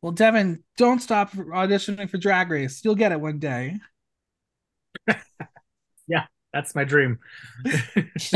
Well, 0.00 0.12
Devin, 0.12 0.64
don't 0.76 1.00
stop 1.00 1.32
auditioning 1.32 2.10
for 2.10 2.18
Drag 2.18 2.50
Race. 2.50 2.84
You'll 2.84 2.96
get 2.96 3.12
it 3.12 3.20
one 3.20 3.38
day. 3.38 3.78
Yeah, 6.08 6.26
that's 6.52 6.74
my 6.74 6.84
dream. 6.84 7.20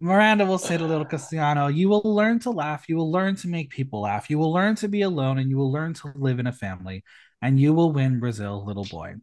Miranda 0.00 0.44
will 0.44 0.58
say 0.58 0.76
to 0.76 0.84
little 0.84 1.04
Castellano, 1.04 1.68
You 1.68 1.88
will 1.88 2.02
learn 2.02 2.38
to 2.40 2.50
laugh. 2.50 2.88
You 2.88 2.96
will 2.96 3.10
learn 3.10 3.36
to 3.36 3.48
make 3.48 3.70
people 3.70 4.00
laugh. 4.02 4.28
You 4.28 4.38
will 4.38 4.52
learn 4.52 4.74
to 4.76 4.88
be 4.88 5.02
alone 5.02 5.38
and 5.38 5.48
you 5.50 5.56
will 5.56 5.70
learn 5.70 5.94
to 5.94 6.12
live 6.14 6.38
in 6.38 6.46
a 6.46 6.52
family. 6.52 7.04
And 7.42 7.60
you 7.60 7.74
will 7.74 7.92
win 7.92 8.18
Brazil, 8.18 8.64
little 8.64 8.84
boy. 8.84 9.14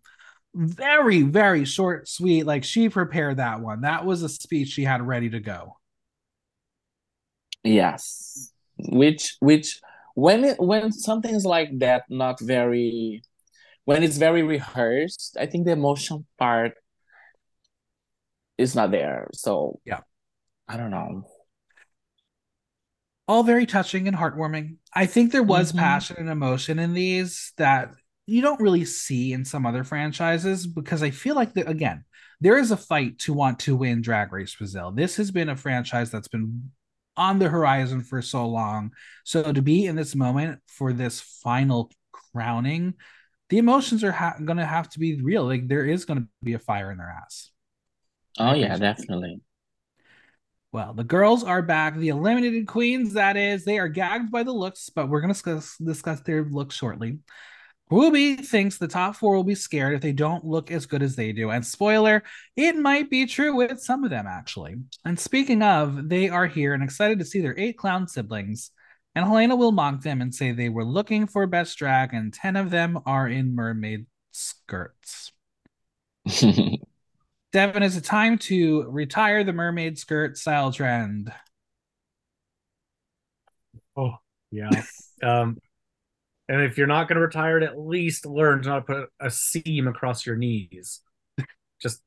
Very, 0.55 1.23
very 1.23 1.65
short, 1.65 2.07
sweet. 2.07 2.45
Like 2.45 2.63
she 2.63 2.89
prepared 2.89 3.37
that 3.37 3.61
one. 3.61 3.81
That 3.81 4.05
was 4.05 4.21
a 4.21 4.29
speech 4.29 4.69
she 4.69 4.83
had 4.83 5.01
ready 5.05 5.29
to 5.31 5.39
go. 5.39 5.77
Yes. 7.63 8.51
Which 8.77 9.35
which 9.39 9.79
when 10.15 10.43
it 10.43 10.59
when 10.59 10.91
something's 10.91 11.45
like 11.45 11.79
that, 11.79 12.03
not 12.09 12.39
very 12.39 13.23
when 13.85 14.03
it's 14.03 14.17
very 14.17 14.43
rehearsed, 14.43 15.37
I 15.39 15.45
think 15.47 15.65
the 15.65 15.71
emotion 15.71 16.25
part 16.37 16.73
is 18.57 18.75
not 18.75 18.91
there. 18.91 19.29
So 19.33 19.79
Yeah. 19.85 20.01
I 20.67 20.77
don't 20.77 20.91
know. 20.91 21.27
all 23.25 23.43
very 23.43 23.65
touching 23.65 24.05
and 24.09 24.17
heartwarming. 24.17 24.75
I 24.93 25.05
think 25.05 25.31
there 25.31 25.41
was 25.41 25.71
Mhm. 25.71 25.77
passion 25.79 26.17
and 26.19 26.29
emotion 26.29 26.77
in 26.77 26.93
these 26.93 27.53
that 27.55 27.93
you 28.25 28.41
don't 28.41 28.61
really 28.61 28.85
see 28.85 29.33
in 29.33 29.45
some 29.45 29.65
other 29.65 29.83
franchises 29.83 30.65
because 30.65 31.03
I 31.03 31.09
feel 31.09 31.35
like 31.35 31.53
that 31.53 31.67
again, 31.67 32.05
there 32.39 32.57
is 32.57 32.71
a 32.71 32.77
fight 32.77 33.19
to 33.19 33.33
want 33.33 33.59
to 33.59 33.75
win 33.75 34.01
Drag 34.01 34.31
Race 34.31 34.55
Brazil. 34.55 34.91
This 34.91 35.17
has 35.17 35.31
been 35.31 35.49
a 35.49 35.55
franchise 35.55 36.11
that's 36.11 36.27
been 36.27 36.71
on 37.15 37.39
the 37.39 37.49
horizon 37.49 38.01
for 38.01 38.21
so 38.21 38.47
long. 38.47 38.91
So 39.23 39.51
to 39.51 39.61
be 39.61 39.85
in 39.85 39.95
this 39.95 40.15
moment 40.15 40.59
for 40.67 40.93
this 40.93 41.21
final 41.21 41.91
crowning, 42.11 42.95
the 43.49 43.59
emotions 43.59 44.03
are 44.03 44.11
ha- 44.11 44.37
going 44.43 44.57
to 44.57 44.65
have 44.65 44.89
to 44.89 44.99
be 44.99 45.21
real. 45.21 45.45
Like 45.45 45.67
there 45.67 45.85
is 45.85 46.05
going 46.05 46.21
to 46.21 46.27
be 46.41 46.53
a 46.53 46.59
fire 46.59 46.91
in 46.91 46.97
their 46.97 47.15
ass. 47.23 47.51
Oh 48.39 48.53
yeah, 48.53 48.77
definitely. 48.77 49.41
Well, 50.71 50.95
the 50.95 51.03
girls 51.03 51.43
are 51.43 51.61
back. 51.61 51.95
The 51.95 52.09
eliminated 52.09 52.65
queens, 52.65 53.13
that 53.13 53.37
is, 53.37 53.63
they 53.63 53.77
are 53.77 53.87
gagged 53.87 54.31
by 54.31 54.41
the 54.41 54.51
looks, 54.51 54.89
but 54.89 55.07
we're 55.07 55.21
going 55.21 55.31
to 55.31 55.35
discuss, 55.35 55.77
discuss 55.77 56.21
their 56.21 56.43
looks 56.43 56.73
shortly. 56.73 57.19
Ruby 57.89 58.37
thinks 58.37 58.77
the 58.77 58.87
top 58.87 59.15
four 59.15 59.35
will 59.35 59.43
be 59.43 59.55
scared 59.55 59.93
if 59.93 60.01
they 60.01 60.13
don't 60.13 60.45
look 60.45 60.71
as 60.71 60.85
good 60.85 61.03
as 61.03 61.15
they 61.15 61.31
do. 61.31 61.51
And 61.51 61.65
spoiler, 61.65 62.23
it 62.55 62.75
might 62.75 63.09
be 63.09 63.25
true 63.25 63.55
with 63.55 63.79
some 63.79 64.03
of 64.03 64.09
them, 64.09 64.25
actually. 64.27 64.75
And 65.05 65.19
speaking 65.19 65.61
of, 65.61 66.09
they 66.09 66.29
are 66.29 66.47
here 66.47 66.73
and 66.73 66.83
excited 66.83 67.19
to 67.19 67.25
see 67.25 67.41
their 67.41 67.57
eight 67.57 67.77
clown 67.77 68.07
siblings. 68.07 68.71
And 69.15 69.25
Hellena 69.25 69.55
will 69.55 69.71
mock 69.71 70.01
them 70.01 70.21
and 70.21 70.33
say 70.33 70.51
they 70.51 70.69
were 70.69 70.85
looking 70.85 71.27
for 71.27 71.45
best 71.45 71.77
drag, 71.77 72.13
and 72.13 72.33
10 72.33 72.55
of 72.55 72.71
them 72.71 72.99
are 73.05 73.27
in 73.27 73.53
mermaid 73.53 74.07
skirts. 74.31 75.31
Devin, 77.51 77.83
is 77.83 77.95
it 77.95 78.03
time 78.03 78.39
to 78.39 78.83
retire 78.89 79.43
the 79.43 79.53
mermaid 79.53 79.99
skirt 79.99 80.37
style 80.37 80.71
trend? 80.71 81.31
Oh, 83.95 84.15
yeah. 84.49 84.69
um, 85.21 85.57
and 86.53 86.61
if 86.63 86.77
you're 86.77 86.87
not 86.87 87.07
going 87.07 87.15
to 87.15 87.21
retire 87.21 87.57
it, 87.57 87.63
at 87.63 87.79
least 87.79 88.25
learn 88.25 88.61
to 88.63 88.69
not 88.69 88.85
put 88.87 89.09
a 89.19 89.31
seam 89.31 89.87
across 89.87 90.25
your 90.25 90.35
knees. 90.35 91.01
Just 91.81 92.01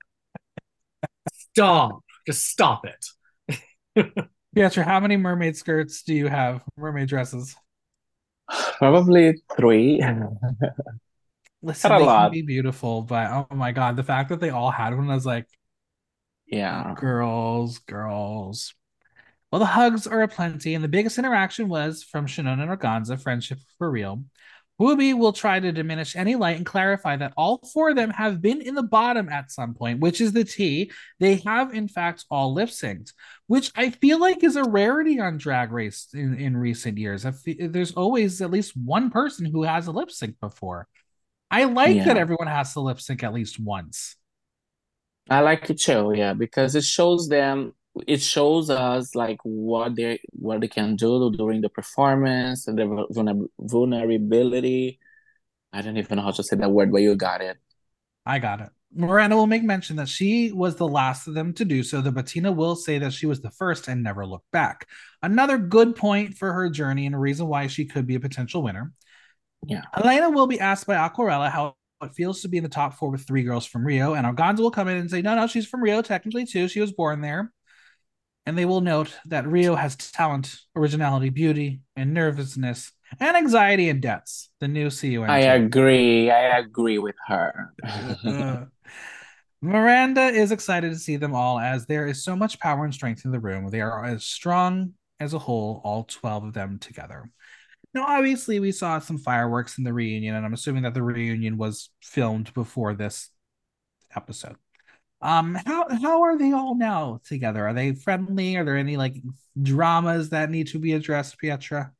stop. 1.33 2.01
Just 2.27 2.45
stop 2.47 2.85
it. 2.87 3.59
Pietra, 4.57 4.85
how 4.85 5.01
many 5.01 5.17
mermaid 5.17 5.57
skirts 5.57 6.03
do 6.03 6.15
you 6.15 6.29
have? 6.29 6.63
Mermaid 6.77 7.09
dresses? 7.09 7.57
Probably 8.79 9.35
three. 9.57 10.01
Listen, 11.63 11.91
Not 11.91 11.97
a 11.97 12.05
they 12.05 12.07
lot. 12.07 12.23
can 12.27 12.33
be 12.33 12.43
beautiful, 12.43 13.03
but 13.03 13.31
oh 13.31 13.55
my 13.55 13.73
god, 13.73 13.97
the 13.97 14.05
fact 14.05 14.29
that 14.29 14.41
they 14.41 14.51
all 14.51 14.71
had 14.71 14.95
one, 14.97 15.11
I 15.11 15.15
was 15.15 15.27
like, 15.27 15.47
Yeah. 16.47 16.95
girls, 16.97 17.79
girls. 17.81 18.75
Well, 19.51 19.61
the 19.61 19.67
hugs 19.67 20.07
are 20.07 20.23
aplenty, 20.23 20.75
and 20.75 20.83
the 20.83 20.89
biggest 20.89 21.19
interaction 21.19 21.69
was 21.69 22.03
from 22.03 22.27
Shannon 22.27 22.61
and 22.61 22.71
Organzza, 22.71 23.21
friendship 23.21 23.59
for 23.79 23.91
real. 23.91 24.25
Ruby 24.79 25.15
will 25.15 25.33
try 25.33 25.59
to 25.59 25.73
diminish 25.73 26.17
any 26.17 26.35
light 26.35 26.57
and 26.57 26.67
clarify 26.67 27.17
that 27.17 27.33
all 27.37 27.59
four 27.73 27.91
of 27.91 27.97
them 27.97 28.11
have 28.11 28.43
been 28.43 28.61
in 28.61 28.75
the 28.75 28.83
bottom 28.83 29.31
at 29.31 29.51
some 29.51 29.73
point, 29.73 30.01
which 30.01 30.21
is 30.21 30.33
the 30.33 30.45
T. 30.45 30.91
They 31.19 31.37
have, 31.47 31.73
in 31.73 31.89
fact, 31.89 32.27
all 32.31 32.53
lip 32.53 32.69
synced, 32.69 33.13
which 33.47 33.73
I 33.75 33.91
feel 33.91 34.21
like 34.21 34.45
is 34.45 34.57
a 34.57 34.65
rarity 34.65 35.19
on 35.19 35.39
Drag 35.39 35.73
Race 35.73 36.09
in, 36.13 36.35
in 36.35 36.57
recent 36.57 36.99
years. 36.99 37.25
I 37.25 37.31
fe- 37.31 37.69
there's 37.69 37.93
always 37.93 38.43
at 38.43 38.51
least 38.51 38.77
one 38.77 39.11
person 39.11 39.47
who 39.47 39.63
has 39.63 39.87
a 39.87 39.93
lip 39.93 40.11
sync 40.11 40.39
before. 40.41 40.89
I 41.51 41.65
like 41.65 42.05
that 42.05 42.19
everyone 42.19 42.49
has 42.49 42.75
to 42.75 42.81
lip 42.81 43.01
sync 43.01 43.23
at 43.23 43.33
least 43.33 43.59
once. 43.59 44.17
I 45.31 45.41
like 45.41 45.71
it 45.71 45.81
too, 45.81 46.13
yeah, 46.15 46.35
because 46.35 46.75
it 46.75 46.85
shows 46.85 47.29
them, 47.29 47.73
it 48.07 48.21
shows 48.21 48.71
us 48.71 49.15
like 49.15 49.39
what 49.43 49.97
they 49.97 50.21
what 50.33 50.61
they 50.61 50.69
can 50.69 50.97
do 50.97 51.31
during 51.33 51.61
the 51.61 51.69
performance 51.69 52.67
and 52.67 52.79
the 52.79 52.85
vulner- 52.85 53.49
vulnerability. 53.59 54.99
I 55.73 55.83
don't 55.83 55.97
even 55.97 56.17
know 56.17 56.23
how 56.23 56.31
to 56.31 56.43
say 56.43 56.57
that 56.57 56.71
word, 56.71 56.93
but 56.93 57.03
you 57.03 57.15
got 57.17 57.41
it. 57.41 57.57
I 58.25 58.39
got 58.39 58.61
it. 58.61 58.71
Miranda 58.95 59.37
will 59.37 59.47
make 59.47 59.63
mention 59.63 59.97
that 59.97 60.09
she 60.09 60.53
was 60.53 60.77
the 60.77 60.89
last 60.89 61.27
of 61.27 61.35
them 61.35 61.53
to 61.55 61.65
do 61.65 61.83
so, 61.83 62.01
The 62.01 62.11
Betina 62.11 62.55
will 62.55 62.77
say 62.77 62.99
that 62.99 63.13
she 63.13 63.27
was 63.27 63.41
the 63.41 63.51
first 63.51 63.89
and 63.89 64.03
never 64.03 64.27
looked 64.27 64.51
back. 64.53 64.87
Another 65.23 65.59
good 65.59 65.97
point 65.97 66.35
for 66.35 66.53
her 66.53 66.71
journey 66.71 67.05
and 67.05 67.15
a 67.15 67.19
reason 67.19 67.47
why 67.47 67.67
she 67.67 67.85
could 67.85 68.07
be 68.07 68.15
a 68.15 68.21
potential 68.21 68.63
winner. 68.63 68.93
Yeah. 69.67 69.83
Hellena 69.93 70.31
will 70.31 70.47
be 70.47 70.61
asked 70.61 70.87
by 70.87 70.95
Aquarela 70.95 71.51
how 71.51 71.77
it 72.03 72.13
feels 72.15 72.41
to 72.43 72.49
be 72.49 72.57
in 72.57 72.63
the 72.63 72.71
top 72.71 72.95
four 72.95 73.11
with 73.11 73.27
three 73.27 73.43
girls 73.43 73.67
from 73.67 73.87
Rio, 73.87 74.15
and 74.15 74.27
Organzza 74.27 74.61
will 74.61 74.71
come 74.71 74.89
in 74.89 74.97
and 74.97 75.11
say, 75.11 75.21
no, 75.21 75.35
no, 75.35 75.47
she's 75.47 75.67
from 75.67 75.83
Rio 75.83 76.01
technically 76.01 76.47
too. 76.47 76.69
She 76.69 76.81
was 76.81 76.93
born 76.93 77.21
there. 77.21 77.53
And 78.47 78.57
they 78.57 78.65
will 78.65 78.81
note 78.81 79.13
that 79.27 79.47
Rio 79.47 79.75
has 79.75 79.97
talent, 79.97 80.57
originality, 80.77 81.31
beauty, 81.31 81.81
and 81.97 82.15
nervousness, 82.15 82.93
and 83.19 83.37
anxiety 83.37 83.89
and 83.89 84.01
debts. 84.01 84.51
The 84.61 84.69
new 84.69 84.89
CUN. 84.89 85.29
I 85.29 85.41
agree. 85.41 86.31
I 86.31 86.59
agree 86.59 86.99
with 86.99 87.17
her. 87.27 87.75
Uh, 88.25 88.67
Miranda 89.63 90.29
is 90.29 90.53
excited 90.53 90.93
to 90.93 90.99
see 90.99 91.17
them 91.17 91.35
all 91.35 91.59
as 91.59 91.87
there 91.87 92.07
is 92.07 92.23
so 92.23 92.37
much 92.37 92.61
power 92.61 92.85
and 92.85 92.95
strength 92.95 93.25
in 93.25 93.33
the 93.33 93.41
room. 93.41 93.69
They 93.69 93.81
are 93.81 94.05
as 94.05 94.25
strong 94.25 94.93
as 95.19 95.35
a 95.35 95.39
whole, 95.39 95.81
all 95.83 96.05
12 96.05 96.45
of 96.45 96.55
them 96.55 96.79
together. 96.79 97.29
Now, 97.95 98.05
obviously, 98.07 98.61
we 98.61 98.73
saw 98.73 98.99
some 98.99 99.19
fireworks 99.19 99.79
in 99.79 99.85
the 99.85 99.93
reunion, 99.93 100.35
and 100.35 100.45
I'm 100.45 100.53
assuming 100.53 100.83
that 100.83 100.95
the 100.95 101.03
reunion 101.03 101.57
was 101.57 101.91
filmed 102.03 102.53
before 102.53 102.95
this 102.95 103.31
episode. 104.15 104.57
Um, 105.23 105.55
how 105.55 105.89
how 105.89 106.23
are 106.23 106.37
they 106.39 106.53
all 106.53 106.77
now 106.77 107.21
together? 107.25 107.67
Are 107.67 107.75
they 107.75 107.95
friendly? 107.95 108.57
Are 108.57 108.65
there 108.65 108.77
any 108.77 108.97
like 108.97 109.17
dramas 109.61 110.31
that 110.31 110.51
need 110.51 110.69
to 110.69 110.79
be 110.79 110.93
addressed, 110.93 111.41
Pietra? 111.41 111.91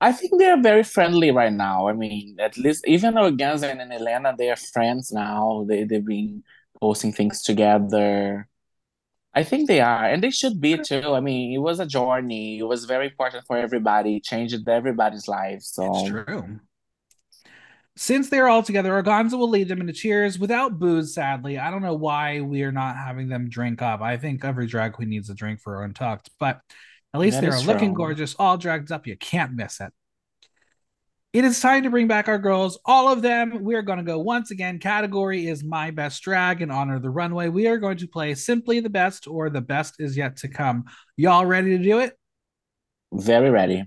I 0.00 0.10
think 0.12 0.32
they're 0.38 0.60
very 0.60 0.82
friendly 0.82 1.30
right 1.30 1.52
now. 1.52 1.86
I 1.86 1.92
mean, 1.92 2.36
at 2.40 2.56
least 2.56 2.84
even 2.88 3.14
Organzza 3.14 3.70
and 3.70 3.92
Hellena, 3.92 4.34
they 4.36 4.50
are 4.50 4.56
friends 4.56 5.12
now. 5.12 5.64
They 5.68 5.84
they've 5.84 6.04
been 6.04 6.42
posting 6.80 7.12
things 7.12 7.42
together. 7.42 8.48
I 9.34 9.44
think 9.44 9.68
they 9.68 9.80
are, 9.80 10.04
and 10.04 10.22
they 10.22 10.30
should 10.30 10.60
be 10.60 10.76
too. 10.76 11.14
I 11.14 11.20
mean, 11.20 11.54
it 11.54 11.58
was 11.58 11.80
a 11.80 11.86
journey. 11.86 12.58
It 12.58 12.64
was 12.64 12.84
very 12.84 13.06
important 13.06 13.46
for 13.46 13.56
everybody. 13.56 14.16
It 14.16 14.24
changed 14.24 14.68
everybody's 14.68 15.28
life. 15.28 15.62
So 15.62 15.90
It's 15.94 16.08
true. 16.08 16.60
Since 18.02 18.30
they're 18.30 18.48
all 18.48 18.64
together, 18.64 19.00
Organzza 19.00 19.38
will 19.38 19.48
lead 19.48 19.68
them 19.68 19.80
into 19.80 19.92
cheers 19.92 20.36
without 20.36 20.76
booze, 20.76 21.14
sadly. 21.14 21.56
I 21.56 21.70
don't 21.70 21.82
know 21.82 21.94
why 21.94 22.40
we 22.40 22.64
are 22.64 22.72
not 22.72 22.96
having 22.96 23.28
them 23.28 23.48
drink 23.48 23.80
up. 23.80 24.00
I 24.00 24.16
think 24.16 24.44
every 24.44 24.66
drag 24.66 24.94
queen 24.94 25.08
needs 25.08 25.30
a 25.30 25.34
drink 25.34 25.60
for 25.60 25.74
her 25.74 25.84
Untucked, 25.84 26.28
but 26.40 26.60
at 27.14 27.20
least 27.20 27.40
That 27.40 27.48
they 27.48 27.56
are 27.56 27.60
looking 27.60 27.94
gorgeous, 27.94 28.34
all 28.40 28.58
dragged 28.58 28.90
up. 28.90 29.06
You 29.06 29.16
can't 29.16 29.52
miss 29.52 29.80
it. 29.80 29.92
It 31.32 31.44
is 31.44 31.60
time 31.60 31.84
to 31.84 31.90
bring 31.90 32.08
back 32.08 32.26
our 32.26 32.40
girls, 32.40 32.76
all 32.84 33.08
of 33.08 33.22
them. 33.22 33.62
We 33.62 33.76
are 33.76 33.82
going 33.82 33.98
to 33.98 34.04
go 34.04 34.18
once 34.18 34.50
again. 34.50 34.80
Category 34.80 35.46
is 35.46 35.62
My 35.62 35.92
Best 35.92 36.24
Drag 36.24 36.60
in 36.60 36.72
honor 36.72 36.96
of 36.96 37.02
the 37.02 37.10
runway. 37.10 37.50
We 37.50 37.68
are 37.68 37.78
going 37.78 37.98
to 37.98 38.08
play 38.08 38.34
Simply 38.34 38.80
the 38.80 38.90
Best 38.90 39.28
or 39.28 39.48
The 39.48 39.60
Best 39.60 40.00
is 40.00 40.16
Yet 40.16 40.38
to 40.38 40.48
Come. 40.48 40.86
Y'all 41.16 41.46
ready 41.46 41.78
to 41.78 41.84
do 41.84 42.00
it? 42.00 42.18
very 43.12 43.50
ready. 43.50 43.84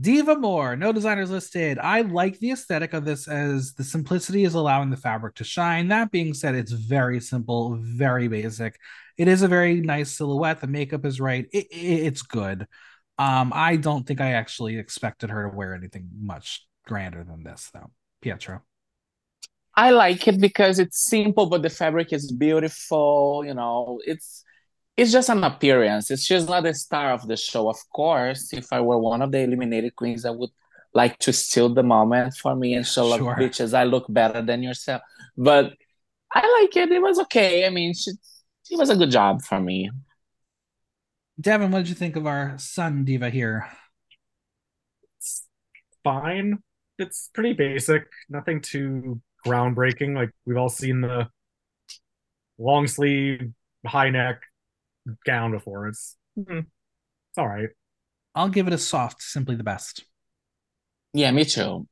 Diva 0.00 0.34
More, 0.36 0.74
no 0.76 0.90
designers 0.92 1.30
listed. 1.30 1.78
I 1.78 2.00
like 2.00 2.38
the 2.40 2.50
aesthetic 2.50 2.94
of 2.94 3.04
this 3.04 3.28
as 3.28 3.74
the 3.74 3.84
simplicity 3.84 4.44
is 4.44 4.54
allowing 4.54 4.90
the 4.90 4.96
fabric 4.96 5.36
to 5.36 5.44
shine. 5.44 5.88
That 5.88 6.10
being 6.10 6.34
said, 6.34 6.56
it's 6.56 6.72
very 6.72 7.20
simple, 7.20 7.78
very 7.80 8.26
basic. 8.26 8.76
It 9.16 9.28
is 9.28 9.42
a 9.42 9.48
very 9.48 9.80
nice 9.80 10.10
silhouette. 10.10 10.60
The 10.60 10.66
makeup 10.66 11.04
is 11.04 11.20
right. 11.20 11.46
It, 11.52 11.66
it- 11.70 12.06
it's 12.06 12.22
good. 12.22 12.66
Um, 13.16 13.52
I 13.54 13.76
don't 13.76 14.04
think 14.04 14.20
I 14.20 14.32
actually 14.32 14.76
expected 14.78 15.30
her 15.30 15.48
to 15.48 15.56
wear 15.56 15.74
anything 15.74 16.08
much 16.20 16.66
grander 16.84 17.22
than 17.22 17.44
this, 17.44 17.70
though. 17.72 17.92
Pietra. 18.24 18.62
I 19.76 19.90
like 19.90 20.26
it 20.28 20.40
because 20.40 20.78
it's 20.80 21.04
simple, 21.04 21.46
but 21.46 21.62
the 21.62 21.70
fabric 21.70 22.12
is 22.12 22.32
beautiful. 22.32 23.44
You 23.46 23.54
know, 23.54 24.00
it's 24.04 24.44
it's 24.96 25.12
just 25.12 25.28
an 25.28 25.42
appearance. 25.44 26.10
It's 26.10 26.22
she's 26.24 26.48
not 26.48 26.62
the 26.62 26.74
star 26.74 27.12
of 27.12 27.26
the 27.26 27.36
show. 27.36 27.68
Of 27.68 27.78
course, 27.90 28.52
if 28.52 28.72
I 28.72 28.80
were 28.80 28.98
one 28.98 29.22
of 29.22 29.32
the 29.32 29.40
eliminated 29.40 29.96
queens, 29.96 30.24
I 30.24 30.30
would 30.30 30.50
like 30.92 31.18
to 31.20 31.32
steal 31.32 31.68
the 31.74 31.82
moment 31.82 32.34
for 32.36 32.54
me 32.54 32.74
and 32.74 32.86
show 32.86 33.06
like 33.06 33.20
Sure. 33.20 33.36
bitches, 33.36 33.74
I 33.74 33.84
look 33.84 34.06
better 34.08 34.42
than 34.42 34.62
yourself. 34.62 35.02
But 35.36 35.72
I 36.32 36.60
like 36.62 36.76
it. 36.76 36.92
It 36.92 37.02
was 37.02 37.18
okay. 37.20 37.66
I 37.66 37.70
mean, 37.70 37.94
she 37.94 38.12
it 38.70 38.78
was 38.78 38.90
a 38.90 38.96
good 38.96 39.10
job 39.10 39.42
for 39.42 39.60
me. 39.60 39.90
Devin, 41.40 41.70
what 41.72 41.80
did 41.80 41.88
you 41.88 41.94
think 41.96 42.16
of 42.16 42.26
our 42.26 42.56
sun 42.58 43.04
diva 43.04 43.28
here? 43.30 43.66
It's 45.18 45.46
fine. 46.04 46.58
It's 46.98 47.30
pretty 47.34 47.52
basic. 47.54 48.04
Nothing 48.28 48.60
too 48.60 49.20
groundbreaking. 49.44 50.14
Like 50.14 50.30
we've 50.46 50.56
all 50.56 50.68
seen 50.68 51.00
the 51.00 51.28
long 52.58 52.86
sleeve, 52.86 53.52
high 53.84 54.10
neck 54.10 54.42
gown 55.24 55.52
before. 55.52 55.88
It's 55.88 56.16
mm, 56.38 56.58
it's 56.60 57.38
all 57.38 57.48
right. 57.48 57.68
I'll 58.34 58.48
give 58.48 58.66
it 58.66 58.72
a 58.72 58.78
soft, 58.78 59.22
simply 59.22 59.56
the 59.56 59.64
best. 59.64 60.04
Yeah, 61.12 61.30
me 61.30 61.44
too. 61.44 61.86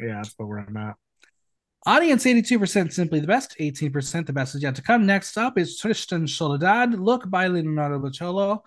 Yeah, 0.00 0.16
that's 0.16 0.34
what 0.36 0.48
we're 0.48 0.60
at. 0.60 0.96
Audience 1.84 2.24
82% 2.24 2.92
simply 2.92 3.18
the 3.18 3.26
best, 3.26 3.56
18% 3.58 4.26
the 4.26 4.32
best 4.32 4.54
is 4.54 4.62
yet 4.62 4.76
to 4.76 4.82
come. 4.82 5.04
Next 5.04 5.36
up 5.36 5.58
is 5.58 5.78
Tristan 5.78 6.28
Soledad, 6.28 6.94
look 6.94 7.28
by 7.28 7.48
Leonardo 7.48 7.98
Bacciolo, 7.98 8.60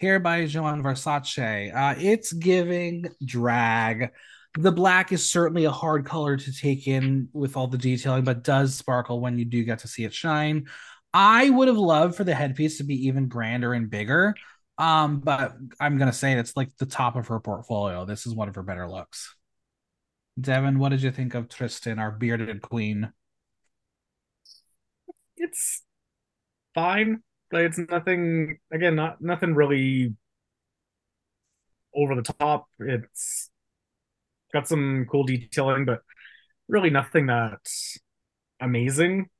hair 0.00 0.18
by 0.18 0.46
Joan 0.46 0.82
Versace. 0.82 1.72
Uh, 1.72 1.94
it's 1.96 2.32
giving 2.32 3.06
drag. 3.24 4.10
The 4.58 4.72
black 4.72 5.12
is 5.12 5.28
certainly 5.28 5.66
a 5.66 5.70
hard 5.70 6.06
color 6.06 6.36
to 6.36 6.52
take 6.52 6.88
in 6.88 7.28
with 7.32 7.56
all 7.56 7.68
the 7.68 7.78
detailing, 7.78 8.24
but 8.24 8.42
does 8.42 8.74
sparkle 8.74 9.20
when 9.20 9.38
you 9.38 9.44
do 9.44 9.62
get 9.62 9.80
to 9.80 9.88
see 9.88 10.02
it 10.02 10.12
shine. 10.12 10.66
I 11.18 11.48
would 11.48 11.68
have 11.68 11.78
loved 11.78 12.14
for 12.14 12.24
the 12.24 12.34
headpiece 12.34 12.76
to 12.76 12.84
be 12.84 13.06
even 13.06 13.28
grander 13.28 13.72
and 13.72 13.88
bigger. 13.88 14.34
Um, 14.76 15.20
but 15.20 15.56
I'm 15.80 15.96
gonna 15.96 16.12
say 16.12 16.34
it's 16.34 16.54
like 16.54 16.76
the 16.76 16.84
top 16.84 17.16
of 17.16 17.28
her 17.28 17.40
portfolio. 17.40 18.04
This 18.04 18.26
is 18.26 18.34
one 18.34 18.50
of 18.50 18.54
her 18.54 18.62
better 18.62 18.86
looks. 18.86 19.34
Devin, 20.38 20.78
what 20.78 20.90
did 20.90 21.00
you 21.02 21.10
think 21.10 21.34
of 21.34 21.48
Tristan, 21.48 21.98
our 21.98 22.10
bearded 22.10 22.60
queen? 22.60 23.14
It's 25.38 25.82
fine. 26.74 27.22
Like 27.50 27.64
it's 27.64 27.78
nothing 27.78 28.58
again, 28.70 28.94
not 28.96 29.22
nothing 29.22 29.54
really 29.54 30.14
over 31.94 32.14
the 32.14 32.34
top. 32.34 32.66
It's 32.78 33.48
got 34.52 34.68
some 34.68 35.06
cool 35.10 35.24
detailing, 35.24 35.86
but 35.86 36.02
really 36.68 36.90
nothing 36.90 37.28
that's 37.28 37.96
amazing. 38.60 39.30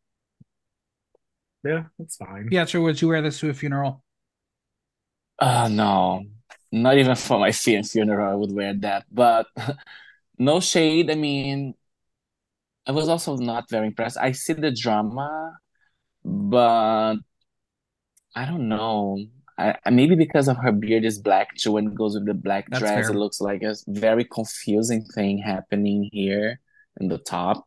Yeah, 1.66 1.84
that's 1.98 2.16
fine. 2.16 2.48
Pietra, 2.50 2.82
would 2.82 3.00
you 3.00 3.08
wear 3.08 3.22
this 3.22 3.40
to 3.40 3.50
a 3.50 3.54
funeral? 3.54 4.02
Uh 5.38 5.68
no, 5.70 6.24
not 6.72 6.96
even 6.98 7.14
for 7.14 7.38
my 7.38 7.52
fun- 7.52 7.82
funeral 7.84 8.30
I 8.30 8.34
would 8.34 8.52
wear 8.52 8.74
that. 8.80 9.04
But 9.12 9.46
no 10.38 10.60
shade. 10.60 11.10
I 11.10 11.14
mean, 11.14 11.74
I 12.86 12.92
was 12.92 13.08
also 13.08 13.36
not 13.36 13.68
very 13.70 13.88
impressed. 13.88 14.16
I 14.18 14.32
see 14.32 14.52
the 14.52 14.70
drama, 14.70 15.58
but 16.24 17.16
I 18.34 18.44
don't 18.44 18.68
know. 18.68 19.18
I, 19.58 19.74
I- 19.84 19.90
maybe 19.90 20.14
because 20.14 20.48
of 20.48 20.58
her 20.58 20.72
beard 20.72 21.04
is 21.04 21.18
black 21.18 21.54
too, 21.56 21.72
when 21.72 21.88
it 21.88 21.94
goes 21.94 22.14
with 22.14 22.26
the 22.26 22.34
black 22.34 22.68
That's 22.68 22.80
dress, 22.80 23.06
fair. 23.06 23.10
it 23.10 23.14
looks 23.16 23.40
like 23.40 23.62
a 23.62 23.74
very 23.88 24.24
confusing 24.24 25.04
thing 25.14 25.38
happening 25.38 26.08
here 26.12 26.60
in 27.00 27.08
the 27.08 27.18
top. 27.18 27.66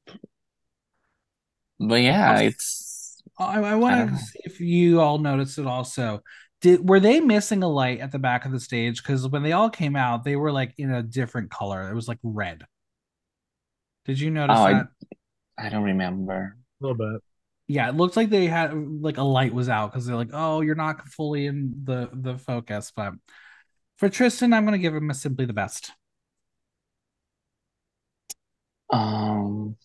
But 1.80 2.02
yeah, 2.02 2.40
it's 2.40 2.89
I, 3.40 3.60
I 3.62 3.72
I 3.72 3.76
want 3.76 4.10
to 4.12 4.18
see 4.18 4.40
if 4.44 4.60
you 4.60 5.02
all 5.02 5.18
noticed 5.20 5.58
it 5.58 5.66
also. 5.68 6.22
Did 6.62 6.88
were 6.88 7.00
they 7.00 7.22
missing 7.22 7.64
a 7.64 7.70
light 7.70 8.00
at 8.02 8.12
the 8.12 8.20
back 8.20 8.46
of 8.46 8.52
the 8.52 8.60
stage? 8.60 9.02
Because 9.02 9.28
when 9.28 9.44
they 9.44 9.54
all 9.54 9.70
came 9.70 9.96
out, 9.96 10.24
they 10.24 10.36
were 10.36 10.52
like 10.52 10.74
in 10.78 10.92
a 10.92 11.04
different 11.04 11.50
color. 11.52 11.90
It 11.90 11.96
was 11.96 12.08
like 12.08 12.20
red. 12.24 12.64
Did 14.06 14.20
you 14.20 14.32
notice 14.32 14.58
Oh, 14.58 14.64
I 14.66 14.74
that? 14.74 14.88
I 15.58 15.70
don't 15.70 15.84
remember. 15.84 16.58
A 16.82 16.84
little 16.86 16.98
bit. 16.98 17.24
Yeah, 17.68 17.90
it 17.90 17.96
looked 17.96 18.18
like 18.18 18.30
they 18.30 18.48
had 18.48 18.74
like 19.02 19.18
a 19.18 19.24
light 19.24 19.54
was 19.54 19.70
out 19.70 19.92
because 19.92 20.06
they're 20.06 20.16
like, 20.16 20.32
oh, 20.34 20.62
you're 20.62 20.76
not 20.76 21.08
fully 21.10 21.46
in 21.46 21.82
the 21.84 22.10
the 22.14 22.38
focus. 22.38 22.92
But 22.96 23.14
for 23.98 24.10
Tristan, 24.10 24.54
I'm 24.54 24.66
gonna 24.66 24.78
give 24.80 24.96
him 24.96 25.10
a 25.10 25.14
simply 25.14 25.46
the 25.46 25.54
best. 25.54 25.92
Um, 28.92 29.76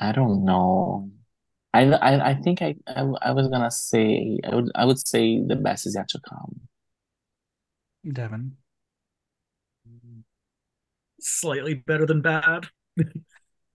I 0.00 0.12
don't 0.12 0.42
know. 0.46 1.10
I 1.76 1.82
I, 1.92 2.30
I 2.30 2.34
think 2.34 2.62
I, 2.62 2.74
I 2.86 3.02
I 3.22 3.32
was 3.32 3.48
gonna 3.48 3.70
say 3.70 4.38
I 4.44 4.54
would 4.54 4.70
I 4.74 4.84
would 4.84 5.06
say 5.06 5.42
the 5.44 5.56
best 5.56 5.86
is 5.86 5.94
yet 5.94 6.08
to 6.10 6.20
come. 6.28 6.60
Devin. 8.12 8.56
Slightly 11.20 11.74
better 11.74 12.06
than 12.06 12.22
bad. 12.22 12.68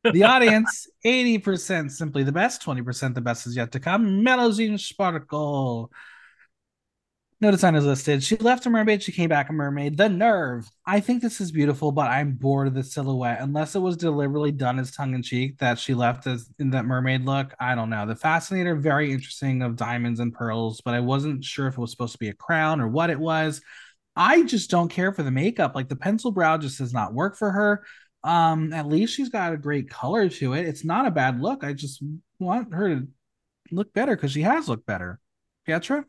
The 0.03 0.23
audience, 0.36 0.88
80% 1.06 1.91
simply 1.91 2.23
the 2.23 2.32
best, 2.32 2.64
20% 2.64 3.14
the 3.14 3.22
best 3.22 3.45
is 3.48 3.56
yet 3.56 3.72
to 3.73 3.80
come. 3.80 4.23
Melusine 4.23 4.80
Sparkle. 4.80 5.91
No 7.41 7.49
design 7.49 7.73
is 7.73 7.85
listed. 7.85 8.23
She 8.23 8.35
left 8.38 8.68
a 8.68 8.69
mermaid, 8.69 9.01
she 9.01 9.11
came 9.11 9.30
back 9.30 9.49
a 9.49 9.53
mermaid. 9.53 9.97
The 9.97 10.07
nerve. 10.07 10.69
I 10.85 10.99
think 10.99 11.23
this 11.23 11.41
is 11.41 11.51
beautiful, 11.51 11.91
but 11.91 12.07
I'm 12.07 12.34
bored 12.34 12.68
of 12.68 12.76
the 12.76 12.84
silhouette. 12.84 13.41
Unless 13.41 13.73
it 13.73 13.80
was 13.80 13.97
deliberately 13.97 14.51
done 14.51 14.77
as 14.77 14.91
tongue 14.91 15.15
in 15.15 15.23
cheek 15.23 15.57
that 15.57 15.80
she 15.80 15.95
left 15.95 16.27
as 16.27 16.47
in 16.59 16.69
that 16.69 16.85
mermaid 16.85 17.26
look. 17.26 17.55
I 17.59 17.73
don't 17.73 17.89
know. 17.89 18.05
The 18.05 18.15
fascinator, 18.15 18.76
very 18.76 19.11
interesting 19.11 19.63
of 19.63 19.76
diamonds 19.76 20.19
and 20.19 20.31
pearls, 20.31 20.81
but 20.81 20.93
I 20.93 20.99
wasn't 20.99 21.43
sure 21.43 21.65
if 21.65 21.73
it 21.73 21.81
was 21.81 21.89
supposed 21.89 22.13
to 22.13 22.19
be 22.19 22.30
a 22.30 22.34
crown 22.34 22.80
or 22.80 22.88
what 22.88 23.09
it 23.09 23.19
was. 23.19 23.59
I 24.15 24.43
just 24.43 24.69
don't 24.69 24.89
care 24.89 25.11
for 25.11 25.23
the 25.23 25.31
makeup. 25.31 25.73
Like 25.73 25.89
the 25.89 25.95
pencil 25.95 26.31
brow 26.31 26.59
just 26.59 26.77
does 26.77 26.93
not 26.93 27.15
work 27.15 27.38
for 27.38 27.49
her. 27.49 27.84
Um, 28.23 28.72
at 28.72 28.88
least 28.88 29.15
she's 29.15 29.30
got 29.30 29.53
a 29.53 29.57
great 29.57 29.89
color 29.89 30.30
to 30.30 30.53
it. 30.53 30.68
It's 30.68 30.85
not 30.85 31.07
a 31.07 31.11
bad 31.11 31.41
look. 31.41 31.63
I 31.63 31.73
just 31.73 32.03
want 32.38 32.72
her 32.72 32.89
to 32.89 33.07
look 33.72 33.93
better 33.93 34.15
because 34.15 34.31
she 34.31 34.43
has 34.43 34.69
looked 34.69 34.85
better. 34.85 35.19
Pietra? 35.68 36.05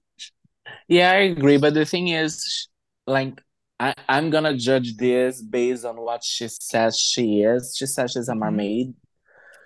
Yeah, 0.89 1.11
I 1.11 1.17
agree, 1.33 1.57
but 1.57 1.75
the 1.75 1.85
thing 1.85 2.09
is, 2.09 2.69
like, 3.07 3.41
I, 3.81 3.95
I'm 4.09 4.31
gonna 4.31 4.57
judge 4.57 4.97
this 4.97 5.43
based 5.43 5.85
on 5.85 5.97
what 6.01 6.23
she 6.23 6.49
says 6.49 6.99
she 6.99 7.43
is. 7.43 7.75
She 7.77 7.87
says 7.87 8.13
she's 8.13 8.29
a 8.29 8.33
Mhm. 8.33 8.39
mermaid. 8.39 8.95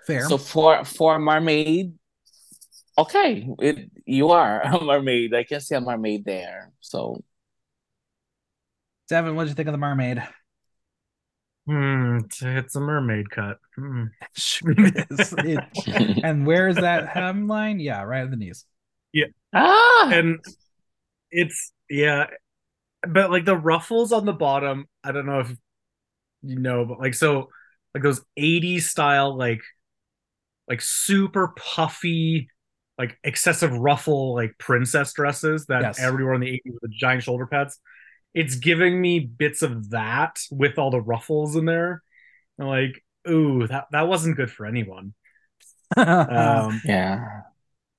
Fair. 0.05 0.21
So 0.29 0.37
for 0.37 0.83
for 0.85 1.15
a 1.15 1.19
mermaid, 1.19 1.93
okay, 2.97 3.47
it 3.59 3.91
you 4.05 4.29
are 4.31 4.61
a 4.65 4.83
mermaid. 4.83 5.33
I 5.35 5.43
can 5.43 5.59
see 5.61 5.75
a 5.75 5.81
mermaid 5.81 6.25
there. 6.25 6.71
So 6.81 7.23
Devin, 9.09 9.35
what 9.35 9.43
did 9.43 9.49
you 9.49 9.55
think 9.55 9.67
of 9.69 9.73
the 9.73 9.77
mermaid? 9.77 10.23
Hmm, 11.67 12.19
it's, 12.23 12.41
it's 12.41 12.75
a 12.75 12.79
mermaid 12.79 13.29
cut. 13.29 13.57
Hmm. 13.75 14.05
Sure. 14.33 14.73
It- 14.77 15.61
and 16.23 16.45
where 16.47 16.67
is 16.69 16.75
that 16.77 17.07
hemline? 17.13 17.81
Yeah, 17.83 18.03
right 18.03 18.23
at 18.23 18.31
the 18.31 18.37
knees. 18.37 18.65
Yeah. 19.13 19.25
Ah, 19.53 20.09
And 20.13 20.39
it's 21.31 21.71
yeah, 21.89 22.27
but 23.07 23.31
like 23.31 23.45
the 23.45 23.57
ruffles 23.57 24.11
on 24.11 24.25
the 24.25 24.33
bottom, 24.33 24.87
I 25.03 25.11
don't 25.11 25.25
know 25.25 25.41
if 25.41 25.53
you 26.43 26.59
know, 26.59 26.85
but 26.85 26.99
like 26.99 27.13
so 27.15 27.49
like 27.93 28.03
those 28.03 28.21
80s 28.37 28.89
style 28.89 29.35
like 29.37 29.61
like 30.67 30.81
super 30.81 31.49
puffy 31.57 32.49
like 32.97 33.17
excessive 33.23 33.71
ruffle 33.73 34.33
like 34.35 34.57
princess 34.57 35.13
dresses 35.13 35.65
that 35.67 35.81
Yes. 35.81 35.99
everywhere 35.99 36.33
in 36.33 36.41
the 36.41 36.47
80s 36.49 36.73
with 36.73 36.81
the 36.81 36.89
giant 36.97 37.23
shoulder 37.23 37.45
pads. 37.47 37.79
It's 38.33 38.55
giving 38.55 38.99
me 39.01 39.19
bits 39.19 39.61
of 39.61 39.91
that 39.91 40.39
with 40.51 40.77
all 40.77 40.91
the 40.91 41.01
ruffles 41.01 41.55
in 41.55 41.65
there. 41.65 42.03
I'm 42.59 42.67
like, 42.67 43.03
ooh, 43.29 43.67
that 43.67 43.87
that 43.91 44.07
wasn't 44.07 44.37
good 44.37 44.51
for 44.51 44.65
anyone. 44.65 45.13
Um 45.97 46.81
yeah, 46.85 47.41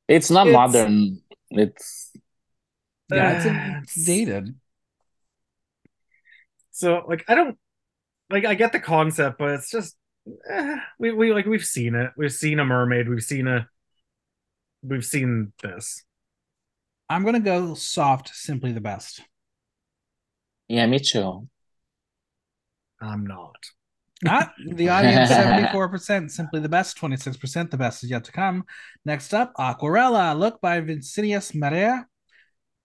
it's 0.09 0.31
not 0.31 0.47
It's- 0.49 0.55
modern. 0.55 1.23
It's 1.51 2.08
yeah, 3.11 3.83
it's, 3.83 3.97
it's 3.97 4.07
dated. 4.07 4.55
So 6.71 7.05
like 7.09 7.25
I 7.29 7.35
don't 7.35 7.59
like 8.31 8.45
I 8.45 8.55
get 8.55 8.73
the 8.73 8.81
concept, 8.81 9.39
but 9.39 9.51
it's 9.51 9.71
just 9.71 9.97
eh, 10.51 10.77
we 10.99 11.13
we 11.13 11.33
like 11.33 11.47
we've 11.47 11.65
seen 11.65 11.95
it. 11.95 12.13
We've 12.17 12.33
seen 12.33 12.61
a 12.61 12.65
mermaid. 12.65 13.09
We've 13.09 13.23
seen 13.23 13.49
a 13.49 13.69
we've 14.83 15.05
seen 15.05 15.53
this. 15.63 16.05
I'm 17.09 17.25
gonna 17.25 17.41
go 17.41 17.75
soft, 17.75 18.29
simply 18.35 18.73
the 18.73 18.81
best. 18.81 19.23
yeah, 20.69 20.87
me 20.87 20.99
too. 20.99 21.49
I'm 23.01 23.27
not. 23.27 23.57
Not 24.23 24.53
the 24.67 24.89
audience, 24.89 25.31
74%, 25.31 26.31
simply 26.33 26.59
the 26.61 26.69
best, 26.69 26.99
26%, 26.99 27.71
the 27.71 27.77
best 27.77 28.03
is 28.03 28.11
yet 28.11 28.25
to 28.25 28.33
come. 28.33 28.65
Next 29.05 29.33
up, 29.33 29.55
Aquarela, 29.55 30.37
look 30.37 30.61
by 30.61 30.81
Vincinius 30.81 31.55
Maria. 31.55 32.05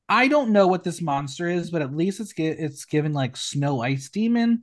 I 0.10 0.28
don't 0.28 0.52
know 0.52 0.68
what 0.68 0.84
this 0.84 1.02
monster 1.02 1.48
is, 1.48 1.72
but 1.72 1.82
at 1.82 1.96
least 1.96 2.20
it's 2.20 2.34
gi- 2.34 2.48
it's 2.48 2.86
given 2.86 3.14
like 3.14 3.38
snow 3.38 3.82
ice 3.82 4.10
demon. 4.10 4.62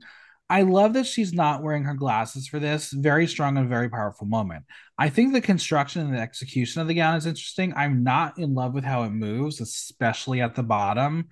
I 0.49 0.63
love 0.63 0.93
that 0.93 1.05
she's 1.05 1.33
not 1.33 1.63
wearing 1.63 1.85
her 1.85 1.93
glasses 1.93 2.47
for 2.47 2.59
this. 2.59 2.91
Very 2.91 3.25
strong 3.25 3.57
and 3.57 3.69
very 3.69 3.89
powerful 3.89 4.27
moment. 4.27 4.65
I 4.97 5.09
think 5.09 5.31
the 5.33 5.41
construction 5.41 6.01
and 6.01 6.13
the 6.13 6.19
execution 6.19 6.81
of 6.81 6.87
the 6.87 6.93
gown 6.93 7.15
is 7.15 7.25
interesting. 7.25 7.73
I'm 7.75 8.03
not 8.03 8.37
in 8.37 8.53
love 8.53 8.73
with 8.73 8.83
how 8.83 9.03
it 9.03 9.11
moves, 9.11 9.61
especially 9.61 10.41
at 10.41 10.55
the 10.55 10.63
bottom. 10.63 11.29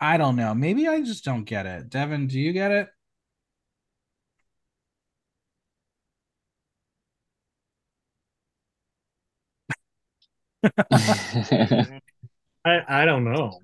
I 0.00 0.18
don't 0.18 0.36
know. 0.36 0.54
Maybe 0.54 0.88
I 0.88 1.02
just 1.02 1.24
don't 1.24 1.44
get 1.44 1.66
it. 1.66 1.90
Devin, 1.90 2.28
do 2.28 2.40
you 2.40 2.52
get 2.52 2.72
it? 2.72 2.88
I 12.64 13.02
I 13.02 13.04
don't 13.04 13.24
know. 13.24 13.60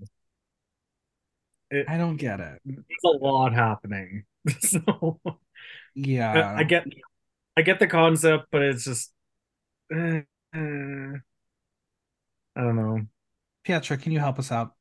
I 1.87 1.97
don't 1.99 2.16
get 2.16 2.41
it. 2.41 2.61
There's 2.65 3.05
a 3.05 3.25
lot 3.25 3.53
happening. 3.53 4.25
So 4.61 5.20
Yeah. 5.95 6.55
I 6.57 6.65
get 6.65 6.87
I 7.57 7.62
get 7.62 7.79
the 7.81 7.87
concept, 7.87 8.47
but 8.51 8.62
it's 8.62 8.85
just 8.85 9.12
eh, 9.93 10.23
eh, 10.55 11.12
I 12.57 12.61
don't 12.61 12.77
know. 12.77 13.01
Pietra, 13.66 14.01
can 14.01 14.12
you 14.12 14.19
help 14.20 14.39
us 14.39 14.51
out? 14.53 14.73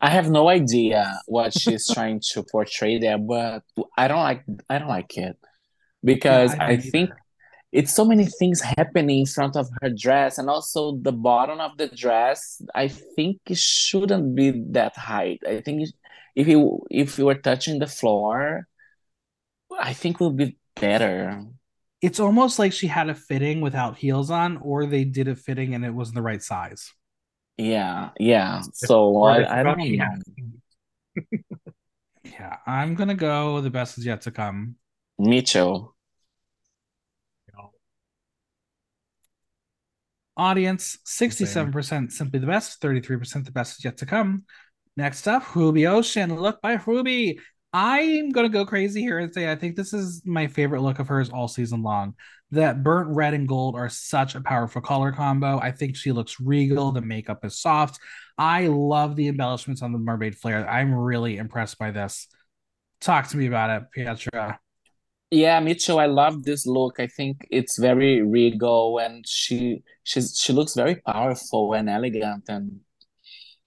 I 0.00 0.10
have 0.10 0.30
no 0.30 0.48
idea 0.48 1.20
what 1.26 1.52
she's 1.52 1.86
trying 1.92 2.20
to 2.32 2.44
portray 2.44 2.98
there, 2.98 3.18
but 3.18 3.62
I 3.96 4.08
don't 4.08 4.20
like 4.20 4.44
I 4.68 4.78
don't 4.78 4.88
like 4.88 5.16
it 5.16 5.36
because 6.04 6.54
Yeah, 6.54 6.64
I 6.66 6.72
I 6.72 6.76
think 6.76 7.10
either. 7.10 7.16
It's 7.72 7.94
so 7.94 8.04
many 8.04 8.26
things 8.26 8.60
happening 8.60 9.20
in 9.20 9.26
front 9.26 9.56
of 9.56 9.68
her 9.82 9.90
dress 9.90 10.38
and 10.38 10.48
also 10.48 10.96
the 10.96 11.12
bottom 11.12 11.60
of 11.60 11.76
the 11.76 11.88
dress. 11.88 12.62
I 12.74 12.88
think 12.88 13.38
it 13.46 13.58
shouldn't 13.58 14.34
be 14.34 14.50
that 14.70 14.96
height. 14.96 15.40
I 15.46 15.60
think 15.60 15.88
if 16.34 16.48
you 16.48 16.86
if 16.90 17.18
you 17.18 17.26
were 17.26 17.34
touching 17.34 17.78
the 17.78 17.86
floor, 17.86 18.66
I 19.78 19.92
think 19.92 20.20
it 20.20 20.24
would 20.24 20.36
be 20.36 20.56
better. 20.76 21.44
It's 22.00 22.20
almost 22.20 22.58
like 22.58 22.72
she 22.72 22.86
had 22.86 23.08
a 23.08 23.14
fitting 23.14 23.60
without 23.60 23.98
heels 23.98 24.30
on, 24.30 24.56
or 24.58 24.86
they 24.86 25.04
did 25.04 25.28
a 25.28 25.34
fitting 25.34 25.74
and 25.74 25.84
it 25.84 25.90
wasn't 25.90 26.14
the 26.14 26.22
right 26.22 26.42
size. 26.42 26.92
Yeah, 27.56 28.10
yeah. 28.20 28.62
So 28.72 29.16
Or 29.16 29.30
I, 29.30 29.60
I 29.60 29.62
don't 29.62 29.78
know. 29.78 30.06
Yeah, 32.24 32.56
I'm 32.66 32.94
gonna 32.94 33.14
go. 33.14 33.60
The 33.60 33.70
best 33.70 33.98
is 33.98 34.06
yet 34.06 34.20
to 34.22 34.30
come. 34.30 34.76
Me 35.18 35.42
Audience 40.38 40.98
67% 41.04 42.12
simply 42.12 42.38
the 42.38 42.46
best, 42.46 42.80
33% 42.80 43.44
the 43.44 43.50
best 43.50 43.78
is 43.78 43.84
yet 43.84 43.96
to 43.98 44.06
come. 44.06 44.44
Next 44.96 45.26
up, 45.26 45.54
Ruby 45.54 45.86
Ocean. 45.86 46.34
Look 46.34 46.62
by 46.62 46.80
Ruby. 46.86 47.40
I'm 47.72 48.30
gonna 48.30 48.48
go 48.48 48.64
crazy 48.64 49.00
here 49.02 49.18
and 49.18 49.32
say 49.34 49.50
I 49.50 49.56
think 49.56 49.76
this 49.76 49.92
is 49.92 50.22
my 50.24 50.46
favorite 50.46 50.80
look 50.80 51.00
of 51.00 51.08
hers 51.08 51.28
all 51.28 51.48
season 51.48 51.82
long. 51.82 52.14
That 52.52 52.82
burnt 52.82 53.14
red 53.14 53.34
and 53.34 53.46
gold 53.46 53.74
are 53.74 53.90
such 53.90 54.34
a 54.34 54.40
powerful 54.40 54.80
color 54.80 55.12
combo. 55.12 55.58
I 55.60 55.72
think 55.72 55.96
she 55.96 56.12
looks 56.12 56.40
regal. 56.40 56.92
The 56.92 57.02
makeup 57.02 57.44
is 57.44 57.60
soft. 57.60 57.98
I 58.38 58.68
love 58.68 59.16
the 59.16 59.28
embellishments 59.28 59.82
on 59.82 59.92
the 59.92 59.98
mermaid 59.98 60.38
flare. 60.38 60.68
I'm 60.68 60.94
really 60.94 61.36
impressed 61.36 61.78
by 61.78 61.90
this. 61.90 62.28
Talk 63.00 63.28
to 63.28 63.36
me 63.36 63.46
about 63.46 63.70
it, 63.70 63.88
Pietra. 63.94 64.58
Yeah, 65.30 65.60
me 65.60 65.74
too. 65.74 65.98
I 65.98 66.06
love 66.06 66.44
this 66.44 66.66
look. 66.66 66.98
I 66.98 67.06
think 67.06 67.46
it's 67.50 67.78
very 67.78 68.22
regal 68.22 68.98
and 68.98 69.26
she 69.28 69.82
she's 70.02 70.38
she 70.38 70.52
looks 70.54 70.74
very 70.74 70.96
powerful 70.96 71.74
and 71.74 71.88
elegant 71.90 72.44
and 72.48 72.80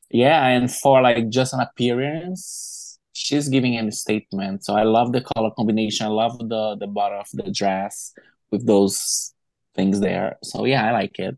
yeah, 0.09 0.45
and 0.47 0.71
for 0.71 1.01
like 1.01 1.29
just 1.29 1.53
an 1.53 1.59
appearance, 1.61 2.99
she's 3.13 3.49
giving 3.49 3.77
a 3.77 3.91
statement. 3.91 4.65
So 4.65 4.75
I 4.75 4.83
love 4.83 5.13
the 5.13 5.21
color 5.21 5.51
combination. 5.57 6.05
I 6.07 6.09
love 6.09 6.37
the 6.39 6.77
the 6.79 6.87
bottom 6.87 7.19
of 7.19 7.27
the 7.33 7.51
dress 7.51 8.13
with 8.51 8.65
those 8.67 9.33
things 9.75 9.99
there. 9.99 10.37
So 10.43 10.65
yeah, 10.65 10.87
I 10.87 10.91
like 10.91 11.19
it. 11.19 11.37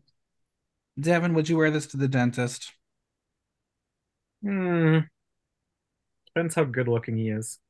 Devin, 1.00 1.34
would 1.34 1.48
you 1.48 1.56
wear 1.58 1.70
this 1.70 1.86
to 1.88 1.96
the 1.96 2.08
dentist? 2.08 2.72
Hmm. 4.42 5.08
Depends 6.26 6.54
how 6.54 6.64
good 6.64 6.86
looking 6.86 7.16
he 7.16 7.30
is. 7.30 7.58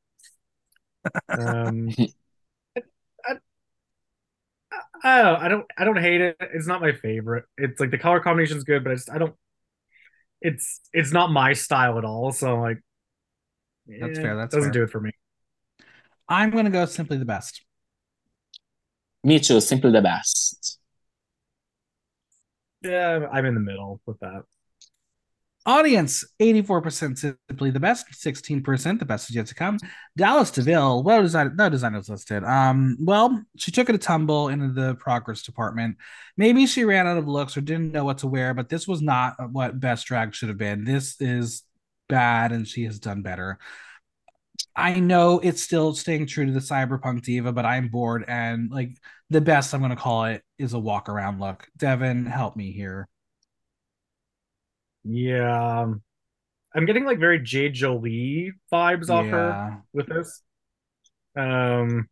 Um, 1.36 1.88
I, 1.98 2.04
I, 2.04 2.23
I, 5.02 5.22
don't, 5.22 5.42
I 5.42 5.48
don't, 5.48 5.66
I 5.78 5.84
don't 5.84 5.98
hate 5.98 6.20
it. 6.20 6.36
It's 6.40 6.66
not 6.66 6.80
my 6.80 6.92
favorite. 6.92 7.44
It's 7.58 7.80
like 7.80 7.90
the 7.90 7.98
color 7.98 8.20
combination 8.20 8.56
is 8.56 8.64
good, 8.64 8.84
but 8.84 8.92
I 8.92 8.94
just, 8.94 9.10
I 9.10 9.18
don't. 9.18 9.34
It's, 10.40 10.80
it's 10.92 11.12
not 11.12 11.30
my 11.30 11.52
style 11.54 11.98
at 11.98 12.04
all. 12.04 12.32
So 12.32 12.56
like, 12.60 12.78
that's 13.86 14.18
eh, 14.18 14.22
fair. 14.22 14.36
That 14.36 14.50
doesn't 14.50 14.72
fair. 14.72 14.80
do 14.80 14.82
it 14.84 14.90
for 14.90 15.00
me. 15.00 15.10
I'm 16.28 16.50
gonna 16.50 16.70
go 16.70 16.86
simply 16.86 17.18
the 17.18 17.24
best. 17.24 17.62
Me 19.22 19.38
too. 19.40 19.60
Simply 19.60 19.90
the 19.90 20.02
best. 20.02 20.78
Yeah, 22.82 23.26
I'm 23.32 23.46
in 23.46 23.54
the 23.54 23.60
middle 23.60 24.00
with 24.06 24.20
that. 24.20 24.42
Audience 25.66 26.24
84% 26.40 27.16
simply 27.16 27.70
the 27.70 27.80
best, 27.80 28.06
16% 28.12 28.98
the 28.98 29.04
best 29.06 29.30
is 29.30 29.36
yet 29.36 29.46
to 29.46 29.54
come. 29.54 29.78
Dallas 30.14 30.50
DeVille, 30.50 31.02
well 31.02 31.22
designed, 31.22 31.56
no 31.56 31.70
designers 31.70 32.10
listed. 32.10 32.44
Um, 32.44 32.98
well, 33.00 33.42
she 33.56 33.70
took 33.70 33.88
it 33.88 33.94
a 33.94 33.98
tumble 33.98 34.48
into 34.48 34.68
the 34.72 34.94
progress 34.96 35.42
department. 35.42 35.96
Maybe 36.36 36.66
she 36.66 36.84
ran 36.84 37.06
out 37.06 37.16
of 37.16 37.26
looks 37.26 37.56
or 37.56 37.62
didn't 37.62 37.92
know 37.92 38.04
what 38.04 38.18
to 38.18 38.26
wear, 38.26 38.52
but 38.52 38.68
this 38.68 38.86
was 38.86 39.00
not 39.00 39.36
what 39.52 39.80
best 39.80 40.06
drag 40.06 40.34
should 40.34 40.50
have 40.50 40.58
been. 40.58 40.84
This 40.84 41.18
is 41.18 41.62
bad, 42.10 42.52
and 42.52 42.68
she 42.68 42.84
has 42.84 42.98
done 42.98 43.22
better. 43.22 43.58
I 44.76 45.00
know 45.00 45.40
it's 45.42 45.62
still 45.62 45.94
staying 45.94 46.26
true 46.26 46.46
to 46.46 46.52
the 46.52 46.60
cyberpunk 46.60 47.22
diva, 47.22 47.52
but 47.52 47.64
I'm 47.64 47.88
bored 47.88 48.24
and 48.28 48.70
like 48.70 48.96
the 49.30 49.40
best 49.40 49.72
I'm 49.72 49.80
gonna 49.80 49.96
call 49.96 50.26
it 50.26 50.42
is 50.58 50.74
a 50.74 50.78
walk 50.78 51.08
around 51.08 51.40
look. 51.40 51.66
Devin, 51.76 52.26
help 52.26 52.56
me 52.56 52.72
here. 52.72 53.08
Yeah. 55.04 55.80
um, 55.82 56.02
I'm 56.74 56.86
getting 56.86 57.04
like 57.04 57.18
very 57.18 57.38
Jade 57.40 57.74
Jolie 57.74 58.52
vibes 58.72 59.08
off 59.10 59.26
her 59.26 59.82
with 59.92 60.06
this. 60.08 60.42
Um, 61.36 62.08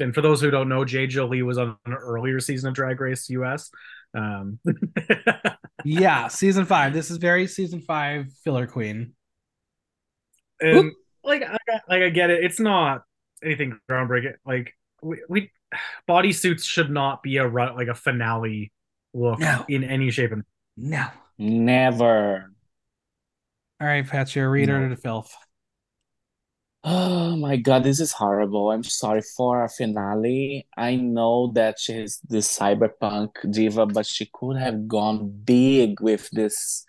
and 0.00 0.14
for 0.14 0.20
those 0.20 0.40
who 0.40 0.50
don't 0.50 0.68
know, 0.68 0.84
Jade 0.84 1.10
Jolie 1.10 1.42
was 1.42 1.58
on 1.58 1.76
an 1.86 1.92
earlier 1.94 2.40
season 2.40 2.68
of 2.68 2.74
Drag 2.74 3.00
Race 3.00 3.28
US. 3.30 3.70
Um, 4.14 4.58
Yeah, 5.84 6.26
season 6.28 6.64
five. 6.64 6.92
This 6.92 7.10
is 7.12 7.18
very 7.18 7.46
season 7.46 7.80
five 7.80 8.32
filler 8.42 8.66
queen. 8.66 9.14
and 10.60 10.90
like 11.22 11.42
I, 11.42 11.56
like 11.88 12.02
I 12.02 12.08
get 12.08 12.30
it. 12.30 12.42
It's 12.42 12.58
not 12.58 13.02
anything 13.44 13.78
groundbreaking. 13.88 14.34
Like 14.44 14.72
we, 15.02 15.22
we 15.28 15.52
bodysuits 16.08 16.64
should 16.64 16.90
not 16.90 17.22
be 17.22 17.36
a 17.36 17.46
run 17.46 17.76
like 17.76 17.88
a 17.88 17.94
finale 17.94 18.72
look 19.14 19.38
No. 19.38 19.64
in 19.68 19.84
any 19.84 20.10
shape 20.10 20.32
and 20.32 20.42
No. 20.76 21.06
Never. 21.38 22.52
All 23.80 23.86
right, 23.86 24.06
Pietra, 24.06 24.50
read 24.50 24.68
her 24.68 24.80
No. 24.80 24.88
to 24.94 24.96
filth. 25.00 25.34
Oh 26.88 27.34
my 27.36 27.56
God, 27.56 27.82
this 27.82 27.98
is 27.98 28.12
horrible. 28.12 28.70
I'm 28.70 28.84
sorry 28.84 29.20
for 29.36 29.60
our 29.60 29.68
finale. 29.68 30.68
I 30.76 30.94
know 30.94 31.50
that 31.54 31.80
she's 31.80 32.20
the 32.28 32.36
cyberpunk 32.38 33.30
diva, 33.50 33.86
but 33.86 34.06
she 34.06 34.30
could 34.32 34.56
have 34.56 34.86
gone 34.86 35.28
big 35.44 36.00
with 36.00 36.30
this 36.30 36.84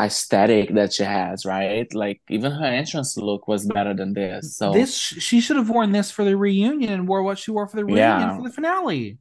aesthetic 0.00 0.74
that 0.74 0.94
she 0.94 1.04
has, 1.04 1.46
right? 1.46 1.86
Like 1.94 2.22
even 2.28 2.50
her 2.50 2.64
entrance 2.66 3.16
look 3.16 3.46
was 3.46 3.64
better 3.66 3.94
than 3.94 4.14
this. 4.14 4.56
So 4.56 4.72
This 4.72 4.96
she 4.98 5.40
should 5.40 5.56
have 5.58 5.70
worn 5.70 5.92
this 5.92 6.10
for 6.10 6.24
the 6.24 6.36
reunion 6.36 6.90
and 6.92 7.06
wore 7.06 7.22
what 7.22 7.38
she 7.38 7.52
wore 7.52 7.68
for 7.68 7.76
the 7.76 7.84
reunion 7.84 8.04
Yeah. 8.20 8.36
for 8.36 8.42
the 8.42 8.50
finale. 8.52 9.18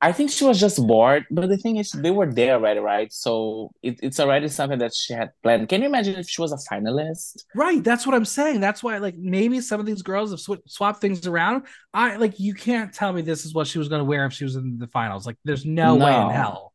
I 0.00 0.12
think 0.12 0.30
she 0.30 0.44
was 0.44 0.60
just 0.60 0.86
bored, 0.86 1.24
but 1.30 1.48
the 1.48 1.56
thing 1.56 1.76
is, 1.76 1.90
they 1.90 2.10
were 2.10 2.30
there 2.30 2.54
already, 2.54 2.80
right? 2.80 3.10
So 3.10 3.72
it, 3.82 3.98
it's 4.02 4.20
already 4.20 4.48
something 4.48 4.78
that 4.80 4.94
she 4.94 5.14
had 5.14 5.30
planned. 5.42 5.70
Can 5.70 5.80
you 5.80 5.86
imagine 5.86 6.16
if 6.16 6.28
she 6.28 6.42
was 6.42 6.52
a 6.52 6.74
finalist? 6.74 7.44
Right, 7.54 7.82
that's 7.82 8.06
what 8.06 8.14
I'm 8.14 8.26
saying. 8.26 8.60
That's 8.60 8.82
why, 8.82 8.98
like, 8.98 9.16
maybe 9.16 9.60
some 9.62 9.80
of 9.80 9.86
these 9.86 10.02
girls 10.02 10.32
have 10.32 10.40
sw- 10.40 10.62
swapped 10.66 11.00
things 11.00 11.26
around. 11.26 11.62
I 11.94 12.16
like, 12.16 12.38
you 12.38 12.52
can't 12.52 12.92
tell 12.92 13.10
me 13.12 13.22
this 13.22 13.46
is 13.46 13.54
what 13.54 13.66
she 13.66 13.78
was 13.78 13.88
going 13.88 14.00
to 14.00 14.04
wear 14.04 14.26
if 14.26 14.34
she 14.34 14.44
was 14.44 14.56
in 14.56 14.76
the 14.78 14.86
finals. 14.88 15.24
Like, 15.24 15.36
there's 15.44 15.64
no, 15.64 15.94
way 15.94 16.14
in 16.14 16.30
hell. 16.30 16.74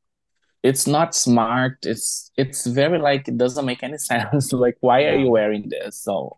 It's 0.64 0.88
not 0.88 1.16
smart. 1.16 1.78
It's 1.84 2.32
it's 2.38 2.68
very 2.68 3.00
like 3.00 3.28
it 3.28 3.38
doesn't 3.38 3.66
make 3.66 3.82
any 3.84 3.98
sense. 4.10 4.52
Like, 4.52 4.78
why 4.80 5.06
are 5.06 5.16
you 5.16 5.30
wearing 5.30 5.70
this? 5.70 6.02
So 6.02 6.38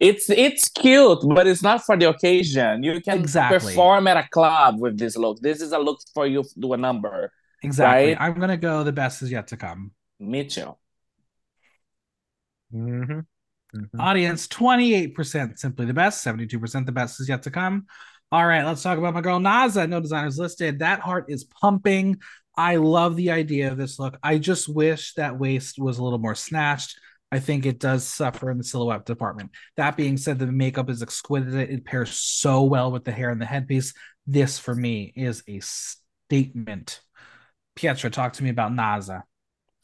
it's 0.00 0.30
it's 0.30 0.68
cute, 0.70 1.20
but 1.28 1.46
it's 1.46 1.62
not 1.62 1.84
for 1.84 1.96
the 1.96 2.08
occasion. 2.08 2.82
You 2.82 3.00
can 3.00 3.18
Exactly. 3.20 3.58
perform 3.58 4.06
at 4.08 4.16
a 4.16 4.26
club 4.30 4.80
with 4.80 4.98
this 4.98 5.16
look. 5.16 5.40
This 5.40 5.60
is 5.60 5.72
a 5.72 5.78
look 5.78 6.00
for 6.14 6.26
you 6.26 6.42
to 6.42 6.54
do 6.58 6.72
a 6.72 6.76
number. 6.76 7.30
Exactly. 7.62 8.14
Right? 8.14 8.20
I'm 8.20 8.40
gonna 8.40 8.56
go. 8.56 8.82
The 8.82 8.92
best 8.92 9.22
is 9.22 9.30
yet 9.30 9.48
to 9.48 9.56
come. 9.56 9.92
Mitchell. 10.18 10.80
Mhm. 12.74 13.26
Mhm. 13.74 14.00
Audience 14.00 14.48
28% 14.48 15.58
simply 15.58 15.86
the 15.86 15.94
best, 15.94 16.22
72% 16.22 16.86
the 16.86 16.92
best 16.92 17.20
is 17.20 17.28
yet 17.28 17.42
to 17.44 17.50
come. 17.50 17.86
All 18.32 18.46
right, 18.46 18.64
let's 18.64 18.82
talk 18.82 18.96
about 18.98 19.14
my 19.14 19.20
girl 19.20 19.38
Naza. 19.40 19.88
No 19.88 20.00
designers 20.00 20.38
listed. 20.38 20.78
That 20.78 21.00
heart 21.00 21.26
is 21.28 21.44
pumping. 21.44 22.18
I 22.56 22.76
love 22.76 23.16
the 23.16 23.30
idea 23.30 23.70
of 23.72 23.78
this 23.78 23.98
look. 23.98 24.18
I 24.22 24.38
just 24.38 24.68
wish 24.68 25.14
that 25.14 25.38
waist 25.38 25.78
was 25.78 25.98
a 25.98 26.04
little 26.04 26.18
more 26.18 26.34
snatched. 26.34 26.98
I 27.32 27.38
think 27.38 27.64
it 27.64 27.78
does 27.78 28.04
suffer 28.06 28.50
in 28.50 28.58
the 28.58 28.64
silhouette 28.64 29.06
department. 29.06 29.50
That 29.76 29.96
being 29.96 30.16
said, 30.16 30.38
the 30.38 30.46
makeup 30.46 30.90
is 30.90 31.02
exquisite. 31.02 31.70
It 31.70 31.84
pairs 31.84 32.10
so 32.10 32.64
well 32.64 32.90
with 32.90 33.04
the 33.04 33.12
hair 33.12 33.30
and 33.30 33.40
the 33.40 33.46
headpiece. 33.46 33.94
This, 34.26 34.58
for 34.58 34.74
me, 34.74 35.12
is 35.14 35.42
a 35.48 35.60
statement. 35.60 37.00
Pietra, 37.76 38.10
talk 38.10 38.32
to 38.34 38.44
me 38.44 38.50
about 38.50 38.72
Naza. 38.72 39.22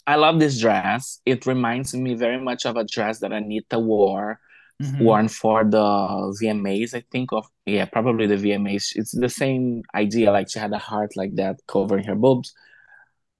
I 0.06 0.16
love 0.16 0.38
this 0.38 0.60
dress. 0.60 1.20
It 1.24 1.46
reminds 1.46 1.94
me 1.94 2.14
very 2.14 2.40
much 2.40 2.66
of 2.66 2.76
a 2.76 2.84
dress 2.84 3.20
that 3.20 3.30
Anitta 3.32 3.80
wore, 3.82 4.40
Mhm. 4.82 5.00
worn 5.00 5.28
for 5.28 5.64
the 5.64 6.34
VMAs, 6.40 6.94
I 6.94 7.02
think 7.10 7.32
of. 7.32 7.46
Yeah, 7.64 7.86
probably 7.86 8.26
the 8.26 8.36
VMAs. 8.36 8.92
It's 8.94 9.12
the 9.12 9.28
same 9.28 9.82
idea. 9.94 10.30
Like 10.30 10.50
she 10.50 10.58
had 10.58 10.72
a 10.72 10.78
heart 10.78 11.16
like 11.16 11.34
that 11.36 11.60
covering 11.66 12.04
her 12.04 12.14
boobs. 12.14 12.52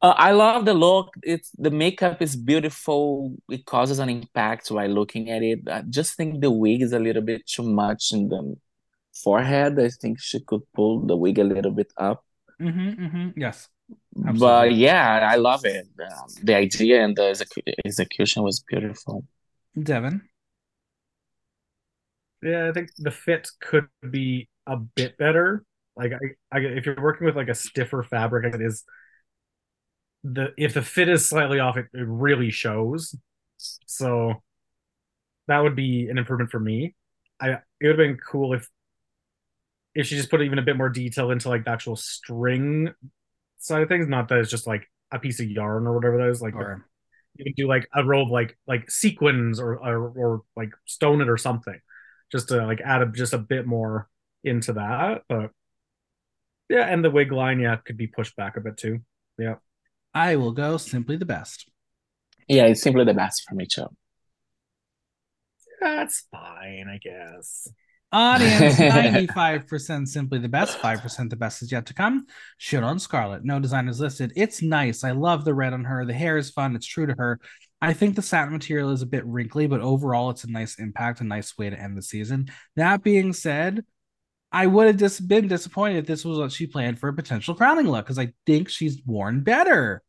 Uh, 0.06 0.14
I 0.16 0.30
love 0.30 0.64
the 0.64 0.74
look. 0.74 1.14
It's 1.24 1.50
the 1.58 1.70
makeup 1.70 2.22
is 2.22 2.36
beautiful. 2.36 3.34
It 3.50 3.66
causes 3.66 3.98
an 3.98 4.08
impact 4.08 4.68
while 4.68 4.88
looking 4.88 5.30
at 5.30 5.42
it. 5.42 5.68
I 5.68 5.82
just 5.82 6.16
think 6.16 6.40
the 6.40 6.50
wig 6.50 6.82
is 6.82 6.92
a 6.92 7.00
little 7.00 7.22
bit 7.22 7.44
too 7.44 7.64
much 7.64 8.12
in 8.12 8.28
the 8.28 8.54
forehead. 9.24 9.80
I 9.80 9.88
think 9.88 10.20
she 10.20 10.38
could 10.38 10.62
pull 10.76 11.04
the 11.04 11.16
wig 11.16 11.40
a 11.40 11.44
little 11.44 11.72
bit 11.72 11.92
up. 11.96 12.24
Mhm, 12.60 12.96
mhm. 12.96 13.32
Yes. 13.36 13.68
But 14.14 14.74
yeah, 14.74 15.28
I 15.28 15.36
love 15.36 15.64
it. 15.64 15.88
Um, 15.98 16.28
the 16.40 16.54
idea 16.54 17.02
and 17.02 17.16
the 17.16 17.22
execu- 17.22 17.74
execution 17.84 18.44
was 18.44 18.60
beautiful. 18.60 19.24
Devin. 19.74 20.22
Yeah, 22.42 22.68
I 22.68 22.72
think 22.72 22.90
the 22.96 23.10
fit 23.10 23.48
could 23.60 23.88
be 24.08 24.48
a 24.68 24.76
bit 24.76 25.18
better. 25.18 25.64
Like 25.96 26.12
I, 26.12 26.56
I 26.56 26.60
if 26.60 26.86
you're 26.86 27.02
working 27.02 27.26
with 27.26 27.34
like 27.34 27.48
a 27.48 27.54
stiffer 27.56 28.04
fabric, 28.04 28.54
it 28.54 28.62
is 28.62 28.84
the 30.32 30.52
if 30.56 30.74
the 30.74 30.82
fit 30.82 31.08
is 31.08 31.28
slightly 31.28 31.60
off, 31.60 31.76
it, 31.76 31.86
it 31.92 32.06
really 32.06 32.50
shows. 32.50 33.14
So 33.86 34.42
that 35.48 35.60
would 35.60 35.76
be 35.76 36.08
an 36.08 36.18
improvement 36.18 36.50
for 36.50 36.60
me. 36.60 36.94
I 37.40 37.50
it 37.50 37.60
would 37.82 37.90
have 37.90 37.96
been 37.98 38.18
cool 38.18 38.54
if 38.54 38.68
if 39.94 40.06
she 40.06 40.16
just 40.16 40.30
put 40.30 40.42
even 40.42 40.58
a 40.58 40.62
bit 40.62 40.76
more 40.76 40.90
detail 40.90 41.30
into 41.30 41.48
like 41.48 41.64
the 41.64 41.70
actual 41.70 41.96
string 41.96 42.92
side 43.58 43.82
of 43.82 43.88
things, 43.88 44.08
not 44.08 44.28
that 44.28 44.38
it's 44.38 44.50
just 44.50 44.66
like 44.66 44.90
a 45.12 45.18
piece 45.18 45.40
of 45.40 45.48
yarn 45.48 45.86
or 45.86 45.94
whatever 45.94 46.18
that 46.18 46.28
is. 46.28 46.42
Like 46.42 46.54
you 47.36 47.44
can 47.44 47.54
do 47.56 47.68
like 47.68 47.88
a 47.94 48.04
row 48.04 48.22
of 48.22 48.30
like 48.30 48.58
like 48.66 48.90
sequins 48.90 49.60
or 49.60 49.76
or, 49.76 50.08
or 50.08 50.42
like 50.56 50.70
stone 50.86 51.20
it 51.20 51.28
or 51.28 51.36
something 51.36 51.78
just 52.32 52.48
to 52.48 52.64
like 52.66 52.80
add 52.80 53.02
a, 53.02 53.06
just 53.06 53.32
a 53.32 53.38
bit 53.38 53.66
more 53.66 54.08
into 54.44 54.72
that 54.74 55.22
but 55.28 55.50
yeah 56.68 56.86
and 56.86 57.04
the 57.04 57.10
wig 57.10 57.32
line 57.32 57.60
yeah 57.60 57.76
could 57.76 57.96
be 57.96 58.06
pushed 58.06 58.36
back 58.36 58.56
a 58.56 58.60
bit 58.60 58.76
too 58.76 59.00
yeah 59.38 59.56
I 60.16 60.36
will 60.36 60.52
go 60.52 60.78
simply 60.78 61.18
the 61.18 61.26
best. 61.26 61.70
Yeah, 62.48 62.64
it's 62.64 62.80
simply 62.80 63.04
the 63.04 63.12
best 63.12 63.44
for 63.46 63.54
me 63.54 63.66
too. 63.66 63.86
That's 65.78 66.26
fine, 66.32 66.86
I 66.88 66.98
guess. 66.98 67.68
Audience 68.12 68.76
95% 68.78 70.08
simply 70.08 70.38
the 70.38 70.48
best, 70.48 70.78
5% 70.78 71.28
the 71.28 71.36
best 71.36 71.60
is 71.60 71.70
yet 71.70 71.84
to 71.86 71.94
come. 71.94 72.24
Shannon 72.56 72.96
Skarllet. 72.96 73.44
No 73.44 73.60
designers 73.60 74.00
listed. 74.00 74.32
It's 74.36 74.62
nice. 74.62 75.04
I 75.04 75.10
love 75.10 75.44
the 75.44 75.52
red 75.52 75.74
on 75.74 75.84
her. 75.84 76.06
The 76.06 76.14
hair 76.14 76.38
is 76.38 76.50
fun. 76.50 76.74
It's 76.74 76.86
true 76.86 77.06
to 77.06 77.14
her. 77.18 77.38
I 77.82 77.92
think 77.92 78.16
the 78.16 78.22
satin 78.22 78.54
material 78.54 78.92
is 78.92 79.02
a 79.02 79.06
bit 79.06 79.26
wrinkly, 79.26 79.66
but 79.66 79.82
overall, 79.82 80.30
it's 80.30 80.44
a 80.44 80.50
nice 80.50 80.78
impact, 80.78 81.20
a 81.20 81.24
nice 81.24 81.58
way 81.58 81.68
to 81.68 81.78
end 81.78 81.94
the 81.94 82.00
season. 82.00 82.48
That 82.76 83.02
being 83.02 83.34
said, 83.34 83.84
I 84.50 84.66
would 84.66 84.86
have 84.86 84.96
just 84.96 85.28
been 85.28 85.46
disappointed 85.46 85.98
if 85.98 86.06
this 86.06 86.24
was 86.24 86.38
what 86.38 86.52
she 86.52 86.66
planned 86.66 86.98
for 86.98 87.10
a 87.10 87.14
potential 87.14 87.54
crowning 87.54 87.88
look 87.88 88.06
because 88.06 88.18
I 88.18 88.32
think 88.46 88.70
she's 88.70 89.02
worn 89.04 89.42
better. 89.42 90.02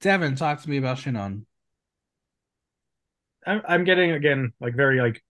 Devin, 0.00 0.34
talk 0.36 0.62
to 0.62 0.70
me 0.70 0.76
about 0.78 0.98
Shannon. 0.98 1.46
I'm, 3.46 3.62
I'm 3.66 3.84
getting 3.84 4.10
again 4.12 4.52
like 4.60 4.74
very 4.74 5.00
like 5.00 5.22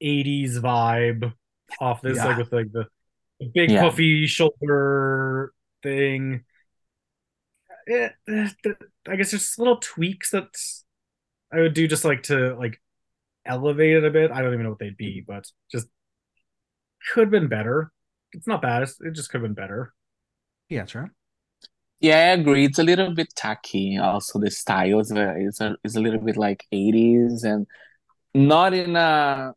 80s 0.00 0.58
vibe 0.60 1.32
off 1.80 2.00
this, 2.02 2.16
Yeah. 2.16 2.24
like 2.26 2.38
with 2.38 2.52
like 2.52 2.72
the, 2.72 2.86
the 3.40 3.46
big 3.54 3.70
Yeah. 3.70 3.82
puffy 3.82 4.26
shoulder 4.26 5.52
thing. 5.82 6.44
Th- 7.86 8.12
I 8.26 9.16
guess 9.16 9.30
there's 9.30 9.58
little 9.58 9.78
tweaks 9.78 10.30
that 10.32 10.48
I 11.52 11.60
would 11.60 11.74
do 11.74 11.88
just 11.88 12.04
like 12.04 12.24
to 12.24 12.54
like 12.56 12.80
elevate 13.46 13.96
it 13.96 14.04
a 14.04 14.10
bit. 14.10 14.30
I 14.30 14.42
don't 14.42 14.52
even 14.52 14.64
know 14.64 14.70
what 14.70 14.78
they'd 14.78 14.96
be, 14.96 15.24
but 15.26 15.46
just 15.70 15.88
could 17.12 17.22
have 17.22 17.30
been 17.30 17.48
better. 17.48 17.92
It's 18.32 18.46
not 18.46 18.62
bad. 18.62 18.82
It's, 18.82 19.00
it 19.00 19.12
just 19.12 19.30
could 19.30 19.40
have 19.40 19.48
been 19.48 19.54
better. 19.54 19.94
Yeah, 20.68 20.84
true. 20.84 21.08
Yeah, 22.00 22.16
I 22.16 22.40
agree. 22.40 22.64
It's 22.64 22.78
a 22.78 22.84
little 22.84 23.12
bit 23.14 23.28
tacky. 23.34 23.98
Also, 23.98 24.38
the 24.38 24.50
style 24.50 25.00
is 25.00 25.10
a, 25.10 25.36
is 25.36 25.60
a, 25.60 25.76
is 25.84 25.96
a 25.96 26.00
little 26.00 26.20
bit 26.20 26.36
like 26.36 26.64
80s 26.72 27.42
and 27.44 27.66
not 28.34 28.74
in 28.74 28.96
a 28.96 29.54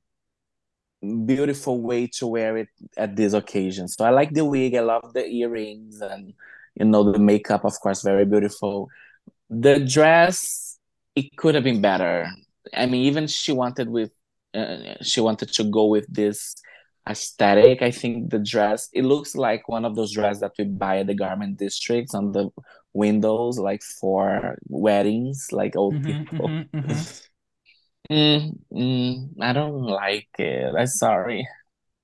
beautiful 1.26 1.82
way 1.82 2.08
to 2.08 2.28
wear 2.28 2.58
it 2.58 2.70
at 2.98 3.16
this 3.16 3.34
occasion. 3.34 3.88
So 3.88 4.06
I 4.06 4.10
like 4.10 4.34
the 4.34 4.46
wig. 4.46 4.76
I 4.76 4.82
love 4.82 5.14
the 5.14 5.26
earrings 5.26 6.00
and, 6.02 6.34
you 6.76 6.86
know, 6.86 7.12
the 7.12 7.20
makeup, 7.20 7.66
of 7.66 7.80
course, 7.80 8.02
very 8.02 8.26
beautiful. 8.26 8.88
The 9.50 9.80
dress, 9.80 10.80
it 11.16 11.36
could 11.38 11.56
have 11.56 11.64
been 11.66 11.82
better. 11.82 12.28
I 12.74 12.88
mean, 12.88 13.04
even 13.06 13.28
she 13.28 13.52
wanted 13.54 13.90
with, 13.90 14.12
uh, 14.54 14.96
she 15.02 15.22
wanted 15.22 15.50
to 15.54 15.64
go 15.66 15.88
with 15.88 16.08
this 16.14 16.56
aesthetic. 17.10 17.82
I 17.82 17.92
think 17.92 18.30
the 18.32 18.40
dress, 18.40 18.90
it 18.94 19.04
looks 19.04 19.36
like 19.36 19.68
one 19.68 19.86
of 19.86 19.96
those 19.96 20.14
dresses 20.14 20.42
that 20.42 20.54
we 20.58 20.66
buy 20.66 21.00
at 21.00 21.08
the 21.08 21.16
garment 21.16 21.58
districts 21.58 22.14
on 22.14 22.32
the 22.32 22.50
windows, 22.94 23.58
like 23.60 23.82
for 23.84 24.58
weddings, 24.68 25.50
like 25.52 25.76
old 25.76 25.96
Mhm, 25.96 26.04
people. 26.04 26.50
mhm, 26.50 26.70
mhm. 26.74 27.22
Mm, 28.10 28.60
mm, 28.72 29.30
I 29.42 29.54
don't 29.54 29.84
like 29.84 30.28
it. 30.38 30.74
I'm 30.78 30.88
sorry. 30.88 31.48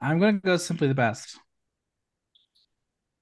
I'm 0.01 0.19
gonna 0.19 0.39
go 0.39 0.57
simply 0.57 0.87
the 0.87 0.93
best. 0.95 1.37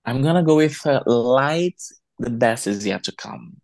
I'm 0.05 0.21
gonna 0.23 0.43
go 0.43 0.55
with 0.57 0.85
uh, 0.85 1.01
light. 1.05 1.81
The 2.19 2.29
best 2.29 2.67
is 2.67 2.85
yet 2.85 3.03
to 3.05 3.11
come. 3.11 3.61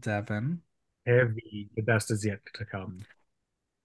Devin. 0.00 0.62
Heavy. 1.06 1.70
The 1.74 1.82
best 1.82 2.10
is 2.10 2.24
yet 2.24 2.40
to 2.54 2.64
come. 2.66 3.06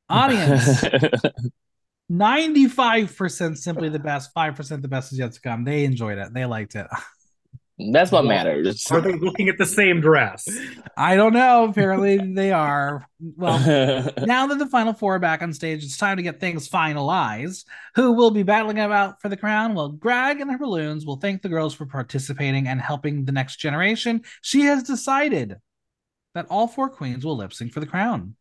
Audience 0.10 0.84
95% 2.12 3.58
simply 3.58 3.90
the 3.90 4.00
best, 4.00 4.34
5% 4.34 4.82
the 4.82 4.88
best 4.88 5.14
is 5.14 5.20
yet 5.20 5.32
to 5.34 5.42
come. 5.42 5.64
They 5.64 5.86
enjoyed 5.86 6.18
it. 6.18 6.34
They 6.34 6.46
liked 6.46 6.76
it. 6.76 6.88
That's 7.92 8.12
what 8.12 8.26
matters. 8.26 8.86
Are 8.92 9.00
they 9.00 9.14
looking 9.14 9.48
at 9.48 9.58
the 9.58 9.66
same 9.66 10.02
dress? 10.02 10.46
I 10.98 11.16
don't 11.16 11.32
know. 11.32 11.64
Apparently 11.64 12.18
they 12.18 12.52
are. 12.52 13.08
Well, 13.38 13.58
now 14.26 14.48
that 14.48 14.60
the 14.60 14.66
final 14.66 14.92
four 14.92 15.16
are 15.16 15.20
back 15.20 15.42
on 15.42 15.54
stage, 15.54 15.86
it's 15.86 15.96
time 15.96 16.18
to 16.18 16.24
get 16.24 16.42
things 16.42 16.68
finalized. 16.68 17.64
Who 17.96 18.12
will 18.12 18.32
be 18.32 18.44
battling 18.44 18.80
about 18.80 19.22
for 19.22 19.30
the 19.30 19.38
crown? 19.38 19.76
Well, 19.76 19.90
Grag 19.90 20.42
and 20.42 20.52
her 20.52 20.58
balloons 20.58 21.06
will 21.06 21.16
thank 21.16 21.42
the 21.42 21.48
girls 21.48 21.74
for 21.74 21.86
participating 21.86 22.68
and 22.68 22.82
helping 22.82 23.24
the 23.24 23.32
next 23.32 23.58
generation. 23.58 24.24
She 24.42 24.64
has 24.64 24.84
decided 24.84 25.56
that 26.36 26.48
all 26.50 26.68
four 26.68 26.90
queens 26.90 27.24
will 27.24 27.38
lip 27.38 27.54
sync 27.54 27.72
for 27.72 27.80
the 27.80 27.86
crown. 27.88 28.36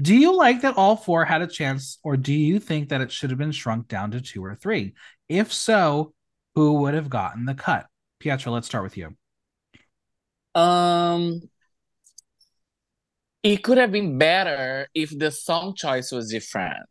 Do 0.00 0.16
you 0.16 0.36
like 0.36 0.62
that 0.62 0.76
all 0.76 0.96
four 0.96 1.24
had 1.24 1.42
a 1.42 1.46
chance, 1.46 1.98
or 2.02 2.16
do 2.16 2.32
you 2.32 2.58
think 2.58 2.88
that 2.88 3.00
it 3.00 3.12
should 3.12 3.30
have 3.30 3.38
been 3.38 3.52
shrunk 3.52 3.88
down 3.88 4.12
to 4.12 4.20
two 4.20 4.44
or 4.44 4.54
three? 4.54 4.94
If 5.28 5.52
so, 5.52 6.14
who 6.54 6.74
would 6.80 6.94
have 6.94 7.10
gotten 7.10 7.44
the 7.44 7.54
cut? 7.54 7.86
Pietra, 8.22 8.52
let's 8.52 8.66
start 8.66 8.84
with 8.84 8.96
you. 8.96 9.14
Um, 10.54 11.42
it 13.42 13.62
could 13.62 13.78
have 13.78 13.92
been 13.92 14.18
better 14.18 14.88
if 14.94 15.16
the 15.16 15.30
song 15.30 15.74
choice 15.74 16.12
was 16.12 16.30
different. 16.30 16.86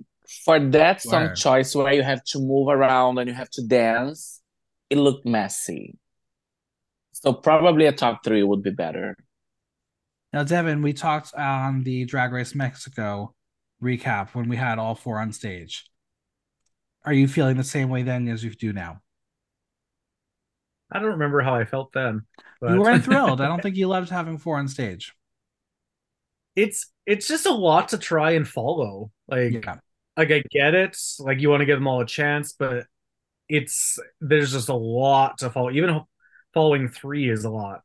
For 0.46 0.60
that 0.60 1.02
song 1.02 1.34
choice 1.36 1.74
where 1.74 1.94
you 1.94 2.04
have 2.04 2.24
to 2.26 2.40
move 2.40 2.68
around 2.70 3.18
and 3.18 3.28
you 3.28 3.34
have 3.34 3.50
to 3.52 3.64
dance, 3.66 4.42
it 4.90 4.98
looked 4.98 5.26
messy. 5.26 5.98
So 7.12 7.34
probably 7.34 7.86
a 7.88 7.92
top 7.92 8.24
three 8.24 8.44
would 8.44 8.62
be 8.62 8.72
better. 8.72 9.18
Now, 10.32 10.44
Devin, 10.44 10.82
we 10.82 10.94
talked 10.94 11.34
on 11.34 11.84
the 11.84 12.06
Drag 12.06 12.32
Race 12.32 12.54
Mexico 12.54 13.34
recap 13.82 14.36
when 14.36 14.48
we 14.50 14.58
had 14.58 14.78
all 14.78 14.96
four 14.96 15.20
on 15.20 15.32
stage. 15.32 15.86
Are 17.06 17.14
you 17.14 17.28
feeling 17.28 17.58
the 17.58 17.64
same 17.64 17.90
way 17.90 18.04
then 18.04 18.28
as 18.28 18.44
you 18.44 18.52
do 18.52 18.74
now? 18.74 19.02
I 20.92 21.00
don't 21.00 21.12
remember 21.12 21.42
how 21.42 21.56
I 21.56 21.66
felt 21.66 21.92
then. 21.94 22.24
But 22.62 22.74
You 22.74 22.80
weren't 22.82 23.06
thrilled. 23.06 23.42
I 23.42 23.48
don't 23.48 23.62
think 23.62 23.76
you 23.76 23.88
loved 23.88 24.10
having 24.10 24.38
four 24.38 24.58
on 24.58 24.68
stage. 24.68 25.14
it's 26.56 26.92
it's 27.06 27.28
just 27.28 27.46
a 27.46 27.52
lot 27.54 27.90
to 27.90 27.98
try 27.98 28.32
and 28.32 28.48
follow. 28.48 29.12
Like 29.28 29.54
Yeah. 29.54 29.76
like 30.18 30.32
I 30.32 30.44
get 30.52 30.74
it. 30.76 30.98
Like 31.20 31.40
you 31.40 31.50
want 31.50 31.62
to 31.62 31.66
give 31.66 31.78
them 31.78 31.88
all 31.88 32.02
a 32.02 32.06
chance, 32.06 32.54
but 32.54 32.86
it's 33.48 33.98
there's 34.20 34.52
just 34.52 34.70
a 34.70 34.76
lot 34.76 35.40
to 35.40 35.50
follow. 35.50 35.72
Even 35.72 36.02
following 36.54 36.90
three 36.90 37.30
is 37.30 37.46
a 37.46 37.50
lot. 37.50 37.82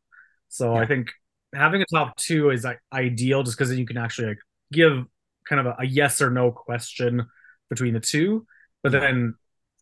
So 0.48 0.74
Yeah. 0.74 0.80
I 0.80 0.86
think 0.86 1.12
having 1.54 1.82
a 1.82 1.86
top 1.86 2.16
two 2.16 2.50
is 2.50 2.64
like 2.64 2.80
ideal, 2.92 3.42
just 3.42 3.56
because 3.56 3.70
then 3.70 3.78
you 3.78 3.86
can 3.86 3.96
actually 3.96 4.28
like 4.28 4.38
give 4.72 5.04
kind 5.48 5.60
of 5.60 5.66
a, 5.66 5.76
a 5.80 5.86
yes 5.86 6.20
or 6.20 6.30
no 6.30 6.50
question 6.50 7.26
between 7.70 7.94
the 7.94 8.00
two. 8.00 8.46
But 8.82 8.92
then 8.92 9.34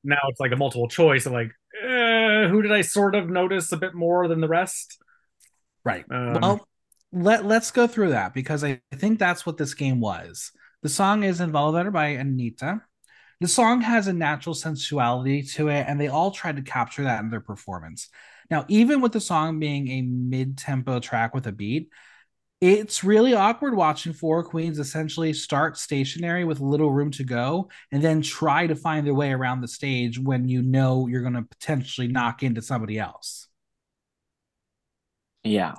now 0.04 0.18
it's 0.28 0.40
like 0.40 0.52
a 0.52 0.56
multiple 0.56 0.88
choice 0.88 1.26
of 1.26 1.32
like, 1.32 1.52
eh, 1.82 2.46
who 2.48 2.62
did 2.62 2.72
I 2.72 2.82
sort 2.82 3.14
of 3.14 3.28
notice 3.28 3.72
a 3.72 3.76
bit 3.76 3.94
more 3.94 4.28
than 4.28 4.40
the 4.40 4.48
rest? 4.48 4.98
Right. 5.84 6.04
Um, 6.10 6.40
well, 6.40 6.68
let 7.12 7.44
let's 7.44 7.70
go 7.70 7.86
through 7.86 8.10
that 8.10 8.32
because 8.32 8.64
I 8.64 8.80
think 8.94 9.18
that's 9.18 9.44
what 9.44 9.58
this 9.58 9.74
game 9.74 10.00
was. 10.00 10.52
The 10.82 10.88
song 10.88 11.22
is 11.24 11.40
Envolver 11.40 11.90
by 11.90 12.16
Anitta. 12.16 12.82
The 13.40 13.48
song 13.48 13.80
has 13.80 14.06
a 14.06 14.12
natural 14.12 14.54
sensuality 14.54 15.42
to 15.54 15.68
it, 15.68 15.86
and 15.88 16.00
they 16.00 16.08
all 16.08 16.30
tried 16.30 16.56
to 16.56 16.62
capture 16.62 17.02
that 17.04 17.20
in 17.20 17.30
their 17.30 17.40
performance. 17.40 18.08
Now, 18.52 18.66
even 18.68 19.00
with 19.00 19.12
the 19.12 19.20
song 19.20 19.60
being 19.60 19.88
a 19.88 20.02
mid-tempo 20.02 21.00
track 21.00 21.32
with 21.32 21.46
a 21.46 21.52
beat, 21.52 21.88
it's 22.60 23.02
really 23.02 23.32
awkward 23.32 23.74
watching 23.74 24.12
four 24.12 24.44
queens 24.44 24.78
essentially 24.78 25.32
start 25.32 25.78
stationary 25.78 26.44
with 26.44 26.60
little 26.60 26.92
room 26.92 27.10
to 27.12 27.24
go 27.24 27.70
and 27.90 28.04
then 28.04 28.20
try 28.20 28.66
to 28.66 28.76
find 28.76 29.06
their 29.06 29.14
way 29.14 29.32
around 29.32 29.62
the 29.62 29.68
stage 29.68 30.18
when 30.18 30.50
you 30.50 30.60
know 30.60 31.06
you're 31.06 31.22
going 31.22 31.32
to 31.32 31.40
potentially 31.40 32.08
knock 32.08 32.42
into 32.42 32.60
somebody 32.60 32.98
else. 32.98 33.48
Yeah. 35.44 35.72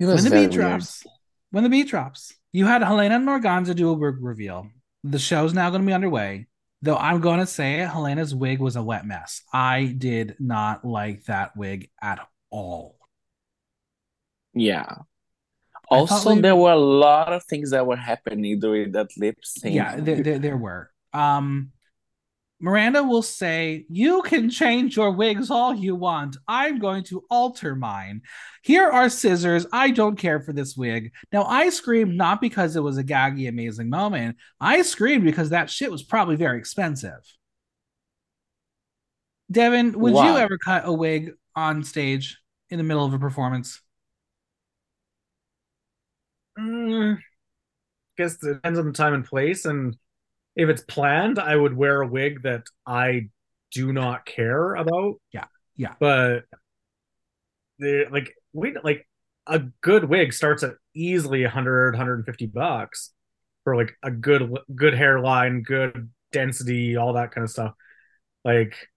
It 0.00 0.06
when 0.06 0.14
was 0.14 0.24
the 0.24 0.30
very 0.30 0.46
beat 0.46 0.56
weird. 0.56 0.70
drops, 0.70 1.04
when 1.50 1.62
the 1.62 1.68
beat 1.68 1.88
drops, 1.88 2.32
you 2.54 2.64
had 2.64 2.80
Hellena 2.80 3.16
and 3.16 3.28
Organzza 3.28 3.76
do 3.76 3.90
a 3.90 3.92
wig 3.92 4.14
reveal. 4.22 4.70
The 5.04 5.18
show's 5.18 5.52
now 5.52 5.68
going 5.68 5.82
to 5.82 5.86
be 5.86 5.92
underway. 5.92 6.46
Though 6.82 6.96
I'm 6.96 7.20
going 7.20 7.40
to 7.40 7.46
say 7.46 7.80
it, 7.80 7.88
Hellena's 7.88 8.34
wig 8.34 8.60
was 8.60 8.76
a 8.76 8.82
wet 8.82 9.06
mess. 9.06 9.42
I 9.52 9.86
did 9.86 10.36
not 10.38 10.84
like 10.84 11.24
that 11.24 11.56
wig 11.56 11.90
at 12.02 12.20
all. 12.50 12.96
Yeah. 14.54 14.84
I 15.90 15.94
Also, 15.96 16.34
we- 16.34 16.40
there 16.40 16.56
were 16.56 16.72
a 16.72 16.76
lot 16.76 17.32
of 17.32 17.44
things 17.44 17.70
that 17.70 17.86
were 17.86 17.96
happening 17.96 18.58
during 18.60 18.92
that 18.92 19.08
lip 19.16 19.38
sync. 19.42 19.74
Yeah, 19.74 19.96
there, 19.96 20.22
there, 20.22 20.38
there 20.38 20.56
were. 20.56 20.90
Um, 21.12 21.72
Miranda 22.58 23.02
will 23.02 23.22
say, 23.22 23.84
You 23.88 24.22
can 24.22 24.48
change 24.48 24.96
your 24.96 25.12
wigs 25.12 25.50
all 25.50 25.74
you 25.74 25.94
want. 25.94 26.36
I'm 26.48 26.78
going 26.78 27.04
to 27.04 27.24
alter 27.30 27.76
mine. 27.76 28.22
Here 28.62 28.88
are 28.88 29.10
scissors. 29.10 29.66
I 29.72 29.90
don't 29.90 30.16
care 30.16 30.40
for 30.40 30.52
this 30.52 30.76
wig. 30.76 31.12
Now, 31.32 31.44
I 31.44 31.68
screamed 31.68 32.16
not 32.16 32.40
because 32.40 32.74
it 32.76 32.82
was 32.82 32.96
a 32.96 33.04
gaggy, 33.04 33.48
amazing 33.48 33.90
moment. 33.90 34.36
I 34.60 34.82
screamed 34.82 35.24
because 35.24 35.50
that 35.50 35.70
shit 35.70 35.90
was 35.90 36.02
probably 36.02 36.36
very 36.36 36.58
expensive. 36.58 37.20
Devin, 39.50 39.98
would 39.98 40.14
you 40.14 40.36
ever 40.36 40.58
cut 40.58 40.82
a 40.86 40.92
wig 40.92 41.32
on 41.54 41.84
stage 41.84 42.38
in 42.70 42.78
the 42.78 42.84
middle 42.84 43.04
of 43.04 43.14
a 43.14 43.18
performance? 43.18 43.80
Mm, 46.58 47.18
guess 48.16 48.42
it 48.42 48.54
depends 48.54 48.78
on 48.78 48.86
the 48.86 48.92
time 48.92 49.14
and 49.14 49.24
place. 49.24 49.66
And 49.66 49.96
if 50.56 50.68
it's 50.68 50.82
planned, 50.82 51.38
I 51.38 51.54
would 51.54 51.76
wear 51.76 52.00
a 52.00 52.06
wig 52.06 52.42
that 52.42 52.64
I 52.86 53.28
do 53.72 53.92
not 53.92 54.24
care 54.24 54.74
about. 54.74 55.20
Yeah, 55.32 55.44
yeah. 55.76 55.94
But 56.00 56.44
the 57.78 58.06
like 58.10 58.34
we 58.52 58.74
like 58.82 59.06
a 59.46 59.60
good 59.80 60.04
wig 60.04 60.32
starts 60.32 60.62
at 60.62 60.74
easily 60.94 61.42
100 61.42 61.92
150 61.92 62.46
bucks 62.46 63.12
for 63.64 63.76
like 63.76 63.92
a 64.02 64.10
good 64.10 64.50
good 64.74 64.94
hairline 64.94 65.62
good 65.62 66.10
density 66.32 66.96
all 66.96 67.12
that 67.12 67.32
kind 67.32 67.44
of 67.44 67.50
stuff 67.50 67.74
like 68.44 68.88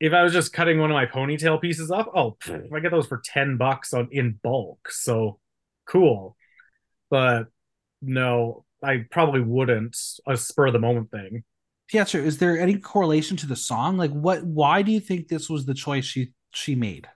if 0.00 0.12
i 0.12 0.22
was 0.22 0.32
just 0.32 0.52
cutting 0.52 0.78
one 0.78 0.90
of 0.90 0.94
my 0.94 1.06
ponytail 1.06 1.60
pieces 1.60 1.90
off 1.90 2.06
oh 2.14 2.36
if 2.46 2.72
i 2.72 2.80
get 2.80 2.90
those 2.90 3.06
for 3.06 3.22
10 3.24 3.56
bucks 3.56 3.92
on 3.94 4.08
in 4.12 4.38
bulk 4.42 4.90
so 4.90 5.40
cool 5.86 6.36
but 7.10 7.46
no 8.02 8.64
i 8.84 9.04
probably 9.10 9.40
wouldn't 9.40 9.96
a 10.26 10.36
spur 10.36 10.66
of 10.66 10.72
the 10.72 10.78
moment 10.78 11.10
thing 11.10 11.42
Pietra, 11.92 12.24
is 12.24 12.38
there 12.38 12.58
any 12.58 12.78
correlation 12.78 13.36
to 13.38 13.46
the 13.46 13.56
song? 13.56 13.96
Like, 13.96 14.10
what? 14.10 14.42
Why 14.44 14.82
do 14.82 14.90
you 14.90 15.00
think 15.00 15.28
this 15.28 15.50
was 15.50 15.66
the 15.66 15.74
choice 15.74 16.04
she 16.04 16.32
she 16.50 16.74
made? 16.74 17.08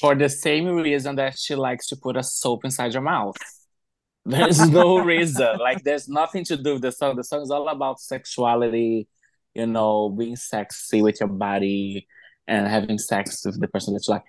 For 0.00 0.14
the 0.14 0.28
same 0.28 0.66
reason 0.66 1.16
that 1.16 1.38
she 1.38 1.54
likes 1.54 1.88
to 1.88 1.96
put 1.96 2.16
a 2.16 2.22
soap 2.22 2.64
inside 2.64 2.92
your 2.92 3.02
mouth. 3.02 3.36
There's 4.24 4.68
no 4.68 4.98
reason. 4.98 5.58
Like, 5.58 5.82
there's 5.82 6.06
nothing 6.06 6.44
to 6.44 6.56
do 6.56 6.74
with 6.74 6.82
the 6.82 6.92
song. 6.92 7.16
The 7.16 7.24
song 7.24 7.40
is 7.40 7.50
all 7.50 7.66
about 7.68 8.00
sexuality, 8.00 9.08
you 9.54 9.66
know, 9.66 10.10
being 10.10 10.36
sexy 10.36 11.00
with 11.00 11.20
your 11.20 11.28
body 11.30 12.06
and 12.46 12.68
having 12.68 12.98
sex 12.98 13.46
with 13.46 13.58
the 13.58 13.66
person 13.68 13.94
that 13.94 14.06
you 14.06 14.12
like. 14.12 14.22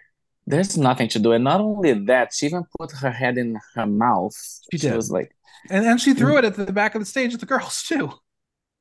There's 0.47 0.77
nothing 0.77 1.07
to 1.09 1.19
do. 1.19 1.31
And 1.33 1.43
not 1.43 1.61
only 1.61 1.93
that, 2.05 2.33
she 2.33 2.47
even 2.47 2.65
put 2.79 2.91
her 2.91 3.11
head 3.11 3.37
in 3.37 3.59
her 3.75 3.85
mouth. 3.85 4.35
She 4.71 4.77
did. 4.77 4.95
was 4.95 5.11
like, 5.11 5.31
And 5.69 5.85
and 5.85 6.01
she 6.01 6.13
threw 6.13 6.33
mm. 6.35 6.39
it 6.39 6.45
at 6.45 6.55
the 6.55 6.73
back 6.73 6.95
of 6.95 7.01
the 7.01 7.05
stage 7.05 7.31
with 7.31 7.41
the 7.41 7.45
girls 7.47 7.83
too. 7.87 8.11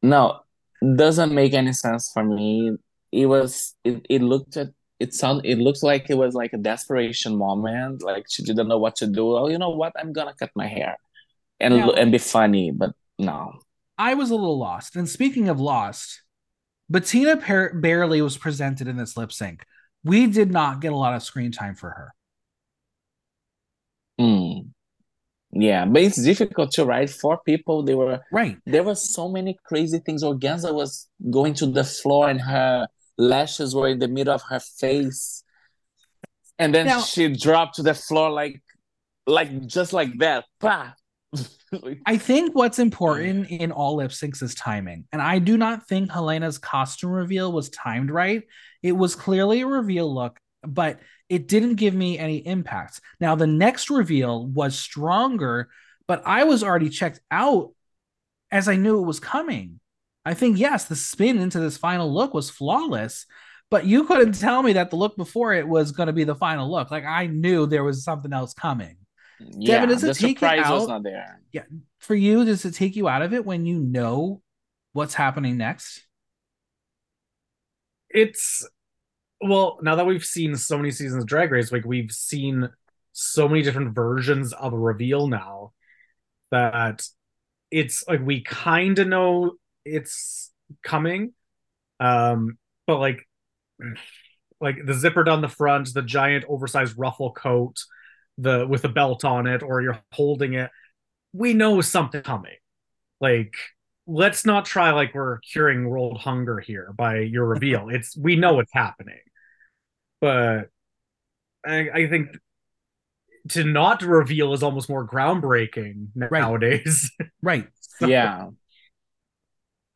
no, 0.03 0.41
doesn't 0.97 1.33
make 1.35 1.53
any 1.53 1.73
sense 1.73 2.11
for 2.13 2.25
me. 2.25 2.77
It 3.13 3.27
was, 3.27 3.75
it, 3.85 4.07
it 4.09 4.23
looked 4.23 4.57
at, 4.57 4.69
it 4.99 5.15
sound, 5.15 5.45
it 5.45 5.59
looked 5.59 5.83
like 5.83 6.09
it 6.11 6.17
was 6.17 6.35
like 6.35 6.53
a 6.53 6.59
desperation 6.59 7.37
moment. 7.37 8.03
Like 8.03 8.25
she 8.29 8.43
didn't 8.43 8.69
know 8.69 8.79
what 8.79 8.97
to 8.97 9.07
do. 9.07 9.37
Oh, 9.37 9.49
you 9.49 9.59
know 9.59 9.71
what? 9.71 9.93
I'm 9.99 10.13
gonna 10.13 10.35
cut 10.39 10.51
my 10.55 10.67
hair 10.67 10.97
and 11.59 11.77
Now- 11.77 11.91
and 11.93 12.11
be 12.13 12.19
funny. 12.19 12.71
But 12.71 12.93
no. 13.19 13.53
I 13.99 14.15
was 14.15 14.31
a 14.31 14.35
little 14.35 14.59
lost. 14.59 14.97
And 14.97 15.07
speaking 15.09 15.49
of 15.51 15.61
lost, 15.61 16.23
Betina 16.91 17.45
par- 17.45 17.75
barely 17.75 18.23
was 18.23 18.39
presented 18.39 18.89
in 18.89 18.97
this 18.97 19.17
lip 19.17 19.31
sync. 19.33 19.65
We 20.05 20.27
did 20.27 20.51
not 20.51 20.81
get 20.81 20.93
a 20.93 20.97
lot 20.97 21.15
of 21.15 21.23
screen 21.23 21.53
time 21.53 21.75
for 21.75 21.91
her. 21.91 22.15
Mm. 24.21 24.71
Yeah, 25.53 25.85
but 25.85 26.03
it's 26.03 26.23
difficult 26.23 26.71
to 26.73 26.85
write 26.85 27.11
for 27.11 27.41
people. 27.45 27.83
They 27.83 27.95
were 27.95 28.21
Right. 28.31 28.59
there 28.67 28.83
were 28.85 28.95
so 28.95 29.29
many 29.29 29.59
crazy 29.65 29.99
things. 29.99 30.23
Organzza 30.23 30.73
was 30.73 31.09
going 31.31 31.55
to 31.55 31.67
the 31.67 31.85
floor 31.85 32.29
and 32.29 32.41
her 32.41 32.87
lashes 33.19 33.75
were 33.75 33.89
in 33.89 33.99
the 33.99 34.09
middle 34.09 34.35
of 34.35 34.43
her 34.43 34.61
face. 34.61 35.43
And 36.59 36.75
then 36.75 36.87
Now- 36.87 37.01
she 37.03 37.29
dropped 37.35 37.77
to 37.77 37.83
the 37.83 37.95
floor 37.95 38.31
like 38.31 38.63
like 39.27 39.67
just 39.67 39.93
like 39.93 40.19
that. 40.19 40.45
Pah. 40.61 40.93
I 42.07 42.17
think 42.17 42.55
what's 42.57 42.79
important 42.81 43.49
in 43.51 43.71
all 43.71 43.97
lip 43.97 44.11
syncs 44.11 44.43
is 44.43 44.55
timing. 44.55 45.07
And 45.13 45.23
I 45.23 45.39
do 45.39 45.57
not 45.57 45.87
think 45.87 46.11
Hellena's 46.11 46.59
costume 46.59 47.11
reveal 47.11 47.53
was 47.53 47.69
timed 47.71 48.11
right. 48.11 48.43
It 48.83 48.93
was 48.93 49.15
clearly 49.15 49.61
a 49.61 49.67
reveal 49.67 50.13
look, 50.13 50.39
but 50.63 51.01
it 51.29 51.49
didn't 51.49 51.77
give 51.77 51.95
me 51.95 52.19
any 52.19 52.39
impact. 52.47 53.01
Now, 53.21 53.35
the 53.35 53.47
next 53.47 53.91
reveal 53.91 54.47
was 54.47 54.79
stronger, 54.79 55.69
but 56.07 56.23
I 56.27 56.45
was 56.45 56.65
already 56.65 56.89
checked 56.89 57.21
out 57.31 57.73
as 58.51 58.69
I 58.69 58.77
knew 58.77 58.99
it 58.99 59.07
was 59.07 59.21
coming. 59.21 59.81
I 60.25 60.35
think, 60.35 60.59
yes, 60.59 60.85
the 60.85 60.97
spin 60.97 61.39
into 61.39 61.61
this 61.61 61.77
final 61.77 62.13
look 62.13 62.35
was 62.35 62.51
flawless, 62.51 63.27
but 63.71 63.87
you 63.87 64.05
couldn't 64.05 64.39
tell 64.39 64.63
me 64.63 64.75
that 64.75 64.91
the 64.91 64.97
look 64.97 65.17
before 65.17 65.55
it 65.55 65.67
was 65.67 65.93
going 65.93 66.09
to 66.09 66.13
be 66.13 66.25
the 66.25 66.35
final 66.35 66.71
look. 66.71 66.91
Like, 66.91 67.05
I 67.05 67.27
knew 67.27 67.67
there 67.67 67.85
was 67.85 68.05
something 68.05 68.33
else 68.33 68.53
coming. 68.53 68.97
yeah, 69.39 69.87
does 69.87 70.03
it 70.05 70.09
the 70.09 70.35
take 70.35 70.41
was 70.41 70.83
out? 70.83 70.89
not 70.89 71.03
there. 71.03 71.41
Yeah, 71.53 71.63
for 71.99 72.15
you 72.15 72.45
does 72.45 72.65
it 72.65 72.75
take 72.75 72.97
you 72.97 73.09
out 73.09 73.23
of 73.23 73.33
it 73.33 73.47
when 73.47 73.65
you 73.65 73.79
know 73.79 74.43
what's 74.93 75.15
happening 75.15 75.57
next 75.57 76.03
it's 78.11 78.67
well 79.41 79.79
now 79.83 79.97
that 79.97 80.07
we've 80.07 80.25
seen 80.25 80.57
so 80.57 80.77
many 80.77 80.91
seasons 80.91 81.23
of 81.23 81.29
drag 81.29 81.51
race 81.51 81.73
like 81.73 81.85
we've 81.85 82.13
seen 82.13 82.69
so 83.13 83.49
many 83.49 83.63
different 83.63 83.95
versions 83.95 84.53
of 84.53 84.73
a 84.73 84.79
reveal 84.79 85.27
now 85.27 85.73
that 86.51 87.03
it's 87.71 88.05
like 88.09 88.21
we 88.25 88.43
kind 88.43 88.99
of 88.99 89.07
know 89.09 89.53
it's 89.85 90.53
coming 90.83 91.33
um 92.01 92.59
but 92.87 92.99
like 92.99 93.27
like 94.61 94.77
the 94.85 94.93
zipper 94.93 95.25
down 95.25 95.41
the 95.41 95.49
front 95.49 95.93
the 95.95 96.03
giant 96.03 96.45
oversized 96.47 96.99
ruffle 96.99 97.33
coat 97.33 97.77
the 98.37 98.67
with 98.67 98.85
a 98.85 98.89
belt 98.89 99.25
on 99.25 99.47
it 99.47 99.63
or 99.63 99.81
you're 99.81 100.01
holding 100.13 100.53
it 100.55 100.71
we 101.33 101.55
know 101.55 101.81
something 101.81 102.23
coming. 102.23 102.57
Like 103.21 103.55
let's 104.11 104.45
not 104.45 104.65
try 104.65 104.91
like 104.91 105.15
we're 105.15 105.39
curing 105.39 105.89
world 105.89 106.19
hunger 106.19 106.59
here 106.59 106.93
by 106.97 107.19
your 107.19 107.47
reveal. 107.47 107.89
It's 107.91 108.17
we 108.17 108.37
know 108.37 108.55
what's 108.55 108.73
happening, 108.73 109.21
but 110.21 110.69
I, 111.65 111.91
I 111.91 112.09
think 112.09 112.37
to 113.51 113.65
not 113.65 114.03
reveal 114.03 114.53
is 114.53 114.63
almost 114.63 114.89
more 114.89 115.07
groundbreaking 115.07 116.09
nowadays. 116.15 117.11
right. 117.43 117.67
So- 117.81 118.07
Yeah. 118.07 118.49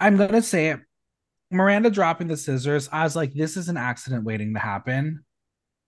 i'm 0.01 0.17
gonna 0.17 0.43
say 0.43 0.69
it 0.69 0.81
miranda 1.51 1.89
dropping 1.89 2.27
the 2.27 2.37
scissors 2.37 2.89
i 2.93 3.05
was 3.05 3.15
like 3.15 3.33
this 3.33 3.57
is 3.57 3.69
an 3.69 3.77
accident 3.77 4.25
waiting 4.25 4.53
to 4.55 4.61
happen. 4.61 5.25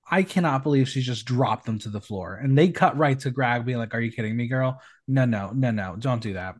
I 0.08 0.22
cannot 0.22 0.62
believe 0.62 0.88
she 0.88 1.02
just 1.02 1.26
dropped 1.26 1.66
them 1.66 1.80
to 1.80 1.88
the 1.88 2.00
floor. 2.00 2.36
And 2.40 2.56
they 2.56 2.68
cut 2.68 2.96
right 2.96 3.18
to 3.20 3.30
grag 3.32 3.66
being 3.66 3.78
like 3.78 3.92
are 3.92 4.00
you 4.00 4.12
kidding 4.12 4.36
me 4.36 4.46
girl? 4.46 4.80
No 5.08 5.24
no 5.24 5.50
no 5.52 5.72
no. 5.72 5.96
Don't 5.98 6.22
do 6.22 6.34
that 6.34 6.54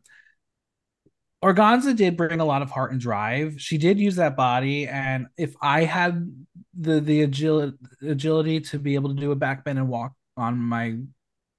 Organzza 1.45 1.95
did 1.95 2.17
bring 2.17 2.41
a 2.41 2.45
lot 2.45 2.63
of 2.63 2.71
heart 2.71 2.93
and 2.93 3.01
drive. 3.01 3.61
She 3.61 3.79
did 3.79 3.99
use 3.99 4.17
that 4.17 4.37
body, 4.37 4.87
and 4.89 5.27
if 5.37 5.55
I 5.61 5.85
had 5.85 6.47
the 6.79 7.01
the 7.01 7.23
agility 7.23 7.77
agility 8.03 8.61
to 8.61 8.79
be 8.79 8.95
able 8.95 9.15
to 9.15 9.21
do 9.21 9.33
a 9.33 9.37
back 9.37 9.65
bend 9.65 9.79
and 9.79 9.89
walk 9.89 10.13
on 10.37 10.59
my 10.59 10.99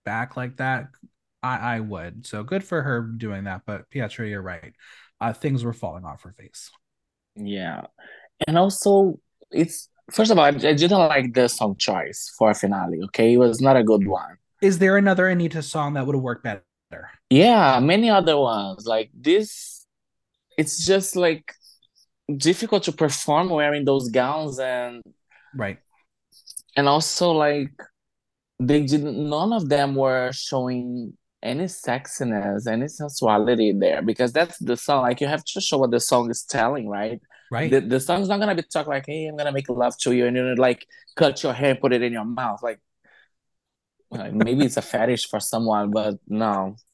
back 0.03 0.35
like 0.35 0.57
that, 0.57 0.87
I 1.43 1.75
I 1.75 1.79
would. 1.79 2.25
So 2.25 2.43
good 2.43 2.63
for 2.63 2.81
her 2.81 3.01
doing 3.01 3.45
that. 3.45 3.61
But 3.65 3.89
Pietra, 3.89 4.29
you're 4.29 4.41
right. 4.41 4.73
Uh, 5.21 5.33
things 5.33 5.63
were 5.63 5.73
falling 5.73 6.05
off 6.05 6.23
her 6.23 6.31
face. 6.31 6.71
Yeah. 7.35 7.83
And 8.47 8.57
also 8.57 9.19
it's 9.51 9.89
first 10.11 10.31
of 10.31 10.37
all, 10.37 10.45
I, 10.45 10.49
I 10.49 10.73
didn't 10.73 10.91
like 10.91 11.33
the 11.33 11.47
song 11.47 11.75
choice 11.77 12.33
for 12.37 12.51
a 12.51 12.55
finale, 12.55 12.99
okay? 13.05 13.33
It 13.33 13.37
was 13.37 13.61
not 13.61 13.77
a 13.77 13.83
good 13.83 14.07
one. 14.07 14.37
Is 14.61 14.79
there 14.79 14.97
another 14.97 15.25
Anitta 15.25 15.63
song 15.63 15.93
that 15.93 16.05
would 16.05 16.15
have 16.15 16.23
worked 16.23 16.43
better? 16.43 16.63
Yeah, 17.29 17.79
many 17.79 18.09
other 18.09 18.37
ones. 18.37 18.85
Like 18.85 19.09
this, 19.13 19.85
it's 20.57 20.85
just 20.85 21.15
like 21.15 21.53
difficult 22.35 22.83
to 22.83 22.91
perform 22.91 23.49
wearing 23.49 23.85
those 23.85 24.09
gowns 24.09 24.59
and 24.59 25.03
Right. 25.55 25.79
and 26.75 26.87
also 26.87 27.31
like 27.31 27.71
they 28.59 28.83
didn't 28.85 29.17
none 29.29 29.53
of 29.53 29.69
them 29.69 29.95
were 29.95 30.31
showing 30.33 31.13
any 31.43 31.65
sexiness, 31.65 32.67
any 32.67 32.87
sensuality 32.87 33.71
there 33.71 34.01
because 34.01 34.33
that's 34.33 34.57
the 34.59 34.75
song. 34.77 35.03
Like 35.03 35.21
you 35.21 35.27
have 35.27 35.43
to 35.45 35.61
show 35.61 35.77
what 35.79 35.91
the 35.91 35.99
song 35.99 36.29
is 36.31 36.43
telling, 36.43 36.89
right? 36.89 37.21
Right. 37.51 37.71
The, 37.71 37.81
the 37.81 37.99
song's 37.99 38.27
not 38.29 38.39
gonna 38.39 38.55
be 38.55 38.63
talk 38.63 38.87
like, 38.87 39.05
hey, 39.07 39.27
I'm 39.27 39.37
gonna 39.37 39.51
make 39.53 39.69
love 39.69 39.97
to 39.99 40.13
you, 40.13 40.25
and 40.27 40.35
you're 40.35 40.55
like 40.57 40.85
cut 41.15 41.43
your 41.43 41.53
hair, 41.53 41.75
put 41.75 41.93
it 41.93 42.01
in 42.01 42.13
your 42.13 42.25
mouth. 42.25 42.61
Like, 42.63 42.79
like, 44.11 44.33
maybe 44.33 44.65
it's 44.65 44.77
a 44.77 44.81
fetish 44.81 45.29
for 45.29 45.39
someone, 45.39 45.91
but 45.91 46.15
no. 46.27 46.75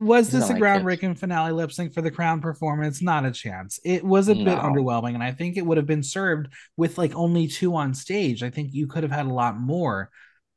Was 0.00 0.30
this 0.30 0.48
a 0.48 0.52
it. 0.52 0.60
groundbreaking 0.60 1.18
finale 1.18 1.50
lip 1.50 1.72
sync 1.72 1.92
for 1.92 2.02
the 2.02 2.10
crown 2.12 2.40
performance? 2.40 3.02
Not 3.02 3.24
a 3.26 3.32
chance. 3.32 3.80
It 3.84 4.04
was 4.04 4.28
a 4.28 4.34
bit 4.34 4.56
underwhelming, 4.58 5.14
and 5.14 5.24
I 5.24 5.32
think 5.32 5.56
it 5.56 5.66
would 5.66 5.76
have 5.76 5.88
been 5.88 6.04
served 6.04 6.52
with 6.76 6.98
like 6.98 7.16
only 7.16 7.48
two 7.48 7.74
on 7.74 7.94
stage. 7.94 8.44
I 8.44 8.50
think 8.50 8.72
you 8.72 8.86
could 8.86 9.02
have 9.02 9.10
had 9.10 9.26
a 9.26 9.32
lot 9.32 9.58
more. 9.58 10.10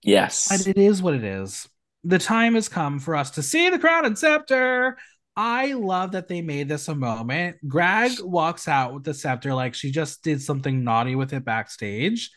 yes. 0.04 0.48
But 0.50 0.68
it 0.68 0.78
is 0.78 1.02
what 1.02 1.16
it 1.16 1.24
is. 1.24 1.68
The 2.04 2.20
time 2.20 2.54
has 2.54 2.70
come 2.70 3.00
for 3.00 3.16
us 3.16 3.32
to 3.32 3.44
see 3.44 3.70
the 3.72 3.80
crown 3.80 4.06
and 4.06 4.18
scepter. 4.18 4.98
I 5.36 5.74
love 5.74 6.12
that 6.12 6.28
they 6.28 6.42
made 6.42 6.70
this 6.70 6.88
a 6.88 6.94
moment. 6.96 7.58
Grag 7.68 8.20
walks 8.22 8.68
out 8.68 8.94
with 8.94 9.04
the 9.06 9.14
scepter 9.14 9.56
like 9.56 9.74
she 9.74 9.90
just 9.90 10.24
did 10.24 10.42
something 10.42 10.84
naughty 10.84 11.16
with 11.16 11.34
it 11.34 11.46
backstage, 11.46 12.30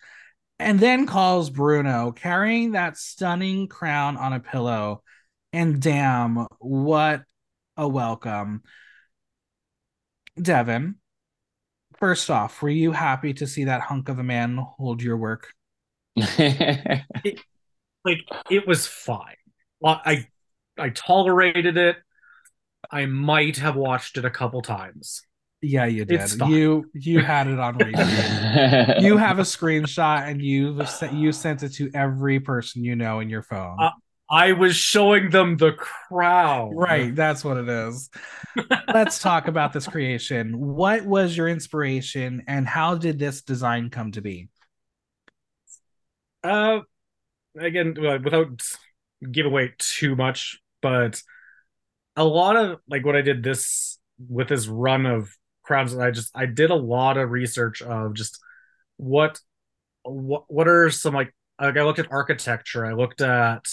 and 0.58 0.78
then 0.78 1.06
calls 1.06 1.50
Bruna 1.50 2.12
carrying 2.12 2.72
that 2.72 2.96
stunning 2.96 3.68
crown 3.68 4.16
on 4.16 4.32
a 4.32 4.40
pillow. 4.40 5.02
And 5.52 5.80
damn, 5.80 6.46
what 6.58 7.22
a 7.76 7.88
welcome. 7.88 8.62
Devin, 10.40 10.96
first 11.98 12.30
off, 12.30 12.60
were 12.62 12.68
you 12.68 12.92
happy 12.92 13.34
to 13.34 13.46
see 13.46 13.64
that 13.64 13.80
hunk 13.80 14.08
of 14.08 14.18
a 14.18 14.24
man 14.24 14.56
hold 14.56 15.02
your 15.02 15.16
work? 15.16 15.52
like 16.16 17.04
it 18.50 18.66
was 18.66 18.86
fine. 18.86 19.36
Well, 19.80 20.00
I 20.04 20.26
I 20.78 20.90
tolerated 20.90 21.76
it. 21.76 21.96
I 22.90 23.06
might 23.06 23.56
have 23.58 23.76
watched 23.76 24.18
it 24.18 24.24
a 24.24 24.30
couple 24.30 24.62
times. 24.62 25.22
Yeah, 25.64 25.86
you 25.86 26.04
did. 26.04 26.30
You 26.46 26.90
you 26.92 27.20
had 27.20 27.46
it 27.46 27.58
on 27.58 27.78
repeat. 27.78 27.96
you 29.02 29.16
have 29.16 29.38
a 29.38 29.42
screenshot 29.42 30.28
and 30.28 30.42
you 30.42 30.84
you 31.12 31.32
sent 31.32 31.62
it 31.62 31.70
to 31.74 31.90
every 31.94 32.38
person 32.38 32.84
you 32.84 32.94
know 32.96 33.20
in 33.20 33.30
your 33.30 33.42
phone. 33.42 33.76
Uh, 33.80 33.90
I 34.30 34.52
was 34.52 34.76
showing 34.76 35.30
them 35.30 35.56
the 35.56 35.72
crowd. 35.72 36.72
Right, 36.74 37.14
that's 37.14 37.44
what 37.44 37.56
it 37.56 37.68
is. 37.68 38.10
Let's 38.92 39.18
talk 39.18 39.48
about 39.48 39.72
this 39.72 39.86
creation. 39.86 40.58
What 40.58 41.04
was 41.04 41.36
your 41.36 41.48
inspiration 41.48 42.42
and 42.46 42.66
how 42.66 42.96
did 42.96 43.18
this 43.18 43.42
design 43.42 43.90
come 43.90 44.12
to 44.12 44.20
be? 44.20 44.48
Uh 46.42 46.80
again, 47.58 47.94
without 48.22 48.62
give 49.30 49.46
away 49.46 49.72
too 49.78 50.16
much, 50.16 50.60
but 50.82 51.22
a 52.16 52.24
lot 52.24 52.56
of 52.56 52.80
like 52.88 53.04
what 53.04 53.16
I 53.16 53.22
did 53.22 53.42
this 53.42 53.98
with 54.28 54.48
this 54.48 54.66
run 54.66 55.06
of 55.06 55.34
crowns, 55.64 55.96
I 55.96 56.10
just 56.10 56.30
I 56.34 56.46
did 56.46 56.70
a 56.70 56.76
lot 56.76 57.16
of 57.16 57.30
research 57.30 57.82
of 57.82 58.14
just 58.14 58.38
what 58.96 59.40
what 60.04 60.44
what 60.48 60.68
are 60.68 60.90
some 60.90 61.14
like 61.14 61.34
like 61.60 61.76
I 61.76 61.82
looked 61.82 61.98
at 61.98 62.12
architecture, 62.12 62.84
I 62.86 62.92
looked 62.92 63.20
at 63.20 63.66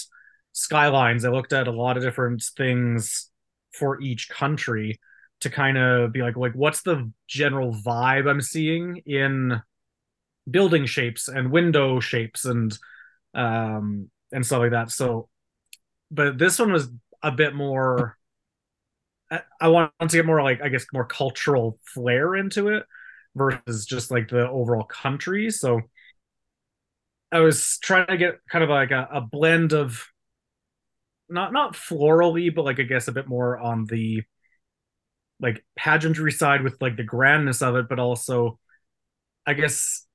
skylines, 0.52 1.24
I 1.24 1.30
looked 1.30 1.52
at 1.52 1.68
a 1.68 1.72
lot 1.72 1.96
of 1.96 2.02
different 2.02 2.42
things 2.56 3.30
for 3.72 4.00
each 4.00 4.28
country 4.28 5.00
to 5.40 5.50
kind 5.50 5.78
of 5.78 6.12
be 6.12 6.22
like 6.22 6.36
like 6.36 6.54
what's 6.54 6.82
the 6.82 7.10
general 7.26 7.72
vibe 7.72 8.28
I'm 8.28 8.40
seeing 8.40 9.02
in 9.06 9.60
building 10.50 10.86
shapes 10.86 11.28
and 11.28 11.50
window 11.50 12.00
shapes 12.00 12.44
and 12.44 12.76
um 13.34 14.10
and 14.32 14.44
stuff 14.44 14.60
like 14.60 14.70
that. 14.72 14.90
So 14.90 15.28
but 16.10 16.38
this 16.38 16.58
one 16.58 16.72
was 16.72 16.88
a 17.22 17.30
bit 17.32 17.54
more 17.54 18.16
I 19.60 19.68
want 19.68 19.92
to 20.00 20.08
get 20.08 20.26
more 20.26 20.42
like 20.42 20.60
I 20.62 20.68
guess 20.68 20.86
more 20.92 21.06
cultural 21.06 21.78
flair 21.84 22.34
into 22.36 22.68
it 22.68 22.84
versus 23.34 23.86
just 23.86 24.10
like 24.10 24.28
the 24.28 24.48
overall 24.48 24.84
country. 24.84 25.50
So 25.50 25.80
I 27.30 27.40
was 27.40 27.78
trying 27.78 28.06
to 28.08 28.16
get 28.16 28.40
kind 28.50 28.62
of 28.62 28.70
like 28.70 28.90
a, 28.90 29.08
a 29.10 29.20
blend 29.20 29.72
of 29.72 30.06
not 31.28 31.52
not 31.52 31.74
florally, 31.74 32.54
but 32.54 32.64
like 32.64 32.78
I 32.78 32.82
guess 32.84 33.08
a 33.08 33.12
bit 33.12 33.26
more 33.28 33.58
on 33.58 33.86
the 33.86 34.22
like 35.40 35.64
pageantry 35.76 36.32
side 36.32 36.62
with 36.62 36.80
like 36.80 36.96
the 36.96 37.02
grandness 37.02 37.62
of 37.62 37.74
it, 37.76 37.88
but 37.88 37.98
also 37.98 38.58
I 39.46 39.54
guess 39.54 40.06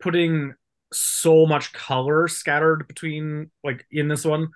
putting 0.00 0.54
so 0.92 1.46
much 1.46 1.72
color 1.72 2.28
scattered 2.28 2.86
between 2.88 3.50
like 3.64 3.86
in 3.90 4.08
this 4.08 4.24
one 4.24 4.48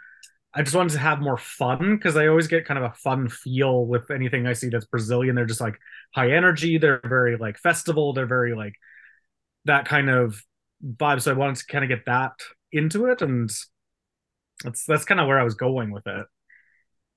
I 0.56 0.62
just 0.62 0.74
wanted 0.74 0.94
to 0.94 1.00
have 1.00 1.20
more 1.20 1.36
fun 1.36 1.96
because 1.96 2.16
I 2.16 2.28
always 2.28 2.48
get 2.48 2.64
kind 2.64 2.78
of 2.82 2.90
a 2.90 2.94
fun 2.94 3.28
feel 3.28 3.84
with 3.84 4.10
anything 4.10 4.46
I 4.46 4.54
see 4.54 4.70
that's 4.70 4.86
Brazilian. 4.86 5.34
They're 5.34 5.44
just 5.44 5.60
like 5.60 5.78
high 6.14 6.32
energy. 6.32 6.78
They're 6.78 7.02
very 7.04 7.36
like 7.36 7.58
festival. 7.58 8.14
They're 8.14 8.24
very 8.24 8.54
like 8.54 8.72
that 9.66 9.84
kind 9.84 10.08
of 10.08 10.42
vibe. 10.82 11.20
So 11.20 11.30
I 11.30 11.34
wanted 11.34 11.56
to 11.56 11.66
kind 11.66 11.84
of 11.84 11.90
get 11.90 12.06
that 12.06 12.32
into 12.72 13.04
it, 13.06 13.20
and 13.20 13.50
that's 14.64 14.84
that's 14.86 15.04
kind 15.04 15.20
of 15.20 15.26
where 15.28 15.38
I 15.38 15.44
was 15.44 15.54
going 15.54 15.90
with 15.90 16.06
it. 16.06 16.26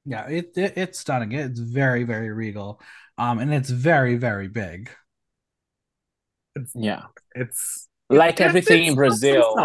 Yeah, 0.03 0.27
it, 0.27 0.51
it 0.57 0.73
it's 0.75 0.99
stunning. 0.99 1.31
It's 1.31 1.61
very 1.61 2.03
very 2.03 2.31
regal, 2.31 2.81
um, 3.17 3.39
and 3.39 3.53
it's 3.53 3.69
very 3.69 4.17
very 4.17 4.49
big. 4.49 4.89
It's, 6.57 6.73
yeah, 6.75 7.03
it's 7.35 7.87
like 8.09 8.41
everything 8.41 8.83
in 8.83 8.95
Brazil. 8.95 9.55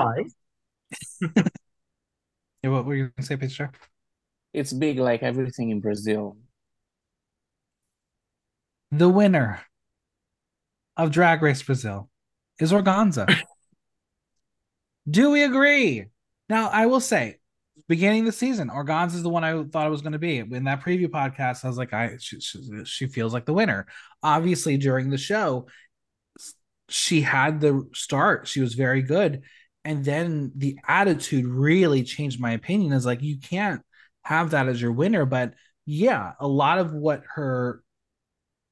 Yeah, 2.65 2.71
what 2.71 2.87
were 2.87 2.95
you 2.95 3.11
gonna 3.15 3.27
say, 3.27 3.37
Pietra? 3.37 3.75
It's 4.55 4.73
big 4.73 4.99
like 4.99 5.23
everything 5.23 5.69
in 5.69 5.81
Brazil. 5.81 6.39
The 8.91 9.07
winner 9.07 9.61
of 10.97 11.11
Drag 11.11 11.43
Race 11.43 11.63
Brazil 11.63 12.09
is 12.59 12.73
Organzza. 12.73 13.39
Do 15.11 15.31
we 15.31 15.43
agree? 15.43 16.07
Now, 16.49 16.71
I 16.71 16.87
will 16.87 17.01
say, 17.01 17.37
beginning 17.87 18.21
of 18.21 18.27
the 18.27 18.33
season, 18.33 18.71
Organzza 18.71 19.17
is 19.17 19.23
the 19.23 19.29
one 19.29 19.45
I 19.45 19.63
thought 19.65 19.87
it 19.87 19.91
was 19.91 20.01
going 20.01 20.15
to 20.15 20.19
be. 20.19 20.39
In 20.39 20.65
that 20.65 20.81
preview 20.83 21.09
podcast, 21.09 21.67
I 21.67 21.69
was 21.69 21.77
like, 21.77 21.93
I 21.93 22.17
she, 22.19 22.41
she, 22.41 22.85
she 22.87 23.07
feels 23.09 23.35
like 23.35 23.45
the 23.45 23.53
winner. 23.53 23.85
Obviously, 24.23 24.79
during 24.79 25.11
the 25.11 25.19
show, 25.19 25.67
she 26.89 27.21
had 27.21 27.61
the 27.61 27.87
start. 27.93 28.49
She 28.49 28.63
was 28.63 28.73
very 28.73 29.03
good 29.03 29.43
and 29.85 30.05
then 30.05 30.53
the 30.57 30.79
attitude 30.87 31.47
really 31.47 32.03
changed 32.03 32.41
my 32.41 32.53
opinion. 32.53 32.93
Is 32.93 33.07
like 33.07 33.23
you 33.23 33.39
can't 33.39 33.83
have 34.25 34.51
that 34.51 34.69
as 34.69 34.81
your 34.81 34.93
winner 34.93 35.27
but 35.27 35.53
yeah 35.85 36.33
a 36.41 36.49
lot 36.49 36.79
of 36.79 36.95
what 36.95 37.23
her 37.35 37.83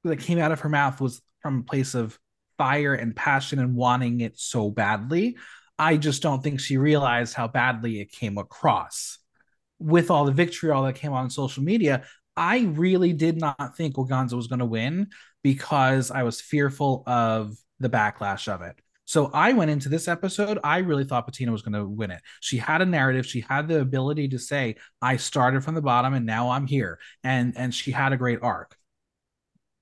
that 0.05 0.19
came 0.19 0.39
out 0.39 0.51
of 0.51 0.61
her 0.61 0.71
mouth 0.71 0.99
was 1.01 1.21
from 1.43 1.59
a 1.59 1.63
place 1.63 1.95
of 1.95 2.19
fire 2.57 2.95
and 2.95 3.15
passion 3.15 3.59
and 3.59 3.77
wanting 3.77 4.21
it 4.21 4.39
so 4.39 4.71
badly. 4.71 5.37
I 5.79 5.97
just 5.97 6.23
don't 6.23 6.43
think 6.43 6.61
she 6.61 6.77
realized 6.77 7.35
how 7.35 7.49
badly 7.49 8.01
it 8.01 8.13
came 8.13 8.39
across. 8.39 9.19
With 9.79 10.11
all 10.11 10.25
the 10.25 10.33
vitriol 10.33 10.85
that 10.85 10.95
came 10.95 11.13
on 11.13 11.29
social 11.29 11.63
media 11.63 12.05
i 12.37 12.61
really 12.61 13.13
did 13.13 13.39
not 13.39 13.77
think 13.77 13.97
organzza 13.97 14.35
was 14.35 14.47
going 14.47 14.59
to 14.59 14.65
win 14.65 15.09
because 15.43 16.11
i 16.11 16.23
was 16.23 16.41
fearful 16.41 17.03
of 17.07 17.57
the 17.81 17.91
backlash 17.91 18.49
of 18.49 18.63
it 18.63 18.77
so 19.13 19.31
I 19.35 19.53
went 19.53 19.71
into 19.71 19.91
this 19.91 20.09
episode, 20.09 20.59
I 20.65 20.79
really 20.79 21.05
thought 21.05 21.31
Betina 21.31 21.53
was 21.53 21.61
going 21.61 21.75
to 21.75 21.85
win 21.85 22.11
it. 22.11 22.23
She 22.41 22.57
had 22.57 22.81
a 22.81 22.87
narrative, 22.87 23.27
she 23.27 23.43
had 23.43 23.69
the 23.69 23.79
ability 23.79 24.29
to 24.29 24.39
say, 24.39 24.77
I 25.03 25.19
started 25.19 25.63
from 25.63 25.75
the 25.75 25.83
bottom 25.83 26.15
and 26.15 26.25
now 26.25 26.49
I'm 26.49 26.67
here. 26.67 26.99
And 27.23 27.53
and 27.55 27.75
she 27.75 27.91
had 27.91 28.15
a 28.15 28.17
great 28.17 28.39
arc. 28.41 28.75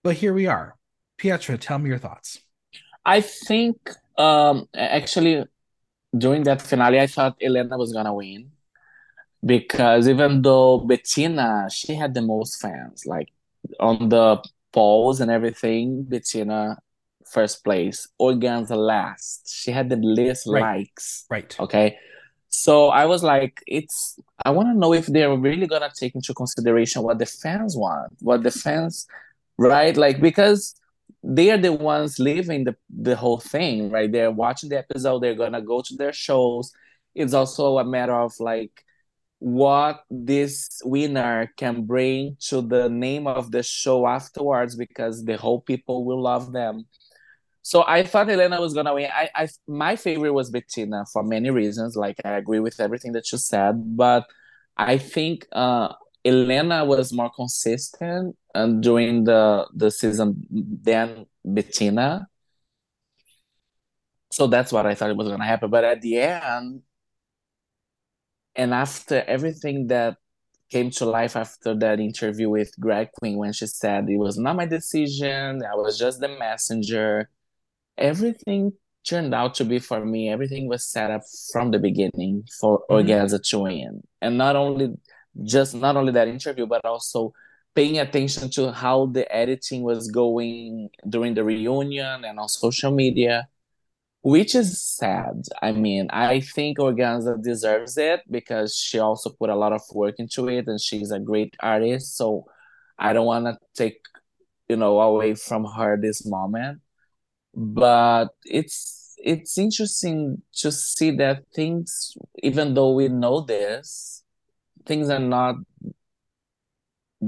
But 0.02 0.16
here 0.16 0.34
we 0.34 0.48
are. 0.48 0.74
Pietra, 1.16 1.60
tell 1.60 1.78
me 1.78 1.90
your 1.90 1.98
thoughts. 1.98 2.40
I 3.06 3.20
think 3.20 3.76
um 4.18 4.68
actually 4.74 5.44
during 6.18 6.42
that 6.42 6.60
finale 6.60 6.98
I 6.98 7.06
thought 7.06 7.36
Hellena 7.40 7.78
was 7.78 7.92
gonna 7.92 8.12
win. 8.12 8.50
Because 9.46 10.08
even 10.08 10.42
though 10.42 10.80
Betina, 10.80 11.72
she 11.72 11.94
had 11.94 12.14
the 12.14 12.22
most 12.22 12.60
fans, 12.60 13.06
like 13.06 13.28
on 13.78 14.08
the 14.08 14.42
polls 14.72 15.20
and 15.20 15.30
everything, 15.30 16.04
Betina 16.04 16.78
first 17.30 17.64
place, 17.64 18.08
Organzza 18.20 18.76
last. 18.76 19.48
She 19.52 19.70
had 19.70 19.88
the 19.88 19.96
least 19.96 20.46
right. 20.46 20.60
likes. 20.60 21.26
Right. 21.30 21.56
Okay. 21.58 21.96
So 22.48 22.88
I 22.88 23.06
was 23.06 23.22
like, 23.22 23.62
it's 23.66 24.18
I 24.44 24.50
want 24.50 24.68
to 24.68 24.78
know 24.78 24.92
if 24.92 25.06
they're 25.06 25.36
really 25.36 25.66
gonna 25.66 25.90
take 25.96 26.14
into 26.14 26.34
consideration 26.34 27.02
what 27.02 27.18
the 27.18 27.26
fans 27.26 27.76
want, 27.76 28.12
what 28.20 28.42
the 28.42 28.50
fans 28.50 29.06
right? 29.60 29.96
Like 29.96 30.20
because 30.20 30.74
they 31.22 31.50
are 31.50 31.58
the 31.58 31.72
ones 31.72 32.18
living 32.18 32.64
the, 32.64 32.76
the 32.88 33.14
whole 33.14 33.38
thing, 33.38 33.90
right? 33.90 34.10
They're 34.10 34.30
watching 34.30 34.70
the 34.70 34.78
episode, 34.78 35.20
they're 35.20 35.34
gonna 35.34 35.60
go 35.60 35.82
to 35.82 35.96
their 35.96 36.12
shows. 36.12 36.72
It's 37.14 37.34
also 37.34 37.78
a 37.78 37.84
matter 37.84 38.14
of 38.14 38.32
like 38.40 38.84
what 39.38 40.04
this 40.10 40.80
winner 40.84 41.52
can 41.56 41.84
bring 41.84 42.36
to 42.48 42.62
the 42.62 42.88
name 42.88 43.26
of 43.26 43.50
the 43.50 43.62
show 43.62 44.06
afterwards 44.06 44.76
because 44.76 45.24
the 45.24 45.36
whole 45.36 45.60
people 45.60 46.04
will 46.04 46.22
love 46.22 46.52
them 46.52 46.86
so 47.62 47.84
I 47.86 48.02
thought 48.04 48.28
Hellena 48.28 48.60
was 48.60 48.74
gonna 48.74 48.94
win. 48.94 49.10
I, 49.12 49.28
I 49.34 49.48
my 49.68 49.96
favorite 49.96 50.32
was 50.32 50.50
Betina 50.50 51.10
for 51.12 51.22
many 51.22 51.50
reasons. 51.50 51.96
Like 51.96 52.16
I 52.24 52.30
agree 52.32 52.60
with 52.60 52.80
everything 52.80 53.12
that 53.12 53.30
you 53.32 53.38
said, 53.38 53.96
but 53.96 54.26
I 54.76 54.98
think 54.98 55.46
uh, 55.52 55.92
Hellena 56.24 56.84
was 56.86 57.12
more 57.12 57.30
consistent 57.30 58.36
um, 58.54 58.80
during 58.80 59.24
the 59.24 59.68
the 59.74 59.90
season 59.90 60.46
than 60.50 61.26
Betina. 61.46 62.26
So 64.30 64.46
that's 64.46 64.72
what 64.72 64.86
I 64.86 64.94
thought 64.94 65.10
it 65.10 65.16
was 65.16 65.28
gonna 65.28 65.44
happen. 65.44 65.70
But 65.70 65.84
at 65.84 66.00
the 66.00 66.18
end, 66.18 66.82
and 68.56 68.74
after 68.74 69.22
everything 69.26 69.88
that 69.88 70.16
came 70.70 70.90
to 70.90 71.04
life 71.04 71.36
after 71.36 71.74
that 71.76 72.00
interview 72.00 72.48
with 72.48 72.72
Grag 72.78 73.10
Queen 73.18 73.36
when 73.36 73.52
she 73.52 73.66
said 73.66 74.08
it 74.08 74.16
was 74.16 74.38
not 74.38 74.56
my 74.56 74.66
decision, 74.66 75.62
I 75.64 75.74
was 75.74 75.98
just 75.98 76.20
the 76.20 76.28
messenger 76.28 77.28
everything 78.00 78.72
turned 79.08 79.34
out 79.34 79.54
to 79.54 79.64
be 79.64 79.78
for 79.78 80.04
me 80.04 80.28
everything 80.28 80.68
was 80.68 80.84
set 80.84 81.10
up 81.10 81.22
from 81.52 81.70
the 81.70 81.78
beginning 81.78 82.44
for 82.60 82.80
mm-hmm. 82.80 82.94
organzza 82.94 83.42
to 83.42 83.60
win 83.60 84.02
and 84.20 84.36
not 84.36 84.56
only 84.56 84.94
just 85.44 85.74
not 85.74 85.96
only 85.96 86.12
that 86.12 86.28
interview 86.28 86.66
but 86.66 86.84
also 86.84 87.32
paying 87.74 87.98
attention 87.98 88.50
to 88.50 88.72
how 88.72 89.06
the 89.06 89.30
editing 89.34 89.82
was 89.82 90.10
going 90.10 90.90
during 91.08 91.34
the 91.34 91.44
reunion 91.44 92.24
and 92.24 92.38
on 92.38 92.48
social 92.48 92.90
media 92.90 93.48
which 94.22 94.54
is 94.54 94.82
sad. 94.82 95.44
I 95.62 95.72
mean 95.72 96.08
i 96.10 96.40
think 96.40 96.78
organzza 96.78 97.42
deserves 97.42 97.96
it 97.96 98.20
because 98.30 98.76
she 98.76 98.98
also 98.98 99.30
put 99.30 99.48
a 99.48 99.56
lot 99.56 99.72
of 99.72 99.80
work 99.94 100.16
into 100.18 100.48
it 100.48 100.66
and 100.66 100.80
she's 100.80 101.10
a 101.10 101.18
great 101.18 101.54
artist. 101.60 102.16
So 102.16 102.44
i 102.98 103.12
don't 103.14 103.26
want 103.26 103.46
to 103.46 103.56
take 103.74 104.00
you 104.68 104.76
know 104.76 105.00
away 105.00 105.34
from 105.34 105.64
her 105.64 105.96
this 105.96 106.26
moment 106.26 106.80
but 107.54 108.28
it's 108.44 109.14
it's 109.18 109.58
interesting 109.58 110.40
to 110.54 110.72
see 110.72 111.10
that 111.10 111.44
things 111.54 112.16
even 112.42 112.74
though 112.74 112.92
we 112.92 113.08
know 113.08 113.40
this 113.40 114.22
things 114.86 115.10
are 115.10 115.18
not 115.18 115.56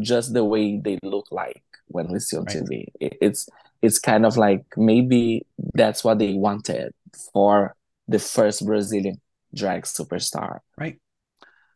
just 0.01 0.33
the 0.33 0.45
way 0.45 0.81
they 0.83 0.99
look 1.03 1.27
like 1.31 1.63
when 1.89 2.11
we 2.11 2.19
see 2.19 2.37
on 2.37 2.45
right. 2.45 2.57
tv 2.57 2.87
it's 3.01 3.47
it's 3.83 3.99
kind 3.99 4.25
of 4.25 4.37
like 4.37 4.65
maybe 4.77 5.45
that's 5.75 6.05
what 6.05 6.19
they 6.19 6.35
wanted 6.35 6.95
for 7.33 7.75
the 8.09 8.19
first 8.19 8.65
Brazilian 8.65 9.21
drag 9.55 9.83
superstar. 9.83 10.61
Right. 10.79 10.99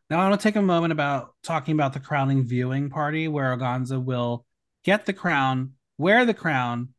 Now 0.09 0.21
I 0.21 0.29
want 0.29 0.41
to 0.41 0.49
take 0.49 0.57
a 0.57 0.63
moment 0.63 0.93
about 0.93 1.35
talking 1.43 1.75
about 1.75 1.93
the 1.93 2.01
crowning 2.01 2.45
viewing 2.45 2.91
party 2.91 3.27
where 3.27 3.57
Organzza 3.57 4.03
will 4.03 4.47
get 4.85 5.05
the 5.05 5.13
crown, 5.13 5.73
wear 5.99 6.25
the 6.25 6.35
crown 6.35 6.91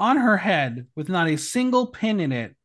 on 0.00 0.16
her 0.16 0.36
head 0.36 0.86
with 0.96 1.08
not 1.08 1.28
a 1.28 1.36
single 1.36 1.86
pin 1.86 2.18
in 2.18 2.32
it, 2.32 2.56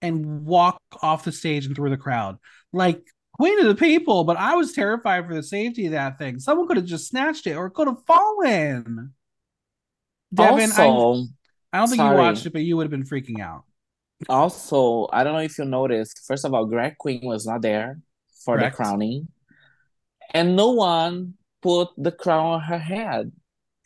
and 0.00 0.44
walk 0.44 0.80
off 1.02 1.24
the 1.24 1.32
stage 1.32 1.66
and 1.66 1.74
through 1.74 1.90
the 1.90 1.96
crowd. 1.96 2.38
Like 2.72 3.02
queen 3.32 3.58
of 3.58 3.66
the 3.66 3.74
people, 3.74 4.24
but 4.24 4.36
I 4.36 4.54
was 4.54 4.72
terrified 4.72 5.26
for 5.26 5.34
the 5.34 5.42
safety 5.42 5.86
of 5.86 5.92
that 5.92 6.18
thing. 6.18 6.38
Someone 6.38 6.68
could 6.68 6.76
have 6.76 6.86
just 6.86 7.08
snatched 7.08 7.46
it 7.46 7.54
or 7.54 7.70
could 7.70 7.88
have 7.88 8.04
fallen. 8.06 9.14
Devin, 10.32 10.70
also, 10.70 11.24
I, 11.72 11.76
I 11.76 11.80
don't 11.80 11.88
think 11.88 11.98
sorry. 11.98 12.16
you 12.16 12.22
watched 12.22 12.46
it, 12.46 12.52
but 12.52 12.62
you 12.62 12.76
would 12.76 12.84
have 12.84 12.90
been 12.90 13.04
freaking 13.04 13.40
out. 13.40 13.64
also, 14.28 15.08
I 15.12 15.24
don't 15.24 15.32
know 15.32 15.38
if 15.40 15.58
you 15.58 15.64
noticed. 15.64 16.24
First 16.26 16.44
of 16.44 16.52
all, 16.52 16.66
Grag 16.66 16.98
Queen 16.98 17.20
was 17.22 17.46
not 17.46 17.62
there 17.62 18.00
for 18.44 18.58
Correct. 18.58 18.76
the 18.76 18.84
crowning, 18.84 19.28
and 20.34 20.54
no 20.54 20.72
one 20.72 21.34
put 21.62 21.88
the 21.96 22.12
crown 22.12 22.46
on 22.46 22.60
her 22.60 22.78
head. 22.78 23.32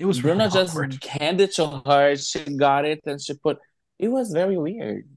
It 0.03 0.07
was 0.07 0.21
Bruna 0.21 0.49
really 0.49 0.51
just 0.51 0.73
awkward. 0.73 0.99
handed 1.05 1.51
it 1.51 1.55
to 1.57 1.83
her. 1.87 2.17
She 2.17 2.41
got 2.57 2.85
it, 2.85 3.01
and 3.07 3.21
she 3.21 3.35
put. 3.35 3.59
It 3.99 4.09
was 4.09 4.33
very 4.33 4.57
weird. 4.59 5.09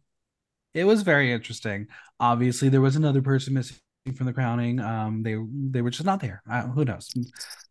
It 0.74 0.84
was 0.86 1.02
very 1.02 1.32
interesting. 1.32 1.88
Obviously, 2.20 2.70
there 2.70 2.82
was 2.82 2.96
another 2.96 3.22
person 3.22 3.54
missing 3.54 3.78
from 4.16 4.28
the 4.28 4.34
crowning. 4.34 4.80
Um, 4.80 5.24
they 5.24 5.36
they 5.72 5.82
were 5.82 5.90
just 5.90 6.06
not 6.06 6.20
there. 6.22 6.44
Uh, 6.50 6.68
who 6.68 6.86
knows? 6.86 7.10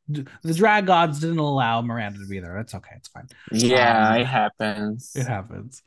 The 0.08 0.54
drag 0.54 0.86
gods 0.86 1.20
didn't 1.20 1.38
allow 1.38 1.80
Miranda 1.82 2.18
to 2.18 2.26
be 2.26 2.40
there. 2.40 2.54
That's 2.56 2.74
okay. 2.74 2.96
It's 2.96 3.08
fine. 3.08 3.28
Yeah, 3.52 4.10
Um, 4.10 4.20
it 4.20 4.26
happens. 4.26 5.12
It 5.14 5.26
happens. 5.26 5.82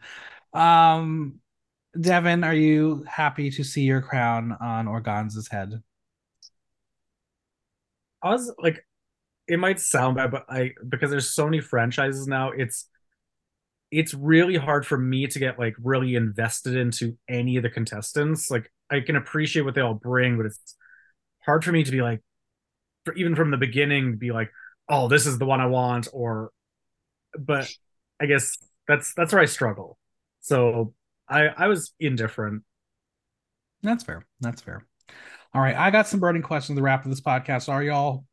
Um, 0.53 1.39
Devin, 1.99 2.43
are 2.43 2.53
you 2.55 3.03
happy 3.07 3.51
to 3.51 3.63
see 3.63 3.81
your 3.83 4.01
crown 4.01 4.55
on 4.61 4.87
Organzza's 4.87 5.49
head? 5.49 5.83
I 8.23 8.29
was 8.29 8.51
like, 8.57 8.85
it 9.47 9.57
might 9.59 9.79
sound 9.79 10.17
bad, 10.17 10.31
but 10.31 10.45
I 10.49 10.73
because 10.87 11.09
there's 11.09 11.33
so 11.33 11.45
many 11.45 11.61
franchises 11.61 12.27
now, 12.27 12.51
it's 12.51 12.87
it's 13.91 14.13
really 14.13 14.57
hard 14.57 14.85
for 14.85 14.97
me 14.97 15.27
to 15.27 15.39
get 15.39 15.57
like 15.57 15.75
really 15.81 16.15
invested 16.15 16.75
into 16.75 17.17
any 17.29 17.55
of 17.57 17.63
the 17.63 17.69
contestants. 17.69 18.51
Like 18.51 18.71
I 18.89 18.99
can 18.99 19.15
appreciate 19.15 19.63
what 19.63 19.75
they 19.75 19.81
all 19.81 19.93
bring, 19.93 20.37
but 20.37 20.45
it's 20.45 20.75
hard 21.45 21.63
for 21.63 21.71
me 21.71 21.83
to 21.83 21.91
be 21.91 22.01
like, 22.01 22.21
for 23.05 23.13
even 23.13 23.35
from 23.35 23.51
the 23.51 23.57
beginning, 23.57 24.17
be 24.17 24.31
like, 24.31 24.51
oh, 24.89 25.07
this 25.07 25.25
is 25.25 25.37
the 25.37 25.45
one 25.45 25.61
I 25.61 25.67
want, 25.67 26.07
or 26.11 26.51
but 27.37 27.71
I 28.19 28.25
guess 28.25 28.57
that's 28.87 29.13
that's 29.13 29.31
where 29.31 29.41
I 29.41 29.45
struggle. 29.45 29.97
So 30.41 30.93
I 31.29 31.47
I 31.47 31.67
was 31.67 31.93
indifferent. 31.99 32.63
That's 33.83 34.03
fair. 34.03 34.25
That's 34.41 34.61
fair. 34.61 34.85
All 35.53 35.61
right, 35.61 35.75
I 35.75 35.91
got 35.91 36.07
some 36.07 36.19
burning 36.19 36.41
questions 36.41 36.77
to 36.77 36.83
wrap 36.83 37.05
up 37.05 37.09
this 37.09 37.21
podcast. 37.21 37.69
Are 37.69 37.81
y'all 37.81 38.25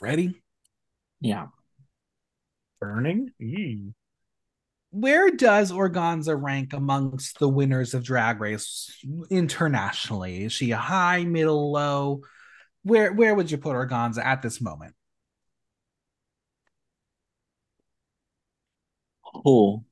ready? 0.00 0.42
Yeah. 1.20 1.48
Burning? 2.80 3.32
Eee. 3.40 3.92
Where 4.90 5.30
does 5.30 5.72
Organzza 5.72 6.40
rank 6.40 6.72
amongst 6.72 7.38
the 7.38 7.48
winners 7.48 7.92
of 7.92 8.04
Drag 8.04 8.40
Race 8.40 9.04
internationally? 9.30 10.44
Is 10.44 10.52
she 10.52 10.70
a 10.70 10.76
high, 10.76 11.24
middle, 11.24 11.70
low? 11.72 12.22
Where 12.82 13.12
where 13.12 13.34
would 13.34 13.50
you 13.50 13.58
put 13.58 13.74
Organzza 13.76 14.24
at 14.24 14.42
this 14.42 14.60
moment? 14.60 14.94
Who? 19.44 19.84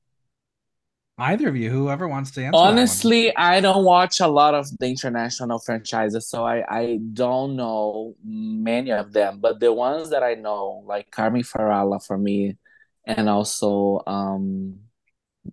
Either 1.16 1.49
of 1.49 1.57
you, 1.57 1.70
whoever 1.70 2.09
wants 2.09 2.32
to 2.32 2.43
answer. 2.43 2.57
Honestly, 2.57 3.35
I 3.36 3.61
don't 3.61 3.85
watch 3.85 4.19
a 4.20 4.27
lot 4.27 4.55
of 4.55 4.66
the 4.78 4.86
international 4.89 5.61
franchises, 5.61 6.28
so 6.28 6.45
I, 6.45 6.65
I 6.69 6.99
don't 7.12 7.55
know 7.55 8.16
many 8.24 8.91
of 8.91 9.12
them. 9.12 9.39
But 9.41 9.61
the 9.61 9.73
ones 9.73 10.11
that 10.11 10.24
I 10.24 10.35
know, 10.35 10.82
like 10.86 11.11
Carmen 11.12 11.43
Farala 11.43 12.05
for 12.05 12.19
me, 12.19 12.57
and 13.05 13.28
also 13.28 14.03
um 14.07 14.81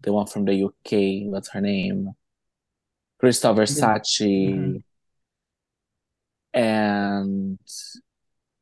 the 0.01 0.11
one 0.13 0.25
from 0.25 0.45
the 0.45 0.55
UK, 0.55 1.25
what's 1.27 1.49
her 1.49 1.61
name? 1.61 2.09
Crystal 3.19 3.53
Versace. 3.53 4.19
Mhm. 4.49 4.83
And 6.53 7.59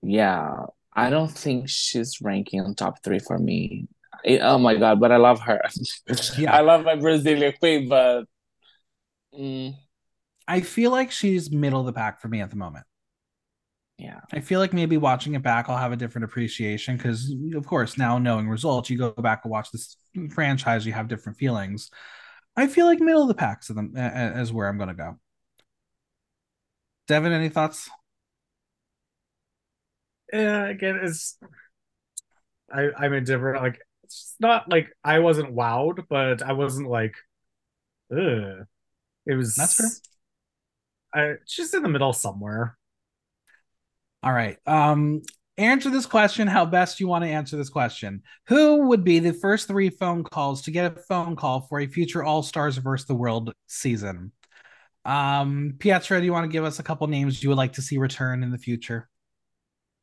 yeah, 0.02 0.66
I 0.94 1.10
don't 1.10 1.32
think 1.32 1.70
she's 1.70 2.22
ranking 2.22 2.62
on 2.62 2.76
top 2.76 3.04
three 3.04 3.20
for 3.20 3.38
me. 3.38 3.88
Eh, 4.26 4.40
oh 4.42 4.58
my 4.58 4.76
God, 4.76 5.00
but 5.00 5.12
I 5.12 5.18
love 5.18 5.40
her. 5.42 5.62
Yeah. 6.38 6.56
I 6.56 6.62
love 6.62 6.84
my 6.84 6.96
Brazilian 6.96 7.54
queen, 7.60 7.88
but 7.90 8.26
mm, 9.34 9.76
I 10.48 10.62
feel 10.62 10.92
like 10.92 11.12
she's 11.12 11.52
middle 11.52 11.80
of 11.80 11.86
the 11.86 11.94
pack 11.94 12.22
for 12.22 12.28
me 12.28 12.42
at 12.42 12.50
the 12.50 12.56
moment. 12.56 12.86
yeah. 13.98 14.22
I 14.32 14.40
feel 14.40 14.60
like 14.60 14.74
maybe 14.74 14.98
watching 14.98 15.36
it 15.36 15.44
back, 15.44 15.70
I'll 15.70 15.78
have 15.78 15.92
a 15.92 15.98
different 15.98 16.26
appreciation 16.26 16.96
because, 16.98 17.34
of 17.56 17.66
course, 17.66 17.98
now 17.98 18.18
knowing 18.18 18.48
results, 18.48 18.90
you 18.90 18.98
go 18.98 19.12
back 19.12 19.42
and 19.44 19.52
watch 19.52 19.72
this 19.72 19.98
franchise, 20.32 20.86
you 20.86 20.94
have 20.94 21.08
different 21.08 21.38
feelings. 21.38 21.90
I 22.56 22.68
feel 22.68 22.86
like 22.86 23.00
middle 23.00 23.22
of 23.24 23.28
the 23.28 23.34
pack 23.36 23.62
to 23.64 23.74
them 23.74 23.94
uh, 23.98 24.40
is 24.42 24.52
where 24.54 24.68
I'm 24.68 24.78
going 24.78 24.90
to 24.90 24.96
go. 24.96 25.20
Devin, 27.08 27.32
any 27.34 27.50
thoughts? 27.50 27.90
yeah 30.32 30.68
again 30.68 31.00
it's 31.02 31.38
i 32.72 32.90
i'm 32.98 33.14
indifferent 33.14 33.62
like 33.62 33.80
it's 34.10 34.36
not 34.40 34.68
like 34.70 34.88
i 35.04 35.20
wasn't 35.20 35.56
wowed 35.56 36.06
but 36.10 36.42
i 36.42 36.54
wasn't 36.54 36.90
like 36.90 37.16
Ugh. 38.12 38.66
it 39.28 39.36
was 39.36 39.56
That's 39.56 40.02
fair. 41.14 41.34
i 41.34 41.34
just 41.48 41.74
in 41.76 41.84
the 41.84 41.90
middle 41.90 42.14
somewhere 42.14 42.76
All 44.24 44.34
right. 44.34 44.58
Um, 44.66 45.22
answer 45.58 45.90
this 45.90 46.06
question 46.06 46.48
how 46.48 46.66
best 46.66 47.00
you 47.00 47.08
want 47.08 47.24
to 47.24 47.30
answer 47.30 47.56
this 47.56 47.70
question. 47.70 48.22
Who 48.48 48.88
would 48.90 49.04
be 49.04 49.20
the 49.20 49.32
first 49.34 49.68
three 49.68 49.90
phone 49.90 50.24
calls 50.24 50.62
to 50.64 50.72
get 50.72 50.92
a 50.92 51.00
phone 51.08 51.36
call 51.36 51.62
for 51.62 51.80
a 51.80 51.88
future 51.88 52.24
All 52.24 52.44
Stars 52.44 52.78
versus 52.78 53.08
the 53.08 53.16
World 53.16 53.54
season? 53.68 54.32
Um, 55.06 55.76
Pietra, 55.78 56.20
do 56.20 56.26
you 56.26 56.34
want 56.34 56.46
to 56.46 56.52
give 56.52 56.66
us 56.66 56.80
a 56.80 56.84
couple 56.84 57.08
names 57.08 57.42
you 57.42 57.50
would 57.50 57.58
like 57.58 57.74
to 57.74 57.82
see 57.82 57.98
return 57.98 58.44
in 58.44 58.52
the 58.52 58.58
future? 58.58 59.08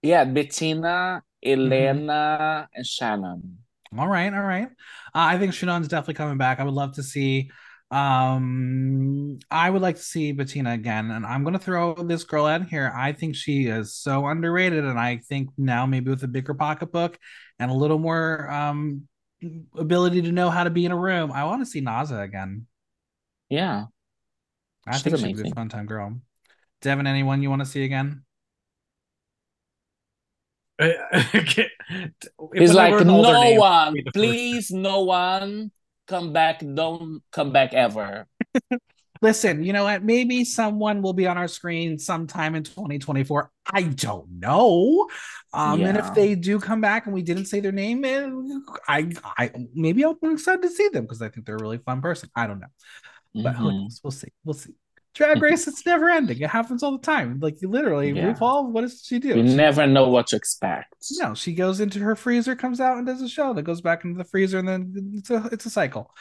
Yeah, 0.02 0.24
Betina, 0.24 1.20
Hellena, 1.44 2.68
and 2.74 2.86
Shannon. 2.86 3.58
All 3.98 4.08
right, 4.08 4.32
all 4.32 4.42
right. 4.42 4.68
Uh, 4.68 4.68
I 5.14 5.38
think 5.38 5.54
Shannon's 5.54 5.88
definitely 5.88 6.14
coming 6.14 6.38
back. 6.38 6.60
I 6.60 6.64
would 6.64 6.74
love 6.74 6.94
to 6.94 7.02
see. 7.02 7.50
Um, 7.90 9.38
I 9.50 9.70
would 9.70 9.82
like 9.82 9.96
to 9.96 10.02
see 10.02 10.32
Betina 10.32 10.74
again, 10.74 11.10
and 11.10 11.24
I'm 11.24 11.44
gonna 11.44 11.58
throw 11.58 11.94
this 11.94 12.24
girl 12.24 12.46
in 12.48 12.64
here. 12.64 12.92
I 12.94 13.12
think 13.12 13.36
she 13.36 13.66
is 13.66 13.94
so 13.94 14.26
underrated, 14.26 14.84
and 14.84 14.98
I 14.98 15.18
think 15.18 15.50
now 15.56 15.86
maybe 15.86 16.10
with 16.10 16.22
a 16.24 16.28
bigger 16.28 16.54
pocketbook 16.54 17.18
and 17.58 17.70
a 17.70 17.74
little 17.74 17.98
more 17.98 18.50
um 18.50 19.08
ability 19.76 20.22
to 20.22 20.32
know 20.32 20.50
how 20.50 20.64
to 20.64 20.70
be 20.70 20.84
in 20.84 20.92
a 20.92 20.96
room, 20.96 21.32
I 21.32 21.44
want 21.44 21.62
to 21.62 21.66
see 21.70 21.80
Naza 21.80 22.22
again. 22.22 22.66
Yeah. 23.48 23.84
I 24.86 24.92
She's 24.92 25.02
think 25.02 25.18
she'd 25.18 25.42
be 25.42 25.50
a 25.50 25.54
fun 25.54 25.68
time 25.68 25.86
girl. 25.86 26.20
Devin, 26.82 27.06
anyone 27.06 27.42
you 27.42 27.50
want 27.50 27.62
to 27.62 27.66
see 27.66 27.84
again? 27.84 28.22
It's 30.78 32.28
It's 32.52 32.74
like 32.74 33.04
no 33.04 33.54
one, 33.54 33.94
be 33.94 34.00
the 34.02 34.04
first. 34.04 34.14
please, 34.14 34.70
no 34.70 35.02
one 35.02 35.70
come 36.06 36.32
back. 36.32 36.60
Don't 36.60 37.22
come 37.32 37.52
back 37.52 37.74
ever. 37.74 38.26
Listen, 39.22 39.64
you 39.64 39.72
know 39.72 39.84
what? 39.84 40.04
Maybe 40.04 40.44
someone 40.44 41.00
will 41.00 41.14
be 41.14 41.26
on 41.26 41.38
our 41.38 41.48
screen 41.48 41.98
sometime 41.98 42.54
in 42.54 42.64
2024. 42.64 43.50
I 43.72 43.82
don't 43.84 44.28
know. 44.40 45.08
Um, 45.54 45.80
and 45.86 45.96
if 45.96 46.12
they 46.14 46.34
do 46.34 46.60
come 46.60 46.82
back 46.82 47.06
and 47.06 47.14
we 47.14 47.22
didn't 47.22 47.46
say 47.46 47.60
their 47.60 47.72
name, 47.72 48.04
eh, 48.04 48.28
I, 48.86 49.10
I 49.38 49.50
maybe 49.74 50.04
I'm 50.04 50.16
excited 50.24 50.60
to 50.62 50.70
see 50.70 50.88
them 50.88 51.04
because 51.04 51.22
I 51.22 51.30
think 51.30 51.46
they're 51.46 51.56
a 51.56 51.62
really 51.62 51.78
fun 51.78 52.02
person. 52.02 52.28
I 52.36 52.46
don't 52.46 52.60
know, 52.60 52.66
but 53.34 53.54
who 53.56 53.68
Mhm. 53.70 53.82
knows? 53.84 54.00
We'll 54.04 54.10
see. 54.10 54.28
We'll 54.44 54.54
see. 54.54 54.74
Drag 55.16 55.40
race, 55.40 55.66
it's 55.66 55.84
never 55.86 56.10
ending. 56.10 56.38
It 56.40 56.50
happens 56.50 56.82
all 56.82 56.92
the 56.92 56.98
time. 57.04 57.40
Like 57.40 57.62
you 57.62 57.68
literally, 57.70 58.10
Yeah. 58.12 58.34
RuPaul, 58.34 58.70
what 58.70 58.82
does 58.82 59.02
she 59.02 59.18
do? 59.18 59.28
You 59.28 59.48
She- 59.48 59.54
never 59.56 59.86
know 59.86 60.08
what 60.08 60.26
to 60.28 60.36
expect. 60.36 60.94
no, 61.18 61.32
she 61.34 61.54
goes 61.54 61.80
into 61.80 61.98
her 62.00 62.14
freezer, 62.14 62.54
comes 62.54 62.80
out, 62.80 62.98
and 62.98 63.06
does 63.06 63.22
a 63.22 63.28
show 63.28 63.54
that 63.54 63.62
goes 63.62 63.80
back 63.80 64.04
into 64.04 64.18
the 64.18 64.24
freezer, 64.24 64.58
and 64.58 64.68
then 64.68 65.12
it's 65.14 65.30
a 65.30 65.48
it's 65.50 65.64
a 65.66 65.70
cycle. 65.70 66.14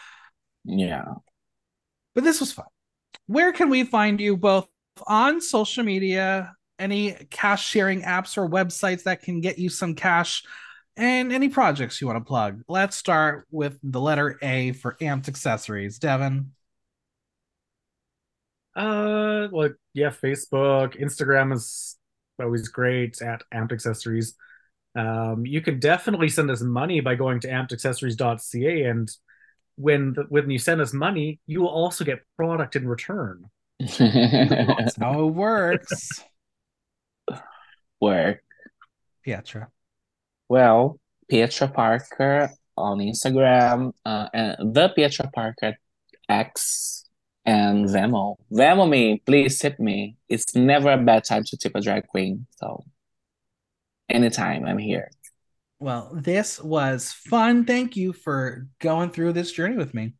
Yeah. 0.63 1.05
But 2.13 2.23
this 2.23 2.39
was 2.39 2.53
fun. 2.53 2.65
Where 3.27 3.51
can 3.51 3.69
we 3.69 3.83
find 3.83 4.21
you 4.21 4.37
both 4.37 4.67
on 5.07 5.41
social 5.41 5.83
media? 5.83 6.53
Any 6.79 7.13
cash 7.29 7.65
sharing 7.67 8.01
apps 8.01 8.37
or 8.37 8.49
websites 8.49 9.03
that 9.03 9.21
can 9.21 9.41
get 9.41 9.57
you 9.59 9.69
some 9.69 9.95
cash, 9.95 10.43
and 10.97 11.31
any 11.33 11.49
projects 11.49 11.99
you 11.99 12.07
want 12.07 12.17
to 12.19 12.25
plug? 12.27 12.63
Let's 12.69 12.95
start 12.95 13.45
with 13.51 13.77
the 13.83 13.99
letter 14.01 14.37
A 14.41 14.71
for 14.73 14.95
Amped 15.01 15.27
Accessories. 15.27 15.99
Devin. 15.99 16.51
Uh, 18.75 19.47
well, 19.51 19.69
yeah, 19.93 20.09
Facebook, 20.09 20.99
Instagram 21.01 21.53
is 21.53 21.97
always 22.41 22.67
great 22.67 23.21
at 23.21 23.43
Amped 23.53 23.71
Accessories. 23.71 24.35
Um, 24.95 25.45
you 25.45 25.61
can 25.61 25.79
definitely 25.79 26.29
send 26.29 26.51
us 26.51 26.61
money 26.61 26.99
by 27.01 27.15
going 27.15 27.39
to 27.41 27.47
ampedaccessories.ca, 27.47 28.83
and 28.83 29.09
when 29.75 30.13
the, 30.13 30.23
when 30.29 30.49
you 30.49 30.59
send 30.59 30.81
us 30.81 30.93
money, 30.93 31.39
you 31.47 31.61
will 31.61 31.69
also 31.69 32.03
get 32.03 32.23
product 32.37 32.75
in 32.75 32.87
return. 32.87 33.45
That's 33.79 34.95
how 34.99 35.27
it 35.27 35.33
works. 35.33 36.23
Work. 38.01 38.41
Pietra. 39.25 39.67
Well, 40.47 40.99
Pietra 41.31 41.73
Parker 41.73 42.49
on 42.77 42.99
Instagram, 42.99 43.93
uh, 44.05 44.27
and 44.33 44.73
the 44.73 44.89
Pietra 44.89 45.31
Parker 45.31 45.75
X 46.29 47.04
and 47.45 47.85
Venmo. 47.87 48.35
Venmo 48.51 48.89
me, 48.89 49.21
please 49.25 49.59
tip 49.59 49.79
me. 49.79 50.17
It's 50.29 50.55
never 50.55 50.91
a 50.91 50.97
bad 50.97 51.23
time 51.23 51.43
to 51.43 51.57
tip 51.57 51.73
a 51.75 51.81
drag 51.81 52.07
queen. 52.07 52.47
So 52.57 52.83
anytime 54.09 54.65
I'm 54.65 54.77
here. 54.77 55.09
Well, 55.79 56.11
this 56.13 56.61
was 56.61 57.11
fun. 57.11 57.65
Thank 57.65 57.95
you 57.95 58.13
for 58.13 58.67
going 58.79 59.11
through 59.11 59.33
this 59.33 59.51
journey 59.51 59.75
with 59.75 59.93
me. 59.93 60.13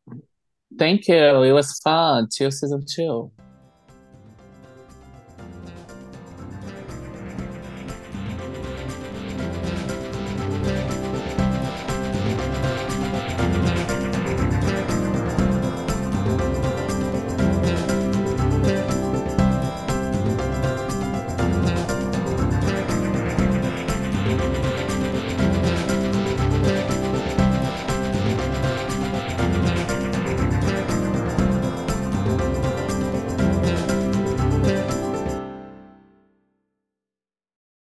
Thank 0.77 1.07
you. 1.07 1.43
It 1.43 1.52
was 1.52 1.80
fun. 1.80 2.27
Till 2.30 2.52
season 2.52 2.85
two. 2.88 3.31